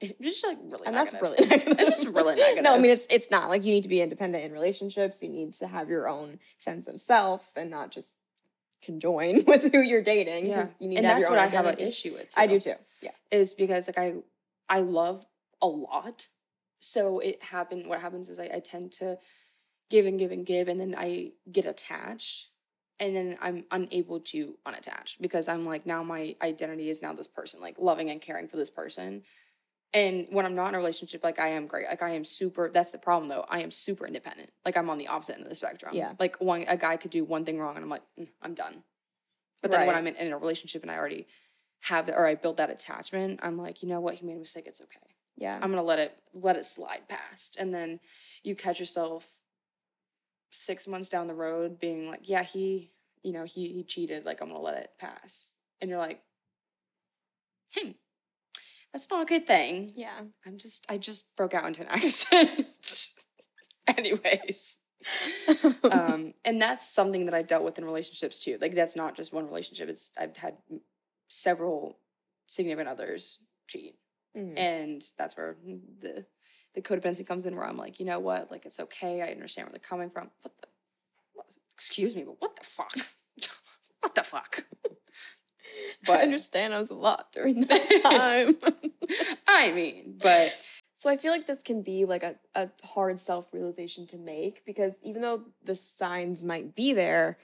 it's 0.00 0.12
just 0.20 0.46
like 0.46 0.58
really 0.62 0.86
and 0.86 0.96
that's 0.96 1.14
really 1.14 1.36
negative. 1.46 1.78
It's 1.78 2.02
just 2.02 2.08
really 2.14 2.34
negative. 2.36 2.64
no, 2.64 2.74
I 2.74 2.78
mean 2.78 2.90
it's 2.90 3.06
it's 3.10 3.30
not 3.30 3.48
like 3.48 3.64
you 3.64 3.72
need 3.72 3.82
to 3.82 3.88
be 3.88 4.00
independent 4.00 4.44
in 4.44 4.52
relationships. 4.52 5.22
You 5.22 5.28
need 5.28 5.52
to 5.54 5.66
have 5.66 5.88
your 5.88 6.08
own 6.08 6.38
sense 6.58 6.88
of 6.88 6.98
self 7.00 7.52
and 7.56 7.70
not 7.70 7.90
just 7.90 8.16
conjoin 8.82 9.44
with 9.46 9.72
who 9.72 9.80
you're 9.80 10.02
dating. 10.02 10.46
Yeah. 10.46 10.66
You 10.78 10.88
need 10.88 10.96
and 10.96 11.04
to 11.04 11.08
have 11.08 11.18
that's 11.18 11.28
your 11.28 11.38
what 11.38 11.38
I 11.38 11.48
have 11.48 11.66
an 11.66 11.78
issue 11.78 12.12
with. 12.12 12.32
I 12.36 12.46
do 12.46 12.58
too. 12.58 12.74
Yeah. 13.02 13.10
Is 13.30 13.52
because 13.52 13.88
like 13.88 13.98
I 13.98 14.14
I 14.68 14.80
love 14.80 15.26
a 15.60 15.66
lot. 15.66 16.28
So 16.80 17.18
it 17.18 17.42
happened 17.42 17.86
what 17.86 18.00
happens 18.00 18.30
is 18.30 18.38
I, 18.38 18.50
I 18.54 18.60
tend 18.60 18.92
to 18.92 19.18
give 19.90 20.06
and 20.06 20.18
give 20.18 20.32
and 20.32 20.46
give 20.46 20.68
and 20.68 20.80
then 20.80 20.94
I 20.96 21.32
get 21.50 21.66
attached 21.66 22.48
and 23.00 23.16
then 23.16 23.38
I'm 23.40 23.64
unable 23.70 24.20
to 24.20 24.56
unattach 24.66 25.20
because 25.20 25.48
I'm 25.48 25.66
like 25.66 25.84
now 25.84 26.02
my 26.02 26.36
identity 26.42 26.88
is 26.88 27.02
now 27.02 27.12
this 27.12 27.26
person, 27.26 27.60
like 27.60 27.76
loving 27.78 28.10
and 28.10 28.20
caring 28.20 28.46
for 28.48 28.56
this 28.56 28.70
person. 28.70 29.22
And 29.92 30.28
when 30.30 30.46
I'm 30.46 30.54
not 30.54 30.68
in 30.68 30.74
a 30.76 30.78
relationship, 30.78 31.24
like 31.24 31.40
I 31.40 31.48
am 31.48 31.66
great. 31.66 31.86
Like 31.86 32.02
I 32.02 32.10
am 32.10 32.22
super. 32.24 32.70
That's 32.72 32.92
the 32.92 32.98
problem, 32.98 33.28
though. 33.28 33.44
I 33.48 33.60
am 33.60 33.72
super 33.72 34.06
independent. 34.06 34.50
Like 34.64 34.76
I'm 34.76 34.88
on 34.88 34.98
the 34.98 35.08
opposite 35.08 35.34
end 35.34 35.42
of 35.42 35.48
the 35.48 35.54
spectrum. 35.54 35.92
Yeah. 35.94 36.12
Like 36.20 36.40
one, 36.40 36.64
a 36.68 36.76
guy 36.76 36.96
could 36.96 37.10
do 37.10 37.24
one 37.24 37.44
thing 37.44 37.58
wrong, 37.58 37.74
and 37.74 37.82
I'm 37.82 37.90
like, 37.90 38.02
"Mm, 38.18 38.28
I'm 38.40 38.54
done. 38.54 38.84
But 39.62 39.72
then 39.72 39.86
when 39.86 39.96
I'm 39.96 40.06
in, 40.06 40.14
in 40.14 40.32
a 40.32 40.38
relationship 40.38 40.82
and 40.82 40.90
I 40.90 40.96
already 40.96 41.26
have 41.80 42.08
or 42.08 42.26
I 42.26 42.34
build 42.34 42.58
that 42.58 42.70
attachment, 42.70 43.40
I'm 43.42 43.58
like, 43.58 43.82
you 43.82 43.88
know 43.88 44.00
what? 44.00 44.14
He 44.14 44.26
made 44.26 44.36
a 44.36 44.40
mistake. 44.40 44.66
It's 44.66 44.80
okay. 44.80 45.00
Yeah. 45.36 45.58
I'm 45.60 45.70
gonna 45.70 45.82
let 45.82 45.98
it 45.98 46.18
let 46.34 46.56
it 46.56 46.64
slide 46.64 47.08
past, 47.08 47.56
and 47.58 47.74
then 47.74 47.98
you 48.42 48.54
catch 48.54 48.78
yourself 48.78 49.26
six 50.50 50.86
months 50.86 51.08
down 51.08 51.26
the 51.26 51.34
road 51.34 51.80
being 51.80 52.08
like, 52.08 52.28
yeah, 52.28 52.42
he, 52.42 52.90
you 53.22 53.32
know, 53.32 53.44
he 53.44 53.68
he 53.68 53.82
cheated. 53.82 54.24
Like 54.24 54.40
I'm 54.40 54.48
gonna 54.48 54.60
let 54.60 54.76
it 54.76 54.90
pass, 54.98 55.54
and 55.80 55.88
you're 55.88 55.98
like, 55.98 56.22
hmm, 57.74 57.90
that's 58.92 59.10
not 59.10 59.22
a 59.22 59.26
good 59.26 59.46
thing. 59.46 59.90
yeah. 59.94 60.20
I'm 60.46 60.58
just 60.58 60.86
I 60.90 60.98
just 60.98 61.34
broke 61.36 61.54
out 61.54 61.66
into 61.66 61.80
an 61.82 61.88
accent. 61.90 62.66
Anyways. 63.86 64.78
um, 65.90 66.34
and 66.44 66.60
that's 66.60 66.86
something 66.92 67.24
that 67.24 67.34
I've 67.34 67.46
dealt 67.46 67.64
with 67.64 67.78
in 67.78 67.84
relationships 67.84 68.38
too. 68.38 68.58
Like 68.60 68.74
that's 68.74 68.96
not 68.96 69.14
just 69.14 69.32
one 69.32 69.46
relationship. 69.46 69.88
It's 69.88 70.12
I've 70.18 70.36
had 70.36 70.56
several 71.28 71.96
significant 72.46 72.88
others 72.88 73.38
cheat, 73.66 73.96
Mhm. 74.36 74.58
and 74.58 75.02
that's 75.16 75.36
where 75.36 75.56
the 76.00 76.26
the 76.74 76.82
codependency 76.82 77.26
comes 77.26 77.46
in. 77.46 77.56
Where 77.56 77.64
I'm 77.66 77.78
like, 77.78 77.98
you 77.98 78.04
know 78.06 78.18
what? 78.20 78.50
Like 78.50 78.66
it's 78.66 78.78
okay. 78.80 79.22
I 79.22 79.28
understand 79.30 79.66
where 79.68 79.72
they're 79.72 79.80
coming 79.88 80.10
from. 80.10 80.30
What 80.42 80.52
the? 80.60 80.68
What, 81.32 81.46
excuse 81.72 82.14
me, 82.14 82.24
but 82.24 82.36
what 82.40 82.56
the 82.56 82.64
fuck? 82.64 82.92
what 84.00 84.14
the 84.14 84.22
fuck? 84.22 84.64
I 86.08 86.12
understand 86.22 86.74
I 86.74 86.78
was 86.78 86.90
a 86.90 86.94
lot 86.94 87.32
during 87.32 87.66
that 87.66 88.00
time. 88.02 88.56
I 89.46 89.72
mean, 89.72 90.18
but 90.22 90.54
So 90.94 91.10
I 91.10 91.16
feel 91.16 91.32
like 91.32 91.46
this 91.46 91.62
can 91.62 91.82
be 91.82 92.04
like 92.04 92.22
a, 92.22 92.36
a 92.54 92.70
hard 92.84 93.18
self 93.18 93.52
realization 93.52 94.06
to 94.08 94.18
make 94.18 94.64
because 94.64 94.98
even 95.02 95.22
though 95.22 95.44
the 95.64 95.74
signs 95.74 96.44
might 96.44 96.74
be 96.74 96.92
there, 96.92 97.38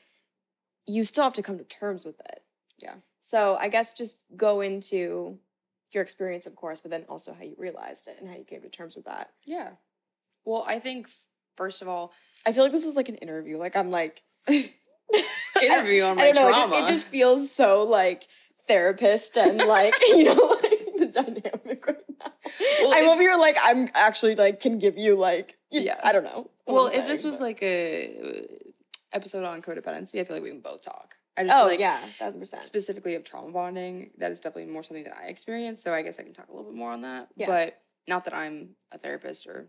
you 0.87 1.05
still 1.05 1.25
have 1.25 1.35
to 1.35 1.43
come 1.43 1.59
to 1.59 1.65
terms 1.65 2.05
with 2.05 2.21
it. 2.21 2.43
Yeah. 2.79 2.95
So 3.21 3.57
I 3.57 3.69
guess 3.69 3.93
just 3.93 4.25
go 4.37 4.61
into 4.61 5.39
your 5.93 6.03
experience, 6.03 6.47
of 6.47 6.55
course, 6.55 6.81
but 6.81 6.91
then 6.91 7.05
also 7.09 7.33
how 7.33 7.43
you 7.43 7.55
realized 7.59 8.07
it 8.09 8.17
and 8.21 8.29
how 8.29 8.37
you 8.37 8.45
came 8.45 8.61
to 8.63 8.69
terms 8.69 8.97
with 8.97 9.07
that. 9.07 9.31
yeah. 9.45 9.71
Well, 10.45 10.65
I 10.65 10.79
think 10.79 11.09
first 11.57 11.83
of 11.83 11.89
all, 11.89 12.13
I 12.47 12.53
feel 12.53 12.63
like 12.63 12.71
this 12.71 12.87
is 12.87 12.95
like 12.95 13.09
an 13.09 13.17
interview. 13.17 13.57
Like 13.59 13.75
I'm 13.75 13.91
like 13.91 14.23
interview 15.63 16.03
on 16.03 16.17
my 16.17 16.29
I 16.29 16.33
don't 16.33 16.43
know. 16.43 16.49
It 16.51 16.53
trauma. 16.55 16.77
just, 16.79 16.89
it 16.91 16.93
just 16.93 17.09
feels 17.09 17.53
so 17.53 17.85
like 17.85 18.27
therapist 18.67 19.37
and 19.37 19.59
like 19.59 19.95
you 20.09 20.25
know 20.25 20.35
like 20.63 20.87
the 20.99 21.07
dynamic 21.07 21.87
right 21.87 21.97
now. 22.21 22.33
Well, 22.83 22.95
I'm 22.95 23.05
if- 23.05 23.09
over 23.11 23.21
here 23.23 23.37
like 23.37 23.57
I'm 23.63 23.89
actually 23.95 24.35
like 24.37 24.61
can 24.61 24.79
give 24.79 24.97
you 24.99 25.17
like 25.17 25.57
you 25.71 25.83
Yeah. 25.83 26.01
I 26.03 26.13
don't 26.13 26.25
know. 26.25 26.51
well, 26.67 26.87
I'm 26.89 26.95
if 27.01 27.07
this 27.09 27.25
was 27.25 27.37
but- 27.39 27.45
like 27.45 27.63
a 27.63 28.17
uh, 28.17 28.43
episode 29.13 29.45
on 29.45 29.63
codependency, 29.63 30.21
I 30.21 30.25
feel 30.25 30.37
like 30.37 30.43
we 30.43 30.51
can 30.51 30.61
both 30.61 30.83
talk. 30.83 31.15
I 31.39 31.43
just 31.43 31.55
oh 31.55 31.61
feel 31.65 31.69
like 31.69 31.81
yeah, 31.81 31.99
thousand 32.19 32.41
percent. 32.41 32.65
specifically 32.65 33.15
of 33.15 33.23
trauma 33.23 33.53
bonding, 33.53 34.11
that 34.19 34.31
is 34.31 34.41
definitely 34.41 34.73
more 34.73 34.83
something 34.83 35.05
that 35.05 35.17
I 35.23 35.27
experienced. 35.27 35.83
So 35.83 35.93
I 35.93 36.01
guess 36.03 36.19
I 36.19 36.23
can 36.23 36.33
talk 36.33 36.49
a 36.49 36.53
little 36.53 36.71
bit 36.71 36.79
more 36.79 36.93
on 36.93 37.03
that. 37.03 37.29
Yeah. 37.37 37.47
But 37.47 37.79
not 38.09 38.25
that 38.25 38.33
I'm 38.35 38.71
a 38.91 38.97
therapist 38.99 39.47
or 39.47 39.69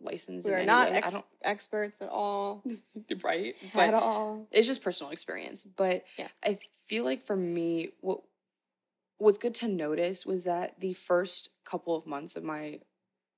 licensed. 0.00 0.46
We 0.46 0.54
are 0.54 0.64
not 0.64 0.88
ex- 0.92 1.22
experts 1.42 2.00
at 2.00 2.08
all. 2.08 2.62
right, 3.22 3.54
at 3.62 3.72
but 3.74 3.94
all. 3.94 4.46
it's 4.50 4.66
just 4.66 4.82
personal 4.82 5.12
experience. 5.12 5.62
But 5.62 6.04
Yeah. 6.18 6.28
I 6.44 6.58
feel 6.86 7.04
like 7.04 7.22
for 7.22 7.36
me, 7.36 7.90
what 8.00 8.20
what's 9.18 9.38
good 9.38 9.54
to 9.54 9.68
notice 9.68 10.26
was 10.26 10.44
that 10.44 10.78
the 10.80 10.92
first 10.92 11.50
couple 11.64 11.96
of 11.96 12.06
months 12.06 12.36
of 12.36 12.44
my 12.44 12.80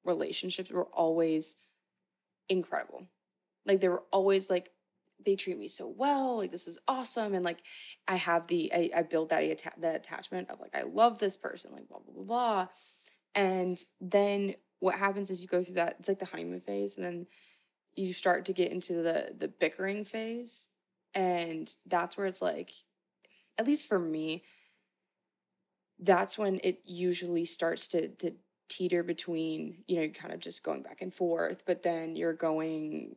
relationships 0.05 0.71
were 0.71 0.87
always 0.87 1.57
incredible. 2.49 3.07
Like 3.65 3.81
they 3.81 3.89
were 3.89 4.03
always 4.11 4.51
like 4.51 4.73
they 5.25 5.35
treat 5.37 5.59
me 5.59 5.69
so 5.69 5.87
well. 5.87 6.37
Like 6.39 6.51
this 6.53 6.67
is 6.69 6.79
awesome, 6.89 7.35
and 7.35 7.45
like 7.45 7.59
I 8.07 8.17
have 8.17 8.47
the 8.47 8.73
I, 8.73 8.91
I 8.97 9.03
build 9.03 9.31
that 9.31 9.43
atta- 9.45 9.81
that 9.81 9.97
attachment 9.97 10.49
of 10.51 10.61
like 10.61 10.75
I 10.75 10.83
love 10.83 11.19
this 11.19 11.37
person, 11.37 11.73
like 11.73 11.89
blah 11.89 11.99
blah 11.99 12.15
blah 12.15 12.25
blah. 12.25 12.69
And 13.35 13.79
then 14.01 14.55
what 14.81 14.95
happens 14.95 15.31
is 15.31 15.43
you 15.43 15.49
go 15.49 15.63
through 15.63 15.75
that. 15.75 15.97
It's 15.99 16.09
like 16.09 16.19
the 16.19 16.27
honeymoon 16.27 16.61
phase, 16.61 16.97
and 16.97 17.05
then 17.05 17.27
you 17.95 18.13
start 18.13 18.45
to 18.47 18.53
get 18.53 18.73
into 18.73 18.95
the 18.95 19.35
the 19.37 19.49
bickering 19.49 20.05
phase, 20.05 20.69
and 21.15 21.73
that's 21.87 22.17
where 22.17 22.27
it's 22.27 22.43
like, 22.43 22.71
at 23.57 23.67
least 23.67 23.89
for 23.89 23.99
me, 23.99 24.45
that's 25.99 26.39
when 26.39 26.61
it 26.63 26.81
usually 26.85 27.45
starts 27.45 27.89
to 27.89 28.09
to 28.09 28.33
teeter 28.69 29.03
between 29.03 29.83
you 29.87 29.97
know 29.97 30.09
kind 30.09 30.33
of 30.33 30.41
just 30.41 30.63
going 30.63 30.83
back 30.83 31.01
and 31.01 31.13
forth 31.13 31.63
but 31.67 31.83
then 31.83 32.15
you're 32.15 32.35
going 32.35 33.17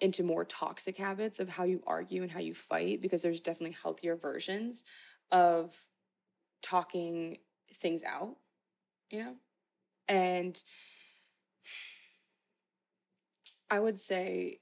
into 0.00 0.22
more 0.22 0.44
toxic 0.44 0.96
habits 0.96 1.40
of 1.40 1.48
how 1.48 1.64
you 1.64 1.82
argue 1.86 2.22
and 2.22 2.30
how 2.30 2.38
you 2.40 2.54
fight 2.54 3.02
because 3.02 3.20
there's 3.20 3.40
definitely 3.40 3.76
healthier 3.82 4.16
versions 4.16 4.84
of 5.32 5.74
talking 6.62 7.36
things 7.74 8.02
out 8.04 8.36
you 9.10 9.18
know 9.18 9.34
and 10.08 10.62
i 13.70 13.78
would 13.80 13.98
say 13.98 14.58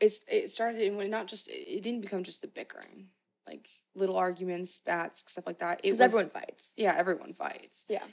it's 0.00 0.24
it 0.28 0.50
started 0.50 0.80
in 0.80 0.96
when 0.96 1.10
not 1.10 1.26
just 1.26 1.48
it 1.50 1.82
didn't 1.82 2.00
become 2.00 2.22
just 2.22 2.40
the 2.42 2.48
bickering 2.48 3.06
like 3.46 3.68
little 3.94 4.16
arguments 4.16 4.72
spats 4.74 5.24
stuff 5.30 5.46
like 5.46 5.58
that 5.58 5.78
it 5.80 5.82
Because 5.82 5.98
was 5.98 6.00
everyone 6.12 6.30
fights. 6.30 6.74
yeah 6.76 6.94
everyone 6.96 7.34
fights 7.34 7.86
Yeah. 7.88 8.04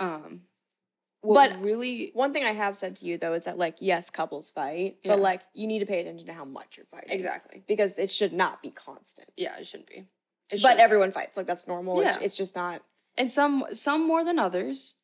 um 0.00 0.42
But- 1.22 1.60
really 1.60 2.10
One 2.14 2.32
thing 2.32 2.44
I 2.44 2.52
have 2.52 2.76
said 2.76 2.96
to 2.96 3.06
you 3.06 3.18
though 3.18 3.34
is 3.34 3.44
that 3.46 3.58
like 3.58 3.76
yes, 3.80 4.10
couples 4.10 4.50
fight, 4.50 4.98
Yeah. 5.02 5.12
but 5.12 5.20
like 5.20 5.42
you 5.54 5.66
need 5.66 5.80
to 5.80 5.86
pay 5.86 6.00
attention 6.00 6.26
to 6.28 6.32
how 6.32 6.44
much 6.44 6.76
you're 6.76 6.86
fighting. 6.86 7.10
exactly 7.10 7.64
Because 7.66 7.98
it 7.98 8.10
should 8.10 8.32
not 8.32 8.62
be 8.62 8.70
constant. 8.70 9.30
yeah 9.36 9.56
it 9.58 9.66
shouldn't 9.66 9.88
be 9.88 10.06
It 10.50 10.62
But 10.62 10.78
everyone 10.78 11.10
fights. 11.12 11.36
Like 11.36 11.46
that's 11.46 11.66
normal. 11.66 12.00
It's, 12.00 12.16
Yeah. 12.16 12.22
it's 12.24 12.36
just 12.36 12.54
not 12.54 12.82
and 13.18 13.30
some 13.30 13.64
some 13.72 14.06
more 14.06 14.22
than 14.24 14.38
others. 14.38 14.96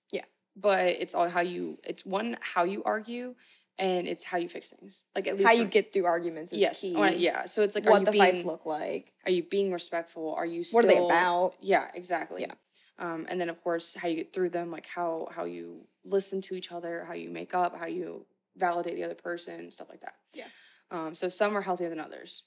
But 0.57 0.87
it's 0.87 1.15
all 1.15 1.29
how 1.29 1.41
you 1.41 1.79
it's 1.85 2.05
one 2.05 2.37
how 2.41 2.65
you 2.65 2.83
argue 2.85 3.35
and 3.79 4.07
it's 4.07 4.23
how 4.25 4.37
you 4.39 4.49
fix 4.49 4.71
things. 4.71 5.05
Like 5.15 5.27
at 5.27 5.37
least 5.37 5.47
How 5.49 5.55
you 5.55 5.65
for- 5.65 5.71
get 5.71 5.93
through 5.93 6.05
arguments 6.05 6.53
is 6.53 6.59
yes, 6.61 6.83
key. 6.83 6.95
I- 6.95 7.11
yeah. 7.11 7.47
So 7.47 7.63
it's 7.63 7.75
like 7.75 7.87
are 7.87 7.91
what 7.91 8.05
the 8.05 8.11
being, 8.13 8.23
fights 8.23 8.45
look 8.45 8.67
like. 8.67 9.13
Are 9.25 9.31
you 9.31 9.43
being 9.43 9.73
respectful? 9.73 10.35
Are 10.35 10.47
you 10.47 10.63
still 10.63 10.79
What 10.79 10.85
are 10.85 10.89
they 10.89 11.05
about? 11.05 11.55
Yeah, 11.61 11.89
exactly. 11.95 12.43
Yeah. 12.43 12.55
Um, 12.99 13.27
and 13.29 13.41
then 13.41 13.49
of 13.49 13.63
course 13.65 13.95
how 13.95 14.09
you 14.09 14.17
get 14.17 14.33
through 14.33 14.51
them, 14.51 14.71
like 14.71 14.87
how 14.87 15.29
how 15.35 15.45
you 15.45 15.87
listen 16.05 16.41
to 16.43 16.55
each 16.55 16.71
other, 16.71 17.05
how 17.07 17.15
you 17.15 17.31
make 17.31 17.55
up, 17.55 17.77
how 17.77 17.87
you 17.87 18.27
validate 18.57 18.97
the 18.97 19.05
other 19.05 19.15
person, 19.15 19.71
stuff 19.71 19.89
like 19.89 20.03
that. 20.03 20.15
Yeah. 20.35 20.45
Um, 20.91 21.15
so 21.15 21.27
some 21.29 21.57
are 21.57 21.63
healthier 21.63 21.89
than 21.89 21.99
others. 22.01 22.45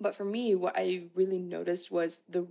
But 0.00 0.14
for 0.16 0.24
me, 0.24 0.54
what 0.54 0.74
I 0.76 1.04
really 1.14 1.38
noticed 1.38 1.90
was 1.92 2.22
the, 2.28 2.48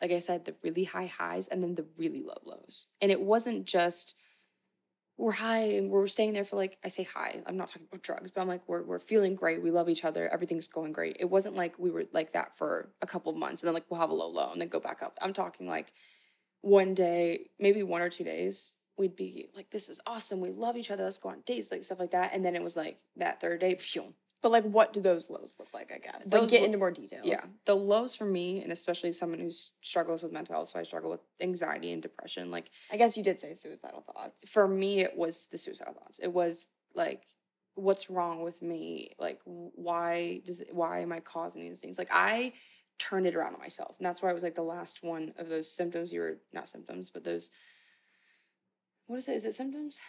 like 0.00 0.10
I 0.10 0.18
said, 0.18 0.44
the 0.44 0.54
really 0.62 0.84
high 0.84 1.06
highs 1.06 1.48
and 1.48 1.62
then 1.62 1.74
the 1.74 1.86
really 1.96 2.22
low 2.22 2.40
lows. 2.44 2.88
And 3.00 3.10
it 3.10 3.20
wasn't 3.20 3.64
just 3.64 4.14
we're 5.16 5.32
high 5.32 5.62
and 5.72 5.90
we're 5.90 6.06
staying 6.06 6.32
there 6.32 6.44
for 6.44 6.54
like 6.54 6.78
I 6.84 6.88
say 6.88 7.02
high. 7.02 7.42
I'm 7.44 7.56
not 7.56 7.68
talking 7.68 7.88
about 7.90 8.02
drugs, 8.02 8.30
but 8.30 8.40
I'm 8.40 8.48
like 8.48 8.62
we're 8.68 8.82
we're 8.82 9.00
feeling 9.00 9.34
great. 9.34 9.62
We 9.62 9.72
love 9.72 9.88
each 9.88 10.04
other. 10.04 10.28
Everything's 10.28 10.68
going 10.68 10.92
great. 10.92 11.16
It 11.18 11.28
wasn't 11.28 11.56
like 11.56 11.76
we 11.78 11.90
were 11.90 12.04
like 12.12 12.32
that 12.32 12.56
for 12.56 12.92
a 13.02 13.06
couple 13.06 13.32
of 13.32 13.38
months 13.38 13.62
and 13.62 13.66
then 13.66 13.74
like 13.74 13.84
we'll 13.90 14.00
have 14.00 14.10
a 14.10 14.14
low 14.14 14.28
low 14.28 14.52
and 14.52 14.60
then 14.60 14.68
go 14.68 14.80
back 14.80 15.02
up. 15.02 15.18
I'm 15.20 15.32
talking 15.32 15.66
like 15.66 15.92
one 16.60 16.94
day, 16.94 17.50
maybe 17.58 17.82
one 17.82 18.02
or 18.02 18.08
two 18.08 18.24
days, 18.24 18.76
we'd 18.96 19.16
be 19.16 19.48
like, 19.54 19.70
"This 19.70 19.88
is 19.88 20.00
awesome. 20.06 20.40
We 20.40 20.50
love 20.50 20.76
each 20.76 20.90
other. 20.90 21.04
Let's 21.04 21.18
go 21.18 21.30
on 21.30 21.42
dates, 21.44 21.72
like 21.72 21.84
stuff 21.84 22.00
like 22.00 22.12
that." 22.12 22.32
And 22.32 22.44
then 22.44 22.54
it 22.54 22.62
was 22.62 22.76
like 22.76 22.98
that 23.16 23.40
third 23.40 23.60
day, 23.60 23.74
phew, 23.76 24.14
But 24.40 24.50
like, 24.52 24.64
what 24.64 24.92
do 24.92 25.00
those 25.00 25.30
lows 25.30 25.56
look 25.58 25.74
like? 25.74 25.90
I 25.92 25.98
guess. 25.98 26.22
like, 26.26 26.30
Those 26.42 26.50
get 26.52 26.60
lo- 26.60 26.66
into 26.66 26.78
more 26.78 26.90
details. 26.92 27.26
yeah, 27.26 27.40
the 27.64 27.74
lows 27.74 28.14
for 28.16 28.24
me, 28.24 28.62
and 28.62 28.70
especially 28.70 29.10
someone 29.12 29.40
who 29.40 29.50
struggles 29.82 30.22
with 30.22 30.30
mental 30.32 30.54
health, 30.54 30.68
so 30.68 30.78
I 30.78 30.84
struggle 30.84 31.10
with 31.10 31.20
anxiety 31.40 31.90
and 31.92 32.00
depression. 32.00 32.50
Like 32.50 32.70
I 32.92 32.96
guess 32.96 33.16
you 33.16 33.24
did 33.24 33.40
say 33.40 33.54
suicidal 33.54 34.02
thoughts. 34.02 34.48
for 34.48 34.68
me 34.68 35.00
it 35.00 35.16
was 35.16 35.48
the 35.50 35.58
suicidal 35.58 35.94
thoughts 35.94 36.18
it 36.20 36.32
was 36.32 36.68
like 36.94 37.22
what's 37.74 38.10
wrong 38.10 38.42
with 38.42 38.60
me 38.62 39.10
like 39.20 39.40
why 39.44 40.40
does 40.44 40.58
it, 40.60 40.74
why 40.74 40.98
am 41.00 41.12
i 41.12 41.20
causing 41.20 41.62
these 41.62 41.78
things 41.78 41.96
like 41.96 42.08
i 42.10 42.52
turned 42.98 43.24
it 43.24 43.36
around 43.36 43.54
on 43.54 43.60
myself 43.60 43.94
and 43.98 44.06
that's 44.06 44.20
why 44.20 44.30
I 44.30 44.32
was 44.32 44.42
like 44.42 44.56
the 44.56 44.62
last 44.62 45.04
one 45.04 45.32
of 45.38 45.48
those 45.48 45.70
symptoms 45.70 46.12
you 46.12 46.18
were 46.20 46.38
not 46.52 46.68
symptoms 46.68 47.08
but 47.08 47.22
those 47.22 47.50
what 49.06 49.18
is 49.18 49.28
it 49.28 49.34
is 49.36 49.44
it 49.44 49.54
symptoms 49.54 50.00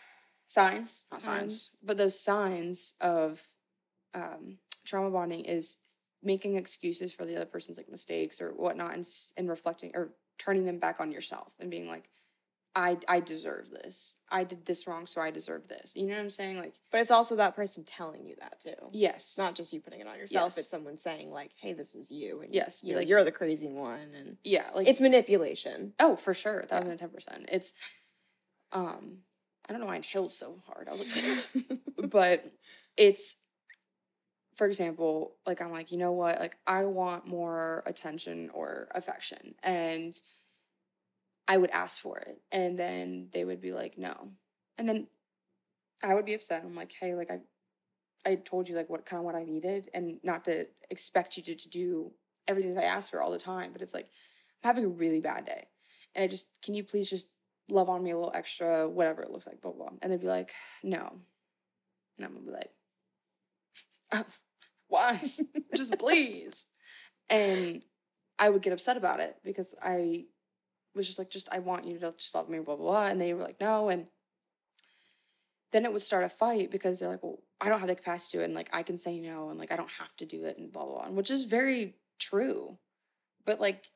signs 0.48 1.04
not 1.12 1.22
signs, 1.22 1.62
Signs. 1.62 1.78
but 1.84 1.98
those 1.98 2.20
signs 2.20 2.96
of 3.02 3.44
um, 4.14 4.58
trauma 4.86 5.10
bonding 5.10 5.46
is 5.46 5.78
making 6.22 6.56
excuses 6.56 7.14
for 7.14 7.26
the 7.26 7.36
other 7.36 7.46
person's 7.46 7.78
like 7.78 7.90
mistakes 7.90 8.42
or 8.42 8.52
whatnot 8.52 8.94
and, 8.94 9.06
and 9.38 9.50
reflecting 9.50 9.92
or 9.96 10.10
turning 10.38 10.66
them 10.66 10.80
back 10.80 11.00
on 11.00 11.12
yourself 11.12 11.54
and 11.60 11.70
being 11.72 11.88
like 11.88 12.10
I 12.76 12.98
I 13.08 13.20
deserve 13.20 13.72
this. 13.72 14.18
I 14.30 14.44
did 14.44 14.66
this 14.66 14.88
wrong, 14.88 15.08
so 15.08 15.22
I 15.22 15.32
deserve 15.32 15.68
this. 15.68 15.96
You 15.96 16.06
know 16.06 16.14
what 16.14 16.22
I'm 16.22 16.30
saying? 16.30 16.58
Like, 16.58 16.76
but 16.92 17.02
it's 17.02 17.10
also 17.12 17.36
that 17.38 17.56
person 17.56 17.84
telling 17.84 18.26
you 18.26 18.36
that 18.40 18.60
too. 18.60 18.76
yes, 18.92 19.38
not 19.38 19.56
just 19.56 19.74
you 19.74 19.82
putting 19.82 20.02
it 20.02 20.08
on 20.08 20.18
yourself. 20.18 20.46
Yes. 20.46 20.60
It's 20.60 20.70
someone 20.70 20.96
saying 20.96 21.32
like, 21.32 21.52
"Hey, 21.60 21.74
this 21.74 21.96
is 21.96 22.12
you," 22.12 22.42
and 22.42 22.54
Yes, 22.54 22.84
you 22.84 22.94
know, 22.94 23.00
like, 23.00 23.08
you're 23.10 23.24
the 23.24 23.32
crazy 23.32 23.68
one, 23.68 24.12
and 24.16 24.38
yeah, 24.44 24.70
like 24.76 24.88
it's 24.88 25.02
manipulation. 25.02 25.94
oh 26.00 26.16
for 26.16 26.34
sure, 26.34 26.64
thousand 26.70 26.92
and 26.92 27.00
ten 27.00 27.10
percent. 27.10 27.50
It's 27.52 27.74
um, 28.72 29.18
I 29.68 29.74
don't 29.74 29.82
know 29.82 29.88
why 29.88 29.94
I 29.94 29.98
inhaled 29.98 30.32
so 30.32 30.62
hard. 30.68 30.88
I 30.88 30.92
was 30.92 31.02
like, 31.02 31.80
but 32.12 32.46
it's 32.98 33.42
for 34.60 34.68
example, 34.68 35.38
like 35.48 35.62
I'm 35.62 35.72
like, 35.72 35.90
you 35.90 35.98
know 35.98 36.12
what? 36.12 36.38
Like 36.38 36.58
I 36.68 36.84
want 36.84 37.26
more 37.26 37.82
attention 37.86 38.50
or 38.54 38.90
affection, 38.94 39.56
and 39.64 40.14
I 41.48 41.56
would 41.56 41.70
ask 41.70 42.02
for 42.02 42.18
it, 42.18 42.42
and 42.52 42.78
then 42.78 43.30
they 43.32 43.46
would 43.46 43.62
be 43.62 43.72
like, 43.72 43.98
no, 43.98 44.32
and 44.78 44.88
then 44.88 45.08
I 46.04 46.14
would 46.14 46.26
be 46.26 46.34
upset. 46.34 46.64
I'm 46.66 46.76
like, 46.76 46.92
hey, 46.92 47.16
like 47.16 47.32
I, 47.32 47.40
I 48.30 48.36
told 48.36 48.68
you 48.68 48.76
like 48.76 48.90
what 48.90 49.06
kind 49.06 49.20
of 49.20 49.24
what 49.24 49.36
I 49.36 49.46
needed, 49.46 49.90
and 49.94 50.20
not 50.24 50.44
to 50.44 50.68
expect 50.90 51.38
you 51.38 51.44
to, 51.44 51.56
to 51.56 51.70
do 51.70 52.12
everything 52.46 52.74
that 52.74 52.84
I 52.84 52.88
asked 52.88 53.12
for 53.12 53.22
all 53.22 53.32
the 53.32 53.40
time, 53.40 53.72
but 53.72 53.82
it's 53.82 53.94
like 53.94 54.10
I'm 54.62 54.68
having 54.76 54.84
a 54.84 54.90
really 54.90 55.22
bad 55.22 55.46
day, 55.46 55.70
and 56.16 56.24
I 56.26 56.28
just 56.28 56.50
can 56.62 56.74
you 56.74 56.84
please 56.84 57.10
just 57.10 57.32
love 57.70 57.88
on 57.88 58.04
me 58.04 58.12
a 58.12 58.18
little 58.18 58.34
extra, 58.36 58.90
whatever 58.90 59.22
it 59.22 59.32
looks 59.32 59.48
like, 59.48 59.62
blah 59.62 59.72
blah, 59.72 59.92
and 60.02 60.12
they'd 60.12 60.20
be 60.20 60.28
like, 60.28 60.52
no, 60.84 61.14
and 62.18 62.26
I'm 62.26 62.34
gonna 62.34 62.46
be 62.46 62.52
like, 62.52 62.72
oh. 64.12 64.26
Why, 64.90 65.32
just 65.76 65.98
please, 65.98 66.66
and 67.30 67.82
I 68.38 68.50
would 68.50 68.62
get 68.62 68.74
upset 68.74 68.98
about 68.98 69.20
it 69.20 69.38
because 69.44 69.76
I 69.82 70.26
was 70.96 71.08
just 71.08 71.20
like, 71.20 71.30
just 71.30 71.50
I 71.52 71.60
want 71.60 71.86
you 71.86 72.00
to 72.00 72.14
just 72.18 72.36
love 72.36 72.50
me, 72.50 72.60
blah 72.60 72.76
blah 72.76 72.86
blah, 72.86 73.08
and 73.08 73.22
they 73.22 73.34
were 73.34 73.44
like, 73.44 73.62
no, 73.62 73.90
and 73.90 74.08
then 75.72 75.86
it 75.86 75.94
would 75.94 76.02
start 76.02 76.24
a 76.24 76.30
fight 76.30 76.72
because 76.72 77.00
they're 77.00 77.10
like, 77.10 77.24
well, 77.24 77.40
I 77.62 77.70
don't 77.70 77.80
have 77.80 77.88
the 77.88 77.96
capacity 77.96 78.38
to, 78.38 78.42
it, 78.42 78.46
and 78.46 78.54
like 78.54 78.70
I 78.74 78.84
can 78.84 78.98
say 78.98 79.20
no, 79.20 79.50
and 79.50 79.60
like 79.60 79.72
I 79.72 79.76
don't 79.76 79.90
have 80.00 80.16
to 80.18 80.26
do 80.26 80.46
it, 80.46 80.58
and 80.58 80.72
blah 80.72 80.86
blah 80.86 80.96
blah, 80.96 81.06
and 81.06 81.16
which 81.16 81.32
is 81.32 81.44
very 81.44 81.96
true, 82.18 82.78
but 83.46 83.60
like 83.60 83.92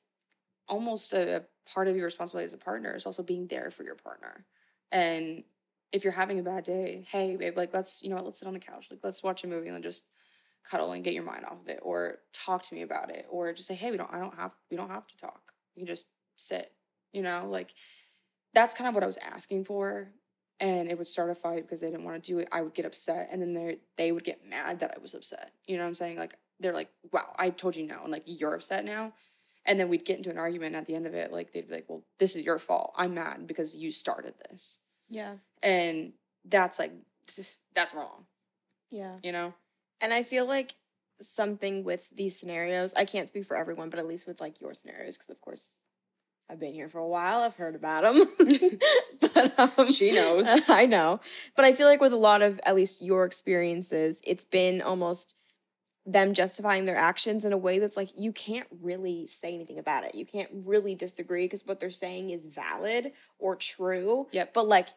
almost 0.67 1.13
a, 1.13 1.37
a 1.37 1.43
part 1.73 1.87
of 1.87 1.95
your 1.95 2.05
responsibility 2.05 2.45
as 2.45 2.53
a 2.53 2.57
partner 2.57 2.95
is 2.95 3.05
also 3.05 3.23
being 3.23 3.47
there 3.47 3.71
for 3.71 3.83
your 3.83 3.95
partner, 3.95 4.45
and 4.91 5.43
if 5.91 6.03
you're 6.03 6.11
having 6.11 6.39
a 6.39 6.43
bad 6.43 6.63
day, 6.63 7.05
hey 7.09 7.35
babe, 7.35 7.55
like 7.55 7.73
let's 7.73 8.03
you 8.03 8.09
know 8.09 8.15
what, 8.15 8.25
let's 8.25 8.39
sit 8.39 8.47
on 8.47 8.53
the 8.53 8.59
couch, 8.59 8.87
like 8.91 8.99
let's 9.03 9.23
watch 9.23 9.43
a 9.43 9.47
movie 9.47 9.69
and 9.69 9.83
just 9.83 10.05
cuddle 10.69 10.91
and 10.91 11.03
get 11.03 11.13
your 11.13 11.23
mind 11.23 11.45
off 11.45 11.61
of 11.61 11.67
it, 11.67 11.79
or 11.81 12.19
talk 12.33 12.63
to 12.63 12.75
me 12.75 12.81
about 12.81 13.09
it, 13.09 13.25
or 13.29 13.51
just 13.53 13.67
say, 13.67 13.75
hey, 13.75 13.91
we 13.91 13.97
don't, 13.97 14.13
I 14.13 14.19
don't 14.19 14.35
have, 14.35 14.51
we 14.71 14.77
don't 14.77 14.89
have 14.89 15.07
to 15.07 15.17
talk, 15.17 15.51
you 15.75 15.81
can 15.81 15.87
just 15.87 16.05
sit, 16.37 16.71
you 17.11 17.21
know, 17.21 17.47
like 17.49 17.73
that's 18.53 18.73
kind 18.73 18.87
of 18.87 18.93
what 18.93 19.03
I 19.03 19.07
was 19.07 19.17
asking 19.17 19.65
for 19.65 20.09
and 20.59 20.87
it 20.87 20.97
would 20.97 21.07
start 21.07 21.29
a 21.29 21.35
fight 21.35 21.63
because 21.63 21.81
they 21.81 21.89
didn't 21.89 22.05
want 22.05 22.23
to 22.23 22.31
do 22.31 22.39
it. 22.39 22.47
I 22.51 22.61
would 22.61 22.73
get 22.73 22.85
upset, 22.85 23.29
and 23.31 23.41
then 23.41 23.53
they 23.53 23.79
they 23.97 24.11
would 24.11 24.23
get 24.23 24.47
mad 24.47 24.79
that 24.79 24.93
I 24.95 25.01
was 25.01 25.13
upset. 25.13 25.51
You 25.65 25.75
know 25.77 25.83
what 25.83 25.89
I'm 25.89 25.95
saying? 25.95 26.17
Like 26.17 26.37
they're 26.59 26.73
like, 26.73 26.89
"Wow, 27.11 27.33
I 27.37 27.49
told 27.49 27.75
you 27.75 27.85
no," 27.85 27.99
and 28.03 28.11
like 28.11 28.23
you're 28.25 28.53
upset 28.53 28.85
now. 28.85 29.13
And 29.65 29.79
then 29.79 29.89
we'd 29.89 30.05
get 30.05 30.17
into 30.17 30.29
an 30.29 30.37
argument. 30.37 30.75
And 30.75 30.81
at 30.81 30.85
the 30.85 30.95
end 30.95 31.07
of 31.07 31.13
it, 31.13 31.31
like 31.31 31.51
they'd 31.51 31.67
be 31.67 31.73
like, 31.73 31.85
"Well, 31.89 32.03
this 32.19 32.35
is 32.35 32.43
your 32.43 32.59
fault. 32.59 32.93
I'm 32.95 33.13
mad 33.15 33.47
because 33.47 33.75
you 33.75 33.91
started 33.91 34.35
this," 34.49 34.79
Yeah, 35.09 35.33
and 35.61 36.13
that's 36.45 36.79
like 36.79 36.91
that's 37.73 37.93
wrong. 37.93 38.25
yeah. 38.89 39.17
You 39.23 39.31
know? 39.31 39.53
And 40.03 40.13
I 40.13 40.21
feel 40.21 40.45
like 40.45 40.75
something 41.21 41.85
with 41.85 42.09
these 42.09 42.37
scenarios, 42.37 42.93
I 42.93 43.05
can't 43.05 43.29
speak 43.29 43.45
for 43.45 43.55
everyone, 43.55 43.89
but 43.89 43.99
at 43.99 44.07
least 44.07 44.27
with 44.27 44.41
like 44.41 44.59
your 44.59 44.73
scenarios, 44.73 45.17
because 45.17 45.29
of 45.29 45.39
course 45.39 45.79
I've 46.49 46.59
been 46.59 46.73
here 46.73 46.89
for 46.89 46.99
a 46.99 47.07
while, 47.07 47.41
I've 47.41 47.55
heard 47.55 47.73
about 47.73 48.03
them. 48.03 48.27
but 49.21 49.59
um, 49.79 49.87
She 49.87 50.11
knows. 50.11 50.45
I 50.67 50.85
know. 50.85 51.21
But 51.55 51.63
I 51.63 51.71
feel 51.71 51.87
like 51.87 52.01
with 52.01 52.11
a 52.11 52.17
lot 52.17 52.41
of 52.41 52.59
at 52.65 52.75
least 52.75 53.01
your 53.01 53.23
experiences, 53.23 54.21
it's 54.25 54.43
been 54.43 54.81
almost 54.81 55.35
them 56.05 56.33
justifying 56.33 56.83
their 56.83 56.97
actions 56.97 57.45
in 57.45 57.53
a 57.53 57.57
way 57.57 57.79
that's 57.79 57.95
like 57.95 58.09
you 58.17 58.33
can't 58.33 58.67
really 58.81 59.25
say 59.25 59.55
anything 59.55 59.79
about 59.79 60.03
it. 60.03 60.15
You 60.15 60.25
can't 60.25 60.49
really 60.65 60.95
disagree 60.95 61.45
because 61.45 61.65
what 61.65 61.79
they're 61.79 61.89
saying 61.89 62.31
is 62.31 62.45
valid 62.45 63.13
or 63.39 63.55
true. 63.55 64.27
Yep. 64.33 64.53
But 64.53 64.67
like 64.67 64.89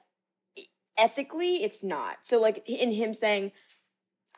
ethically, 0.99 1.63
it's 1.63 1.85
not. 1.85 2.19
So 2.23 2.41
like 2.41 2.65
in 2.67 2.91
him 2.91 3.15
saying, 3.15 3.53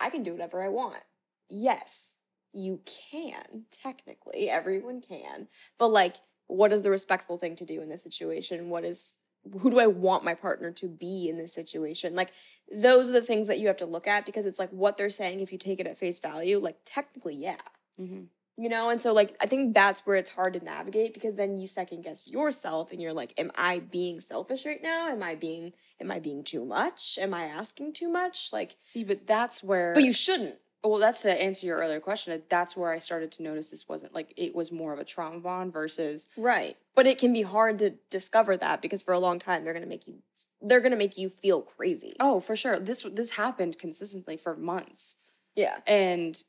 I 0.00 0.10
can 0.10 0.22
do 0.22 0.32
whatever 0.32 0.62
I 0.62 0.68
want. 0.68 1.02
Yes, 1.48 2.16
you 2.52 2.80
can, 2.84 3.64
technically. 3.70 4.50
Everyone 4.50 5.00
can. 5.00 5.48
But 5.78 5.88
like, 5.88 6.16
what 6.46 6.72
is 6.72 6.82
the 6.82 6.90
respectful 6.90 7.38
thing 7.38 7.56
to 7.56 7.64
do 7.64 7.80
in 7.80 7.88
this 7.88 8.02
situation? 8.02 8.70
What 8.70 8.84
is 8.84 9.20
who 9.60 9.70
do 9.70 9.78
I 9.78 9.86
want 9.86 10.24
my 10.24 10.34
partner 10.34 10.70
to 10.72 10.88
be 10.88 11.28
in 11.28 11.38
this 11.38 11.54
situation? 11.54 12.14
Like 12.14 12.32
those 12.74 13.08
are 13.08 13.14
the 13.14 13.22
things 13.22 13.46
that 13.46 13.58
you 13.58 13.66
have 13.68 13.76
to 13.78 13.86
look 13.86 14.06
at 14.06 14.26
because 14.26 14.46
it's 14.46 14.58
like 14.58 14.70
what 14.70 14.96
they're 14.96 15.10
saying 15.10 15.40
if 15.40 15.52
you 15.52 15.58
take 15.58 15.80
it 15.80 15.86
at 15.86 15.98
face 15.98 16.18
value, 16.18 16.58
like 16.58 16.78
technically, 16.84 17.36
yeah. 17.36 17.56
Mm-hmm. 18.00 18.24
You 18.60 18.68
know, 18.68 18.88
and 18.88 19.00
so 19.00 19.12
like 19.12 19.36
I 19.40 19.46
think 19.46 19.72
that's 19.72 20.04
where 20.04 20.16
it's 20.16 20.30
hard 20.30 20.54
to 20.54 20.64
navigate 20.64 21.14
because 21.14 21.36
then 21.36 21.58
you 21.58 21.68
second 21.68 22.02
guess 22.02 22.26
yourself 22.26 22.90
and 22.90 23.00
you're 23.00 23.12
like, 23.12 23.32
am 23.38 23.52
I 23.54 23.78
being 23.78 24.20
selfish 24.20 24.66
right 24.66 24.82
now? 24.82 25.08
Am 25.08 25.22
I 25.22 25.36
being 25.36 25.72
am 26.00 26.10
I 26.10 26.18
being 26.18 26.42
too 26.42 26.64
much? 26.64 27.18
Am 27.20 27.32
I 27.32 27.44
asking 27.44 27.92
too 27.92 28.08
much? 28.08 28.52
Like 28.52 28.74
See, 28.82 29.04
but 29.04 29.28
that's 29.28 29.62
where. 29.62 29.94
but 29.94 30.02
you 30.02 30.12
shouldn't. 30.12 30.56
Well, 30.82 30.98
that's 30.98 31.22
to 31.22 31.42
answer 31.42 31.66
your 31.66 31.78
earlier 31.78 32.00
question. 32.00 32.40
That's 32.48 32.76
where 32.76 32.92
I 32.92 32.98
started 32.98 33.32
to 33.32 33.42
notice 33.42 33.68
this 33.68 33.88
wasn't 33.88 34.14
like 34.14 34.32
it 34.36 34.54
was 34.54 34.72
more 34.72 34.92
of 34.92 34.98
a 34.98 35.04
trauma 35.04 35.38
bond 35.38 35.72
versus 35.72 36.28
Right. 36.36 36.76
But 36.96 37.06
it 37.06 37.18
can 37.18 37.32
be 37.32 37.42
hard 37.42 37.78
to 37.78 37.90
discover 38.10 38.56
that 38.56 38.82
because 38.82 39.02
for 39.02 39.14
a 39.14 39.18
long 39.20 39.38
time 39.38 39.62
they're 39.62 39.72
going 39.72 39.84
to 39.84 39.88
make 39.88 40.08
you 40.08 40.14
they're 40.62 40.80
going 40.80 40.92
to 40.92 40.98
make 40.98 41.16
you 41.16 41.30
feel 41.30 41.62
crazy. 41.62 42.16
oh, 42.18 42.40
for 42.40 42.56
sure. 42.56 42.80
This 42.80 43.06
this 43.12 43.30
happened 43.30 43.78
consistently 43.78 44.36
for 44.36 44.56
months. 44.56 45.16
yeah. 45.54 45.78
and 45.86 46.42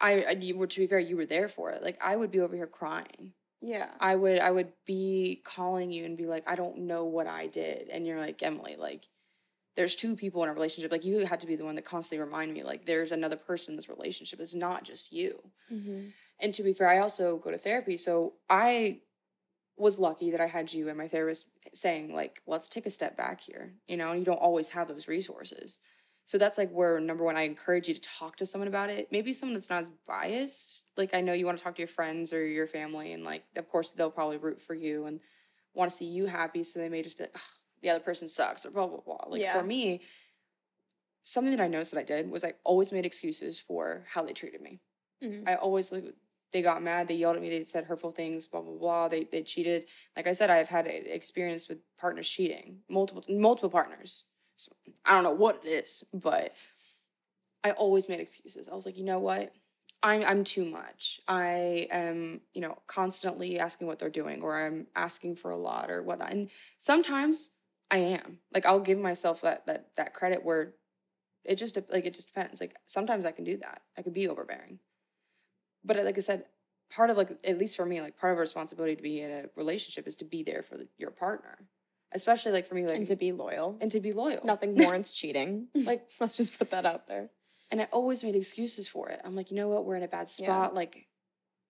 I, 0.00 0.22
I 0.22 0.30
you 0.32 0.56
were 0.56 0.66
to 0.66 0.80
be 0.80 0.86
fair, 0.86 0.98
you 0.98 1.16
were 1.16 1.26
there 1.26 1.48
for 1.48 1.70
it. 1.70 1.82
Like 1.82 1.98
I 2.02 2.16
would 2.16 2.30
be 2.30 2.40
over 2.40 2.56
here 2.56 2.66
crying. 2.66 3.32
Yeah. 3.60 3.88
I 4.00 4.16
would 4.16 4.38
I 4.38 4.50
would 4.50 4.72
be 4.86 5.42
calling 5.44 5.92
you 5.92 6.04
and 6.04 6.16
be 6.16 6.26
like, 6.26 6.44
I 6.46 6.54
don't 6.54 6.78
know 6.78 7.04
what 7.04 7.26
I 7.26 7.46
did, 7.46 7.88
and 7.88 8.06
you're 8.06 8.18
like, 8.18 8.42
Emily, 8.42 8.76
like 8.78 9.06
there's 9.76 9.94
two 9.94 10.16
people 10.16 10.42
in 10.42 10.48
a 10.50 10.54
relationship. 10.54 10.90
Like 10.90 11.04
you 11.04 11.24
had 11.24 11.40
to 11.40 11.46
be 11.46 11.56
the 11.56 11.64
one 11.64 11.76
that 11.76 11.84
constantly 11.84 12.24
remind 12.24 12.52
me, 12.52 12.62
like 12.62 12.86
there's 12.86 13.12
another 13.12 13.36
person 13.36 13.72
in 13.72 13.76
this 13.76 13.88
relationship. 13.88 14.40
It's 14.40 14.54
not 14.54 14.84
just 14.84 15.12
you. 15.12 15.40
Mm-hmm. 15.72 16.08
And 16.40 16.54
to 16.54 16.62
be 16.62 16.72
fair, 16.72 16.88
I 16.88 16.98
also 16.98 17.36
go 17.36 17.50
to 17.50 17.58
therapy, 17.58 17.96
so 17.96 18.34
I 18.48 19.00
was 19.76 19.98
lucky 19.98 20.30
that 20.30 20.40
I 20.40 20.46
had 20.46 20.72
you 20.72 20.88
and 20.88 20.98
my 20.98 21.08
therapist 21.08 21.50
saying 21.72 22.14
like, 22.14 22.42
let's 22.46 22.68
take 22.68 22.86
a 22.86 22.90
step 22.90 23.16
back 23.16 23.40
here. 23.40 23.72
You 23.88 23.96
know, 23.96 24.12
you 24.12 24.24
don't 24.24 24.36
always 24.36 24.68
have 24.70 24.88
those 24.88 25.08
resources. 25.08 25.78
So 26.30 26.38
that's 26.38 26.58
like 26.58 26.70
where 26.70 27.00
number 27.00 27.24
one, 27.24 27.34
I 27.36 27.42
encourage 27.42 27.88
you 27.88 27.94
to 27.94 28.00
talk 28.00 28.36
to 28.36 28.46
someone 28.46 28.68
about 28.68 28.88
it. 28.88 29.08
Maybe 29.10 29.32
someone 29.32 29.54
that's 29.54 29.68
not 29.68 29.80
as 29.82 29.90
biased. 30.06 30.84
Like 30.96 31.12
I 31.12 31.20
know 31.20 31.32
you 31.32 31.44
want 31.44 31.58
to 31.58 31.64
talk 31.64 31.74
to 31.74 31.80
your 31.82 31.88
friends 31.88 32.32
or 32.32 32.46
your 32.46 32.68
family, 32.68 33.14
and 33.14 33.24
like 33.24 33.42
of 33.56 33.68
course 33.68 33.90
they'll 33.90 34.12
probably 34.12 34.36
root 34.36 34.60
for 34.60 34.74
you 34.74 35.06
and 35.06 35.18
want 35.74 35.90
to 35.90 35.96
see 35.96 36.04
you 36.04 36.26
happy. 36.26 36.62
So 36.62 36.78
they 36.78 36.88
may 36.88 37.02
just 37.02 37.18
be 37.18 37.24
like, 37.24 37.32
"Ugh, 37.34 37.40
the 37.82 37.90
other 37.90 37.98
person 37.98 38.28
sucks 38.28 38.64
or 38.64 38.70
blah 38.70 38.86
blah 38.86 39.00
blah. 39.00 39.24
Like 39.26 39.40
Yeah. 39.40 39.58
for 39.58 39.64
me, 39.64 40.02
something 41.24 41.50
that 41.50 41.60
I 41.60 41.66
noticed 41.66 41.90
that 41.94 42.00
I 42.00 42.04
did 42.04 42.30
was 42.30 42.44
I 42.44 42.54
always 42.62 42.92
made 42.92 43.06
excuses 43.06 43.60
for 43.60 44.04
how 44.08 44.22
they 44.22 44.32
treated 44.32 44.60
me. 44.60 44.78
Mhm. 45.20 45.48
I 45.48 45.56
always 45.56 45.90
like 45.90 46.14
they 46.52 46.62
got 46.62 46.80
mad, 46.80 47.08
they 47.08 47.14
yelled 47.16 47.34
at 47.34 47.42
me, 47.42 47.50
they 47.50 47.64
said 47.64 47.86
hurtful 47.86 48.12
things, 48.12 48.46
blah 48.46 48.60
blah 48.60 48.78
blah. 48.78 49.08
They 49.08 49.24
they 49.24 49.42
cheated. 49.42 49.88
Like 50.14 50.28
I 50.28 50.32
said, 50.32 50.48
I've 50.48 50.68
had 50.68 50.86
experience 50.86 51.68
with 51.68 51.80
partners 51.96 52.28
cheating, 52.28 52.84
multiple 52.88 53.24
multiple 53.28 53.70
partners. 53.70 54.29
I 55.04 55.14
don't 55.14 55.24
know 55.24 55.30
what 55.32 55.62
it 55.64 55.68
is, 55.68 56.04
but 56.12 56.52
I 57.64 57.72
always 57.72 58.08
made 58.08 58.20
excuses. 58.20 58.68
I 58.68 58.74
was 58.74 58.86
like, 58.86 58.98
you 58.98 59.04
know 59.04 59.18
what? 59.18 59.52
I'm 60.02 60.24
I'm 60.24 60.44
too 60.44 60.64
much. 60.64 61.20
I 61.28 61.86
am, 61.90 62.40
you 62.54 62.62
know, 62.62 62.78
constantly 62.86 63.58
asking 63.58 63.86
what 63.86 63.98
they're 63.98 64.08
doing, 64.08 64.42
or 64.42 64.58
I'm 64.58 64.86
asking 64.96 65.36
for 65.36 65.50
a 65.50 65.56
lot, 65.56 65.90
or 65.90 66.02
whatnot. 66.02 66.32
And 66.32 66.50
sometimes 66.78 67.50
I 67.90 67.98
am. 67.98 68.38
Like 68.52 68.64
I'll 68.64 68.80
give 68.80 68.98
myself 68.98 69.42
that 69.42 69.66
that 69.66 69.88
that 69.96 70.14
credit 70.14 70.44
where 70.44 70.74
it 71.44 71.56
just 71.56 71.76
like 71.90 72.06
it 72.06 72.14
just 72.14 72.28
depends. 72.28 72.60
Like 72.60 72.76
sometimes 72.86 73.26
I 73.26 73.32
can 73.32 73.44
do 73.44 73.58
that. 73.58 73.82
I 73.96 74.02
could 74.02 74.14
be 74.14 74.28
overbearing. 74.28 74.78
But 75.84 75.96
like 76.04 76.16
I 76.16 76.20
said, 76.20 76.44
part 76.90 77.10
of 77.10 77.16
like 77.16 77.30
at 77.44 77.58
least 77.58 77.76
for 77.76 77.86
me, 77.86 78.00
like 78.00 78.18
part 78.18 78.32
of 78.32 78.38
a 78.38 78.40
responsibility 78.40 78.96
to 78.96 79.02
be 79.02 79.20
in 79.20 79.30
a 79.30 79.44
relationship 79.56 80.06
is 80.06 80.16
to 80.16 80.24
be 80.24 80.42
there 80.42 80.62
for 80.62 80.76
the, 80.76 80.88
your 80.98 81.10
partner, 81.10 81.58
especially 82.12 82.52
like 82.52 82.66
for 82.66 82.74
me, 82.74 82.86
like 82.86 82.96
and 82.96 83.06
to 83.06 83.16
be 83.16 83.32
loyal. 83.32 83.76
and 83.80 83.90
to 83.90 84.00
be 84.00 84.12
loyal. 84.12 84.40
Nothing 84.44 84.74
warrants 84.82 85.12
cheating. 85.14 85.68
Like 85.74 86.08
let's 86.20 86.36
just 86.36 86.58
put 86.58 86.70
that 86.70 86.86
out 86.86 87.06
there. 87.08 87.30
and 87.70 87.80
I 87.80 87.84
always 87.92 88.22
made 88.24 88.34
excuses 88.36 88.88
for 88.88 89.08
it. 89.08 89.20
I'm 89.24 89.34
like, 89.36 89.50
you 89.50 89.56
know 89.56 89.68
what? 89.68 89.84
We're 89.84 89.96
in 89.96 90.02
a 90.02 90.08
bad 90.08 90.28
Yeah. 90.38 90.46
spot. 90.46 90.74
Like, 90.74 91.06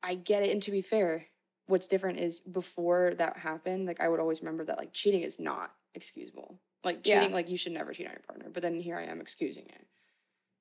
I 0.02 0.14
get 0.14 0.42
it. 0.42 0.50
And 0.50 0.62
to 0.62 0.70
be 0.70 0.80
fair, 0.82 1.26
what's 1.66 1.86
different 1.86 2.18
is 2.18 2.40
before 2.40 3.14
that 3.18 3.36
happened, 3.36 3.86
like 3.86 4.00
I 4.00 4.08
would 4.08 4.18
always 4.20 4.40
remember 4.40 4.64
that 4.64 4.78
like 4.78 4.92
cheating 4.92 5.20
is 5.22 5.38
not 5.38 5.74
excusable. 5.94 6.58
Like 6.84 7.06
Yeah. 7.06 7.20
cheating, 7.20 7.34
like 7.34 7.48
you 7.50 7.56
should 7.58 7.72
never 7.72 7.92
cheat 7.92 8.06
on 8.06 8.12
your 8.12 8.22
partner. 8.22 8.48
But 8.52 8.62
then 8.62 8.80
here 8.80 8.96
I 8.96 9.04
am 9.04 9.20
excusing 9.20 9.66
it. 9.66 9.86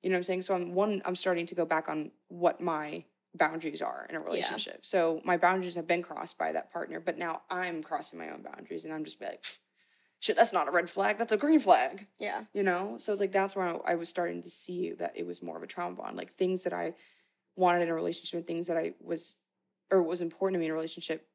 You 0.02 0.10
know 0.10 0.14
what 0.14 0.18
I'm 0.18 0.24
saying? 0.24 0.42
So 0.42 0.54
I'm 0.54 0.74
one, 0.74 1.02
I'm 1.04 1.16
starting 1.16 1.46
to 1.46 1.54
go 1.54 1.64
back 1.64 1.88
on 1.88 2.10
what 2.28 2.60
my 2.60 3.04
boundaries 3.34 3.80
are 3.82 4.06
in 4.10 4.16
a 4.16 4.20
relationship. 4.20 4.80
So 4.84 5.20
my 5.24 5.36
boundaries 5.36 5.74
have 5.76 5.86
been 5.86 6.02
crossed 6.02 6.38
by 6.38 6.52
that 6.52 6.72
partner, 6.72 7.00
but 7.00 7.16
now 7.18 7.42
I'm 7.50 7.82
crossing 7.82 8.18
my 8.18 8.30
own 8.30 8.42
boundaries 8.42 8.84
and 8.84 8.92
I'm 8.94 9.04
just 9.04 9.20
like, 9.20 9.44
shit, 10.20 10.36
that's 10.36 10.52
not 10.52 10.68
a 10.68 10.70
red 10.70 10.88
flag, 10.88 11.18
that's 11.18 11.32
a 11.32 11.36
green 11.36 11.58
flag. 11.58 12.06
Yeah. 12.18 12.44
you 12.52 12.62
know? 12.62 12.94
So 12.98 13.12
it's 13.12 13.20
like 13.20 13.32
that's 13.32 13.56
where 13.56 13.66
I, 13.66 13.92
I 13.92 13.94
was 13.96 14.08
starting 14.08 14.42
to 14.42 14.50
see 14.50 14.92
that 14.92 15.16
it 15.16 15.26
was 15.26 15.42
more 15.42 15.56
of 15.56 15.62
a 15.62 15.66
trauma 15.66 15.96
bond 15.96 16.16
like 16.16 16.30
things 16.30 16.62
that 16.64 16.72
i 16.72 16.94
wanted 17.56 17.82
in 17.82 17.88
a 17.88 17.94
relationship 17.94 18.38
and 18.38 18.46
things 18.46 18.68
that 18.68 18.76
i 18.76 18.92
was 19.00 19.38
or 19.90 20.02
was 20.02 20.20
important 20.20 20.54
to 20.54 20.60
me 20.60 20.66
in 20.66 20.70
a 20.70 20.74
relationship 20.74 21.26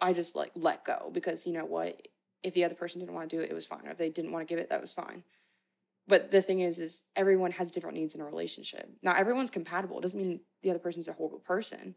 i 0.00 0.12
just 0.12 0.36
like 0.36 0.50
let 0.54 0.84
go 0.84 1.10
because 1.12 1.46
you 1.46 1.52
know 1.52 1.64
what 1.64 2.08
if 2.42 2.52
the 2.54 2.64
other 2.64 2.74
person 2.74 3.00
didn't 3.00 3.14
want 3.14 3.30
to 3.30 3.36
do 3.36 3.42
it 3.42 3.50
it 3.50 3.54
was 3.54 3.66
fine. 3.66 3.86
Or 3.86 3.90
if 3.90 3.98
they 3.98 4.10
didn't 4.10 4.32
want 4.32 4.46
to 4.46 4.52
give 4.52 4.60
it 4.60 4.68
that 4.68 4.80
was 4.80 4.92
fine. 4.92 5.24
But 6.06 6.30
the 6.30 6.42
thing 6.42 6.60
is 6.60 6.78
is 6.78 7.04
everyone 7.16 7.52
has 7.52 7.70
different 7.70 7.96
needs 7.96 8.14
in 8.14 8.20
a 8.20 8.24
relationship. 8.24 8.90
Now 9.02 9.14
everyone's 9.14 9.50
compatible 9.50 9.98
it 9.98 10.02
doesn't 10.02 10.20
mean 10.20 10.40
the 10.62 10.70
other 10.70 10.78
person's 10.78 11.08
a 11.08 11.14
horrible 11.14 11.38
person 11.38 11.94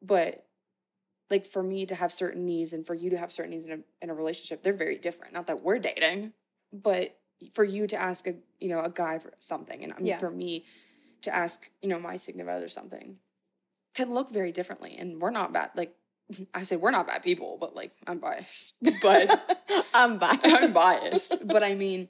but 0.00 0.44
like 1.32 1.46
for 1.46 1.62
me 1.62 1.86
to 1.86 1.94
have 1.94 2.12
certain 2.12 2.44
needs 2.44 2.74
and 2.74 2.86
for 2.86 2.94
you 2.94 3.08
to 3.10 3.16
have 3.16 3.32
certain 3.32 3.50
needs 3.52 3.64
in 3.64 3.72
a 3.72 3.78
in 4.02 4.10
a 4.10 4.14
relationship, 4.14 4.62
they're 4.62 4.72
very 4.74 4.98
different. 4.98 5.32
Not 5.32 5.46
that 5.46 5.62
we're 5.64 5.78
dating, 5.78 6.34
but 6.72 7.16
for 7.54 7.64
you 7.64 7.86
to 7.88 7.96
ask 7.96 8.26
a 8.28 8.34
you 8.60 8.68
know 8.68 8.80
a 8.80 8.90
guy 8.90 9.18
for 9.18 9.32
something, 9.38 9.82
and 9.82 9.92
I 9.94 9.96
mean 9.96 10.06
Yeah. 10.06 10.18
for 10.18 10.30
me 10.30 10.66
to 11.22 11.34
ask 11.34 11.70
you 11.80 11.88
know 11.88 11.98
my 11.98 12.18
significant 12.18 12.56
other 12.58 12.68
something, 12.68 13.16
can 13.94 14.12
look 14.12 14.30
very 14.30 14.52
differently. 14.52 14.96
And 14.98 15.20
we're 15.22 15.30
not 15.30 15.54
bad. 15.54 15.70
Like 15.74 15.96
I 16.54 16.64
say, 16.64 16.76
we're 16.76 16.90
not 16.90 17.06
bad 17.06 17.22
people, 17.22 17.56
but 17.58 17.74
like 17.74 17.92
I'm 18.06 18.18
biased. 18.18 18.74
But 19.02 19.26
I'm 19.94 20.18
biased. 20.18 20.44
I'm 20.44 20.72
biased. 20.72 21.48
But 21.48 21.62
I 21.64 21.74
mean, 21.74 22.08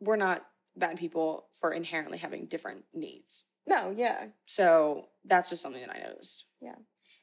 we're 0.00 0.16
not 0.16 0.46
bad 0.76 0.98
people 0.98 1.48
for 1.60 1.72
inherently 1.72 2.18
having 2.18 2.46
different 2.46 2.84
needs. 2.94 3.42
no, 3.66 3.92
yeah. 3.94 4.26
So 4.46 5.08
that's 5.24 5.50
just 5.50 5.62
something 5.62 5.82
that 5.84 5.94
I 5.96 5.98
noticed. 6.08 6.44
Yeah 6.62 6.76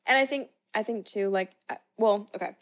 and 0.08 0.18
I 0.18 0.26
think 0.26 0.50
I 0.78 0.84
think 0.84 1.08
too, 1.08 1.30
like, 1.30 1.54
uh, 1.72 1.78
well, 1.98 2.30
okay. 2.36 2.56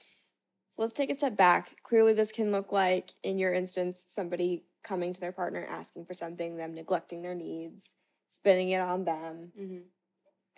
Let's 0.78 0.94
take 0.94 1.10
a 1.10 1.16
step 1.16 1.36
back. 1.36 1.84
Clearly, 1.84 2.14
this 2.14 2.32
can 2.32 2.50
look 2.50 2.72
like, 2.72 3.10
in 3.24 3.38
your 3.38 3.54
instance, 3.54 4.04
somebody 4.08 4.64
coming 4.86 5.12
to 5.12 5.20
their 5.20 5.34
partner 5.34 5.68
asking 5.70 6.06
for 6.06 6.14
something, 6.14 6.56
them 6.56 6.74
neglecting 6.74 7.22
their 7.22 7.36
needs, 7.36 7.90
spinning 8.30 8.70
it 8.70 8.80
on 8.80 9.04
them. 9.04 9.52
Mm-hmm. 9.60 9.80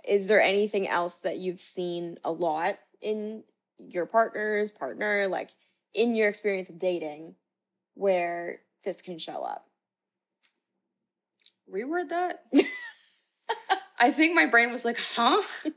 Is 0.08 0.28
there 0.28 0.40
anything 0.40 0.88
else 0.88 1.16
that 1.16 1.40
you've 1.40 1.60
seen 1.60 2.20
a 2.24 2.32
lot 2.32 2.78
in 3.02 3.44
your 3.80 4.06
partner's 4.06 4.70
partner, 4.70 5.26
like 5.28 5.50
in 5.96 6.14
your 6.14 6.30
experience 6.30 6.70
of 6.70 6.78
dating, 6.78 7.34
where 7.96 8.60
this 8.84 9.02
can 9.02 9.18
show 9.18 9.42
up? 9.42 9.66
Reword 11.72 12.10
that. 12.10 12.44
I 14.00 14.12
think 14.12 14.36
my 14.36 14.46
brain 14.46 14.72
was 14.72 14.86
like, 14.86 15.00
huh? 15.00 15.42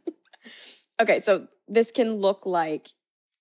Okay, 1.00 1.18
so 1.18 1.48
this 1.70 1.90
can 1.90 2.14
look 2.14 2.44
like 2.44 2.88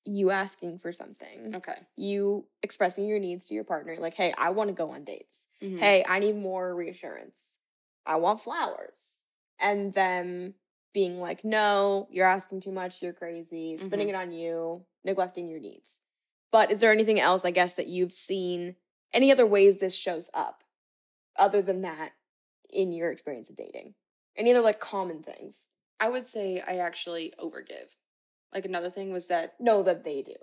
you 0.06 0.30
asking 0.32 0.80
for 0.80 0.92
something. 0.94 1.56
Okay. 1.56 1.76
you 1.98 2.46
expressing 2.64 3.06
your 3.06 3.20
needs 3.20 3.48
to 3.48 3.54
your 3.54 3.64
partner 3.66 3.96
like 4.00 4.14
hey 4.14 4.32
i 4.38 4.50
want 4.50 4.70
to 4.70 4.74
go 4.74 4.92
on 4.92 5.04
dates 5.04 5.48
Mhm. 5.62 5.80
hey 5.80 6.06
i 6.08 6.20
need 6.20 6.36
more 6.38 6.74
reassurance 6.74 7.58
i 8.06 8.16
want 8.16 8.40
flowers 8.42 9.22
and 9.60 9.94
them 9.94 10.54
being 10.94 11.20
like 11.20 11.44
no 11.44 12.08
you're 12.12 12.26
asking 12.26 12.62
too 12.62 12.72
much 12.72 13.02
you're 13.04 13.14
crazy 13.14 13.78
spinning 13.78 14.08
Mhm. 14.08 14.12
it 14.12 14.16
on 14.16 14.32
you 14.32 14.86
neglecting 15.04 15.48
your 15.48 15.60
needs 15.60 16.00
but 16.52 16.72
is 16.72 16.80
there 16.80 16.92
anything 16.94 17.20
else 17.20 17.44
i 17.46 17.52
guess 17.52 17.74
that 17.76 17.88
you've 17.88 18.14
seen 18.14 18.76
any 19.14 19.32
other 19.32 19.46
ways 19.46 19.80
this 19.80 19.96
shows 19.96 20.30
up 20.34 20.64
other 21.36 21.62
than 21.62 21.82
that 21.82 22.14
in 22.70 22.92
your 22.92 23.12
experience 23.12 23.50
of 23.50 23.56
dating 23.56 23.94
any 24.36 24.52
other 24.52 24.62
like 24.62 24.80
common 24.80 25.22
things 25.24 25.68
I 26.02 26.08
would 26.08 26.26
say 26.26 26.62
I 26.66 26.78
actually 26.78 27.34
overgive. 27.38 27.94
Like 28.54 28.66
another 28.66 28.90
thing 28.90 29.12
was 29.12 29.28
that 29.28 29.60
No, 29.60 29.84
that 29.84 30.04
they 30.04 30.22
do 30.24 30.36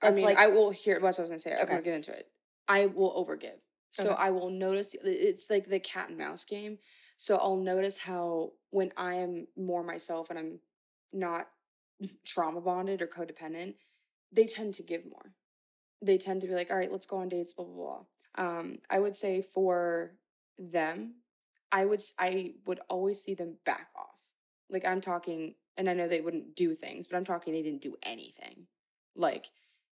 I 0.00 0.10
That's 0.10 0.16
mean 0.16 0.24
like- 0.26 0.38
I 0.38 0.46
will 0.48 0.70
hear 0.70 1.00
what 1.00 1.18
I 1.18 1.22
was 1.22 1.28
gonna 1.28 1.38
say. 1.38 1.52
I'm 1.52 1.58
Okay. 1.60 1.68
gonna 1.70 1.82
get 1.82 1.94
into 1.94 2.12
it. 2.16 2.30
I 2.68 2.86
will 2.86 3.12
overgive. 3.24 3.60
So 3.90 4.10
Okay. 4.12 4.22
I 4.22 4.30
will 4.30 4.50
notice 4.50 4.94
it's 4.94 5.50
like 5.50 5.66
the 5.66 5.80
cat 5.80 6.08
and 6.10 6.18
mouse 6.18 6.44
game. 6.44 6.78
So 7.16 7.36
I'll 7.36 7.56
notice 7.56 7.98
how 7.98 8.52
when 8.70 8.92
I 8.96 9.14
am 9.16 9.48
more 9.56 9.82
myself 9.82 10.30
and 10.30 10.38
I'm 10.38 10.60
not 11.12 11.50
trauma 12.24 12.60
bonded 12.60 13.02
or 13.02 13.08
codependent, 13.08 13.74
they 14.30 14.46
tend 14.46 14.74
to 14.74 14.82
give 14.84 15.04
more. 15.06 15.34
They 16.00 16.16
tend 16.18 16.42
to 16.42 16.46
be 16.46 16.54
like, 16.54 16.70
all 16.70 16.76
right, 16.76 16.92
let's 16.92 17.06
go 17.06 17.16
on 17.16 17.28
dates, 17.28 17.52
blah 17.52 17.64
blah 17.64 17.74
blah. 17.74 18.04
Um, 18.36 18.78
I 18.88 19.00
would 19.00 19.16
say 19.16 19.42
for 19.42 20.12
them, 20.58 21.22
I 21.72 21.86
would 21.86 21.98
s- 22.00 22.14
I 22.18 22.54
would 22.66 22.78
always 22.88 23.20
see 23.20 23.34
them 23.34 23.58
back 23.64 23.88
off. 23.96 24.14
Like 24.70 24.84
I'm 24.84 25.00
talking, 25.00 25.56
and 25.78 25.88
I 25.88 25.94
know 25.94 26.08
they 26.08 26.20
wouldn't 26.20 26.56
do 26.56 26.74
things, 26.74 27.06
but 27.06 27.16
I'm 27.16 27.24
talking 27.24 27.54
they 27.54 27.62
didn't 27.62 27.80
do 27.82 27.96
anything. 28.02 28.66
Like 29.16 29.46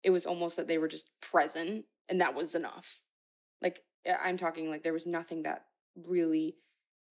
it 0.04 0.10
was 0.10 0.26
almost 0.26 0.56
that 0.58 0.68
they 0.68 0.78
were 0.78 0.88
just 0.88 1.10
present, 1.20 1.86
and 2.08 2.20
that 2.20 2.34
was 2.36 2.54
enough. 2.54 3.00
Like 3.60 3.82
I- 4.06 4.28
I'm 4.28 4.36
talking 4.36 4.70
like 4.70 4.84
there 4.84 4.92
was 4.92 5.06
nothing 5.06 5.42
that 5.42 5.64
really 5.96 6.56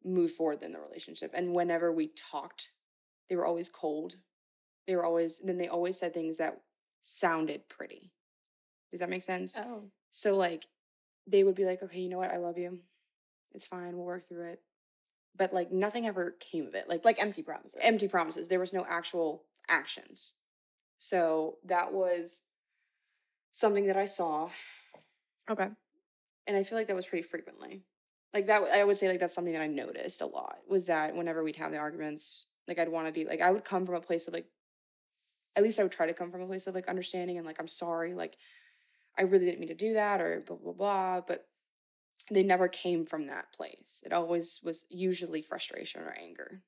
moved 0.03 0.35
forward 0.35 0.63
in 0.63 0.71
the 0.71 0.79
relationship. 0.79 1.31
And 1.33 1.53
whenever 1.53 1.91
we 1.91 2.07
talked, 2.07 2.71
they 3.29 3.35
were 3.35 3.45
always 3.45 3.69
cold. 3.69 4.15
They 4.87 4.95
were 4.95 5.05
always 5.05 5.39
then 5.39 5.57
they 5.57 5.67
always 5.67 5.97
said 5.99 6.13
things 6.13 6.37
that 6.37 6.61
sounded 7.01 7.69
pretty. 7.69 8.11
Does 8.91 8.99
that 9.01 9.09
make 9.09 9.23
sense? 9.23 9.57
oh 9.59 9.83
So 10.11 10.35
like 10.35 10.65
they 11.27 11.43
would 11.43 11.55
be 11.55 11.65
like, 11.65 11.83
okay, 11.83 11.99
you 11.99 12.09
know 12.09 12.17
what? 12.17 12.31
I 12.31 12.37
love 12.37 12.57
you. 12.57 12.79
It's 13.53 13.67
fine. 13.67 13.95
We'll 13.95 14.05
work 14.05 14.27
through 14.27 14.43
it. 14.51 14.61
But 15.35 15.53
like 15.53 15.71
nothing 15.71 16.05
ever 16.05 16.35
came 16.39 16.67
of 16.67 16.75
it. 16.75 16.87
Like 16.87 17.05
like 17.05 17.21
empty 17.21 17.41
promises 17.41 17.79
empty 17.81 18.07
promises. 18.07 18.47
There 18.47 18.59
was 18.59 18.73
no 18.73 18.85
actual 18.87 19.43
actions. 19.67 20.33
So 20.97 21.57
that 21.65 21.93
was 21.93 22.43
something 23.51 23.87
that 23.87 23.97
I 23.97 24.05
saw, 24.05 24.49
okay 25.49 25.69
and 26.47 26.57
I 26.57 26.63
feel 26.63 26.77
like 26.77 26.87
that 26.87 26.95
was 26.95 27.05
pretty 27.05 27.23
frequently. 27.23 27.83
Like 28.33 28.47
that, 28.47 28.63
I 28.63 28.83
would 28.83 28.97
say 28.97 29.07
like 29.07 29.19
that's 29.19 29.35
something 29.35 29.53
that 29.53 29.61
I 29.61 29.67
noticed 29.67 30.21
a 30.21 30.25
lot 30.25 30.57
was 30.67 30.87
that 30.87 31.15
whenever 31.15 31.43
we'd 31.43 31.55
have 31.57 31.71
the 31.71 31.77
arguments, 31.77 32.47
like 32.67 32.79
I'd 32.79 32.89
want 32.89 33.07
to 33.07 33.13
be 33.13 33.25
like 33.25 33.41
I 33.41 33.51
would 33.51 33.63
come 33.63 33.85
from 33.85 33.95
a 33.95 34.01
place 34.01 34.27
of 34.27 34.33
like, 34.33 34.47
at 35.55 35.63
least 35.63 35.79
I 35.79 35.83
would 35.83 35.91
try 35.91 36.07
to 36.07 36.13
come 36.13 36.31
from 36.31 36.41
a 36.41 36.47
place 36.47 36.65
of 36.65 36.73
like 36.73 36.87
understanding 36.87 37.37
and 37.37 37.45
like 37.45 37.59
I'm 37.59 37.67
sorry, 37.67 38.13
like 38.13 38.37
I 39.17 39.23
really 39.23 39.45
didn't 39.45 39.59
mean 39.59 39.69
to 39.69 39.75
do 39.75 39.93
that 39.93 40.19
or 40.19 40.41
blah 40.45 40.57
blah 40.57 40.73
blah, 40.73 41.21
but 41.21 41.45
they 42.31 42.43
never 42.43 42.67
came 42.67 43.05
from 43.05 43.27
that 43.27 43.51
place. 43.53 44.01
It 44.05 44.13
always 44.13 44.61
was 44.63 44.85
usually 44.89 45.41
frustration 45.41 46.01
or 46.01 46.15
anger. 46.17 46.61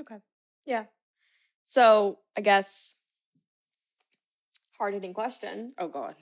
Okay. 0.00 0.18
Yeah. 0.64 0.84
So 1.64 2.18
I 2.36 2.40
guess 2.40 2.94
hard 4.78 4.94
hitting 4.94 5.14
question. 5.14 5.72
Oh 5.78 5.88
God. 5.88 6.14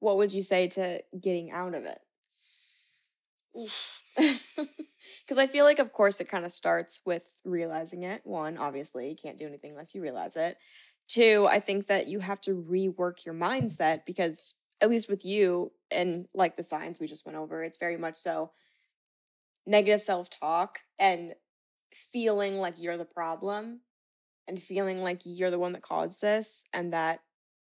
What 0.00 0.16
would 0.16 0.32
you 0.32 0.40
say 0.40 0.68
to 0.68 1.02
getting 1.20 1.50
out 1.50 1.74
of 1.74 1.84
it? 1.84 1.98
Because 4.16 5.38
I 5.38 5.46
feel 5.46 5.64
like, 5.64 5.78
of 5.78 5.92
course, 5.92 6.20
it 6.20 6.28
kind 6.28 6.44
of 6.44 6.52
starts 6.52 7.00
with 7.04 7.24
realizing 7.44 8.04
it. 8.04 8.20
One, 8.24 8.58
obviously, 8.58 9.08
you 9.08 9.16
can't 9.16 9.38
do 9.38 9.46
anything 9.46 9.72
unless 9.72 9.94
you 9.94 10.02
realize 10.02 10.36
it. 10.36 10.56
Two, 11.08 11.46
I 11.50 11.60
think 11.60 11.86
that 11.86 12.08
you 12.08 12.20
have 12.20 12.40
to 12.42 12.54
rework 12.54 13.24
your 13.24 13.34
mindset 13.34 14.04
because, 14.04 14.54
at 14.80 14.90
least 14.90 15.08
with 15.08 15.24
you 15.24 15.72
and 15.90 16.28
like 16.34 16.56
the 16.56 16.62
signs 16.62 17.00
we 17.00 17.06
just 17.06 17.26
went 17.26 17.38
over, 17.38 17.64
it's 17.64 17.78
very 17.78 17.96
much 17.96 18.16
so 18.16 18.52
negative 19.66 20.00
self 20.00 20.30
talk 20.30 20.80
and 20.98 21.34
feeling 21.92 22.58
like 22.58 22.74
you're 22.80 22.96
the 22.96 23.04
problem 23.04 23.80
and 24.46 24.60
feeling 24.62 25.02
like 25.02 25.20
you're 25.24 25.50
the 25.50 25.58
one 25.58 25.72
that 25.72 25.82
caused 25.82 26.20
this 26.20 26.64
and 26.72 26.92
that 26.92 27.20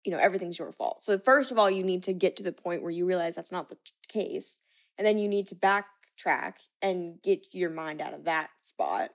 you 0.04 0.12
know 0.12 0.20
everything's 0.20 0.60
your 0.60 0.72
fault. 0.72 1.04
So 1.04 1.18
first 1.18 1.52
of 1.52 1.58
all, 1.58 1.70
you 1.70 1.84
need 1.84 2.04
to 2.04 2.14
get 2.14 2.36
to 2.38 2.44
the 2.44 2.52
point 2.52 2.82
where 2.82 2.92
you 2.92 3.06
realize 3.06 3.36
that's 3.36 3.52
not 3.52 3.70
the 3.70 3.78
case 4.08 4.62
and 4.98 5.06
then 5.06 5.18
you 5.18 5.28
need 5.28 5.48
to 5.48 5.56
backtrack 5.56 6.56
and 6.82 7.22
get 7.22 7.48
your 7.54 7.70
mind 7.70 8.02
out 8.02 8.14
of 8.14 8.26
that 8.26 8.50
spot. 8.62 9.12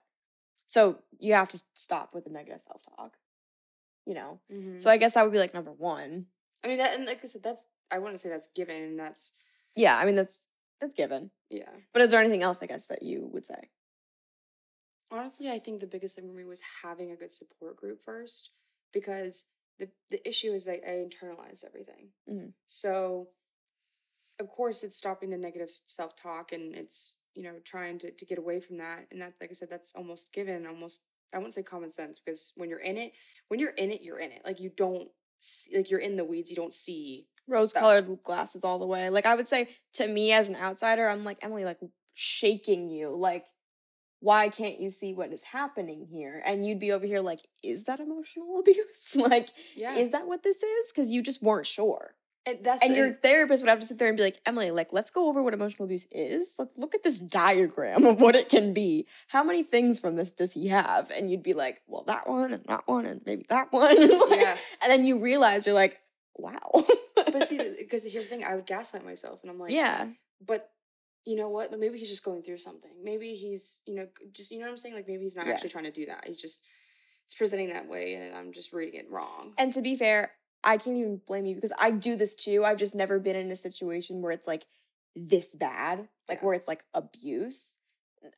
So 0.66 0.98
you 1.18 1.34
have 1.34 1.48
to 1.50 1.62
stop 1.74 2.14
with 2.14 2.24
the 2.24 2.30
negative 2.30 2.62
self 2.62 2.82
talk. 2.96 3.16
You 4.06 4.14
know. 4.14 4.40
Mhm. 4.50 4.80
So 4.80 4.90
I 4.90 4.96
guess 4.96 5.14
that 5.14 5.22
would 5.22 5.32
be 5.32 5.38
like 5.38 5.54
number 5.54 5.72
1. 5.72 6.26
I 6.62 6.68
mean 6.68 6.78
that, 6.78 6.94
and 6.94 7.06
like 7.06 7.20
I 7.22 7.26
said, 7.26 7.42
that's 7.42 7.64
I 7.90 7.98
wouldn't 7.98 8.20
say 8.20 8.28
that's 8.28 8.48
given, 8.54 8.82
and 8.82 8.98
that's 8.98 9.32
Yeah, 9.76 9.96
I 9.96 10.04
mean 10.04 10.16
that's 10.16 10.48
that's 10.80 10.94
given. 10.94 11.30
yeah. 11.50 11.70
But 11.92 12.02
is 12.02 12.10
there 12.10 12.20
anything 12.20 12.42
else 12.42 12.58
I 12.62 12.66
guess 12.66 12.86
that 12.86 13.02
you 13.02 13.28
would 13.32 13.44
say? 13.46 13.70
Honestly, 15.10 15.50
I 15.50 15.58
think 15.58 15.80
the 15.80 15.86
biggest 15.86 16.14
thing 16.16 16.28
for 16.28 16.34
me 16.34 16.44
was 16.44 16.60
having 16.82 17.10
a 17.10 17.16
good 17.16 17.32
support 17.32 17.76
group 17.76 18.00
first, 18.02 18.50
because 18.92 19.46
the 19.78 19.88
the 20.10 20.26
issue 20.28 20.52
is 20.52 20.64
that 20.66 20.80
I 20.88 21.04
internalized 21.04 21.64
everything. 21.64 22.12
Mhm. 22.28 22.52
So, 22.66 23.30
of 24.38 24.48
course, 24.48 24.82
it's 24.84 24.96
stopping 24.96 25.30
the 25.30 25.36
negative 25.36 25.70
self 25.70 26.14
talk, 26.14 26.52
and 26.52 26.74
it's 26.74 27.18
you 27.34 27.42
know 27.42 27.58
trying 27.64 27.98
to 28.00 28.12
to 28.12 28.24
get 28.24 28.38
away 28.38 28.60
from 28.60 28.78
that. 28.78 29.06
And 29.10 29.20
that, 29.20 29.34
like 29.40 29.50
I 29.50 29.54
said, 29.54 29.68
that's 29.70 29.94
almost 29.94 30.32
given, 30.32 30.66
almost 30.66 31.06
I 31.32 31.38
wouldn't 31.38 31.54
say 31.54 31.62
common 31.62 31.90
sense 31.90 32.18
because 32.20 32.52
when 32.56 32.68
you're 32.68 32.78
in 32.80 32.96
it, 32.96 33.12
when 33.48 33.58
you're 33.60 33.70
in 33.70 33.90
it, 33.90 34.02
you're 34.02 34.20
in 34.20 34.30
it. 34.30 34.42
Like 34.44 34.60
you 34.60 34.70
don't 34.70 35.10
see, 35.38 35.76
like 35.76 35.90
you're 35.90 36.00
in 36.00 36.16
the 36.16 36.24
weeds. 36.24 36.50
You 36.50 36.56
don't 36.56 36.74
see. 36.74 37.26
Rose 37.50 37.72
colored 37.72 38.22
glasses 38.24 38.64
all 38.64 38.78
the 38.78 38.86
way. 38.86 39.10
Like 39.10 39.26
I 39.26 39.34
would 39.34 39.48
say 39.48 39.68
to 39.94 40.06
me 40.06 40.32
as 40.32 40.48
an 40.48 40.56
outsider, 40.56 41.08
I'm 41.08 41.24
like 41.24 41.38
Emily, 41.42 41.64
like 41.64 41.78
shaking 42.14 42.88
you. 42.88 43.14
Like, 43.16 43.44
why 44.20 44.48
can't 44.50 44.78
you 44.80 44.90
see 44.90 45.12
what 45.14 45.32
is 45.32 45.42
happening 45.42 46.06
here? 46.10 46.42
And 46.44 46.64
you'd 46.64 46.78
be 46.78 46.92
over 46.92 47.06
here 47.06 47.20
like, 47.20 47.40
is 47.64 47.84
that 47.84 48.00
emotional 48.00 48.58
abuse? 48.60 49.16
like, 49.16 49.48
Yeah, 49.74 49.96
is 49.96 50.10
that 50.10 50.26
what 50.26 50.42
this 50.42 50.62
is? 50.62 50.92
Because 50.92 51.10
you 51.10 51.22
just 51.22 51.42
weren't 51.42 51.66
sure. 51.66 52.14
and 52.46 52.58
that's 52.62 52.82
And 52.84 52.92
the- 52.92 52.96
your 52.98 53.12
therapist 53.14 53.62
would 53.62 53.70
have 53.70 53.78
to 53.80 53.84
sit 53.86 53.98
there 53.98 54.08
and 54.08 54.16
be 54.18 54.22
like, 54.22 54.38
Emily, 54.44 54.70
like, 54.72 54.92
let's 54.92 55.10
go 55.10 55.28
over 55.28 55.42
what 55.42 55.54
emotional 55.54 55.86
abuse 55.86 56.06
is. 56.10 56.54
Let's 56.58 56.76
look 56.76 56.94
at 56.94 57.02
this 57.02 57.18
diagram 57.18 58.04
of 58.04 58.20
what 58.20 58.36
it 58.36 58.48
can 58.50 58.74
be. 58.74 59.06
How 59.28 59.42
many 59.42 59.62
things 59.62 59.98
from 60.00 60.16
this 60.16 60.32
does 60.32 60.52
he 60.52 60.68
have? 60.68 61.10
And 61.10 61.30
you'd 61.30 61.42
be 61.42 61.54
like, 61.54 61.80
well, 61.86 62.04
that 62.06 62.28
one 62.28 62.52
and 62.52 62.64
that 62.66 62.86
one 62.86 63.06
and 63.06 63.22
maybe 63.24 63.46
that 63.48 63.72
one. 63.72 63.96
Like, 64.30 64.40
yeah. 64.42 64.56
And 64.82 64.92
then 64.92 65.04
you 65.06 65.18
realize 65.18 65.64
you're 65.66 65.74
like, 65.74 65.98
wow. 66.36 66.70
But 67.38 67.48
see, 67.48 67.58
because 67.78 68.04
here's 68.04 68.28
the 68.28 68.30
thing, 68.36 68.44
I 68.44 68.54
would 68.54 68.66
gaslight 68.66 69.04
myself, 69.04 69.40
and 69.42 69.50
I'm 69.50 69.58
like, 69.58 69.72
yeah. 69.72 70.08
but 70.44 70.70
you 71.26 71.36
know 71.36 71.48
what? 71.50 71.70
Maybe 71.78 71.98
he's 71.98 72.08
just 72.08 72.24
going 72.24 72.42
through 72.42 72.56
something. 72.58 72.90
Maybe 73.04 73.34
he's, 73.34 73.82
you 73.86 73.94
know, 73.94 74.06
just 74.32 74.50
you 74.50 74.58
know 74.58 74.64
what 74.64 74.70
I'm 74.72 74.76
saying. 74.78 74.94
Like 74.94 75.06
maybe 75.06 75.22
he's 75.22 75.36
not 75.36 75.46
Yeah. 75.46 75.52
actually 75.52 75.68
trying 75.70 75.84
to 75.84 75.90
do 75.92 76.06
that. 76.06 76.24
He's 76.26 76.40
just 76.40 76.62
it's 77.26 77.34
presenting 77.34 77.68
that 77.68 77.88
way, 77.88 78.14
and 78.14 78.34
I'm 78.36 78.52
just 78.52 78.72
reading 78.72 78.98
it 78.98 79.10
wrong. 79.10 79.52
And 79.58 79.72
to 79.74 79.82
be 79.82 79.96
fair, 79.96 80.32
I 80.64 80.76
can't 80.78 80.96
even 80.96 81.20
blame 81.26 81.46
you 81.46 81.54
because 81.54 81.72
I 81.78 81.90
do 81.90 82.16
this 82.16 82.34
too. 82.36 82.64
I've 82.64 82.78
just 82.78 82.94
never 82.94 83.18
been 83.18 83.36
in 83.36 83.50
a 83.50 83.56
situation 83.56 84.22
where 84.22 84.32
it's 84.32 84.46
like 84.46 84.66
this 85.14 85.54
bad, 85.54 86.08
like 86.28 86.38
Yeah. 86.40 86.44
where 86.46 86.54
it's 86.54 86.66
like 86.68 86.84
abuse. 86.94 87.76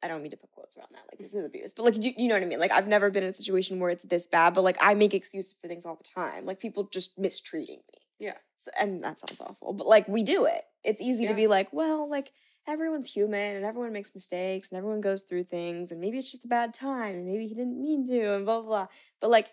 I 0.03 0.07
don't 0.07 0.23
mean 0.23 0.31
to 0.31 0.37
put 0.37 0.51
quotes 0.53 0.77
around 0.77 0.89
that, 0.93 1.03
like 1.11 1.19
this 1.19 1.35
is 1.35 1.45
abuse, 1.45 1.73
but 1.73 1.85
like 1.85 2.03
you, 2.05 2.13
you 2.17 2.29
know 2.29 2.35
what 2.35 2.43
I 2.43 2.47
mean. 2.47 2.61
Like 2.61 2.71
I've 2.73 2.87
never 2.87 3.11
been 3.11 3.25
in 3.25 3.31
a 3.31 3.33
situation 3.33 3.81
where 3.81 3.91
it's 3.91 4.05
this 4.05 4.27
bad, 4.29 4.55
but 4.55 4.63
like 4.63 4.77
I 4.81 4.95
make 4.95 5.13
excuses 5.15 5.55
for 5.61 5.67
things 5.69 5.85
all 5.87 5.97
the 5.97 6.05
time, 6.21 6.47
like 6.47 6.61
people 6.61 6.85
just 6.85 7.19
mistreating 7.19 7.79
me. 7.93 7.99
Yeah. 8.23 8.37
So, 8.57 8.71
and 8.79 9.03
that 9.03 9.19
sounds 9.19 9.41
awful, 9.41 9.73
but 9.73 9.89
like 9.89 10.07
we 10.07 10.23
do 10.23 10.45
it. 10.45 10.63
It's 10.85 11.01
easy 11.01 11.27
to 11.27 11.35
be 11.35 11.49
like, 11.49 11.73
well, 11.73 12.09
like 12.09 12.31
everyone's 12.69 13.13
human 13.13 13.57
and 13.57 13.65
everyone 13.65 13.93
makes 13.93 14.15
mistakes 14.15 14.71
and 14.71 14.79
everyone 14.79 15.01
goes 15.01 15.23
through 15.23 15.43
things 15.43 15.91
and 15.91 16.01
maybe 16.01 16.19
it's 16.19 16.31
just 16.31 16.45
a 16.45 16.49
bad 16.49 16.73
time 16.73 17.17
and 17.17 17.27
maybe 17.27 17.49
he 17.49 17.55
didn't 17.55 17.81
mean 17.81 18.07
to 18.07 18.35
and 18.37 18.45
blah 18.45 18.61
blah 18.61 18.69
blah. 18.69 18.87
But 19.21 19.31
like, 19.31 19.53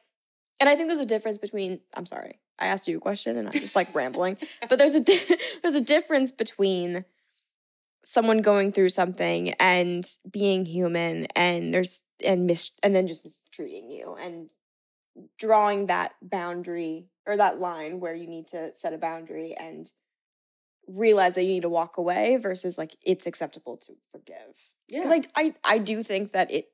and 0.60 0.70
I 0.70 0.76
think 0.76 0.88
there's 0.88 1.00
a 1.00 1.06
difference 1.08 1.40
between. 1.40 1.80
I'm 1.96 2.06
sorry, 2.06 2.40
I 2.60 2.68
asked 2.68 2.88
you 2.88 2.98
a 2.98 3.02
question 3.02 3.38
and 3.38 3.48
I'm 3.48 3.54
just 3.54 3.76
like 3.76 3.94
rambling, 3.96 4.38
but 4.70 4.78
there's 4.78 4.94
a 4.94 5.00
di- 5.00 5.38
there's 5.64 5.76
a 5.76 5.82
difference 5.82 6.32
between 6.32 7.06
someone 8.04 8.44
going 8.44 8.72
through 8.72 8.90
something 8.90 9.50
and 9.54 10.08
being 10.30 10.68
human 10.68 11.26
and 11.36 11.74
there's 11.74 12.06
and 12.24 12.46
mis 12.46 12.72
and 12.84 12.96
then 12.96 13.08
just 13.08 13.26
mistreating 13.26 13.90
you 13.90 14.16
and 14.22 14.50
drawing 15.38 15.88
that 15.88 16.14
boundary 16.22 17.08
or 17.26 17.38
that 17.38 17.60
line 17.60 18.00
where 18.00 18.14
you 18.16 18.28
need 18.28 18.48
to 18.48 18.74
set 18.76 18.94
a 18.94 18.98
boundary 18.98 19.56
and 19.58 19.92
realize 20.88 21.36
that 21.36 21.44
you 21.44 21.54
need 21.54 21.62
to 21.62 21.70
walk 21.70 21.98
away 21.98 22.38
versus 22.38 22.78
like 22.78 22.96
it's 23.06 23.28
acceptable 23.28 23.78
to 23.78 23.94
forgive. 24.12 24.58
yeah, 24.88 25.02
Because 25.04 25.26
I, 25.36 25.44
I 25.44 25.76
I 25.76 25.78
do 25.78 26.02
think 26.04 26.32
that 26.32 26.52
it 26.52 26.70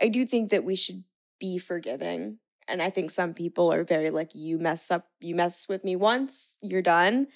I 0.00 0.08
do 0.08 0.24
think 0.24 0.50
that 0.50 0.64
we 0.64 0.76
should 0.76 1.04
be 1.38 1.58
forgiving. 1.58 2.38
And 2.68 2.80
I 2.80 2.90
think 2.90 3.10
some 3.10 3.34
people 3.34 3.72
are 3.72 3.82
very 3.82 4.10
like, 4.10 4.34
you 4.34 4.56
mess 4.58 4.90
up, 4.92 5.08
you 5.18 5.34
mess 5.34 5.68
with 5.68 5.82
me 5.82 5.96
once, 5.96 6.56
you're 6.62 6.82
done. 6.82 7.26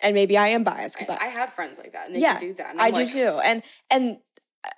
And 0.00 0.14
maybe 0.14 0.36
I 0.38 0.48
am 0.48 0.62
biased 0.62 0.96
I, 0.96 1.00
because 1.00 1.18
I 1.20 1.26
have 1.26 1.54
friends 1.54 1.76
like 1.76 1.92
that, 1.92 2.06
and 2.06 2.14
they 2.14 2.20
Yeah, 2.20 2.38
can 2.38 2.48
do 2.48 2.54
that. 2.54 2.70
And 2.70 2.80
I 2.80 2.88
I'm 2.88 2.94
do 2.94 3.06
too. 3.06 3.40
And 3.42 3.62
and 3.90 4.18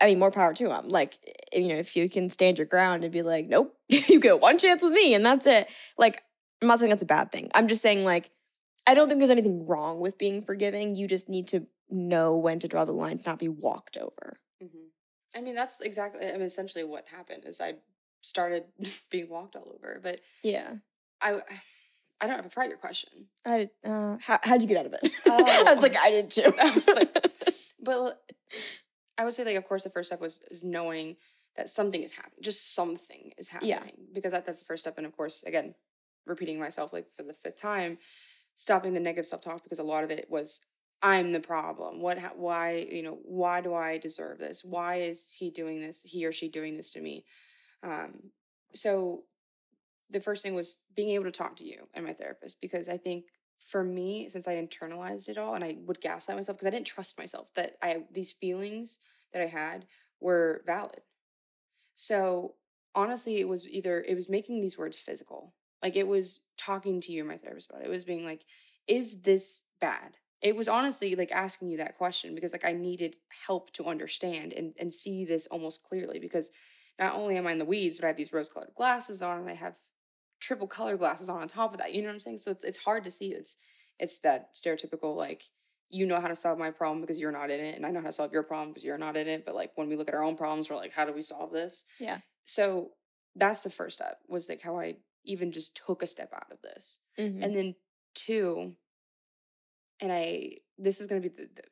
I 0.01 0.07
mean, 0.07 0.19
more 0.19 0.31
power 0.31 0.53
to 0.55 0.69
them. 0.69 0.89
Like, 0.89 1.19
you 1.53 1.69
know, 1.69 1.77
if 1.77 1.97
you 1.97 2.09
can 2.09 2.29
stand 2.29 2.59
your 2.59 2.67
ground 2.67 3.03
and 3.05 3.13
be 3.13 3.23
like, 3.23 3.47
nope, 3.49 3.75
you 3.89 4.21
get 4.21 4.41
one 4.41 4.59
chance 4.59 4.83
with 4.83 4.93
me, 4.93 5.15
and 5.15 5.25
that's 5.25 5.47
it. 5.47 5.69
Like, 5.99 6.23
I'm 6.63 6.69
not 6.69 6.79
saying 6.79 6.91
that's 6.91 7.03
a 7.03 7.07
bad 7.07 7.33
thing. 7.33 7.51
I'm 7.55 7.69
just 7.69 7.81
saying, 7.83 8.05
like, 8.05 8.31
I 8.87 8.95
don't 8.95 9.09
think 9.09 9.19
there's 9.21 9.31
anything 9.31 9.67
wrong 9.67 10.01
with 10.01 10.19
being 10.19 10.43
forgiving. 10.43 10.97
You 10.97 11.07
just 11.09 11.29
need 11.29 11.49
to 11.49 11.67
know 11.91 12.37
when 12.37 12.59
to 12.61 12.69
draw 12.69 12.85
the 12.85 12.93
line 12.93 13.19
to 13.19 13.29
not 13.29 13.39
be 13.39 13.49
walked 13.49 13.97
over. 13.97 14.39
mhm. 14.63 14.69
I 15.35 15.41
mean, 15.41 15.55
that's 15.55 15.81
exactly. 15.81 16.27
I 16.27 16.33
mean, 16.33 16.43
essentially 16.43 16.85
what 16.85 17.07
happened 17.09 17.45
is 17.47 17.61
I 17.61 17.75
started 18.21 18.65
being 19.11 19.29
walked 19.29 19.57
all 19.57 19.73
over, 19.75 20.01
but 20.03 20.21
Yeah. 20.43 20.75
I. 21.21 21.41
I 22.23 22.27
don't. 22.27 22.39
I 22.45 22.49
forgot 22.49 22.69
your 22.69 22.77
question. 22.77 23.29
I 23.47 23.71
uh, 23.83 24.19
how 24.21 24.39
how'd 24.43 24.61
you 24.61 24.69
get 24.69 24.77
out 24.77 24.85
of 24.87 24.93
it? 24.93 25.09
Oh. 25.27 25.65
I 25.67 25.73
was 25.73 25.81
like, 25.83 25.97
I 25.99 26.11
did 26.11 26.31
too. 26.31 26.53
I 26.61 26.75
was 26.75 26.87
like- 26.89 27.27
But 27.83 28.21
I 29.21 29.25
would 29.25 29.35
say, 29.35 29.45
like, 29.45 29.57
of 29.57 29.67
course, 29.69 29.85
the 29.85 29.91
first 29.91 30.09
step 30.09 30.21
was 30.21 30.41
is 30.51 30.65
knowing 30.65 31.17
that 31.55 31.69
something 31.69 32.03
is 32.03 32.11
happening. 32.13 32.39
Just 32.41 32.75
something 32.75 33.33
is 33.37 33.49
happening. 33.49 33.71
Yeah. 33.71 33.83
Because 34.15 34.33
that, 34.33 34.47
that's 34.47 34.61
the 34.61 34.65
first 34.65 34.85
step. 34.85 34.97
And 34.97 35.07
of 35.07 35.15
course, 35.15 35.43
again, 35.43 35.75
repeating 36.27 36.59
myself 36.59 36.95
like 36.95 37.13
for 37.15 37.23
the 37.23 37.35
fifth 37.35 37.61
time, 37.61 37.99
stopping 38.55 38.95
the 38.95 39.01
negative 39.01 39.27
self 39.27 39.43
talk 39.43 39.63
because 39.63 39.79
a 39.79 39.83
lot 39.83 40.05
of 40.05 40.11
it 40.11 40.27
was 40.31 40.65
I'm 41.03 41.33
the 41.33 41.41
problem. 41.41 42.01
What? 42.01 42.19
ha- 42.19 42.33
Why? 42.35 42.87
You 42.91 43.03
know? 43.03 43.19
Why 43.25 43.61
do 43.61 43.75
I 43.75 43.99
deserve 43.99 44.39
this? 44.39 44.65
Why 44.65 45.03
is 45.03 45.31
he 45.39 45.51
doing 45.51 45.81
this? 45.81 46.03
He 46.03 46.25
or 46.25 46.33
she 46.33 46.49
doing 46.49 46.79
this 46.79 46.91
to 46.93 47.03
me? 47.03 47.27
Um, 47.83 48.31
so 48.73 49.25
the 50.09 50.21
first 50.21 50.43
thing 50.43 50.55
was 50.55 50.81
being 50.97 51.11
able 51.11 51.25
to 51.25 51.31
talk 51.31 51.57
to 51.57 51.65
you 51.67 51.87
and 51.93 52.07
my 52.07 52.15
therapist 52.15 52.61
because 52.63 52.89
I 52.89 52.97
think 52.97 53.27
for 53.69 53.85
me, 53.85 54.29
since 54.29 54.49
I 54.49 54.55
internalized 54.55 55.29
it 55.29 55.37
all 55.37 55.55
and 55.55 55.63
I 55.63 55.77
would 55.85 56.01
gaslight 56.01 56.39
myself 56.39 56.57
because 56.57 56.67
I 56.67 56.71
didn't 56.71 56.87
trust 56.87 57.19
myself 57.19 57.53
that 57.55 57.77
I 57.83 58.05
these 58.11 58.33
feelings 58.33 58.99
that 59.33 59.43
I 59.43 59.47
had 59.47 59.87
were 60.21 60.63
valid. 60.67 61.01
So 61.95 62.55
honestly, 62.95 63.41
it 63.41 63.49
was 63.49 63.69
either 63.69 64.03
it 64.03 64.15
was 64.15 64.29
making 64.29 64.61
these 64.61 64.79
words 64.79 64.97
physical. 64.97 65.55
Like 65.83 65.97
it 65.97 66.07
was 66.07 66.41
talking 66.59 67.01
to 67.03 67.13
you, 67.13 67.25
my 67.25 67.37
therapist 67.37 67.71
about 67.71 67.83
it. 67.83 67.87
It 67.87 67.91
was 67.91 68.05
being 68.05 68.25
like, 68.25 68.45
is 68.87 69.23
this 69.23 69.65
bad? 69.81 70.17
It 70.43 70.57
was 70.57 70.69
honestly 70.69 71.15
like 71.15 71.33
asking 71.33 71.69
you 71.69 71.77
that 71.79 71.99
question 71.99 72.35
because 72.35 72.53
like 72.53 72.65
I 72.65 72.73
needed 72.73 73.17
help 73.47 73.71
to 73.73 73.85
understand 73.85 74.53
and, 74.53 74.75
and 74.79 74.93
see 74.93 75.25
this 75.25 75.47
almost 75.47 75.85
clearly 75.85 76.19
because 76.19 76.51
not 76.99 77.15
only 77.15 77.37
am 77.37 77.47
I 77.47 77.53
in 77.53 77.59
the 77.59 77.65
weeds, 77.65 77.99
but 77.99 78.05
I 78.05 78.09
have 78.09 78.17
these 78.17 78.33
rose 78.33 78.49
colored 78.49 78.75
glasses 78.75 79.23
on 79.23 79.41
and 79.41 79.49
I 79.51 79.55
have 79.55 79.79
triple 80.41 80.67
color 80.67 80.97
glasses 80.97 81.29
on 81.29 81.41
on 81.41 81.49
top 81.49 81.73
of 81.73 81.79
that. 81.79 81.95
You 81.95 82.03
know 82.03 82.09
what 82.09 82.15
I'm 82.15 82.21
saying? 82.21 82.39
So 82.39 82.51
it's 82.51 82.65
it's 82.65 82.79
hard 82.79 83.05
to 83.05 83.11
see. 83.11 83.33
It's 83.33 83.57
it's 83.99 84.19
that 84.21 84.55
stereotypical 84.55 85.15
like 85.17 85.45
you 85.91 86.07
know 86.07 86.21
how 86.21 86.29
to 86.29 86.35
solve 86.35 86.59
my 86.59 86.71
problem 86.71 87.01
because 87.01 87.19
you're 87.19 87.33
not 87.33 87.51
in 87.51 87.61
it, 87.61 87.77
and 87.77 87.85
I 87.85 87.91
know 87.91 88.01
how 88.01 88.07
to 88.07 88.13
solve 88.13 88.33
your 88.33 88.43
problem 88.45 88.71
because 88.71 88.85
you're 88.85 88.99
not 88.99 89.17
in 89.17 89.27
it. 89.27 89.45
But 89.45 89.55
like 89.55 89.73
when 89.75 89.89
we 89.89 89.97
look 89.97 90.09
at 90.09 90.15
our 90.15 90.23
own 90.23 90.37
problems, 90.37 90.71
we're 90.71 90.77
like, 90.77 90.93
how 90.93 91.05
do 91.05 91.13
we 91.13 91.23
solve 91.23 91.53
this? 91.53 91.85
Yeah. 91.99 92.19
So 92.45 92.93
that's 93.37 93.61
the 93.63 93.71
first 93.71 93.97
step 93.97 94.19
was 94.29 94.49
like 94.49 94.61
how 94.61 94.79
I 94.79 94.97
even 95.25 95.53
just 95.53 95.77
took 95.85 96.03
a 96.03 96.07
step 96.07 96.33
out 96.33 96.51
of 96.51 96.63
this. 96.63 97.01
Mhm. 97.19 97.45
And 97.45 97.55
then 97.55 97.75
two, 98.15 98.77
and 100.01 100.13
I 100.13 100.59
this 100.79 101.01
is 101.01 101.07
gonna 101.07 101.21
be 101.21 101.29
the, 101.29 101.49
the 101.55 101.63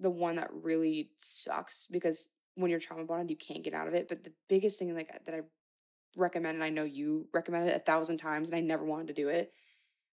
the 0.00 0.10
one 0.10 0.36
that 0.36 0.52
really 0.52 1.10
sucks 1.16 1.86
because 1.86 2.34
when 2.54 2.70
you're 2.70 2.80
trauma 2.80 3.04
bonded, 3.04 3.30
you 3.30 3.36
can't 3.36 3.64
get 3.64 3.74
out 3.74 3.88
of 3.88 3.94
it. 3.94 4.08
But 4.08 4.24
the 4.24 4.32
biggest 4.48 4.78
thing 4.78 4.94
like 4.94 5.10
that 5.24 5.34
I 5.34 5.40
recommend, 6.16 6.56
and 6.56 6.64
I 6.64 6.68
know 6.70 6.84
you 6.84 7.28
recommend 7.32 7.68
it 7.68 7.76
a 7.76 7.80
thousand 7.80 8.18
times, 8.18 8.48
and 8.48 8.56
I 8.56 8.60
never 8.60 8.84
wanted 8.84 9.08
to 9.08 9.14
do 9.14 9.28
it, 9.28 9.52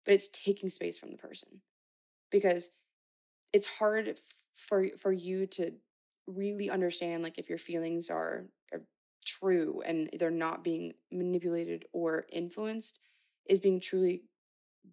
but 0.05 0.15
it's 0.15 0.29
taking 0.29 0.69
space 0.69 0.99
from 0.99 1.11
the 1.11 1.17
person 1.17 1.63
because 2.31 2.71
it's 3.53 3.67
hard 3.67 4.09
f- 4.09 4.19
for 4.55 4.87
for 4.99 5.13
you 5.13 5.47
to 5.47 5.73
really 6.27 6.71
understand 6.71 7.23
like 7.23 7.39
if 7.39 7.49
your 7.49 7.59
feelings 7.59 8.11
are, 8.11 8.47
are 8.73 8.83
true 9.25 9.83
and 9.87 10.11
they're 10.19 10.31
not 10.31 10.65
being 10.65 10.93
manipulated 11.13 11.85
or 11.93 12.27
influenced 12.33 13.01
is 13.47 13.61
being 13.61 13.81
truly 13.81 14.23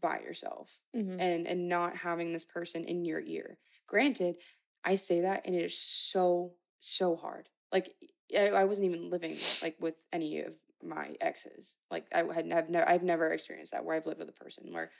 by 0.01 0.19
yourself 0.19 0.79
Mhm. 0.95 1.17
and 1.19 1.47
and 1.47 1.69
not 1.69 1.95
having 1.97 2.31
this 2.33 2.43
person 2.45 2.83
in 2.85 3.05
your 3.05 3.21
ear. 3.21 3.57
Granted 3.87 4.37
i 4.85 4.95
say 4.95 5.21
that 5.21 5.43
and 5.45 5.55
it 5.55 5.63
is 5.63 5.77
so 5.77 6.55
so 6.79 7.15
hard. 7.15 7.49
Like 7.71 7.95
i, 8.35 8.47
I 8.49 8.63
wasn't 8.65 8.85
even 8.89 9.09
living 9.09 9.35
like 9.61 9.77
with 9.79 9.95
any 10.11 10.41
of 10.41 10.55
my 10.83 11.15
exes. 11.21 11.77
Like 11.89 12.05
i 12.13 12.23
had 12.33 12.51
have 12.51 12.69
never 12.69 12.87
i've 12.89 13.03
never 13.03 13.31
experienced 13.31 13.71
that 13.71 13.85
where 13.85 13.95
i've 13.95 14.05
lived 14.05 14.19
with 14.19 14.29
a 14.29 14.33
person 14.43 14.73
where 14.73 14.91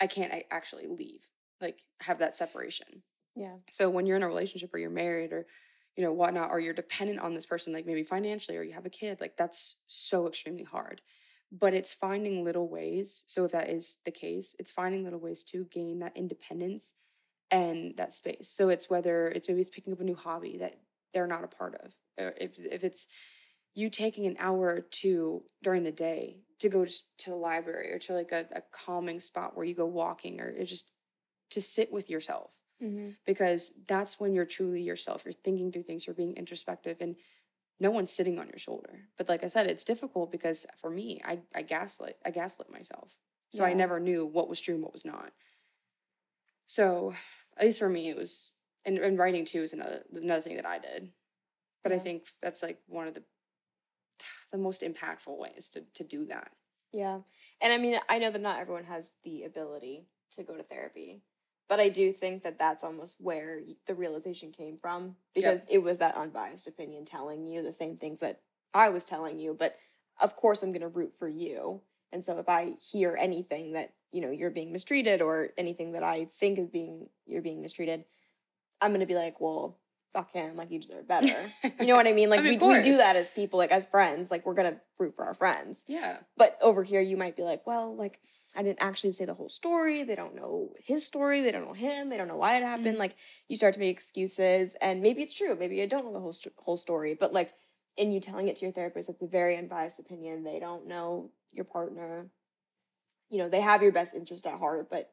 i 0.00 0.06
can't 0.06 0.32
actually 0.50 0.86
leave 0.88 1.26
like 1.62 1.78
have 2.00 2.18
that 2.18 2.34
separation 2.34 3.02
Yeah. 3.36 3.56
so 3.70 3.88
when 3.88 4.04
you're 4.06 4.16
in 4.18 4.22
a 4.22 4.28
relationship 4.28 4.74
or 4.74 4.78
you're 4.78 4.90
married 4.90 5.32
or 5.32 5.46
you 5.96 6.02
know 6.04 6.12
whatnot, 6.12 6.50
or 6.50 6.58
you're 6.58 6.72
dependent 6.72 7.20
on 7.20 7.34
this 7.34 7.44
person, 7.46 7.72
like 7.72 7.84
maybe 7.86 8.02
financially, 8.02 8.56
or 8.56 8.62
you 8.62 8.72
have 8.72 8.86
a 8.86 8.90
kid, 8.90 9.20
like 9.20 9.36
that's 9.36 9.82
so 9.86 10.26
extremely 10.26 10.64
hard. 10.64 11.02
But 11.50 11.74
it's 11.74 11.92
finding 11.92 12.44
little 12.44 12.66
ways. 12.66 13.24
So 13.26 13.44
if 13.44 13.52
that 13.52 13.68
is 13.68 13.98
the 14.06 14.10
case, 14.10 14.56
it's 14.58 14.72
finding 14.72 15.04
little 15.04 15.20
ways 15.20 15.44
to 15.44 15.64
gain 15.64 15.98
that 15.98 16.16
independence 16.16 16.94
and 17.50 17.94
that 17.98 18.14
space. 18.14 18.48
So 18.48 18.70
it's 18.70 18.88
whether 18.88 19.28
it's 19.28 19.48
maybe 19.48 19.60
it's 19.60 19.68
picking 19.68 19.92
up 19.92 20.00
a 20.00 20.04
new 20.04 20.14
hobby 20.14 20.56
that 20.58 20.80
they're 21.12 21.26
not 21.26 21.44
a 21.44 21.48
part 21.48 21.74
of, 21.84 21.94
or 22.18 22.32
if 22.40 22.58
if 22.58 22.84
it's 22.84 23.08
you 23.74 23.90
taking 23.90 24.26
an 24.26 24.36
hour 24.38 24.68
or 24.68 24.80
two 24.80 25.42
during 25.62 25.82
the 25.84 25.92
day 25.92 26.38
to 26.60 26.70
go 26.70 26.86
to 26.86 27.30
the 27.30 27.36
library 27.36 27.92
or 27.92 27.98
to 27.98 28.14
like 28.14 28.32
a, 28.32 28.46
a 28.52 28.62
calming 28.72 29.20
spot 29.20 29.54
where 29.54 29.66
you 29.66 29.74
go 29.74 29.84
walking 29.84 30.40
or 30.40 30.48
it's 30.48 30.70
just 30.70 30.91
to 31.52 31.60
sit 31.62 31.92
with 31.92 32.10
yourself 32.10 32.54
Mhm. 32.80 33.16
because 33.24 33.74
that's 33.86 34.18
when 34.20 34.34
you're 34.34 34.44
truly 34.44 34.82
yourself. 34.82 35.24
You're 35.24 35.32
thinking 35.32 35.70
through 35.72 35.84
things, 35.84 36.06
you're 36.06 36.14
being 36.14 36.36
introspective, 36.36 37.00
and 37.00 37.16
no 37.78 37.90
one's 37.90 38.12
sitting 38.12 38.38
on 38.38 38.48
your 38.48 38.58
shoulder. 38.58 39.08
But 39.16 39.28
like 39.28 39.44
I 39.44 39.48
said, 39.48 39.66
it's 39.66 39.84
difficult 39.84 40.30
because 40.32 40.66
for 40.76 40.90
me, 40.90 41.20
I, 41.24 41.40
I 41.54 41.62
gaslit, 41.62 42.18
I 42.24 42.30
gaslit 42.30 42.70
myself. 42.70 43.18
So 43.50 43.64
I 43.64 43.74
never 43.74 44.00
knew 44.00 44.24
what 44.24 44.48
was 44.48 44.60
true 44.60 44.74
and 44.74 44.82
what 44.82 44.94
was 44.94 45.04
not. 45.04 45.32
So 46.66 47.14
at 47.56 47.64
least 47.66 47.78
for 47.78 47.88
me, 47.88 48.08
it 48.08 48.16
was 48.16 48.54
and, 48.84 48.98
and 48.98 49.18
writing 49.18 49.44
too 49.44 49.62
is 49.62 49.72
another 49.72 50.02
another 50.12 50.42
thing 50.42 50.56
that 50.56 50.66
I 50.66 50.78
did. 50.78 51.12
But 51.82 51.92
I 51.92 51.98
think 51.98 52.28
that's 52.40 52.62
like 52.62 52.80
one 52.86 53.06
of 53.08 53.14
the 53.14 53.24
the 54.52 54.58
most 54.58 54.82
impactful 54.82 55.38
ways 55.38 55.68
to 55.70 55.82
to 55.94 56.04
do 56.04 56.24
that. 56.26 56.52
Yeah. 56.92 57.20
And 57.60 57.72
I 57.72 57.78
mean, 57.78 57.98
I 58.08 58.18
know 58.18 58.30
that 58.30 58.40
not 58.40 58.58
everyone 58.60 58.84
has 58.84 59.14
the 59.24 59.44
ability 59.44 60.06
to 60.32 60.42
go 60.42 60.56
to 60.56 60.62
therapy, 60.62 61.22
but 61.72 61.80
I 61.80 61.88
do 61.88 62.12
think 62.12 62.42
that 62.42 62.58
that's 62.58 62.84
almost 62.84 63.16
where 63.18 63.60
the 63.86 63.94
realization 63.94 64.52
came 64.52 64.76
from 64.76 65.16
because 65.34 65.62
it 65.70 65.78
was 65.78 66.00
that 66.00 66.14
unbiased 66.18 66.68
opinion 66.68 67.06
telling 67.06 67.46
you 67.46 67.62
the 67.62 67.72
same 67.72 67.96
things 67.96 68.20
that 68.20 68.40
I 68.74 68.90
was 68.90 69.06
telling 69.06 69.38
you. 69.38 69.56
But 69.58 69.78
of 70.20 70.36
course, 70.36 70.62
I'm 70.62 70.72
going 70.72 70.82
to 70.82 70.88
root 70.88 71.14
for 71.18 71.26
you. 71.26 71.80
And 72.12 72.22
so 72.22 72.38
if 72.38 72.46
I 72.46 72.74
hear 72.92 73.16
anything 73.18 73.72
that, 73.72 73.94
you 74.10 74.20
know, 74.20 74.30
you're 74.30 74.50
being 74.50 74.70
mistreated 74.70 75.22
or 75.22 75.48
anything 75.56 75.92
that 75.92 76.02
I 76.02 76.26
think 76.26 76.58
is 76.58 76.68
being, 76.68 77.08
you're 77.24 77.40
being 77.40 77.62
mistreated, 77.62 78.04
I'm 78.82 78.90
going 78.90 79.00
to 79.00 79.06
be 79.06 79.14
like, 79.14 79.40
well, 79.40 79.78
fuck 80.12 80.30
him. 80.30 80.56
Like, 80.56 80.70
you 80.70 80.78
deserve 80.78 81.08
better. 81.08 81.34
You 81.80 81.86
know 81.86 81.96
what 81.96 82.06
I 82.06 82.12
mean? 82.12 82.28
Like, 82.28 82.42
mean, 82.42 82.60
we, 82.60 82.66
we 82.66 82.82
do 82.82 82.98
that 82.98 83.16
as 83.16 83.30
people, 83.30 83.58
like, 83.58 83.72
as 83.72 83.86
friends. 83.86 84.30
Like, 84.30 84.44
we're 84.44 84.52
going 84.52 84.74
to 84.74 84.80
root 84.98 85.16
for 85.16 85.24
our 85.24 85.32
friends. 85.32 85.84
Yeah. 85.88 86.18
But 86.36 86.58
over 86.60 86.82
here, 86.82 87.00
you 87.00 87.16
might 87.16 87.34
be 87.34 87.42
like, 87.42 87.66
well, 87.66 87.96
like, 87.96 88.20
I 88.54 88.62
didn't 88.62 88.82
actually 88.82 89.12
say 89.12 89.24
the 89.24 89.34
whole 89.34 89.48
story. 89.48 90.02
They 90.04 90.14
don't 90.14 90.34
know 90.34 90.72
his 90.78 91.06
story. 91.06 91.40
They 91.40 91.52
don't 91.52 91.64
know 91.66 91.72
him. 91.72 92.08
They 92.08 92.16
don't 92.16 92.28
know 92.28 92.36
why 92.36 92.56
it 92.56 92.62
happened. 92.62 92.96
Mhm. 92.96 93.00
Like, 93.00 93.16
you 93.48 93.56
start 93.56 93.74
to 93.74 93.80
make 93.80 93.96
excuses, 93.96 94.74
and 94.80 95.00
maybe 95.00 95.22
it's 95.22 95.34
true. 95.34 95.54
Maybe 95.54 95.80
I 95.82 95.86
don't 95.86 96.04
know 96.04 96.12
the 96.12 96.20
whole 96.20 96.32
st- 96.32 96.54
whole 96.58 96.76
story. 96.76 97.14
But 97.14 97.32
like, 97.32 97.54
in 97.96 98.10
you 98.10 98.20
telling 98.20 98.48
it 98.48 98.56
to 98.56 98.64
your 98.66 98.72
therapist, 98.72 99.08
it's 99.08 99.22
a 99.22 99.26
very 99.26 99.56
unbiased 99.56 99.98
opinion. 99.98 100.44
They 100.44 100.58
don't 100.58 100.86
know 100.86 101.30
your 101.52 101.64
partner. 101.64 102.30
You 103.30 103.38
know, 103.38 103.48
they 103.48 103.60
have 103.60 103.82
your 103.82 103.92
best 103.92 104.14
interest 104.14 104.46
at 104.46 104.58
heart, 104.58 104.90
but 104.90 105.12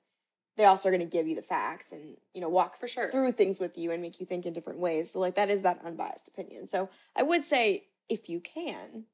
they 0.58 0.66
also 0.66 0.90
are 0.90 0.92
going 0.92 1.00
to 1.00 1.06
give 1.18 1.28
you 1.28 1.36
the 1.36 1.42
facts 1.42 1.94
and 1.94 2.18
you 2.34 2.42
know 2.42 2.50
walk 2.50 2.76
For 2.78 2.88
sure. 2.88 3.10
through 3.10 3.32
things 3.34 3.60
with 3.62 3.78
you 3.78 3.92
and 3.92 4.02
make 4.02 4.20
you 4.20 4.26
think 4.26 4.46
in 4.46 4.52
different 4.54 4.80
ways. 4.80 5.12
So 5.12 5.20
like 5.20 5.36
that 5.36 5.50
is 5.50 5.62
that 5.62 5.80
unbiased 5.86 6.28
opinion. 6.28 6.68
So 6.68 6.90
I 7.16 7.24
would 7.24 7.44
say 7.46 7.86
if 8.10 8.28
you 8.30 8.42
can, 8.42 9.06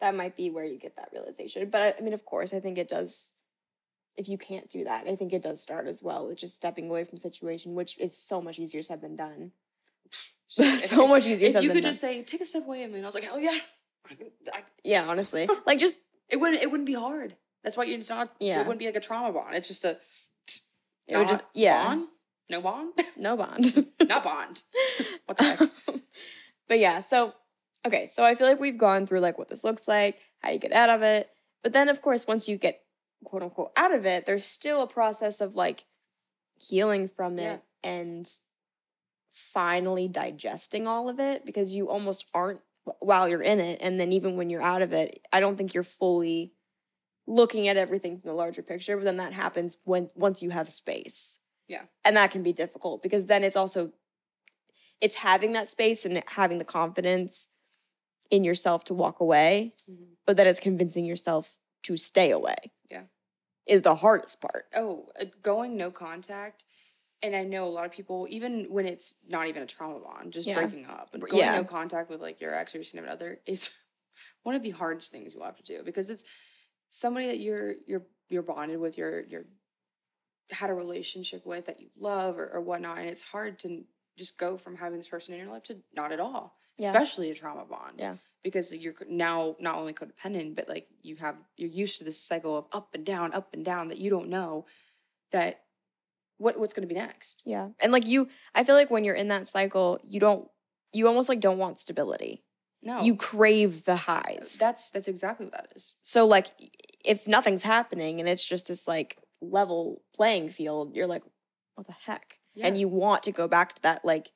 that 0.00 0.14
might 0.14 0.36
be 0.36 0.50
where 0.50 0.64
you 0.64 0.78
get 0.78 0.96
that 0.96 1.10
realization. 1.12 1.68
But 1.70 1.96
I, 1.98 2.02
mean, 2.02 2.12
of 2.12 2.24
course, 2.24 2.52
I 2.54 2.60
think 2.60 2.78
it 2.78 2.88
does. 2.88 3.34
If 4.16 4.28
you 4.28 4.38
can't 4.38 4.68
do 4.70 4.84
that, 4.84 5.06
I 5.06 5.14
think 5.16 5.32
it 5.32 5.42
does 5.42 5.60
start 5.62 5.86
as 5.86 6.02
well 6.02 6.26
with 6.26 6.38
just 6.38 6.54
stepping 6.56 6.88
away 6.88 7.04
from 7.04 7.18
situation, 7.18 7.74
which 7.74 7.98
is 7.98 8.16
so 8.16 8.40
much 8.40 8.58
easier 8.58 8.80
said 8.82 9.00
than 9.02 9.14
done. 9.16 9.52
so 10.48 11.06
much 11.08 11.26
easier 11.26 11.48
If 11.48 11.52
said 11.54 11.62
you 11.62 11.68
than 11.68 11.76
could 11.76 11.82
done. 11.82 11.90
just 11.90 12.00
say, 12.00 12.22
take 12.22 12.40
a 12.40 12.46
step 12.46 12.64
away, 12.66 12.84
I 12.84 12.86
mean, 12.86 13.02
I 13.02 13.06
was 13.06 13.14
like, 13.14 13.24
hell 13.24 13.38
yeah. 13.40 13.58
I, 14.08 14.14
I, 14.52 14.62
yeah, 14.84 15.04
honestly, 15.06 15.48
like 15.66 15.78
just 15.78 15.98
it 16.28 16.36
wouldn't 16.36 16.62
it 16.62 16.70
wouldn't 16.70 16.86
be 16.86 16.94
hard. 16.94 17.34
That's 17.64 17.76
why 17.76 17.84
you 17.84 17.96
it's 17.96 18.08
not 18.08 18.32
Yeah. 18.38 18.56
it 18.60 18.66
wouldn't 18.66 18.78
be 18.78 18.86
like 18.86 18.96
a 18.96 19.00
trauma 19.00 19.32
bond. 19.32 19.54
It's 19.56 19.66
just 19.68 19.84
a 19.84 19.98
It 21.08 21.16
would 21.16 21.28
just- 21.28 21.48
yeah. 21.54 21.84
bond? 21.84 22.06
No 22.48 22.60
bond? 22.62 22.92
no 23.16 23.36
bond. 23.36 23.86
not 24.08 24.22
bond. 24.22 24.62
What 25.26 25.36
the 25.38 25.44
heck? 25.44 25.70
but 26.68 26.78
yeah, 26.78 27.00
so 27.00 27.34
okay, 27.86 28.06
so 28.06 28.24
I 28.24 28.34
feel 28.34 28.46
like 28.46 28.60
we've 28.60 28.78
gone 28.78 29.06
through 29.06 29.20
like 29.20 29.38
what 29.38 29.48
this 29.48 29.64
looks 29.64 29.86
like, 29.88 30.18
how 30.40 30.50
you 30.50 30.58
get 30.58 30.72
out 30.72 30.90
of 30.90 31.02
it. 31.02 31.28
But 31.62 31.72
then 31.72 31.88
of 31.88 32.02
course, 32.02 32.26
once 32.26 32.48
you 32.48 32.56
get 32.58 32.82
quote 33.24 33.42
unquote 33.42 33.72
out 33.76 33.94
of 33.94 34.04
it, 34.06 34.26
there's 34.26 34.44
still 34.44 34.82
a 34.82 34.86
process 34.86 35.40
of 35.40 35.54
like 35.54 35.84
healing 36.58 37.08
from 37.08 37.38
Yeah. 37.38 37.54
it 37.54 37.62
and 37.82 38.28
finally 39.32 40.08
digesting 40.08 40.86
all 40.86 41.08
of 41.08 41.20
it 41.20 41.44
because 41.44 41.74
you 41.74 41.88
almost 41.88 42.24
aren't 42.32 42.60
while 43.00 43.28
you're 43.28 43.42
in 43.42 43.58
it 43.60 43.78
and 43.82 43.98
then 43.98 44.12
even 44.12 44.36
when 44.36 44.48
you're 44.48 44.62
out 44.62 44.80
of 44.82 44.92
it, 44.92 45.20
I 45.32 45.40
don't 45.40 45.56
think 45.56 45.74
you're 45.74 45.82
fully 45.82 46.52
looking 47.26 47.66
at 47.68 47.76
everything 47.76 48.18
from 48.18 48.28
the 48.28 48.34
larger 48.34 48.62
picture, 48.62 48.96
but 48.96 49.04
then 49.04 49.16
that 49.16 49.32
happens 49.32 49.76
when 49.84 50.08
once 50.14 50.42
you 50.42 50.50
have 50.50 50.68
space. 50.68 51.40
Yeah. 51.68 51.82
And 52.04 52.16
that 52.16 52.30
can 52.30 52.42
be 52.44 52.52
difficult 52.52 53.02
because 53.02 53.26
then 53.26 53.42
it's 53.42 53.56
also 53.56 53.92
it's 55.00 55.16
having 55.16 55.52
that 55.52 55.68
space 55.68 56.04
and 56.04 56.22
having 56.28 56.58
the 56.58 56.64
confidence 56.64 57.48
in 58.30 58.44
yourself 58.44 58.84
to 58.84 58.94
walk 58.94 59.20
away, 59.20 59.74
Mhm. 59.88 60.16
but 60.26 60.36
then 60.36 60.46
it's 60.46 60.60
convincing 60.60 61.04
yourself 61.04 61.58
to 61.84 61.96
stay 61.96 62.30
away. 62.30 62.72
Yeah. 62.90 63.06
Is 63.66 63.82
the 63.82 63.94
hardest 63.96 64.40
part. 64.40 64.66
Oh, 64.74 65.10
uh, 65.20 65.26
going 65.42 65.76
no 65.76 65.90
contact. 65.90 66.64
And 67.22 67.34
I 67.34 67.44
know 67.44 67.64
a 67.64 67.70
lot 67.70 67.86
of 67.86 67.92
people, 67.92 68.26
even 68.28 68.70
when 68.70 68.86
it's 68.86 69.16
not 69.26 69.46
even 69.48 69.62
a 69.62 69.66
trauma 69.66 69.98
bond, 70.00 70.32
just 70.32 70.46
Yeah. 70.46 70.54
breaking 70.60 70.86
up 70.86 71.14
and 71.14 71.22
going 71.22 71.36
yeah. 71.36 71.56
no 71.56 71.64
contact 71.64 72.10
with 72.10 72.20
like 72.20 72.40
your 72.40 72.54
ex 72.54 72.74
or 72.74 72.78
your 72.78 72.84
significant 72.84 73.12
other 73.14 73.40
is 73.46 73.76
one 74.42 74.54
of 74.54 74.62
the 74.62 74.70
hardest 74.70 75.10
things 75.10 75.32
you'll 75.34 75.44
have 75.44 75.56
to 75.56 75.62
do 75.62 75.82
because 75.82 76.10
it's 76.10 76.24
somebody 76.90 77.26
that 77.26 77.38
you're 77.38 77.74
you're 77.86 78.06
you're 78.28 78.42
bonded 78.42 78.78
with, 78.78 78.98
you're 78.98 79.24
you're 79.26 79.46
had 80.50 80.70
a 80.70 80.74
relationship 80.74 81.44
with 81.44 81.66
that 81.66 81.80
you 81.80 81.90
love 81.96 82.38
or, 82.38 82.48
or 82.52 82.60
whatnot, 82.60 82.98
and 82.98 83.08
it's 83.08 83.20
hard 83.22 83.58
to 83.60 83.84
just 84.16 84.38
go 84.38 84.56
from 84.56 84.76
having 84.76 84.98
this 84.98 85.08
person 85.08 85.34
in 85.34 85.40
your 85.40 85.50
life 85.50 85.64
to 85.64 85.82
not 85.94 86.12
at 86.12 86.20
all, 86.20 86.56
Yeah. 86.78 86.88
especially 86.88 87.30
a 87.30 87.34
trauma 87.34 87.64
bond. 87.64 87.94
Yeah. 87.98 88.16
Because 88.42 88.72
you're 88.74 88.94
now 89.08 89.56
not 89.58 89.76
only 89.76 89.92
codependent, 89.92 90.54
but 90.54 90.68
like 90.68 90.86
you 91.02 91.16
have 91.16 91.36
you're 91.56 91.70
used 91.70 91.98
to 91.98 92.04
this 92.04 92.18
cycle 92.20 92.56
of 92.58 92.66
up 92.72 92.90
and 92.94 93.04
down, 93.04 93.32
up 93.32 93.52
and 93.54 93.64
down 93.64 93.88
that 93.88 93.98
you 93.98 94.10
don't 94.10 94.28
know 94.28 94.66
that 95.32 95.60
what 96.38 96.58
what's 96.58 96.74
going 96.74 96.86
to 96.86 96.92
be 96.94 96.98
next. 97.00 97.42
Yeah. 97.44 97.70
And 97.80 97.90
like 97.92 98.06
you 98.06 98.28
I 98.54 98.62
feel 98.64 98.74
like 98.76 98.90
when 98.90 99.04
you're 99.04 99.14
in 99.14 99.28
that 99.28 99.48
cycle, 99.48 99.98
you 100.06 100.20
don't 100.20 100.48
you 100.92 101.08
almost 101.08 101.28
like 101.28 101.40
don't 101.40 101.58
want 101.58 101.78
stability. 101.78 102.42
No, 102.82 103.00
You 103.00 103.16
crave 103.16 103.84
the 103.84 103.96
highs. 103.96 104.58
that's 104.60 104.90
that's 104.90 105.08
exactly 105.08 105.46
what 105.46 105.54
that 105.54 105.72
is. 105.74 105.96
so 106.02 106.24
like 106.26 106.46
if 107.04 107.26
nothing's 107.26 107.62
happening 107.64 108.20
and 108.20 108.28
it's 108.28 108.44
just 108.44 108.68
this 108.68 108.86
like 108.86 109.16
level 109.40 110.02
playing 110.14 110.50
field, 110.50 110.94
you're 110.94 111.06
like, 111.06 111.22
what 111.74 111.86
the 111.86 111.94
heck? 112.04 112.38
And 112.60 112.76
you 112.78 112.86
want 112.88 113.24
to 113.24 113.32
go 113.32 113.48
back 113.48 113.74
to 113.74 113.82
that 113.82 114.04
like 114.04 114.30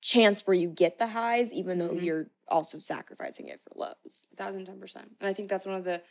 chance 0.00 0.46
where 0.46 0.54
you 0.54 0.68
get 0.68 0.98
the 0.98 1.08
highs, 1.08 1.52
even 1.52 1.78
though 1.78 1.90
Mhm. 1.90 2.02
you're 2.04 2.30
also 2.48 2.78
sacrificing 2.78 3.48
it 3.48 3.60
for 3.60 3.72
lows. 3.76 4.28
thousand 4.36 4.64
ten 4.66 4.80
percent. 4.80 5.16
And 5.20 5.28
i 5.28 5.34
think 5.34 5.48
that's 5.48 5.66
one 5.66 5.74
of 5.74 5.84
the 5.84 6.02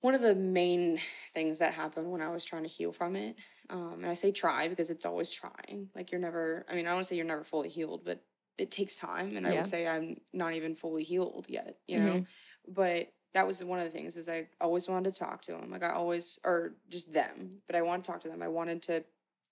one 0.00 0.14
of 0.14 0.20
the 0.20 0.34
main 0.34 1.00
things 1.32 1.58
that 1.60 1.72
happened 1.74 2.10
when 2.10 2.20
i 2.20 2.28
was 2.30 2.44
trying 2.44 2.62
to 2.64 2.68
heal 2.68 2.92
from 2.92 3.16
it. 3.16 3.36
Um, 3.70 3.94
and 4.02 4.06
i 4.06 4.14
say 4.14 4.32
try 4.32 4.68
because 4.68 4.90
it's 4.90 5.06
always 5.06 5.30
trying. 5.30 5.88
Like 5.94 6.12
you're 6.12 6.20
never 6.20 6.66
i 6.68 6.74
mean 6.74 6.86
i 6.86 6.90
don't 6.90 6.96
want 6.96 7.04
to 7.04 7.08
say 7.08 7.16
you're 7.16 7.24
never 7.24 7.44
fully 7.44 7.68
healed 7.68 8.04
but 8.04 8.22
it 8.58 8.70
takes 8.70 8.96
time. 8.96 9.36
And 9.36 9.46
i 9.46 9.54
would 9.54 9.66
say 9.66 9.86
i'm 9.88 10.20
not 10.32 10.52
even 10.54 10.74
fully 10.74 11.02
healed 11.04 11.46
yet 11.48 11.78
you 11.86 11.98
Mm-hmm. 11.98 12.06
know 12.06 12.24
but 12.68 13.08
that 13.32 13.46
was 13.46 13.64
one 13.64 13.80
of 13.80 13.84
the 13.84 13.90
things 13.90 14.16
is 14.16 14.28
i 14.28 14.46
always 14.60 14.88
wanted 14.88 15.12
to 15.12 15.18
talk 15.18 15.42
to 15.42 15.52
them 15.52 15.70
like 15.70 15.82
i 15.82 15.90
always 15.90 16.38
or 16.44 16.74
just 16.88 17.12
them 17.12 17.62
but 17.66 17.74
i 17.74 17.82
wanted 17.82 18.04
to 18.04 18.10
talk 18.12 18.20
to 18.20 18.28
them. 18.28 18.42
I 18.42 18.48
wanted 18.48 18.82
to 18.82 19.04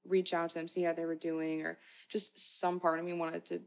reach 0.09 0.35
out 0.35 0.51
to 0.51 0.55
them 0.59 0.69
see 0.69 0.83
how 0.83 0.93
they 0.93 1.05
were 1.05 1.15
doing 1.15 1.63
or 1.63 1.79
just 2.09 2.61
some 2.61 2.81
part 2.81 2.99
of 2.99 3.05
me 3.05 3.13
wanted 3.13 3.45
to 3.45 3.59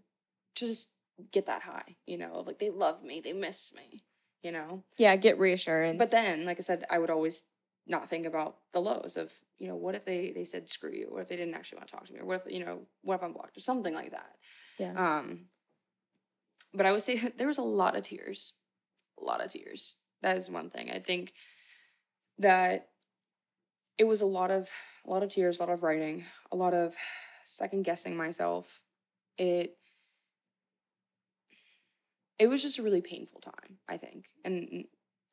to 0.55 0.65
just 0.67 0.91
get 1.31 1.45
that 1.47 1.61
high 1.61 1.95
you 2.05 2.17
know 2.17 2.43
like 2.45 2.59
they 2.59 2.69
love 2.69 3.03
me 3.03 3.21
they 3.21 3.33
miss 3.33 3.73
me 3.73 4.03
you 4.41 4.51
know 4.51 4.83
Yeah, 4.97 5.15
get 5.15 5.39
reassurance. 5.39 5.97
but 5.97 6.11
then 6.11 6.45
like 6.45 6.57
i 6.57 6.61
said 6.61 6.85
i 6.89 6.99
would 6.99 7.09
always 7.09 7.43
not 7.87 8.09
think 8.09 8.25
about 8.25 8.57
the 8.73 8.81
lows 8.81 9.15
of 9.15 9.31
you 9.59 9.67
know 9.67 9.75
what 9.75 9.95
if 9.95 10.03
they 10.05 10.31
they 10.35 10.43
said 10.43 10.67
screw 10.69 10.91
you 10.91 11.07
what 11.09 11.21
if 11.21 11.29
they 11.29 11.35
didn't 11.37 11.53
actually 11.53 11.77
want 11.77 11.87
to 11.87 11.95
talk 11.95 12.05
to 12.05 12.13
me 12.13 12.19
or 12.19 12.25
what 12.25 12.43
if 12.45 12.51
you 12.53 12.65
know 12.65 12.79
what 13.01 13.15
if 13.15 13.23
i'm 13.23 13.31
blocked 13.33 13.55
or 13.57 13.61
something 13.61 13.93
like 13.93 14.11
that 14.11 14.35
Yeah. 14.77 14.93
um 15.19 15.45
but 16.73 16.85
i 16.85 16.91
would 16.91 17.01
say 17.01 17.15
there 17.37 17.47
was 17.47 17.59
a 17.59 17.63
lot 17.63 17.95
of 17.95 18.03
tears 18.03 18.53
a 19.21 19.23
lot 19.23 19.43
of 19.43 19.51
tears 19.51 19.95
that 20.21 20.35
is 20.35 20.49
one 20.49 20.69
thing 20.69 20.89
i 20.91 20.99
think 20.99 21.31
that 22.39 22.89
it 23.97 24.03
was 24.03 24.19
a 24.21 24.25
lot 24.25 24.51
of 24.51 24.69
a 25.05 25.09
lot 25.09 25.23
of 25.23 25.29
tears 25.29 25.59
a 25.59 25.63
lot 25.63 25.71
of 25.73 25.83
writing 25.83 26.23
a 26.51 26.55
lot 26.55 26.73
of 26.73 26.95
second 27.43 27.83
guessing 27.83 28.15
myself 28.17 28.81
it 29.37 29.77
it 32.39 32.47
was 32.47 32.61
just 32.61 32.79
a 32.79 32.83
really 32.83 33.01
painful 33.01 33.39
time 33.39 33.77
i 33.87 33.97
think 33.97 34.27
and 34.43 34.85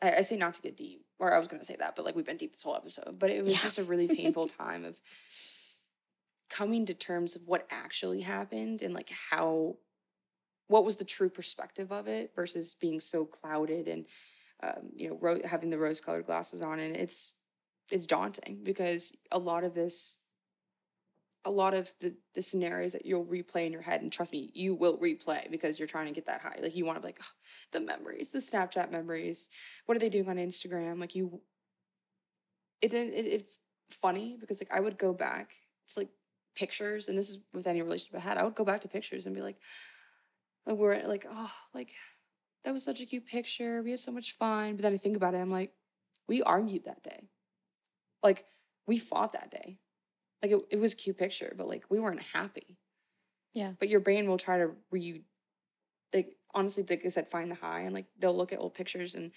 I, 0.03 0.17
I 0.17 0.21
say 0.23 0.37
not 0.37 0.55
to 0.55 0.63
get 0.63 0.77
deep, 0.77 1.05
or 1.21 1.33
I 1.33 1.39
was 1.39 1.47
gonna 1.47 1.65
say 1.65 1.77
that, 1.77 1.95
but 1.95 2.05
like 2.05 2.17
we've 2.17 2.27
been 2.27 2.37
deep 2.37 2.51
this 2.53 2.65
whole 2.65 2.75
episode. 2.75 3.21
But 3.21 3.31
it 3.31 3.43
was 3.45 3.53
Yeah. 3.53 3.59
just 3.61 3.79
a 3.79 3.85
really 3.85 4.09
painful 4.09 4.49
time 4.63 4.85
of 4.85 5.01
coming 6.51 6.85
to 6.87 6.95
terms 6.95 7.37
of 7.37 7.43
what 7.47 7.67
actually 7.71 8.21
happened 8.21 8.83
and 8.83 8.93
like 8.93 9.11
how 9.31 9.77
what 10.67 10.85
was 10.85 10.97
the 10.97 11.05
true 11.05 11.31
perspective 11.31 11.93
of 11.93 12.09
it 12.09 12.33
versus 12.35 12.75
being 12.75 12.99
so 13.01 13.25
clouded 13.25 13.87
and 13.89 14.07
um, 14.63 14.91
you 14.95 15.09
know 15.09 15.19
ro- 15.21 15.41
having 15.45 15.71
the 15.71 15.79
rose 15.79 16.01
colored 16.01 16.27
glasses 16.27 16.61
on 16.63 16.79
and 16.79 16.97
it's 16.97 17.37
it's 17.91 18.07
daunting 18.07 18.61
because 18.63 19.17
a 19.31 19.39
lot 19.39 19.65
of 19.65 19.75
this 19.75 20.19
a 21.45 21.51
lot 21.51 21.75
of 21.75 21.93
the 22.01 22.15
the 22.35 22.43
scenarios 22.43 22.93
that 22.93 23.05
you'll 23.05 23.27
replay 23.27 23.67
in 23.67 23.73
your 23.73 23.83
head 23.83 24.01
and 24.01 24.13
trust 24.13 24.33
me 24.33 24.51
you 24.55 24.75
will 24.75 24.99
replay 24.99 25.51
because 25.51 25.79
you're 25.79 25.89
trying 25.89 26.07
to 26.07 26.13
get 26.13 26.27
that 26.27 26.41
high. 26.41 26.57
Like 26.63 26.77
you 26.77 26.85
want 26.85 26.97
to 26.97 27.01
be 27.01 27.09
like 27.09 27.21
"Oh, 27.21 27.33
the 27.73 27.81
memories 27.81 28.31
the 28.31 28.39
snapchat 28.39 28.91
memories. 28.91 29.51
What 29.87 29.97
are 29.97 30.01
they 30.01 30.09
doing 30.09 30.29
on 30.29 30.37
instagram? 30.37 31.01
Like 31.01 31.15
you 31.15 31.41
it, 32.81 32.93
it 32.93 33.27
it's 33.27 33.59
funny 33.91 34.37
because 34.41 34.61
like 34.61 34.73
i 34.73 34.81
would 34.81 34.99
go 34.99 35.13
back 35.13 35.51
to 35.89 36.01
like 36.01 36.09
pictures 36.57 37.09
and 37.09 37.17
this 37.17 37.29
is 37.29 37.39
with 37.53 37.67
any 37.67 37.83
relationship 37.83 38.17
i 38.17 38.21
had 38.21 38.39
i 38.39 38.45
would 38.45 38.55
go 38.55 38.65
back 38.65 38.81
to 38.81 38.89
pictures 38.89 39.27
and 39.27 39.35
be 39.35 39.43
like 39.43 39.57
like 40.67 40.77
we're 40.77 41.03
like 41.07 41.27
oh 41.31 41.53
like 41.75 41.91
that 42.65 42.73
was 42.73 42.85
such 42.85 43.01
a 43.01 43.07
cute 43.07 43.27
picture. 43.27 43.83
We 43.83 43.91
had 43.91 43.99
so 43.99 44.13
much 44.13 44.37
fun. 44.37 44.77
But 44.77 44.83
then 44.83 44.93
i 44.93 44.97
think 44.97 45.17
about 45.17 45.35
it 45.35 45.39
i'm 45.39 45.51
like 45.51 45.73
we 46.29 46.43
argued 46.43 46.85
that 46.85 47.03
day 47.03 47.29
like 48.23 48.45
we 48.87 48.99
fought 48.99 49.33
that 49.33 49.51
day 49.51 49.79
like 50.43 50.51
it, 50.53 50.61
it 50.71 50.77
was 50.81 50.93
a 50.93 50.97
cute 50.97 51.19
picture 51.19 51.55
but 51.57 51.69
like 51.69 51.85
we 51.91 52.01
weren't 52.01 52.23
happy 52.33 52.79
Yeah. 53.53 53.73
but 53.79 53.89
your 53.89 54.01
brain 54.01 54.29
will 54.29 54.39
try 54.39 54.59
to 54.59 54.71
re 54.91 55.23
like 56.15 56.37
honestly 56.55 56.85
like 56.89 57.03
i 57.05 57.09
said 57.09 57.31
find 57.31 57.51
the 57.51 57.55
high 57.57 57.81
and 57.81 57.95
like 57.95 58.07
they'll 58.19 58.37
look 58.37 58.53
at 58.53 58.59
old 58.59 58.75
pictures 58.75 59.15
and 59.15 59.31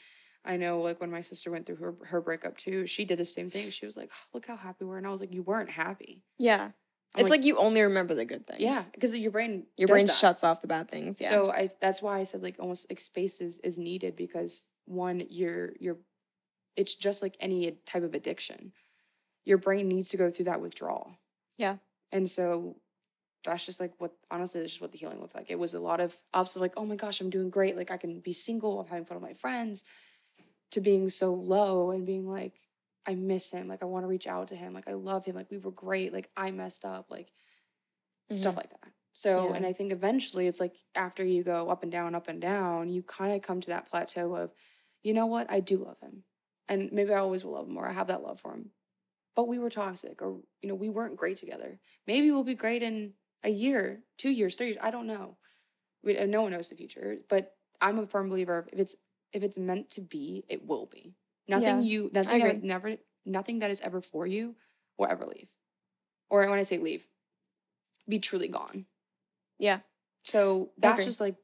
i 0.44 0.58
know 0.58 0.82
like 0.82 1.00
when 1.00 1.12
my 1.12 1.22
sister 1.22 1.50
went 1.52 1.66
through 1.66 1.78
her 1.78 1.96
her 2.06 2.22
breakup 2.22 2.58
too 2.58 2.86
she 2.86 3.06
did 3.06 3.18
the 3.18 3.26
same 3.26 3.50
thing 3.50 3.70
she 3.70 3.86
was 3.86 3.96
like 3.96 4.10
"Oh, 4.14 4.28
look 4.34 4.46
how 4.48 4.58
happy 4.58 4.84
we 4.84 4.90
were 4.90 4.98
and 4.98 5.08
i 5.08 5.10
was 5.12 5.22
like 5.22 5.34
you 5.34 5.44
weren't 5.44 5.70
happy 5.70 6.24
Yeah. 6.40 6.72
I'm 7.18 7.22
it's 7.22 7.30
like, 7.30 7.46
you 7.46 7.56
only 7.58 7.82
remember 7.82 8.14
the 8.14 8.26
good 8.26 8.46
things. 8.46 8.60
yeah 8.60 8.82
because 8.94 9.16
your 9.16 9.32
brain 9.32 9.68
Your 9.78 9.88
brain 9.88 10.06
that. 10.08 10.12
shuts 10.12 10.44
off 10.44 10.60
the 10.60 10.68
bad 10.68 10.92
things. 10.92 11.22
Yeah. 11.22 11.30
So 11.30 11.50
I 11.50 11.70
that's 11.80 12.02
why 12.02 12.20
I 12.20 12.24
said 12.26 12.44
like 12.44 12.58
almost 12.60 12.92
like 12.92 13.00
space 13.00 13.40
is, 13.40 13.58
is 13.60 13.78
needed 13.78 14.18
because 14.18 14.68
one, 14.84 15.24
you're 15.30 15.72
you're 15.80 15.96
it's 16.76 16.96
just 16.96 17.22
like 17.22 17.36
any 17.40 17.78
type 17.86 18.04
of 18.04 18.14
addiction. 18.14 18.72
Your 19.46 19.58
brain 19.58 19.88
needs 19.88 20.10
to 20.10 20.18
go 20.18 20.30
through 20.30 20.46
that 20.46 20.62
withdrawal. 20.62 21.18
Yeah. 21.58 21.78
And 22.12 22.30
so 22.30 22.78
that's 23.44 23.66
just 23.66 23.80
like 23.80 23.94
what 24.00 24.14
honestly 24.32 24.60
that's 24.60 24.74
just 24.74 24.82
what 24.82 24.92
the 24.92 24.98
healing 24.98 25.22
looked 25.22 25.36
like. 25.36 25.50
It 25.50 25.60
was 25.60 25.74
a 25.74 25.80
lot 25.80 26.00
of 26.00 26.16
ups 26.34 26.56
of 26.56 26.62
like, 26.62 26.74
oh 26.78 26.86
my 26.86 26.96
gosh, 26.96 27.22
I'm 27.22 27.30
doing 27.30 27.50
great. 27.50 27.78
Like 27.78 27.92
I 27.92 27.98
can 27.98 28.20
be 28.20 28.34
single, 28.34 28.80
I'm 28.80 28.88
having 28.88 29.06
fun 29.06 29.22
with 29.22 29.30
my 29.30 29.34
friends, 29.34 29.84
to 30.72 30.82
being 30.82 31.10
so 31.10 31.34
low 31.34 31.92
and 31.92 32.06
being 32.06 32.28
like, 32.28 32.56
I 33.06 33.14
miss 33.16 33.52
him. 33.52 33.68
Like 33.68 33.84
I 33.84 33.86
want 33.86 34.04
to 34.04 34.08
reach 34.08 34.28
out 34.28 34.48
to 34.48 34.56
him. 34.56 34.74
Like 34.74 34.90
I 34.90 34.94
love 34.94 35.26
him. 35.26 35.36
Like 35.36 35.52
we 35.52 35.58
were 35.58 35.72
great. 35.72 36.12
Like 36.12 36.30
I 36.36 36.52
messed 36.52 36.86
up. 36.86 37.12
Like 37.12 37.32
stuff 38.32 38.54
mm-hmm. 38.54 38.58
like 38.58 38.70
that. 38.72 38.92
So, 39.14 39.50
Yeah. 39.50 39.56
and 39.56 39.66
I 39.66 39.74
think 39.74 39.92
eventually 39.92 40.48
it's 40.48 40.60
like 40.60 40.76
after 40.96 41.24
you 41.24 41.44
go 41.44 41.70
up 41.70 41.84
and 41.84 41.92
down, 41.92 42.16
up 42.16 42.28
and 42.28 42.42
down, 42.42 42.90
you 42.90 43.04
kind 43.04 43.34
of 43.34 43.42
come 43.42 43.62
to 43.62 43.70
that 43.70 43.90
plateau 43.90 44.36
of, 44.36 44.52
you 45.04 45.14
know 45.14 45.28
what, 45.28 45.50
I 45.50 45.60
do 45.60 45.78
love 45.78 46.00
him. 46.02 46.24
And 46.68 46.92
maybe 46.92 47.14
I 47.14 47.20
always 47.20 47.44
will 47.44 47.54
love 47.54 47.68
him 47.68 47.78
or 47.78 47.88
I 47.88 47.94
have 47.94 48.08
that 48.08 48.24
love 48.24 48.40
for 48.40 48.54
him. 48.54 48.72
But 49.36 49.48
we 49.48 49.60
were 49.60 49.70
toxic 49.70 50.22
or, 50.22 50.38
you 50.62 50.70
know, 50.70 50.76
we 50.76 50.90
weren't 50.90 51.18
great 51.18 51.38
together. 51.38 51.80
Maybe 52.08 52.32
we'll 52.32 52.44
be 52.44 52.56
great 52.56 52.82
in 52.82 53.14
a 53.44 53.50
year, 53.50 54.02
two 54.18 54.30
years, 54.30 54.56
three 54.56 54.68
years. 54.68 54.78
I 54.82 54.92
don't 54.92 55.08
know. 55.08 55.38
We, 56.04 56.24
no 56.26 56.42
one 56.42 56.52
knows 56.52 56.70
the 56.70 56.76
future. 56.76 57.18
But 57.30 57.54
I'm 57.82 58.00
a 58.00 58.08
firm 58.08 58.30
believer 58.30 58.58
of 58.58 58.70
if 58.72 58.80
it's 58.80 58.96
if 59.34 59.44
it's 59.44 59.58
meant 59.58 59.90
to 59.92 60.02
be, 60.02 60.46
it 60.48 60.66
will 60.66 60.86
be. 60.86 61.14
Nothing 61.48 61.66
Yeah, 61.66 61.80
you 61.82 62.10
nothing 62.14 62.40
that 62.40 62.64
never 62.64 62.96
nothing 63.26 63.60
that 63.60 63.72
is 63.72 63.82
ever 63.82 64.02
for 64.02 64.26
you 64.26 64.56
will 64.98 65.08
ever 65.08 65.26
leave. 65.26 65.50
Or 66.30 66.48
when 66.50 66.58
I 66.58 66.64
say 66.64 66.78
leave, 66.78 67.08
be 68.08 68.20
truly 68.20 68.48
gone. 68.48 68.86
Yeah. 69.60 69.80
So 70.24 70.72
that's 70.78 71.06
just 71.06 71.20
like 71.20 71.36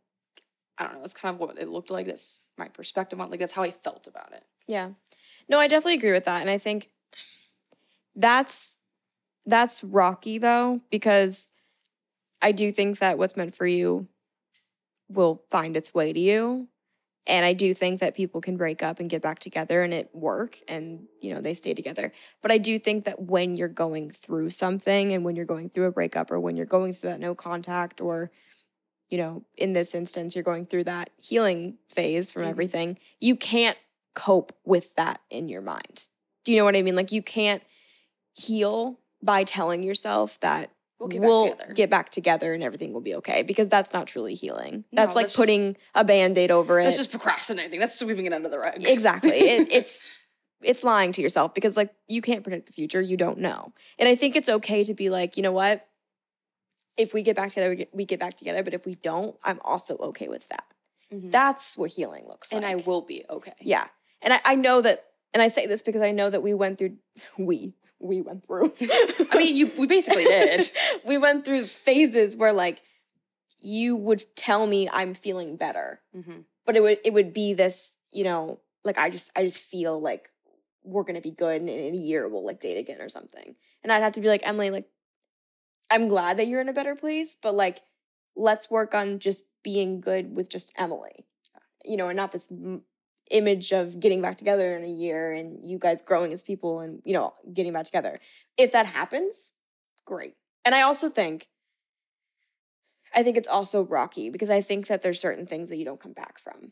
I 0.77 0.85
don't 0.85 0.95
know. 0.95 1.01
That's 1.01 1.13
kind 1.13 1.35
of 1.35 1.39
what 1.39 1.57
it 1.59 1.67
looked 1.67 1.91
like. 1.91 2.07
That's 2.07 2.39
my 2.57 2.67
perspective 2.67 3.19
on 3.19 3.29
like 3.29 3.39
that's 3.39 3.53
how 3.53 3.63
I 3.63 3.71
felt 3.71 4.07
about 4.07 4.33
it. 4.33 4.43
Yeah. 4.67 4.91
No, 5.49 5.59
I 5.59 5.67
definitely 5.67 5.95
agree 5.95 6.11
with 6.11 6.25
that. 6.25 6.41
And 6.41 6.49
I 6.49 6.57
think 6.57 6.89
that's 8.15 8.79
that's 9.45 9.83
rocky 9.83 10.37
though, 10.37 10.81
because 10.91 11.51
I 12.41 12.51
do 12.51 12.71
think 12.71 12.99
that 12.99 13.17
what's 13.17 13.37
meant 13.37 13.55
for 13.55 13.67
you 13.67 14.07
will 15.09 15.43
find 15.49 15.75
its 15.75 15.93
way 15.93 16.13
to 16.13 16.19
you. 16.19 16.67
And 17.27 17.45
I 17.45 17.53
do 17.53 17.73
think 17.73 17.99
that 17.99 18.15
people 18.15 18.41
can 18.41 18.57
break 18.57 18.81
up 18.83 18.99
and 18.99 19.09
get 19.09 19.21
back 19.21 19.39
together 19.39 19.83
and 19.83 19.93
it 19.93 20.09
work 20.13 20.57
and 20.67 21.07
you 21.21 21.33
know 21.33 21.41
they 21.41 21.53
stay 21.53 21.73
together. 21.73 22.11
But 22.41 22.51
I 22.51 22.57
do 22.57 22.79
think 22.79 23.05
that 23.05 23.21
when 23.21 23.55
you're 23.57 23.67
going 23.67 24.09
through 24.09 24.49
something 24.51 25.13
and 25.13 25.23
when 25.23 25.35
you're 25.35 25.45
going 25.45 25.69
through 25.69 25.85
a 25.85 25.91
breakup 25.91 26.31
or 26.31 26.39
when 26.39 26.57
you're 26.57 26.65
going 26.65 26.93
through 26.93 27.11
that 27.11 27.19
no 27.19 27.35
contact 27.35 28.01
or 28.01 28.31
you 29.09 29.17
know, 29.17 29.43
in 29.57 29.73
this 29.73 29.95
instance 29.95 30.35
you're 30.35 30.43
going 30.43 30.65
through 30.65 30.85
that 30.85 31.09
healing 31.21 31.77
phase 31.89 32.31
from 32.31 32.43
Mhm. 32.43 32.49
everything, 32.49 32.99
you 33.19 33.35
can't 33.35 33.77
cope 34.13 34.53
with 34.65 34.93
that 34.95 35.21
in 35.29 35.49
your 35.49 35.61
mind. 35.61 36.05
Do 36.45 36.51
you 36.51 36.57
know 36.57 36.65
what 36.65 36.75
I 36.75 36.81
mean? 36.81 36.95
Like 36.95 37.11
you 37.11 37.21
can't 37.21 37.61
heal 38.33 38.99
by 39.21 39.43
telling 39.43 39.83
yourself 39.83 40.39
that 40.41 40.71
We'll 40.99 41.07
get 41.09 41.21
we'll 41.21 41.45
back 41.47 41.57
together. 41.57 41.73
get 41.73 41.89
back 41.89 42.09
together 42.09 42.53
and 42.53 42.61
everything 42.61 42.93
will 42.93 43.01
be 43.01 43.15
okay 43.15 43.41
because 43.41 43.69
that's 43.69 43.91
not 43.91 44.05
truly 44.05 44.35
healing. 44.35 44.85
No, 44.91 45.01
that's 45.01 45.15
like 45.15 45.23
that's 45.23 45.33
just- 45.33 45.37
putting 45.41 45.75
a 45.95 46.03
band-aid 46.03 46.51
over 46.51 46.79
it. 46.79 46.83
That's 46.83 46.97
just 46.97 47.09
procrastinating. 47.09 47.79
That's 47.79 47.97
sweeping 47.97 48.25
it 48.27 48.33
under 48.33 48.49
the 48.49 48.59
rug. 48.59 48.75
exactly. 48.85 49.31
It, 49.31 49.67
it's 49.71 50.11
it's 50.61 50.83
lying 50.83 51.11
to 51.13 51.21
yourself 51.23 51.55
because 51.55 51.75
like 51.75 51.91
you 52.07 52.21
can't 52.21 52.43
predict 52.43 52.67
the 52.67 52.73
future. 52.73 53.01
You 53.01 53.17
don't 53.17 53.39
know. 53.39 53.73
And 53.97 54.07
I 54.07 54.13
think 54.13 54.35
it's 54.35 54.47
okay 54.47 54.83
to 54.83 54.93
be 54.93 55.09
like, 55.09 55.37
you 55.37 55.43
know 55.43 55.51
what? 55.51 55.87
If 56.97 57.15
we 57.15 57.23
get 57.23 57.35
back 57.35 57.49
together, 57.49 57.69
we 57.69 57.77
get, 57.77 57.89
we 57.95 58.05
get 58.05 58.19
back 58.19 58.35
together. 58.35 58.61
But 58.61 58.75
if 58.75 58.85
we 58.85 58.93
don't, 58.93 59.35
I'm 59.43 59.59
also 59.65 59.97
okay 59.97 60.27
with 60.27 60.47
that. 60.49 60.65
Mhm. 61.11 61.31
That's 61.31 61.75
what 61.77 61.89
healing 61.89 62.27
looks 62.27 62.51
like. 62.53 62.63
and. 62.63 62.65
I 62.71 62.75
will 62.85 63.01
be 63.01 63.25
okay. 63.27 63.53
Yeah. 63.59 63.87
And 64.21 64.33
I, 64.33 64.41
I 64.45 64.55
know 64.55 64.81
that, 64.81 65.05
and 65.33 65.41
I 65.41 65.47
say 65.47 65.65
this 65.67 65.81
because 65.81 66.01
I 66.01 66.11
know 66.11 66.29
that 66.29 66.41
we 66.43 66.53
went 66.53 66.77
through, 66.77 66.97
we, 67.37 67.73
we 67.99 68.21
went 68.21 68.45
through. 68.45 68.71
I 69.31 69.37
mean, 69.37 69.55
you 69.55 69.71
we 69.77 69.87
basically 69.87 70.23
did. 70.37 70.71
we 71.05 71.17
went 71.17 71.45
through 71.45 71.65
phases 71.65 72.35
where 72.35 72.53
like 72.53 72.81
you 73.59 73.95
would 73.95 74.23
tell 74.35 74.65
me 74.67 74.89
I'm 74.91 75.13
feeling 75.13 75.55
better, 75.55 76.01
Mhm. 76.15 76.45
but 76.65 76.75
it 76.75 76.81
would, 76.81 76.99
it 77.05 77.13
would 77.13 77.33
be 77.33 77.53
this, 77.53 77.99
you 78.11 78.23
know, 78.23 78.59
like 78.83 78.97
I 78.97 79.09
just, 79.11 79.31
I 79.35 79.43
just 79.43 79.63
feel 79.63 79.99
like 80.01 80.29
we're 80.83 81.03
going 81.03 81.15
to 81.15 81.21
be 81.21 81.29
good 81.31 81.61
and 81.61 81.69
in 81.69 81.93
a 81.93 81.97
year 81.97 82.27
we'll 82.27 82.43
like 82.45 82.59
date 82.59 82.77
again 82.79 82.99
or 83.01 83.09
something. 83.09 83.55
And 83.83 83.91
I'd 83.91 84.01
have 84.01 84.13
to 84.13 84.21
be 84.21 84.27
like, 84.29 84.41
Emily, 84.43 84.71
like, 84.71 84.87
I'm 85.91 86.07
glad 86.07 86.37
that 86.37 86.47
you're 86.47 86.61
in 86.61 86.69
a 86.69 86.73
better 86.73 86.95
place, 86.95 87.37
but 87.41 87.53
like, 87.53 87.81
let's 88.35 88.71
work 88.71 88.95
on 88.95 89.19
just 89.19 89.43
being 89.63 90.01
good 90.01 90.35
with 90.35 90.49
just 90.49 90.71
Emily, 90.77 91.25
you 91.85 91.97
know, 91.97 92.07
and 92.07 92.17
not 92.17 92.31
this 92.31 92.49
m- 92.51 92.81
image 93.35 93.71
of 93.71 93.99
getting 93.99 94.21
back 94.21 94.37
together 94.37 94.75
in 94.77 94.83
a 94.83 94.87
year 94.91 95.31
and 95.31 95.65
you 95.65 95.77
guys 95.77 96.01
growing 96.01 96.31
as 96.33 96.43
people 96.43 96.79
and, 96.79 97.01
you 97.05 97.13
know, 97.13 97.33
getting 97.53 97.73
back 97.73 97.85
together. 97.85 98.19
If 98.57 98.71
that 98.73 98.85
happens, 98.85 99.51
great. 100.05 100.35
And 100.65 100.75
I 100.75 100.81
also 100.81 101.09
think, 101.09 101.47
I 103.13 103.23
think 103.23 103.37
it's 103.37 103.47
also 103.47 103.83
rocky 103.83 104.29
because 104.29 104.49
I 104.49 104.61
think 104.61 104.87
that 104.87 105.01
there's 105.01 105.19
certain 105.19 105.45
things 105.45 105.69
that 105.69 105.77
you 105.77 105.85
don't 105.85 105.99
come 105.99 106.13
back 106.13 106.39
from 106.39 106.71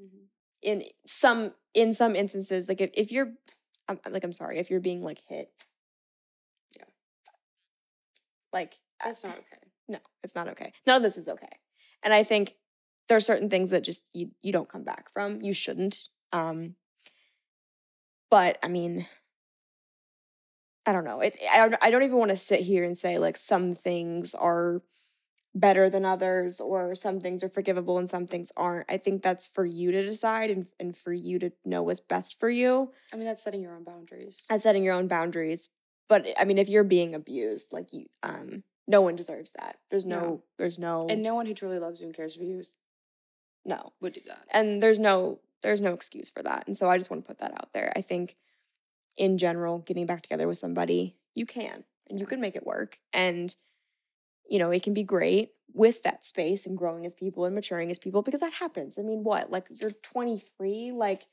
Mhm. 0.00 0.28
in 0.62 0.84
some 1.06 1.54
in 1.74 1.92
some 1.92 2.16
instances 2.16 2.68
like 2.68 2.80
if, 2.80 2.90
if 2.94 3.12
you're 3.12 3.32
I'm, 3.88 3.98
like 4.10 4.24
i'm 4.24 4.32
sorry 4.32 4.58
if 4.58 4.70
you're 4.70 4.80
being 4.80 5.02
like 5.02 5.20
hit 5.28 5.52
Yeah. 6.76 6.84
like 8.52 8.78
That's 9.04 9.22
not 9.24 9.36
okay. 9.38 9.58
no 9.88 9.98
it's 10.24 10.34
not 10.34 10.48
okay 10.48 10.72
none 10.86 10.96
of 10.96 11.02
this 11.02 11.16
is 11.16 11.28
okay 11.28 11.58
and 12.02 12.12
i 12.12 12.22
think 12.24 12.56
there 13.08 13.16
are 13.16 13.20
certain 13.20 13.48
things 13.50 13.70
that 13.70 13.84
just 13.84 14.10
you 14.12 14.30
you 14.42 14.52
don't 14.52 14.68
come 14.68 14.84
back 14.84 15.10
from 15.12 15.40
you 15.42 15.52
shouldn't 15.52 16.08
um 16.32 16.74
but 18.30 18.58
i 18.62 18.68
mean 18.68 19.06
i 20.86 20.92
don't 20.92 21.04
know 21.04 21.20
it 21.20 21.36
i 21.52 21.58
don't, 21.58 21.74
I 21.82 21.90
don't 21.90 22.02
even 22.02 22.16
want 22.18 22.30
to 22.30 22.36
sit 22.36 22.60
here 22.60 22.84
and 22.84 22.96
say 22.96 23.18
like 23.18 23.36
some 23.36 23.74
things 23.74 24.34
are 24.34 24.82
better 25.54 25.88
than 25.90 26.04
others 26.04 26.60
or 26.60 26.94
some 26.94 27.20
things 27.20 27.42
are 27.42 27.48
forgivable 27.48 27.98
and 27.98 28.08
some 28.08 28.26
things 28.26 28.52
aren't. 28.56 28.84
I 28.88 28.96
think 28.96 29.22
that's 29.22 29.48
for 29.48 29.64
you 29.64 29.90
to 29.90 30.04
decide 30.04 30.50
and, 30.50 30.68
and 30.78 30.96
for 30.96 31.12
you 31.12 31.38
to 31.40 31.50
know 31.64 31.82
what's 31.82 31.98
best 32.00 32.38
for 32.38 32.48
you 32.50 32.92
I 33.12 33.16
mean, 33.16 33.24
that's 33.24 33.42
setting 33.42 33.60
your 33.62 33.74
own 33.74 33.82
boundaries. 33.82 34.46
and 34.50 34.60
setting 34.60 34.84
your 34.84 34.94
own 34.94 35.08
boundaries. 35.08 35.68
But 36.08 36.28
I 36.38 36.44
mean, 36.44 36.58
if 36.58 36.68
you're 36.68 36.84
being 36.84 37.14
abused, 37.14 37.72
like 37.72 37.92
you, 37.92 38.06
um, 38.22 38.62
no 38.86 39.00
one 39.00 39.16
deserves 39.16 39.52
that. 39.52 39.76
There's 39.90 40.06
no, 40.06 40.20
No. 40.20 40.42
there's 40.58 40.78
no, 40.78 41.06
And 41.08 41.22
no 41.22 41.34
one 41.34 41.46
who 41.46 41.54
truly 41.54 41.78
loves 41.80 42.00
you 42.00 42.06
and 42.06 42.14
cares 42.14 42.36
for 42.36 42.44
you 42.44 42.58
is- 42.58 42.76
no, 43.64 43.92
would 44.00 44.14
do 44.14 44.20
that. 44.26 44.46
and 44.52 44.80
there's 44.80 44.98
no, 44.98 45.40
there's 45.62 45.80
no 45.80 45.92
excuse 45.92 46.30
for 46.30 46.42
that. 46.42 46.66
And 46.66 46.76
so 46.76 46.88
I 46.88 46.98
just 46.98 47.10
want 47.10 47.24
to 47.24 47.28
put 47.28 47.40
that 47.40 47.52
out 47.52 47.72
there. 47.72 47.92
I 47.96 48.00
think, 48.00 48.36
in 49.16 49.36
general, 49.36 49.78
getting 49.80 50.06
back 50.06 50.22
together 50.22 50.46
with 50.46 50.58
somebody, 50.58 51.16
you 51.34 51.44
can 51.44 51.84
and 52.08 52.18
you 52.20 52.26
can 52.26 52.40
make 52.40 52.56
it 52.56 52.64
work, 52.64 52.98
and 53.12 53.54
you 54.48 54.58
know, 54.58 54.70
it 54.70 54.82
can 54.82 54.94
be 54.94 55.02
great 55.02 55.50
with 55.74 56.02
that 56.02 56.24
space 56.24 56.66
and 56.66 56.78
growing 56.78 57.04
as 57.04 57.14
people 57.14 57.44
and 57.44 57.54
maturing 57.54 57.90
as 57.90 57.98
people 57.98 58.22
because 58.22 58.40
that 58.40 58.54
happens. 58.54 58.98
I 58.98 59.02
mean, 59.02 59.22
what? 59.22 59.50
Like 59.50 59.66
you're 59.70 59.90
23, 59.90 60.92
like 60.92 61.26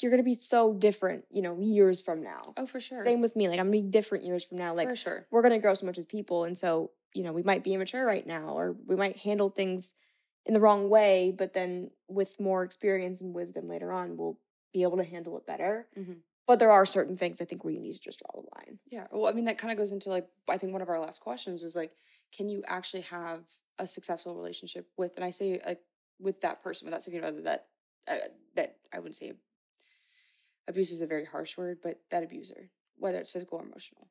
you're 0.00 0.10
gonna 0.10 0.22
be 0.22 0.34
so 0.34 0.74
different, 0.74 1.24
you 1.30 1.42
know, 1.42 1.58
years 1.60 2.00
from 2.00 2.22
now. 2.22 2.54
Oh, 2.56 2.66
for 2.66 2.80
sure. 2.80 3.02
Same 3.04 3.20
with 3.20 3.36
me. 3.36 3.48
Like 3.48 3.58
I'm 3.58 3.66
gonna 3.66 3.82
be 3.82 3.88
different 3.88 4.24
years 4.24 4.44
from 4.44 4.58
now. 4.58 4.74
Like 4.74 4.88
for 4.88 4.96
sure. 4.96 5.26
we're 5.30 5.42
gonna 5.42 5.58
grow 5.58 5.74
so 5.74 5.86
much 5.86 5.98
as 5.98 6.06
people. 6.06 6.44
And 6.44 6.56
so, 6.56 6.90
you 7.14 7.22
know, 7.22 7.32
we 7.32 7.42
might 7.42 7.64
be 7.64 7.74
immature 7.74 8.04
right 8.04 8.26
now, 8.26 8.56
or 8.56 8.76
we 8.86 8.96
might 8.96 9.18
handle 9.18 9.48
things 9.48 9.94
in 10.46 10.54
the 10.54 10.60
wrong 10.60 10.88
way, 10.88 11.30
but 11.36 11.52
then 11.54 11.90
with 12.08 12.40
more 12.40 12.64
experience 12.64 13.20
and 13.20 13.34
wisdom 13.34 13.68
later 13.68 13.92
on, 13.92 14.16
we'll 14.16 14.38
be 14.72 14.82
able 14.82 14.96
to 14.96 15.04
handle 15.04 15.36
it 15.36 15.46
better. 15.46 15.86
Mhm. 15.96 16.22
But 16.46 16.58
there 16.58 16.72
are 16.72 16.84
certain 16.84 17.16
things 17.16 17.40
I 17.40 17.44
think 17.44 17.62
where 17.62 17.72
you 17.72 17.80
need 17.80 17.92
to 17.94 18.00
just 18.00 18.18
draw 18.18 18.40
the 18.40 18.48
line. 18.56 18.78
Yeah. 18.86 19.06
Well, 19.12 19.26
I 19.26 19.32
mean, 19.32 19.44
that 19.44 19.58
kind 19.58 19.70
of 19.70 19.78
goes 19.78 19.92
into 19.92 20.08
like, 20.08 20.28
I 20.48 20.58
think 20.58 20.72
one 20.72 20.82
of 20.82 20.88
our 20.88 20.98
last 20.98 21.20
questions 21.20 21.62
was 21.62 21.76
like, 21.76 21.92
can 22.32 22.48
you 22.48 22.62
actually 22.66 23.02
have 23.02 23.48
a 23.78 23.86
successful 23.86 24.34
relationship 24.34 24.90
with, 24.96 25.12
and 25.16 25.24
I 25.24 25.30
say 25.30 25.60
like 25.64 25.80
with 26.18 26.40
that 26.40 26.62
person, 26.62 26.86
with 26.86 26.92
that 26.92 27.02
significant 27.02 27.34
other 27.34 27.42
that, 27.42 27.68
uh, 28.08 28.28
that 28.56 28.76
I 28.92 28.98
wouldn't 28.98 29.16
say 29.16 29.34
abuse 30.66 30.90
is 30.90 31.00
a 31.00 31.06
very 31.06 31.24
harsh 31.24 31.56
word, 31.56 31.78
but 31.82 32.00
that 32.10 32.22
abuser, 32.24 32.70
whether 32.96 33.18
it's 33.18 33.30
physical 33.30 33.58
or 33.58 33.64
emotional, 33.64 34.08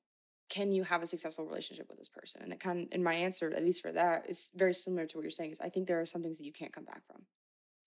can 0.51 0.73
you 0.73 0.83
have 0.83 1.01
a 1.01 1.07
successful 1.07 1.45
relationship 1.45 1.87
with 1.89 1.97
this 1.97 2.09
person? 2.09 2.41
And 2.43 2.51
it 2.51 2.59
kind 2.59 2.83
of, 2.83 2.87
and 2.91 3.03
my 3.03 3.13
answer, 3.13 3.51
at 3.55 3.63
least 3.63 3.81
for 3.81 3.93
that, 3.93 4.29
is 4.29 4.51
very 4.55 4.73
similar 4.73 5.05
to 5.07 5.17
what 5.17 5.23
you're 5.23 5.31
saying. 5.31 5.51
Is 5.51 5.61
I 5.61 5.69
think 5.69 5.87
there 5.87 6.01
are 6.01 6.05
some 6.05 6.21
things 6.21 6.37
that 6.37 6.45
you 6.45 6.51
can't 6.51 6.73
come 6.73 6.83
back 6.83 7.01
from, 7.07 7.21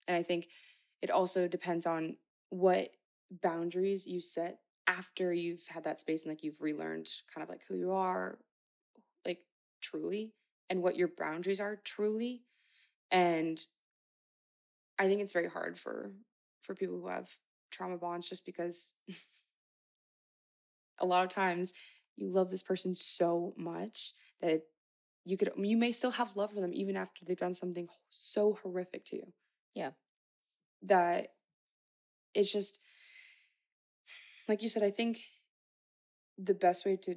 and 0.08 0.16
I 0.16 0.22
think 0.22 0.48
it 1.02 1.10
also 1.10 1.46
depends 1.46 1.84
on 1.84 2.16
what 2.48 2.88
boundaries 3.42 4.06
you 4.06 4.20
set 4.20 4.60
after 4.86 5.32
you've 5.32 5.66
had 5.68 5.84
that 5.84 6.00
space 6.00 6.24
and 6.24 6.32
like 6.32 6.42
you've 6.42 6.62
relearned 6.62 7.08
kind 7.32 7.42
of 7.42 7.50
like 7.50 7.62
who 7.68 7.76
you 7.76 7.92
are, 7.92 8.38
like 9.26 9.40
truly, 9.82 10.32
and 10.70 10.82
what 10.82 10.96
your 10.96 11.10
boundaries 11.18 11.60
are 11.60 11.76
truly, 11.84 12.44
and 13.10 13.60
I 14.98 15.06
think 15.06 15.20
it's 15.20 15.32
very 15.34 15.50
hard 15.50 15.78
for 15.78 16.12
for 16.62 16.74
people 16.74 16.98
who 16.98 17.08
have 17.08 17.28
trauma 17.70 17.98
bonds 17.98 18.26
just 18.26 18.46
because 18.46 18.94
a 20.98 21.04
lot 21.04 21.24
of 21.24 21.28
times 21.28 21.74
you 22.16 22.28
love 22.28 22.50
this 22.50 22.62
person 22.62 22.94
so 22.94 23.54
much 23.56 24.12
that 24.40 24.50
it, 24.50 24.64
you 25.24 25.36
could 25.36 25.50
you 25.56 25.76
may 25.76 25.90
still 25.90 26.10
have 26.10 26.36
love 26.36 26.52
for 26.52 26.60
them 26.60 26.72
even 26.74 26.96
after 26.96 27.24
they've 27.24 27.38
done 27.38 27.54
something 27.54 27.88
so 28.10 28.58
horrific 28.62 29.04
to 29.06 29.16
you. 29.16 29.32
Yeah. 29.74 29.90
That 30.82 31.28
it's 32.34 32.52
just 32.52 32.80
like 34.48 34.62
you 34.62 34.68
said 34.68 34.82
I 34.82 34.90
think 34.90 35.20
the 36.38 36.54
best 36.54 36.84
way 36.84 36.96
to 36.96 37.16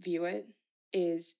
view 0.00 0.24
it 0.24 0.46
is 0.92 1.36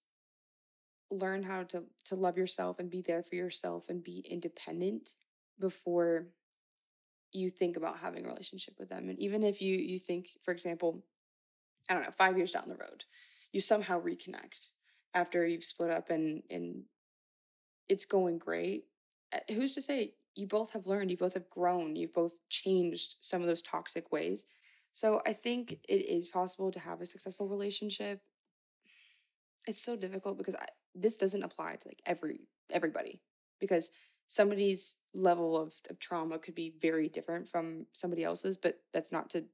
learn 1.10 1.42
how 1.42 1.62
to 1.62 1.84
to 2.04 2.14
love 2.14 2.36
yourself 2.36 2.78
and 2.78 2.90
be 2.90 3.02
there 3.02 3.22
for 3.22 3.34
yourself 3.34 3.88
and 3.88 4.02
be 4.02 4.24
independent 4.28 5.14
before 5.58 6.26
you 7.32 7.50
think 7.50 7.76
about 7.76 7.98
having 7.98 8.24
a 8.24 8.28
relationship 8.28 8.74
with 8.78 8.88
them 8.88 9.08
and 9.08 9.18
even 9.18 9.42
if 9.42 9.60
you 9.60 9.76
you 9.76 9.98
think 9.98 10.28
for 10.42 10.52
example 10.52 11.02
i 11.88 11.94
don't 11.94 12.02
know 12.02 12.10
5 12.10 12.36
years 12.36 12.52
down 12.52 12.68
the 12.68 12.74
road 12.74 13.04
you 13.52 13.60
somehow 13.60 14.00
reconnect 14.00 14.70
after 15.14 15.46
you've 15.46 15.64
split 15.64 15.90
up 15.90 16.10
and 16.10 16.42
and 16.50 16.84
it's 17.88 18.04
going 18.04 18.38
great. 18.38 18.84
Uh, 19.32 19.38
who's 19.54 19.74
to 19.74 19.82
say 19.82 20.14
you 20.34 20.46
both 20.46 20.72
have 20.72 20.86
learned 20.86 21.10
you 21.10 21.16
both 21.16 21.34
have 21.34 21.50
grown 21.50 21.96
you've 21.96 22.14
both 22.14 22.34
changed 22.48 23.16
some 23.20 23.40
of 23.40 23.46
those 23.46 23.62
toxic 23.62 24.12
ways. 24.12 24.46
So 24.92 25.22
i 25.26 25.32
think 25.32 25.78
it 25.88 26.08
is 26.08 26.28
possible 26.28 26.70
to 26.72 26.80
have 26.80 27.00
a 27.00 27.06
successful 27.06 27.48
relationship. 27.48 28.20
It's 29.66 29.82
so 29.82 29.96
difficult 29.96 30.38
because 30.38 30.54
I, 30.54 30.66
this 30.94 31.16
doesn't 31.16 31.42
apply 31.42 31.76
to 31.76 31.88
like 31.88 32.02
every 32.06 32.40
everybody 32.70 33.20
because 33.60 33.90
somebody's 34.28 34.96
level 35.14 35.56
of, 35.56 35.74
of 35.88 35.98
trauma 35.98 36.38
could 36.38 36.54
be 36.54 36.74
very 36.80 37.08
different 37.08 37.48
from 37.48 37.86
somebody 37.92 38.24
else's 38.24 38.58
but 38.58 38.78
that's 38.92 39.12
not 39.12 39.30
to 39.30 39.44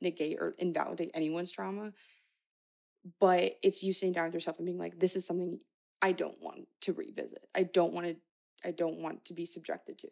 negate 0.00 0.38
or 0.38 0.54
invalidate 0.58 1.10
anyone's 1.14 1.50
trauma 1.50 1.92
but 3.20 3.54
it's 3.62 3.82
you 3.82 3.92
sitting 3.92 4.12
down 4.12 4.26
with 4.26 4.34
yourself 4.34 4.58
and 4.58 4.66
being 4.66 4.78
like 4.78 4.98
this 4.98 5.16
is 5.16 5.26
something 5.26 5.58
i 6.02 6.12
don't 6.12 6.40
want 6.40 6.66
to 6.80 6.92
revisit. 6.92 7.46
I 7.54 7.64
don't 7.64 7.92
want 7.92 8.06
to 8.06 8.16
i 8.64 8.70
don't 8.70 8.98
want 8.98 9.24
to 9.26 9.34
be 9.34 9.44
subjected 9.44 9.98
to. 9.98 10.08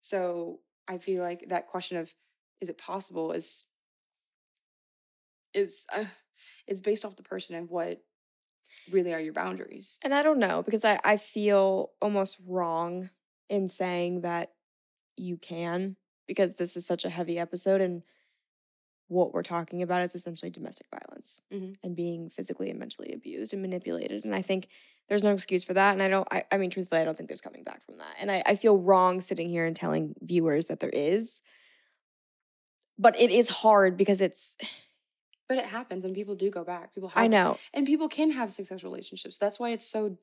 So 0.00 0.60
i 0.88 0.98
feel 0.98 1.22
like 1.22 1.48
that 1.48 1.68
question 1.68 1.98
of 1.98 2.14
is 2.60 2.68
it 2.68 2.78
possible? 2.78 3.32
is 3.32 3.64
is 5.54 5.86
uh, 5.94 6.04
it's 6.66 6.80
based 6.80 7.04
off 7.04 7.16
the 7.16 7.22
person 7.22 7.56
and 7.56 7.68
what 7.68 8.02
really 8.90 9.14
are 9.14 9.20
your 9.20 9.32
boundaries. 9.32 9.98
And 10.02 10.14
I 10.14 10.22
don't 10.22 10.38
know 10.38 10.62
because 10.62 10.84
I, 10.84 11.00
I 11.04 11.16
feel 11.16 11.90
almost 12.00 12.40
wrong 12.46 13.10
in 13.48 13.68
saying 13.68 14.22
that 14.22 14.52
you 15.16 15.38
can 15.38 15.96
because 16.26 16.56
this 16.56 16.76
is 16.76 16.86
such 16.86 17.04
a 17.04 17.10
heavy 17.10 17.38
episode 17.38 17.80
and 17.80 18.02
what 19.08 19.32
we're 19.32 19.42
talking 19.42 19.82
about 19.82 20.02
is 20.02 20.14
essentially 20.14 20.50
domestic 20.50 20.86
violence 20.90 21.40
Mhm. 21.52 21.76
and 21.82 21.94
being 21.94 22.28
physically 22.28 22.70
and 22.70 22.78
mentally 22.78 23.12
abused 23.12 23.52
and 23.52 23.62
manipulated. 23.62 24.24
And 24.24 24.34
I 24.34 24.42
think 24.42 24.68
there's 25.08 25.22
no 25.22 25.32
excuse 25.32 25.62
for 25.62 25.74
that. 25.74 25.92
And 25.92 26.02
I 26.02 26.08
don't, 26.08 26.26
I, 26.32 26.44
I 26.50 26.56
mean, 26.56 26.70
truthfully, 26.70 27.00
I 27.00 27.04
don't 27.04 27.16
think 27.16 27.28
there's 27.28 27.40
coming 27.40 27.62
back 27.62 27.84
from 27.84 27.98
that. 27.98 28.16
And 28.18 28.30
I, 28.30 28.42
I 28.44 28.54
feel 28.56 28.76
wrong 28.78 29.20
sitting 29.20 29.48
here 29.48 29.64
and 29.64 29.76
telling 29.76 30.14
viewers 30.20 30.66
that 30.66 30.80
there 30.80 30.90
is. 30.90 31.42
But 32.98 33.18
it 33.20 33.30
is 33.30 33.48
hard 33.48 33.96
because 33.96 34.20
it's, 34.20 34.56
but 35.48 35.58
it 35.58 35.66
happens 35.66 36.04
and 36.04 36.14
people 36.14 36.34
do 36.34 36.50
go 36.50 36.64
back 36.64 36.92
people 36.92 37.08
have 37.10 37.22
I 37.22 37.28
know. 37.28 37.58
and 37.72 37.86
people 37.86 38.08
can 38.08 38.32
have 38.32 38.50
successful 38.50 38.90
relationships 38.90 39.38
that's 39.38 39.60
why 39.60 39.70
it's 39.70 39.84
so 39.86 40.18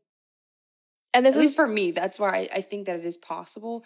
And 1.13 1.25
this 1.25 1.35
at 1.37 1.39
is, 1.39 1.45
least 1.45 1.55
for 1.55 1.67
me 1.67 1.91
that's 1.91 2.19
why 2.19 2.29
I, 2.51 2.57
I 2.57 2.61
think 2.61 2.87
that 2.87 2.97
it 2.99 3.05
is 3.05 3.15
possible 3.15 3.85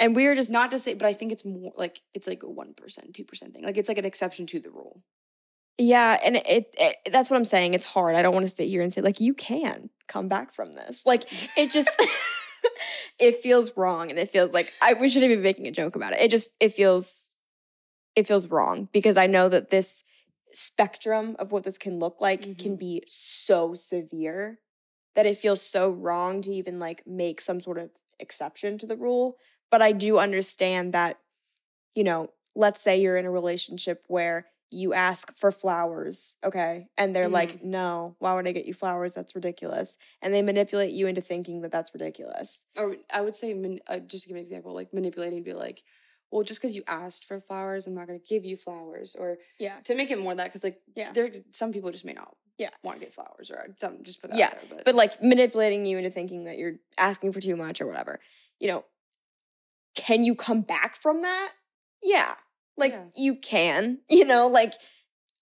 and 0.00 0.16
we're 0.16 0.34
just 0.34 0.50
not 0.50 0.70
to 0.72 0.78
say 0.78 0.94
but 0.94 1.06
i 1.06 1.12
think 1.12 1.30
it's 1.30 1.44
more 1.44 1.72
like 1.76 2.00
it's 2.14 2.26
like 2.26 2.42
a 2.42 2.46
1% 2.46 2.74
2% 3.12 3.52
thing 3.52 3.62
like 3.64 3.76
it's 3.76 3.88
like 3.88 3.98
an 3.98 4.04
exception 4.04 4.46
to 4.46 4.58
the 4.60 4.70
rule 4.70 5.02
Yeah, 5.78 6.18
and 6.22 6.36
it, 6.36 6.74
it 6.86 6.96
that's 7.12 7.30
what 7.30 7.38
I'm 7.38 7.46
saying. 7.54 7.72
It's 7.72 7.86
hard. 7.86 8.14
I 8.14 8.20
don't 8.22 8.34
want 8.34 8.44
to 8.44 8.52
sit 8.52 8.68
here 8.68 8.82
and 8.82 8.92
say 8.92 9.00
like 9.00 9.18
you 9.20 9.32
can 9.32 9.88
come 10.08 10.28
back 10.28 10.52
from 10.52 10.74
this. 10.74 11.06
Like 11.06 11.24
it 11.56 11.70
just 11.70 11.94
it 13.18 13.36
feels 13.36 13.74
wrong 13.76 14.10
and 14.10 14.18
it 14.18 14.28
feels 14.28 14.52
like 14.52 14.68
I 14.82 14.92
we 14.94 15.08
shouldn't 15.08 15.32
be 15.32 15.36
making 15.50 15.66
a 15.66 15.70
joke 15.80 15.96
about 15.96 16.12
it. 16.12 16.20
It 16.20 16.30
just 16.30 16.50
it 16.60 16.72
feels 16.72 17.38
it 18.14 18.26
feels 18.26 18.46
wrong 18.48 18.88
because 18.92 19.16
I 19.16 19.26
know 19.26 19.48
that 19.48 19.70
this 19.70 20.04
spectrum 20.52 21.36
of 21.38 21.52
what 21.52 21.64
this 21.64 21.78
can 21.78 21.98
look 21.98 22.20
like 22.20 22.42
can 22.58 22.74
Mhm. 22.76 22.78
be 22.78 23.02
so 23.06 23.72
severe 23.74 24.60
that 25.14 25.26
it 25.26 25.38
feels 25.38 25.62
so 25.62 25.88
wrong 25.90 26.42
to 26.42 26.50
even 26.50 26.78
like 26.78 27.06
make 27.06 27.40
some 27.40 27.60
sort 27.60 27.78
of 27.78 27.90
exception 28.18 28.76
to 28.78 28.86
the 28.86 28.96
rule. 28.96 29.36
But 29.70 29.82
I 29.82 29.92
do 29.92 30.18
understand 30.18 30.92
that, 30.94 31.18
you 31.94 32.04
know, 32.04 32.30
let's 32.54 32.80
say 32.80 33.00
you're 33.00 33.16
in 33.16 33.24
a 33.26 33.30
relationship 33.30 34.04
where 34.08 34.46
you 34.72 34.92
ask 34.94 35.32
for 35.34 35.50
flowers, 35.50 36.36
okay? 36.44 36.86
And 36.96 37.14
they're 37.14 37.28
like, 37.28 37.64
no, 37.64 38.14
why 38.20 38.34
would 38.34 38.46
I 38.46 38.52
get 38.52 38.66
you 38.66 38.74
flowers? 38.74 39.14
That's 39.14 39.34
ridiculous. 39.34 39.98
And 40.22 40.32
they 40.32 40.42
manipulate 40.42 40.90
you 40.92 41.08
into 41.08 41.20
thinking 41.20 41.62
that 41.62 41.72
that's 41.72 41.92
ridiculous. 41.92 42.66
or 42.78 42.96
i 43.12 43.20
would 43.20 43.34
say 43.34 43.52
man, 43.52 43.80
uh, 43.88 43.98
just 43.98 44.22
to 44.24 44.28
give 44.28 44.36
an 44.36 44.42
example 44.42 44.72
like 44.72 44.94
manipulating 44.94 45.42
be 45.42 45.52
like 45.52 45.82
well 46.30 46.44
just 46.44 46.60
because 46.60 46.76
you 46.76 46.84
asked 46.86 47.24
for 47.24 47.40
flowers 47.40 47.86
i'm 47.88 47.94
not 47.94 48.06
going 48.06 48.18
to 48.20 48.24
give 48.24 48.44
you 48.44 48.56
flowers 48.56 49.16
or 49.18 49.38
Yeah. 49.58 49.80
to 49.84 49.94
make 49.96 50.10
it 50.12 50.18
more 50.20 50.34
that 50.36 50.44
because 50.44 50.62
like 50.62 50.80
Yeah. 50.94 51.10
there 51.12 51.30
some 51.50 51.72
people 51.72 51.90
just 51.90 52.04
may 52.04 52.12
not 52.12 52.36
Yeah. 52.58 52.70
want 52.84 53.00
to 53.00 53.04
get 53.04 53.12
flowers 53.12 53.50
or 53.50 53.74
some 53.78 54.04
just 54.04 54.20
put 54.20 54.30
that 54.30 54.38
Yeah, 54.38 54.46
out 54.46 54.52
there, 54.52 54.76
but, 54.76 54.84
But 54.84 54.94
like 54.94 55.20
manipulating 55.20 55.84
you 55.84 55.98
into 55.98 56.10
thinking 56.10 56.44
that 56.44 56.58
you're 56.58 56.76
asking 56.96 57.32
for 57.32 57.40
too 57.40 57.56
much 57.56 57.80
or 57.80 57.86
whatever. 57.88 58.20
You 58.60 58.68
know, 58.68 58.84
can 60.00 60.24
you 60.24 60.34
come 60.34 60.62
back 60.62 60.96
from 60.96 61.22
that? 61.22 61.52
Yeah. 62.02 62.34
Like 62.76 62.92
Yeah. 62.92 63.04
you 63.16 63.34
can, 63.36 64.00
you 64.10 64.24
know, 64.24 64.48
like 64.48 64.74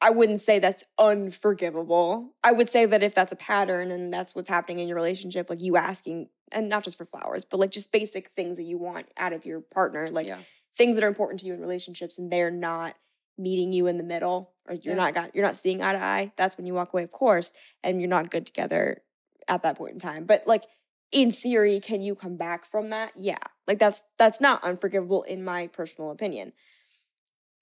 I 0.00 0.10
wouldn't 0.10 0.40
say 0.40 0.58
that's 0.58 0.84
unforgivable. 0.98 2.34
I 2.44 2.52
would 2.52 2.68
say 2.68 2.86
that 2.86 3.02
if 3.02 3.14
that's 3.14 3.32
a 3.32 3.36
pattern 3.36 3.90
and 3.90 4.12
that's 4.12 4.34
what's 4.34 4.48
happening 4.48 4.78
in 4.78 4.88
your 4.88 4.94
relationship, 4.96 5.50
like 5.50 5.60
you 5.62 5.76
asking, 5.76 6.28
and 6.52 6.68
not 6.68 6.84
just 6.84 6.98
for 6.98 7.04
flowers, 7.04 7.44
but 7.44 7.58
like 7.58 7.70
just 7.70 7.92
basic 7.92 8.30
things 8.30 8.56
that 8.56 8.62
you 8.64 8.78
want 8.78 9.06
out 9.16 9.32
of 9.32 9.44
your 9.44 9.60
partner, 9.60 10.10
like 10.10 10.26
yeah 10.26 10.38
things 10.76 10.94
that 10.96 11.02
are 11.02 11.08
important 11.08 11.40
to 11.40 11.46
you 11.46 11.52
in 11.54 11.60
relationships, 11.60 12.18
and 12.18 12.30
they're 12.30 12.52
not 12.52 12.94
meeting 13.36 13.72
you 13.72 13.88
in 13.88 13.98
the 13.98 14.04
middle, 14.04 14.52
or 14.68 14.74
you're 14.74 14.94
Yeah. 14.94 15.02
not 15.04 15.14
got 15.14 15.34
you're 15.34 15.44
not 15.44 15.56
seeing 15.56 15.82
eye 15.82 15.92
to 15.92 15.98
eye. 16.00 16.32
That's 16.36 16.56
when 16.56 16.66
you 16.66 16.74
walk 16.74 16.92
away, 16.92 17.02
of 17.02 17.10
course, 17.10 17.52
and 17.82 18.00
you're 18.00 18.08
not 18.08 18.30
good 18.30 18.46
together 18.46 19.02
at 19.48 19.62
that 19.64 19.76
point 19.76 19.94
in 19.94 19.98
time. 19.98 20.24
But 20.24 20.46
like 20.46 20.64
in 21.10 21.32
theory, 21.32 21.80
can 21.80 22.00
you 22.00 22.14
come 22.14 22.36
back 22.36 22.64
from 22.64 22.90
that? 22.90 23.10
Yeah. 23.16 23.38
Like 23.68 23.78
that's 23.78 24.02
that's 24.18 24.40
not 24.40 24.64
unforgivable 24.64 25.22
in 25.22 25.44
my 25.44 25.68
personal 25.68 26.10
opinion. 26.10 26.52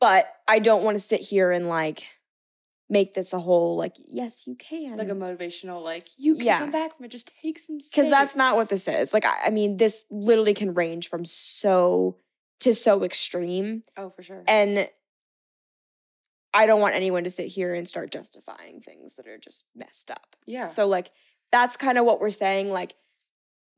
But 0.00 0.26
I 0.48 0.60
don't 0.60 0.84
want 0.84 0.94
to 0.96 1.00
sit 1.00 1.20
here 1.20 1.50
and 1.50 1.68
like 1.68 2.06
make 2.88 3.14
this 3.14 3.32
a 3.32 3.40
whole 3.40 3.76
like 3.76 3.96
yes, 3.98 4.46
you 4.46 4.54
can. 4.54 4.96
like 4.96 5.08
a 5.08 5.12
motivational, 5.12 5.82
like 5.82 6.06
you 6.16 6.36
can 6.36 6.46
Yeah. 6.46 6.58
come 6.60 6.70
back 6.70 6.96
from 6.96 7.04
it. 7.06 7.10
Just 7.10 7.32
take 7.42 7.58
some 7.58 7.78
because 7.78 8.08
that's 8.08 8.36
not 8.36 8.54
what 8.56 8.68
this 8.68 8.86
is. 8.86 9.12
Like 9.12 9.26
I, 9.26 9.46
I 9.46 9.50
mean, 9.50 9.76
this 9.76 10.04
literally 10.10 10.54
can 10.54 10.72
range 10.74 11.08
from 11.08 11.24
so 11.24 12.18
to 12.60 12.72
so 12.72 13.02
extreme, 13.02 13.82
Oh, 13.98 14.08
for 14.10 14.22
sure. 14.22 14.42
and 14.46 14.88
I 16.54 16.64
don't 16.66 16.80
want 16.80 16.94
anyone 16.94 17.24
to 17.24 17.30
sit 17.30 17.48
here 17.48 17.74
and 17.74 17.86
start 17.88 18.10
justifying 18.10 18.80
things 18.80 19.16
that 19.16 19.26
are 19.26 19.36
just 19.38 19.66
messed 19.74 20.10
up. 20.10 20.36
yeah. 20.46 20.64
So 20.64 20.86
like 20.86 21.10
that's 21.52 21.76
kind 21.76 21.98
of 21.98 22.04
what 22.04 22.20
we're 22.20 22.30
saying. 22.30 22.70
Like, 22.70 22.94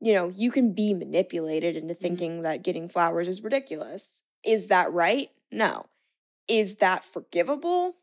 you 0.01 0.13
know, 0.13 0.29
you 0.29 0.51
can 0.51 0.73
be 0.73 0.93
manipulated 0.93 1.75
into 1.75 1.93
Mm-hmm. 1.93 2.01
thinking 2.01 2.41
that 2.43 2.63
getting 2.63 2.87
flowers 2.89 3.27
is 3.27 3.43
ridiculous. 3.43 4.23
Is 4.45 4.67
that 4.67 4.91
right? 4.93 5.29
No. 5.51 5.85
Is 6.47 6.77
that 6.77 7.03
forgivable? 7.03 7.95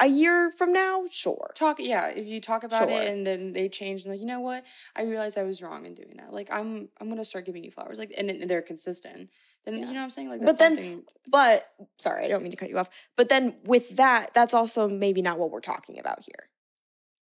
A 0.00 0.06
year 0.06 0.50
from 0.52 0.72
now, 0.72 1.04
sure. 1.10 1.50
talk 1.56 1.76
yeah 1.80 2.06
if 2.08 2.24
you 2.26 2.40
talk 2.40 2.62
about 2.62 2.88
Sure. 2.88 3.02
it 3.02 3.08
and 3.08 3.26
then 3.26 3.52
they 3.52 3.68
change 3.68 4.02
and 4.02 4.12
like 4.12 4.20
you 4.20 4.26
know 4.26 4.38
what 4.38 4.62
i 4.94 5.02
realized 5.02 5.36
i 5.36 5.42
was 5.42 5.60
wrong 5.60 5.86
in 5.86 5.94
doing 5.96 6.14
that 6.18 6.32
like 6.32 6.48
i'm 6.52 6.88
i'm 7.00 7.08
gonna 7.08 7.24
start 7.24 7.44
giving 7.46 7.64
you 7.64 7.70
flowers 7.72 7.98
like 7.98 8.14
and, 8.16 8.28
then 8.28 8.46
they're 8.46 8.62
consistent 8.62 9.28
then 9.64 9.74
Yeah. 9.74 9.80
you 9.80 9.86
know 9.86 9.94
what 9.94 10.04
i'm 10.04 10.10
saying 10.10 10.28
like 10.28 10.40
But 10.44 10.58
then- 10.60 10.76
something 10.76 11.02
But 11.26 11.66
sorry, 11.98 12.24
I 12.24 12.28
don't 12.28 12.42
mean 12.42 12.52
to 12.52 12.56
cut 12.56 12.68
you 12.68 12.78
off. 12.78 12.90
But 13.16 13.28
then 13.28 13.56
with 13.64 13.96
that, 13.96 14.32
that's 14.34 14.54
also 14.54 14.88
maybe 14.88 15.20
not 15.20 15.36
what 15.40 15.50
we're 15.50 15.60
talking 15.60 15.98
about 15.98 16.22
here. 16.22 16.48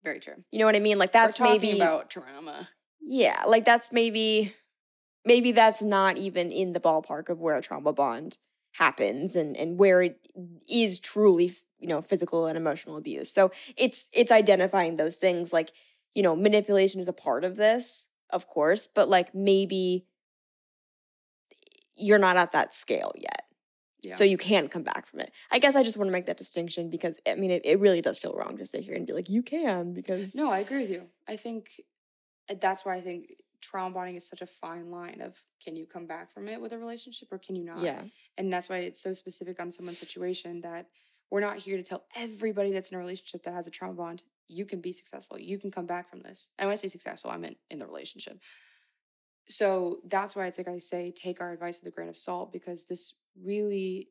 very 0.04 0.20
true 0.20 0.44
You 0.52 0.60
know 0.60 0.66
what 0.66 0.76
I 0.76 0.80
mean? 0.80 0.98
Like 0.98 1.14
that's 1.14 1.40
We're 1.40 1.46
talking 1.48 1.62
maybe 1.62 1.80
about 1.80 2.10
drama 2.10 2.68
yeah, 3.06 3.44
like 3.48 3.66
that's 3.66 3.92
maybe 3.92 4.54
maybe 5.26 5.52
that's 5.52 5.82
not 5.82 6.18
even 6.18 6.52
in 6.52 6.74
the 6.74 6.80
ballpark 6.80 7.30
of 7.30 7.40
where 7.40 7.58
a 7.58 7.62
trauma 7.62 7.94
bond 7.94 8.38
happens 8.74 9.36
and 9.36 9.56
and 9.56 9.78
where 9.78 10.02
it 10.02 10.20
is 10.70 11.00
truly 11.00 11.54
you 11.80 11.88
know 11.88 12.02
physical 12.02 12.48
and 12.48 12.58
emotional 12.58 12.98
abuse. 12.98 13.30
So 13.32 13.52
it's 13.78 14.10
it's 14.14 14.32
identifying 14.32 14.96
those 14.96 15.18
things 15.18 15.52
like 15.54 15.72
you 16.16 16.24
know 16.24 16.36
manipulation 16.36 17.00
is 17.02 17.08
a 17.08 17.14
part 17.14 17.44
of 17.44 17.56
this, 17.56 18.08
of 18.30 18.48
course, 18.48 18.88
but 18.88 19.10
like 19.10 19.36
maybe 19.36 20.08
you're 21.96 22.20
not 22.20 22.38
at 22.38 22.54
that 22.54 22.74
scale 22.74 23.12
yet. 23.16 23.44
yeah 24.02 24.16
So 24.16 24.24
you 24.24 24.38
can 24.38 24.68
come 24.68 24.84
back 24.84 25.06
from 25.08 25.20
it. 25.20 25.32
I 25.52 25.60
guess 25.60 25.76
I 25.76 25.84
just 25.84 25.98
want 25.98 26.08
to 26.08 26.12
make 26.12 26.26
that 26.26 26.38
distinction 26.38 26.90
because 26.90 27.20
I 27.28 27.36
mean 27.36 27.52
it, 27.52 27.64
it 27.66 27.80
really 27.80 28.02
does 28.02 28.18
feel 28.18 28.34
wrong 28.34 28.58
to 28.58 28.66
sit 28.66 28.82
here 28.82 28.96
and 28.96 29.06
be 29.06 29.14
like, 29.14 29.30
you 29.30 29.44
can 29.44 29.94
because 29.94 30.36
no 30.36 30.50
i 30.50 30.60
agree 30.60 30.82
with 30.82 30.90
you 30.90 31.04
i 31.28 31.36
think 31.36 31.82
that's 32.60 32.86
why 32.86 32.96
i 32.96 33.02
think 33.02 33.36
trauma 33.62 33.94
bonding 33.94 34.16
is 34.16 34.28
such 34.28 34.42
a 34.42 34.46
fine 34.46 34.92
line 34.92 35.22
of 35.22 35.38
can 35.64 35.76
you 35.76 35.86
come 35.86 36.06
back 36.06 36.34
from 36.34 36.48
it 36.50 36.60
with 36.60 36.74
a 36.74 36.78
relationship 36.78 37.32
or 37.32 37.38
can 37.38 37.56
you 37.56 37.64
not? 37.64 37.82
Yeah. 37.82 38.02
and 38.38 38.52
that's 38.52 38.68
why 38.70 38.78
it's 38.80 39.00
so 39.02 39.14
specific 39.14 39.60
on 39.62 39.72
someone's 39.72 39.98
situation 40.00 40.62
that 40.62 40.88
we're 41.32 41.40
not 41.40 41.58
here 41.58 41.78
to 41.78 41.84
tell 41.84 42.04
everybody 42.16 42.72
that's 42.74 42.92
in 42.92 42.96
a 42.98 43.00
relationship 43.00 43.44
that 43.44 43.54
has 43.54 43.66
a 43.68 43.72
trauma 43.72 43.94
bond 43.94 44.24
you 44.50 44.66
can 44.66 44.82
be 44.82 44.92
successful. 44.92 45.40
You 45.40 45.58
can 45.58 45.72
come 45.72 45.86
back 45.86 46.10
from 46.10 46.22
this. 46.22 46.52
And 46.60 46.68
when 46.68 46.74
i 46.74 46.76
say 46.76 46.90
successful 46.90 47.32
i 47.32 47.38
meant 47.38 47.58
in 47.72 47.80
the 47.80 47.86
relationship. 47.88 48.40
So 49.50 50.00
that's 50.06 50.36
why 50.36 50.48
it's 50.48 50.58
like 50.58 50.68
i 50.68 50.78
say 50.78 51.12
take 51.12 51.42
our 51.42 51.52
advice 51.52 51.80
with 51.82 51.92
a 51.92 51.96
grain 51.96 52.10
of 52.10 52.18
salt 52.18 52.52
because 52.52 52.86
this 52.86 53.16
really 53.42 54.10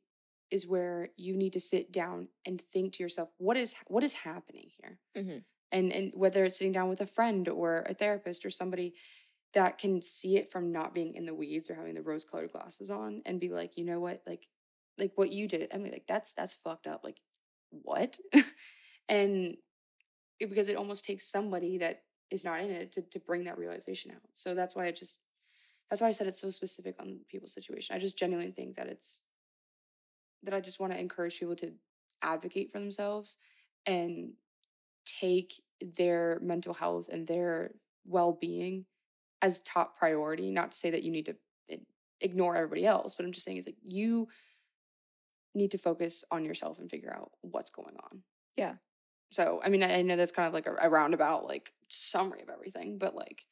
is 0.51 0.67
where 0.67 1.09
you 1.17 1.37
need 1.37 1.53
to 1.55 1.61
sit 1.61 1.93
down 1.93 2.29
and 2.47 2.61
think 2.61 2.95
to 2.95 3.03
yourself 3.03 3.31
what 3.39 3.57
is 3.57 3.75
what 3.87 4.05
is 4.05 4.13
happening 4.15 4.71
here? 4.81 4.99
Mhm. 5.17 5.45
And 5.73 5.93
and 5.93 6.13
whether 6.15 6.45
it's 6.45 6.59
sitting 6.59 6.73
down 6.73 6.89
with 6.89 7.01
a 7.01 7.07
friend 7.07 7.49
or 7.49 7.85
a 7.89 7.95
therapist 7.95 8.47
or 8.47 8.51
somebody 8.51 8.95
that 9.55 9.79
can 9.79 10.01
see 10.03 10.37
it 10.37 10.51
from 10.53 10.73
not 10.73 10.95
being 10.95 11.15
in 11.15 11.27
the 11.27 11.35
weeds 11.35 11.71
or 11.71 11.75
having 11.75 11.95
the 11.95 12.03
rose 12.03 12.25
colored 12.25 12.53
glasses 12.53 12.91
on 12.91 13.23
and 13.27 13.41
be 13.41 13.51
like, 13.51 13.77
you 13.77 13.85
know 13.85 14.01
what, 14.01 14.23
like, 14.27 14.49
like 14.99 15.13
what 15.17 15.31
you 15.31 15.49
did. 15.49 15.71
I 15.75 15.79
mean, 15.79 15.93
like 15.93 16.07
that's 16.09 16.35
that's 16.35 16.55
fucked 16.55 16.87
up. 16.87 17.03
Like, 17.05 17.19
what? 17.71 18.19
and 19.09 19.57
it- 20.41 20.49
because 20.49 20.69
it 20.69 20.77
almost 20.77 21.05
takes 21.05 21.27
somebody 21.27 21.79
that 21.79 22.03
is 22.31 22.45
not 22.45 22.61
in 22.61 22.71
it 22.71 22.93
to 22.93 23.03
to 23.03 23.21
bring 23.21 23.45
that 23.45 23.59
realization 23.59 24.11
out. 24.13 24.23
So 24.35 24.55
that's 24.55 24.75
why 24.77 24.87
I 24.87 24.93
just 24.93 25.21
that's 25.91 26.03
why 26.03 26.09
I 26.09 26.13
said 26.13 26.27
it's 26.29 26.41
so 26.41 26.51
specific 26.51 26.97
on 27.01 27.21
people's 27.31 27.55
situation. 27.55 27.97
I 27.97 27.99
just 28.01 28.19
genuinely 28.19 28.53
think 28.53 28.77
that 28.77 28.89
it's 28.89 29.23
that 30.43 30.55
I 30.55 30.61
just 30.61 30.81
want 30.81 30.93
to 30.93 30.99
encourage 30.99 31.39
people 31.39 31.57
to 31.57 31.73
advocate 32.23 32.71
for 32.73 32.79
themselves 32.79 33.39
and 33.87 34.33
take 35.05 35.53
their 35.81 36.39
mental 36.43 36.75
health 36.75 37.09
and 37.11 37.27
their 37.27 37.73
well-being 38.05 38.85
as 39.41 39.61
top 39.63 39.99
priority 39.99 40.51
not 40.51 40.71
to 40.73 40.77
say 40.77 40.91
that 40.91 41.03
you 41.03 41.11
need 41.11 41.27
to 41.27 41.37
ignore 42.21 42.55
everybody 42.57 42.87
else 42.87 43.15
but 43.15 43.25
i'm 43.27 43.33
just 43.33 43.45
saying 43.45 43.57
is 43.57 43.67
like 43.67 43.77
you 43.85 44.29
need 45.55 45.71
to 45.73 45.79
focus 45.79 46.25
on 46.31 46.45
yourself 46.45 46.79
and 46.79 46.89
figure 46.91 47.13
out 47.15 47.33
what's 47.43 47.71
going 47.71 47.97
on 47.97 48.23
Yeah. 48.57 48.75
so 49.31 49.61
i 49.65 49.69
mean 49.69 49.83
i, 49.83 49.99
I 49.99 50.03
know 50.03 50.17
that's 50.17 50.33
kind 50.33 50.47
of 50.47 50.55
like 50.55 50.67
a, 50.67 50.75
a 50.81 50.89
roundabout 50.89 51.45
like 51.47 51.73
summary 51.89 52.43
of 52.43 52.49
everything 52.49 52.99
but 52.99 53.15
like 53.15 53.43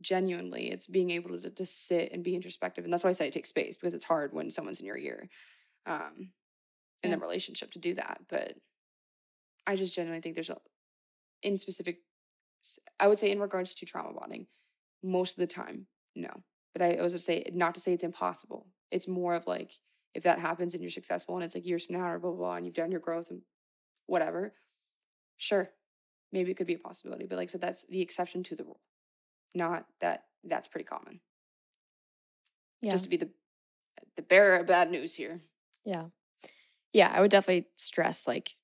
genuinely 0.00 0.70
it's 0.70 0.86
being 0.86 1.10
able 1.10 1.40
to, 1.40 1.50
to 1.50 1.66
sit 1.66 2.12
and 2.12 2.22
be 2.22 2.34
introspective 2.36 2.84
and 2.84 2.92
that's 2.92 3.02
why 3.02 3.10
i 3.10 3.14
say 3.14 3.26
it 3.26 3.32
takes 3.32 3.48
space 3.48 3.76
because 3.76 3.94
it's 3.94 4.04
hard 4.04 4.32
when 4.32 4.50
someone's 4.50 4.78
in 4.80 4.86
your 4.86 4.98
ear 4.98 5.28
um 5.86 6.30
in 7.02 7.10
Yeah. 7.10 7.16
the 7.16 7.20
relationship 7.20 7.70
to 7.72 7.78
do 7.78 7.94
that 7.94 8.20
but 8.28 8.54
i 9.66 9.74
just 9.74 9.94
genuinely 9.94 10.20
think 10.20 10.34
there's 10.36 10.50
a 10.50 10.58
in 11.42 11.56
specific 11.56 11.98
I 12.98 13.06
would 13.08 13.18
say 13.18 13.30
in 13.30 13.40
regards 13.40 13.74
to 13.74 13.86
trauma 13.86 14.12
bonding 14.12 14.46
most 15.02 15.32
of 15.32 15.38
the 15.38 15.46
time 15.46 15.86
no 16.16 16.42
but 16.72 16.82
i 16.82 16.96
also 16.96 17.16
say 17.18 17.44
not 17.54 17.74
to 17.74 17.80
say 17.80 17.92
it's 17.92 18.02
impossible 18.02 18.66
it's 18.90 19.06
more 19.06 19.34
of 19.34 19.46
like 19.46 19.72
if 20.14 20.24
that 20.24 20.40
happens 20.40 20.74
and 20.74 20.82
you're 20.82 20.90
successful 20.90 21.36
and 21.36 21.44
it's 21.44 21.54
like 21.54 21.64
years 21.66 21.86
from 21.86 21.96
now 21.96 22.08
or 22.10 22.18
blah 22.18 22.30
blah 22.30 22.38
blah 22.38 22.54
and 22.56 22.66
you've 22.66 22.74
done 22.74 22.90
your 22.90 23.00
growth 23.00 23.30
and 23.30 23.42
whatever 24.06 24.54
sure 25.36 25.70
maybe 26.32 26.50
it 26.50 26.56
could 26.56 26.66
be 26.66 26.74
a 26.74 26.78
possibility 26.78 27.26
but 27.26 27.36
like 27.36 27.48
so 27.50 27.58
that's 27.58 27.86
the 27.86 28.00
exception 28.00 28.42
to 28.42 28.56
the 28.56 28.64
rule 28.64 28.80
not 29.54 29.86
that 30.00 30.24
that's 30.44 30.66
pretty 30.68 30.84
common 30.84 31.20
Yeah. 32.80 32.90
just 32.90 33.04
to 33.04 33.10
be 33.10 33.16
the 33.18 33.30
the 34.16 34.22
bearer 34.22 34.56
of 34.56 34.66
bad 34.66 34.90
news 34.90 35.14
here 35.14 35.38
Yeah. 35.84 36.06
Yeah, 36.92 37.10
I 37.14 37.20
would 37.20 37.30
definitely 37.30 37.68
stress 37.76 38.26
like 38.26 38.54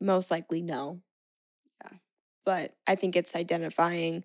most 0.00 0.30
likely 0.30 0.60
no. 0.62 1.02
But 2.44 2.74
I 2.86 2.94
think 2.96 3.16
it's 3.16 3.36
identifying, 3.36 4.24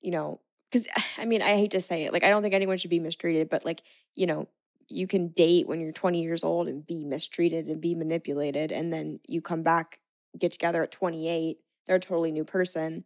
you 0.00 0.10
know, 0.10 0.40
because 0.70 0.86
I 1.18 1.24
mean, 1.24 1.42
I 1.42 1.56
hate 1.56 1.72
to 1.72 1.80
say 1.80 2.04
it, 2.04 2.12
like, 2.12 2.24
I 2.24 2.28
don't 2.28 2.42
think 2.42 2.54
anyone 2.54 2.76
should 2.76 2.90
be 2.90 3.00
mistreated, 3.00 3.48
but 3.48 3.64
like, 3.64 3.82
you 4.14 4.26
know, 4.26 4.48
you 4.88 5.06
can 5.06 5.28
date 5.28 5.68
when 5.68 5.80
you're 5.80 5.92
20 5.92 6.22
years 6.22 6.42
old 6.44 6.68
and 6.68 6.86
be 6.86 7.04
mistreated 7.04 7.66
and 7.66 7.80
be 7.80 7.94
manipulated. 7.94 8.72
And 8.72 8.92
then 8.92 9.20
you 9.26 9.42
come 9.42 9.62
back, 9.62 10.00
get 10.38 10.52
together 10.52 10.82
at 10.82 10.90
28, 10.92 11.58
they're 11.86 11.96
a 11.96 12.00
totally 12.00 12.32
new 12.32 12.44
person. 12.44 13.04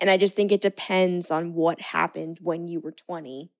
And 0.00 0.10
I 0.10 0.16
just 0.18 0.36
think 0.36 0.52
it 0.52 0.60
depends 0.62 1.30
on 1.30 1.54
what 1.54 1.80
happened 1.80 2.38
when 2.42 2.68
you 2.68 2.80
were 2.80 2.92
20 2.92 3.50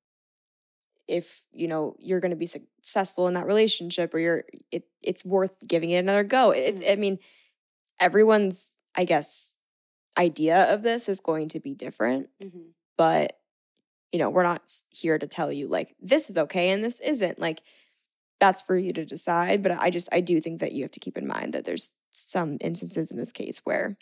if 1.08 1.46
you 1.52 1.68
know 1.68 1.94
you're 2.00 2.20
going 2.20 2.30
to 2.32 2.36
be 2.36 2.46
successful 2.46 3.28
in 3.28 3.34
that 3.34 3.46
relationship 3.46 4.12
or 4.12 4.18
you're 4.18 4.44
it 4.72 4.84
it's 5.02 5.24
worth 5.24 5.54
giving 5.66 5.90
it 5.90 5.98
another 5.98 6.24
go 6.24 6.50
it's 6.50 6.80
Mhm. 6.80 6.92
i 6.92 6.96
mean 6.96 7.18
everyone's 8.00 8.78
i 8.96 9.04
guess 9.04 9.58
idea 10.18 10.72
of 10.72 10.82
this 10.82 11.08
is 11.08 11.20
going 11.20 11.48
to 11.48 11.60
be 11.60 11.74
different 11.74 12.28
mm-hmm. 12.42 12.70
but 12.96 13.38
you 14.12 14.18
know 14.18 14.30
we're 14.30 14.42
not 14.42 14.70
here 14.90 15.18
to 15.18 15.26
tell 15.26 15.52
you 15.52 15.68
like 15.68 15.94
this 16.00 16.30
is 16.30 16.38
okay 16.38 16.70
and 16.70 16.82
this 16.82 17.00
isn't 17.00 17.38
like 17.38 17.62
that's 18.40 18.62
for 18.62 18.76
you 18.76 18.92
to 18.92 19.04
decide 19.04 19.62
but 19.62 19.72
i 19.72 19.90
just 19.90 20.08
i 20.12 20.20
do 20.20 20.40
think 20.40 20.60
that 20.60 20.72
you 20.72 20.82
have 20.82 20.90
to 20.90 21.00
keep 21.00 21.18
in 21.18 21.26
mind 21.26 21.52
that 21.52 21.64
there's 21.64 21.94
some 22.10 22.56
instances 22.60 23.10
in 23.10 23.16
this 23.16 23.32
case 23.32 23.60
where 23.64 23.96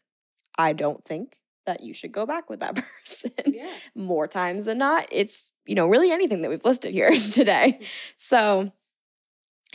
i 0.57 0.73
don't 0.73 1.05
think 1.05 1.39
that 1.67 1.83
you 1.83 1.95
should 1.95 2.13
go 2.13 2.27
back 2.27 2.49
with 2.49 2.61
that 2.61 2.75
person 3.01 3.33
yeah 3.47 3.69
more 3.95 4.27
times 4.27 4.65
than 4.65 4.79
not. 4.79 5.07
It's, 5.11 5.53
you 5.67 5.75
know, 5.75 5.87
really 5.87 6.11
anything 6.11 6.43
that 6.43 6.51
we've 6.51 6.65
listed 6.65 6.93
here 6.93 7.11
today. 7.15 7.81
So, 8.17 8.73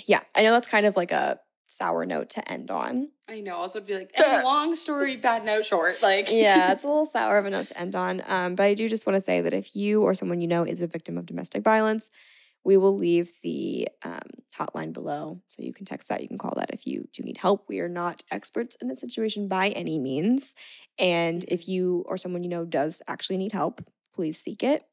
yeah, 0.06 0.22
I 0.36 0.44
know 0.44 0.52
that's 0.52 0.68
kind 0.68 0.86
of 0.86 0.96
like 0.96 1.12
a 1.12 1.40
sour 1.68 2.06
note 2.06 2.30
to 2.32 2.52
end 2.52 2.72
on. 2.72 3.10
I 3.30 3.40
know 3.40 3.58
i 3.58 3.62
was 3.62 3.74
would 3.74 3.86
be 3.86 3.96
like 3.96 4.12
and 4.18 4.44
long 4.44 4.76
story 4.76 5.16
bad 5.16 5.46
note 5.46 5.66
short 5.66 6.02
like 6.02 6.30
Yeah, 6.40 6.72
it's 6.72 6.84
a 6.84 6.88
little 6.88 7.06
sour 7.06 7.38
of 7.38 7.46
a 7.46 7.50
note 7.50 7.66
to 7.68 7.80
end 7.80 7.96
on. 7.96 8.24
Um, 8.28 8.56
but 8.56 8.64
I 8.64 8.74
do 8.74 8.88
just 8.88 9.06
want 9.06 9.16
to 9.16 9.22
say 9.22 9.42
that 9.42 9.54
if 9.54 9.76
you 9.76 10.02
or 10.02 10.14
someone 10.14 10.42
you 10.42 10.48
know 10.48 10.64
is 10.64 10.82
a 10.82 10.88
victim 10.88 11.18
of 11.18 11.26
domestic 11.26 11.64
violence, 11.64 12.10
we 12.64 12.78
will 12.78 12.96
leave 12.96 13.32
the 13.42 13.88
um, 14.04 14.22
hotline 14.58 14.94
below. 14.94 15.42
So 15.48 15.64
you 15.64 15.74
can 15.74 15.86
text 15.86 16.10
that, 16.10 16.22
you 16.22 16.28
can 16.28 16.38
call 16.38 16.54
that 16.58 16.72
if 16.72 16.86
you 16.86 17.08
do 17.14 17.24
need 17.24 17.38
help. 17.38 17.66
We 17.68 17.80
are 17.80 17.90
not 17.90 18.24
experts 18.32 18.76
in 18.82 18.88
the 18.88 18.96
situation 18.96 19.48
by 19.48 19.70
any 19.70 20.00
means. 20.00 20.56
And 20.98 21.44
if 21.48 21.68
you 21.68 22.06
or 22.08 22.18
someone 22.18 22.44
you 22.44 22.50
know 22.50 22.66
does 22.66 23.02
actually 23.08 23.38
need 23.38 23.52
help, 23.52 23.82
please 24.14 24.40
seek 24.40 24.64
it. 24.64 24.84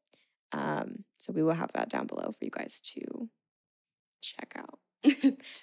Um, 0.53 1.05
so 1.19 1.33
we 1.33 1.43
will 1.43 1.55
have 1.55 1.73
that 1.73 1.91
down 1.91 2.07
below 2.07 2.31
for 2.31 2.45
you 2.45 2.51
guys 2.51 2.81
to 2.93 3.29
check 4.23 4.53
out. 4.57 4.79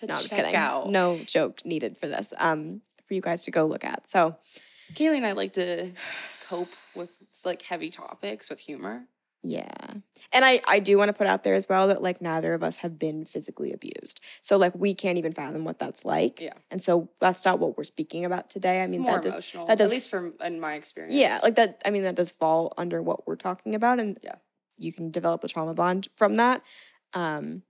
No, 0.03 0.15
I'm 0.15 0.21
just 0.21 0.35
kidding. 0.35 0.55
out. 0.55 0.89
No 0.89 1.17
joke 1.25 1.65
needed 1.65 1.97
for 1.97 2.07
this. 2.07 2.33
Um, 2.37 2.81
for 3.07 3.13
you 3.13 3.21
guys 3.21 3.43
to 3.43 3.51
go 3.51 3.65
look 3.65 3.83
at. 3.83 4.07
So 4.07 4.37
Caley 4.95 5.17
and 5.17 5.25
I 5.25 5.31
like 5.33 5.53
to 5.53 5.91
cope 6.47 6.69
with 6.95 7.11
like 7.45 7.61
heavy 7.61 7.89
topics 7.89 8.49
with 8.49 8.59
humor. 8.59 9.05
Yeah. 9.45 9.67
And 10.31 10.45
I 10.45 10.61
I 10.67 10.79
do 10.79 10.97
want 10.97 11.09
to 11.09 11.13
put 11.13 11.27
out 11.27 11.43
there 11.43 11.53
as 11.53 11.67
well 11.67 11.87
that 11.89 12.01
like 12.01 12.21
neither 12.21 12.53
of 12.53 12.63
us 12.63 12.77
have 12.77 12.97
been 12.97 13.25
physically 13.25 13.73
abused. 13.73 14.21
So 14.41 14.55
like 14.55 14.73
we 14.73 14.93
can't 14.93 15.17
even 15.17 15.33
fathom 15.33 15.65
what 15.65 15.79
that's 15.79 16.05
like. 16.05 16.39
Yeah. 16.39 16.53
And 16.71 16.81
so 16.81 17.09
that's 17.19 17.43
not 17.43 17.59
what 17.59 17.77
we're 17.77 17.83
speaking 17.83 18.23
about 18.23 18.49
today. 18.49 18.79
I 18.79 18.83
It's 18.83 18.93
mean 18.93 19.01
more 19.01 19.13
that 19.15 19.23
does 19.23 19.33
emotional, 19.33 19.65
that 19.67 19.77
does 19.77 19.91
at 19.91 19.95
least 19.95 20.09
from 20.09 20.33
in 20.41 20.61
my 20.61 20.75
experience. 20.75 21.15
Yeah, 21.15 21.39
like 21.43 21.55
that 21.55 21.81
I 21.85 21.89
mean 21.89 22.03
that 22.03 22.15
does 22.15 22.31
fall 22.31 22.73
under 22.77 23.01
what 23.01 23.27
we're 23.27 23.35
talking 23.35 23.75
about 23.75 23.99
and 23.99 24.17
Yeah. 24.23 24.35
you 24.77 24.93
can 24.93 25.11
develop 25.11 25.43
a 25.43 25.49
trauma 25.49 25.73
bond 25.73 26.07
from 26.13 26.35
that. 26.35 26.61
Um 27.13 27.63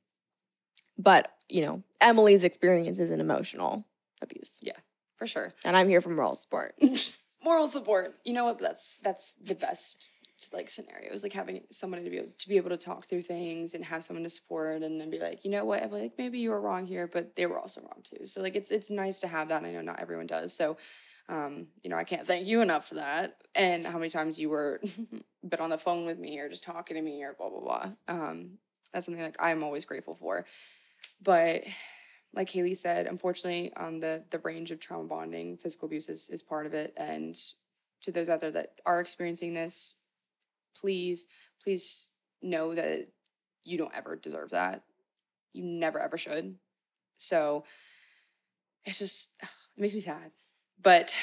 but, 0.98 1.32
you 1.50 1.62
know, 1.62 1.84
Emily's 2.02 2.44
experience 2.44 3.00
is 3.00 3.12
an 3.12 3.20
emotional 3.20 3.86
abuse. 4.22 4.60
Yeah, 4.64 4.78
for 5.18 5.28
sure. 5.28 5.54
And 5.64 5.76
I'm 5.76 5.90
here 5.90 6.02
for 6.02 6.10
moral 6.10 6.36
support. 6.36 6.76
Moral 7.44 7.68
support. 7.68 8.16
You 8.24 8.32
know 8.32 8.46
what? 8.46 8.58
That's 8.58 9.00
that's 9.04 9.34
the 9.44 9.56
best 9.56 10.08
like 10.54 10.70
scenarios. 10.70 11.24
Like 11.24 11.34
having 11.34 11.62
someone 11.70 12.04
to 12.04 12.10
be 12.10 12.18
able 12.18 12.32
to 12.38 12.50
be 12.50 12.58
able 12.58 12.70
to 12.70 12.78
talk 12.78 13.06
through 13.06 13.22
things 13.22 13.74
and 13.74 13.84
have 13.84 14.04
someone 14.04 14.24
to 14.24 14.30
support 14.30 14.82
and 14.82 15.00
then 15.00 15.10
be 15.10 15.20
like, 15.20 15.46
you 15.46 15.52
know 15.52 15.66
what, 15.66 15.82
Emily, 15.82 16.04
like 16.04 16.14
maybe 16.18 16.40
you 16.40 16.50
were 16.50 16.62
wrong 16.62 16.86
here, 16.86 17.08
but 17.08 17.36
they 17.36 17.46
were 17.46 17.60
also 17.60 17.82
wrong 17.82 18.02
too. 18.04 18.26
So 18.26 18.42
like 18.42 18.56
it's 18.56 18.72
it's 18.72 18.90
nice 18.90 19.20
to 19.20 19.28
have 19.28 19.50
that. 19.50 19.58
And 19.58 19.68
I 19.68 19.72
know 19.72 19.82
not 19.82 20.00
everyone 20.00 20.28
does. 20.28 20.54
So 20.54 20.78
um, 21.30 21.68
you 21.84 21.90
know, 21.90 21.96
I 21.96 22.04
can't 22.04 22.28
thank 22.28 22.46
you 22.46 22.62
enough 22.62 22.88
for 22.88 22.96
that. 22.96 23.38
And 23.56 23.86
how 23.86 23.98
many 23.98 24.10
times 24.10 24.40
you 24.40 24.50
were 24.50 24.82
been 25.44 25.60
on 25.60 25.70
the 25.70 25.78
phone 25.78 26.06
with 26.06 26.20
me 26.20 26.40
or 26.40 26.50
just 26.50 26.64
talking 26.64 26.96
to 26.96 27.02
me 27.02 27.24
or 27.24 27.34
blah 27.34 27.50
blah 27.50 27.62
blah. 27.62 27.90
Um, 28.08 28.58
that's 28.92 29.06
something 29.06 29.24
like 29.24 29.38
I'm 29.40 29.64
always 29.64 29.86
grateful 29.86 30.16
for. 30.16 30.46
But 31.22 31.64
like 32.34 32.50
Haley 32.50 32.74
said, 32.74 33.08
unfortunately, 33.08 33.72
on 33.76 34.00
the 34.00 34.24
the 34.30 34.40
range 34.40 34.72
of 34.72 34.80
trauma 34.80 35.08
bonding, 35.08 35.58
physical 35.58 35.86
abuse 35.86 36.10
is, 36.10 36.30
is 36.30 36.42
part 36.42 36.66
of 36.66 36.74
it. 36.74 36.94
And 36.98 37.36
to 38.02 38.12
those 38.12 38.30
out 38.30 38.42
there 38.42 38.52
that 38.52 38.76
are 38.86 39.00
experiencing 39.00 39.54
this, 39.54 39.96
please, 40.76 41.28
please 41.62 42.10
know 42.42 42.76
that 42.76 43.08
you 43.64 43.78
don't 43.78 43.96
ever 43.96 44.16
deserve 44.16 44.50
that. 44.50 44.84
You 45.54 45.64
never 45.64 46.00
ever 46.00 46.18
should. 46.18 46.56
So 47.18 47.66
it's 48.86 49.00
just 49.00 49.32
it 49.42 49.48
makes 49.78 49.94
me 49.94 50.02
sad. 50.02 50.32
But 50.82 51.16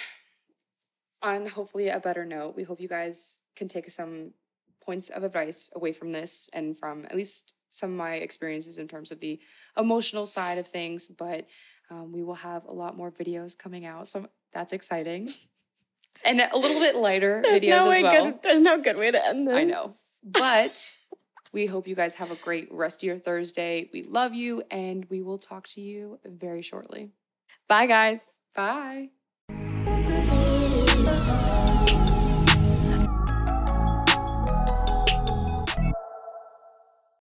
on 1.22 1.46
hopefully 1.46 1.88
a 1.88 2.00
better 2.00 2.24
note, 2.24 2.56
we 2.56 2.62
hope 2.62 2.80
you 2.80 2.88
guys 2.88 3.38
can 3.56 3.68
take 3.68 3.90
some 3.90 4.32
points 4.80 5.10
of 5.10 5.22
advice 5.22 5.70
away 5.74 5.92
from 5.92 6.12
this 6.12 6.48
and 6.54 6.78
from 6.78 7.04
at 7.04 7.16
least 7.16 7.52
some 7.70 7.90
of 7.90 7.96
my 7.96 8.14
experiences 8.16 8.78
in 8.78 8.88
terms 8.88 9.10
of 9.10 9.20
the 9.20 9.40
emotional 9.76 10.26
side 10.26 10.58
of 10.58 10.66
things. 10.66 11.06
But 11.06 11.46
um, 11.90 12.12
we 12.12 12.22
will 12.22 12.34
have 12.34 12.64
a 12.66 12.72
lot 12.72 12.96
more 12.96 13.10
videos 13.10 13.56
coming 13.56 13.86
out, 13.86 14.08
so 14.08 14.28
that's 14.52 14.72
exciting. 14.72 15.28
And 16.22 16.40
a 16.40 16.58
little 16.58 16.80
bit 16.80 16.96
lighter 16.96 17.42
videos 17.46 17.84
no 17.84 17.90
as 17.90 18.02
well. 18.02 18.24
good 18.24 18.42
there's 18.42 18.60
no 18.60 18.78
good 18.78 18.96
way 18.98 19.10
to 19.10 19.26
end 19.26 19.48
this. 19.48 19.54
I 19.54 19.64
know. 19.64 19.94
But 20.22 20.94
we 21.52 21.66
hope 21.66 21.88
you 21.88 21.94
guys 21.94 22.14
have 22.16 22.30
a 22.30 22.36
great 22.36 22.68
rest 22.70 23.02
of 23.02 23.06
your 23.06 23.16
Thursday. 23.16 23.88
We 23.92 24.02
love 24.02 24.34
you, 24.34 24.62
and 24.70 25.06
we 25.08 25.22
will 25.22 25.38
talk 25.38 25.66
to 25.68 25.80
you 25.80 26.18
very 26.26 26.62
shortly. 26.62 27.10
Bye 27.68 27.86
guys. 27.86 28.28
Bye. 28.54 29.10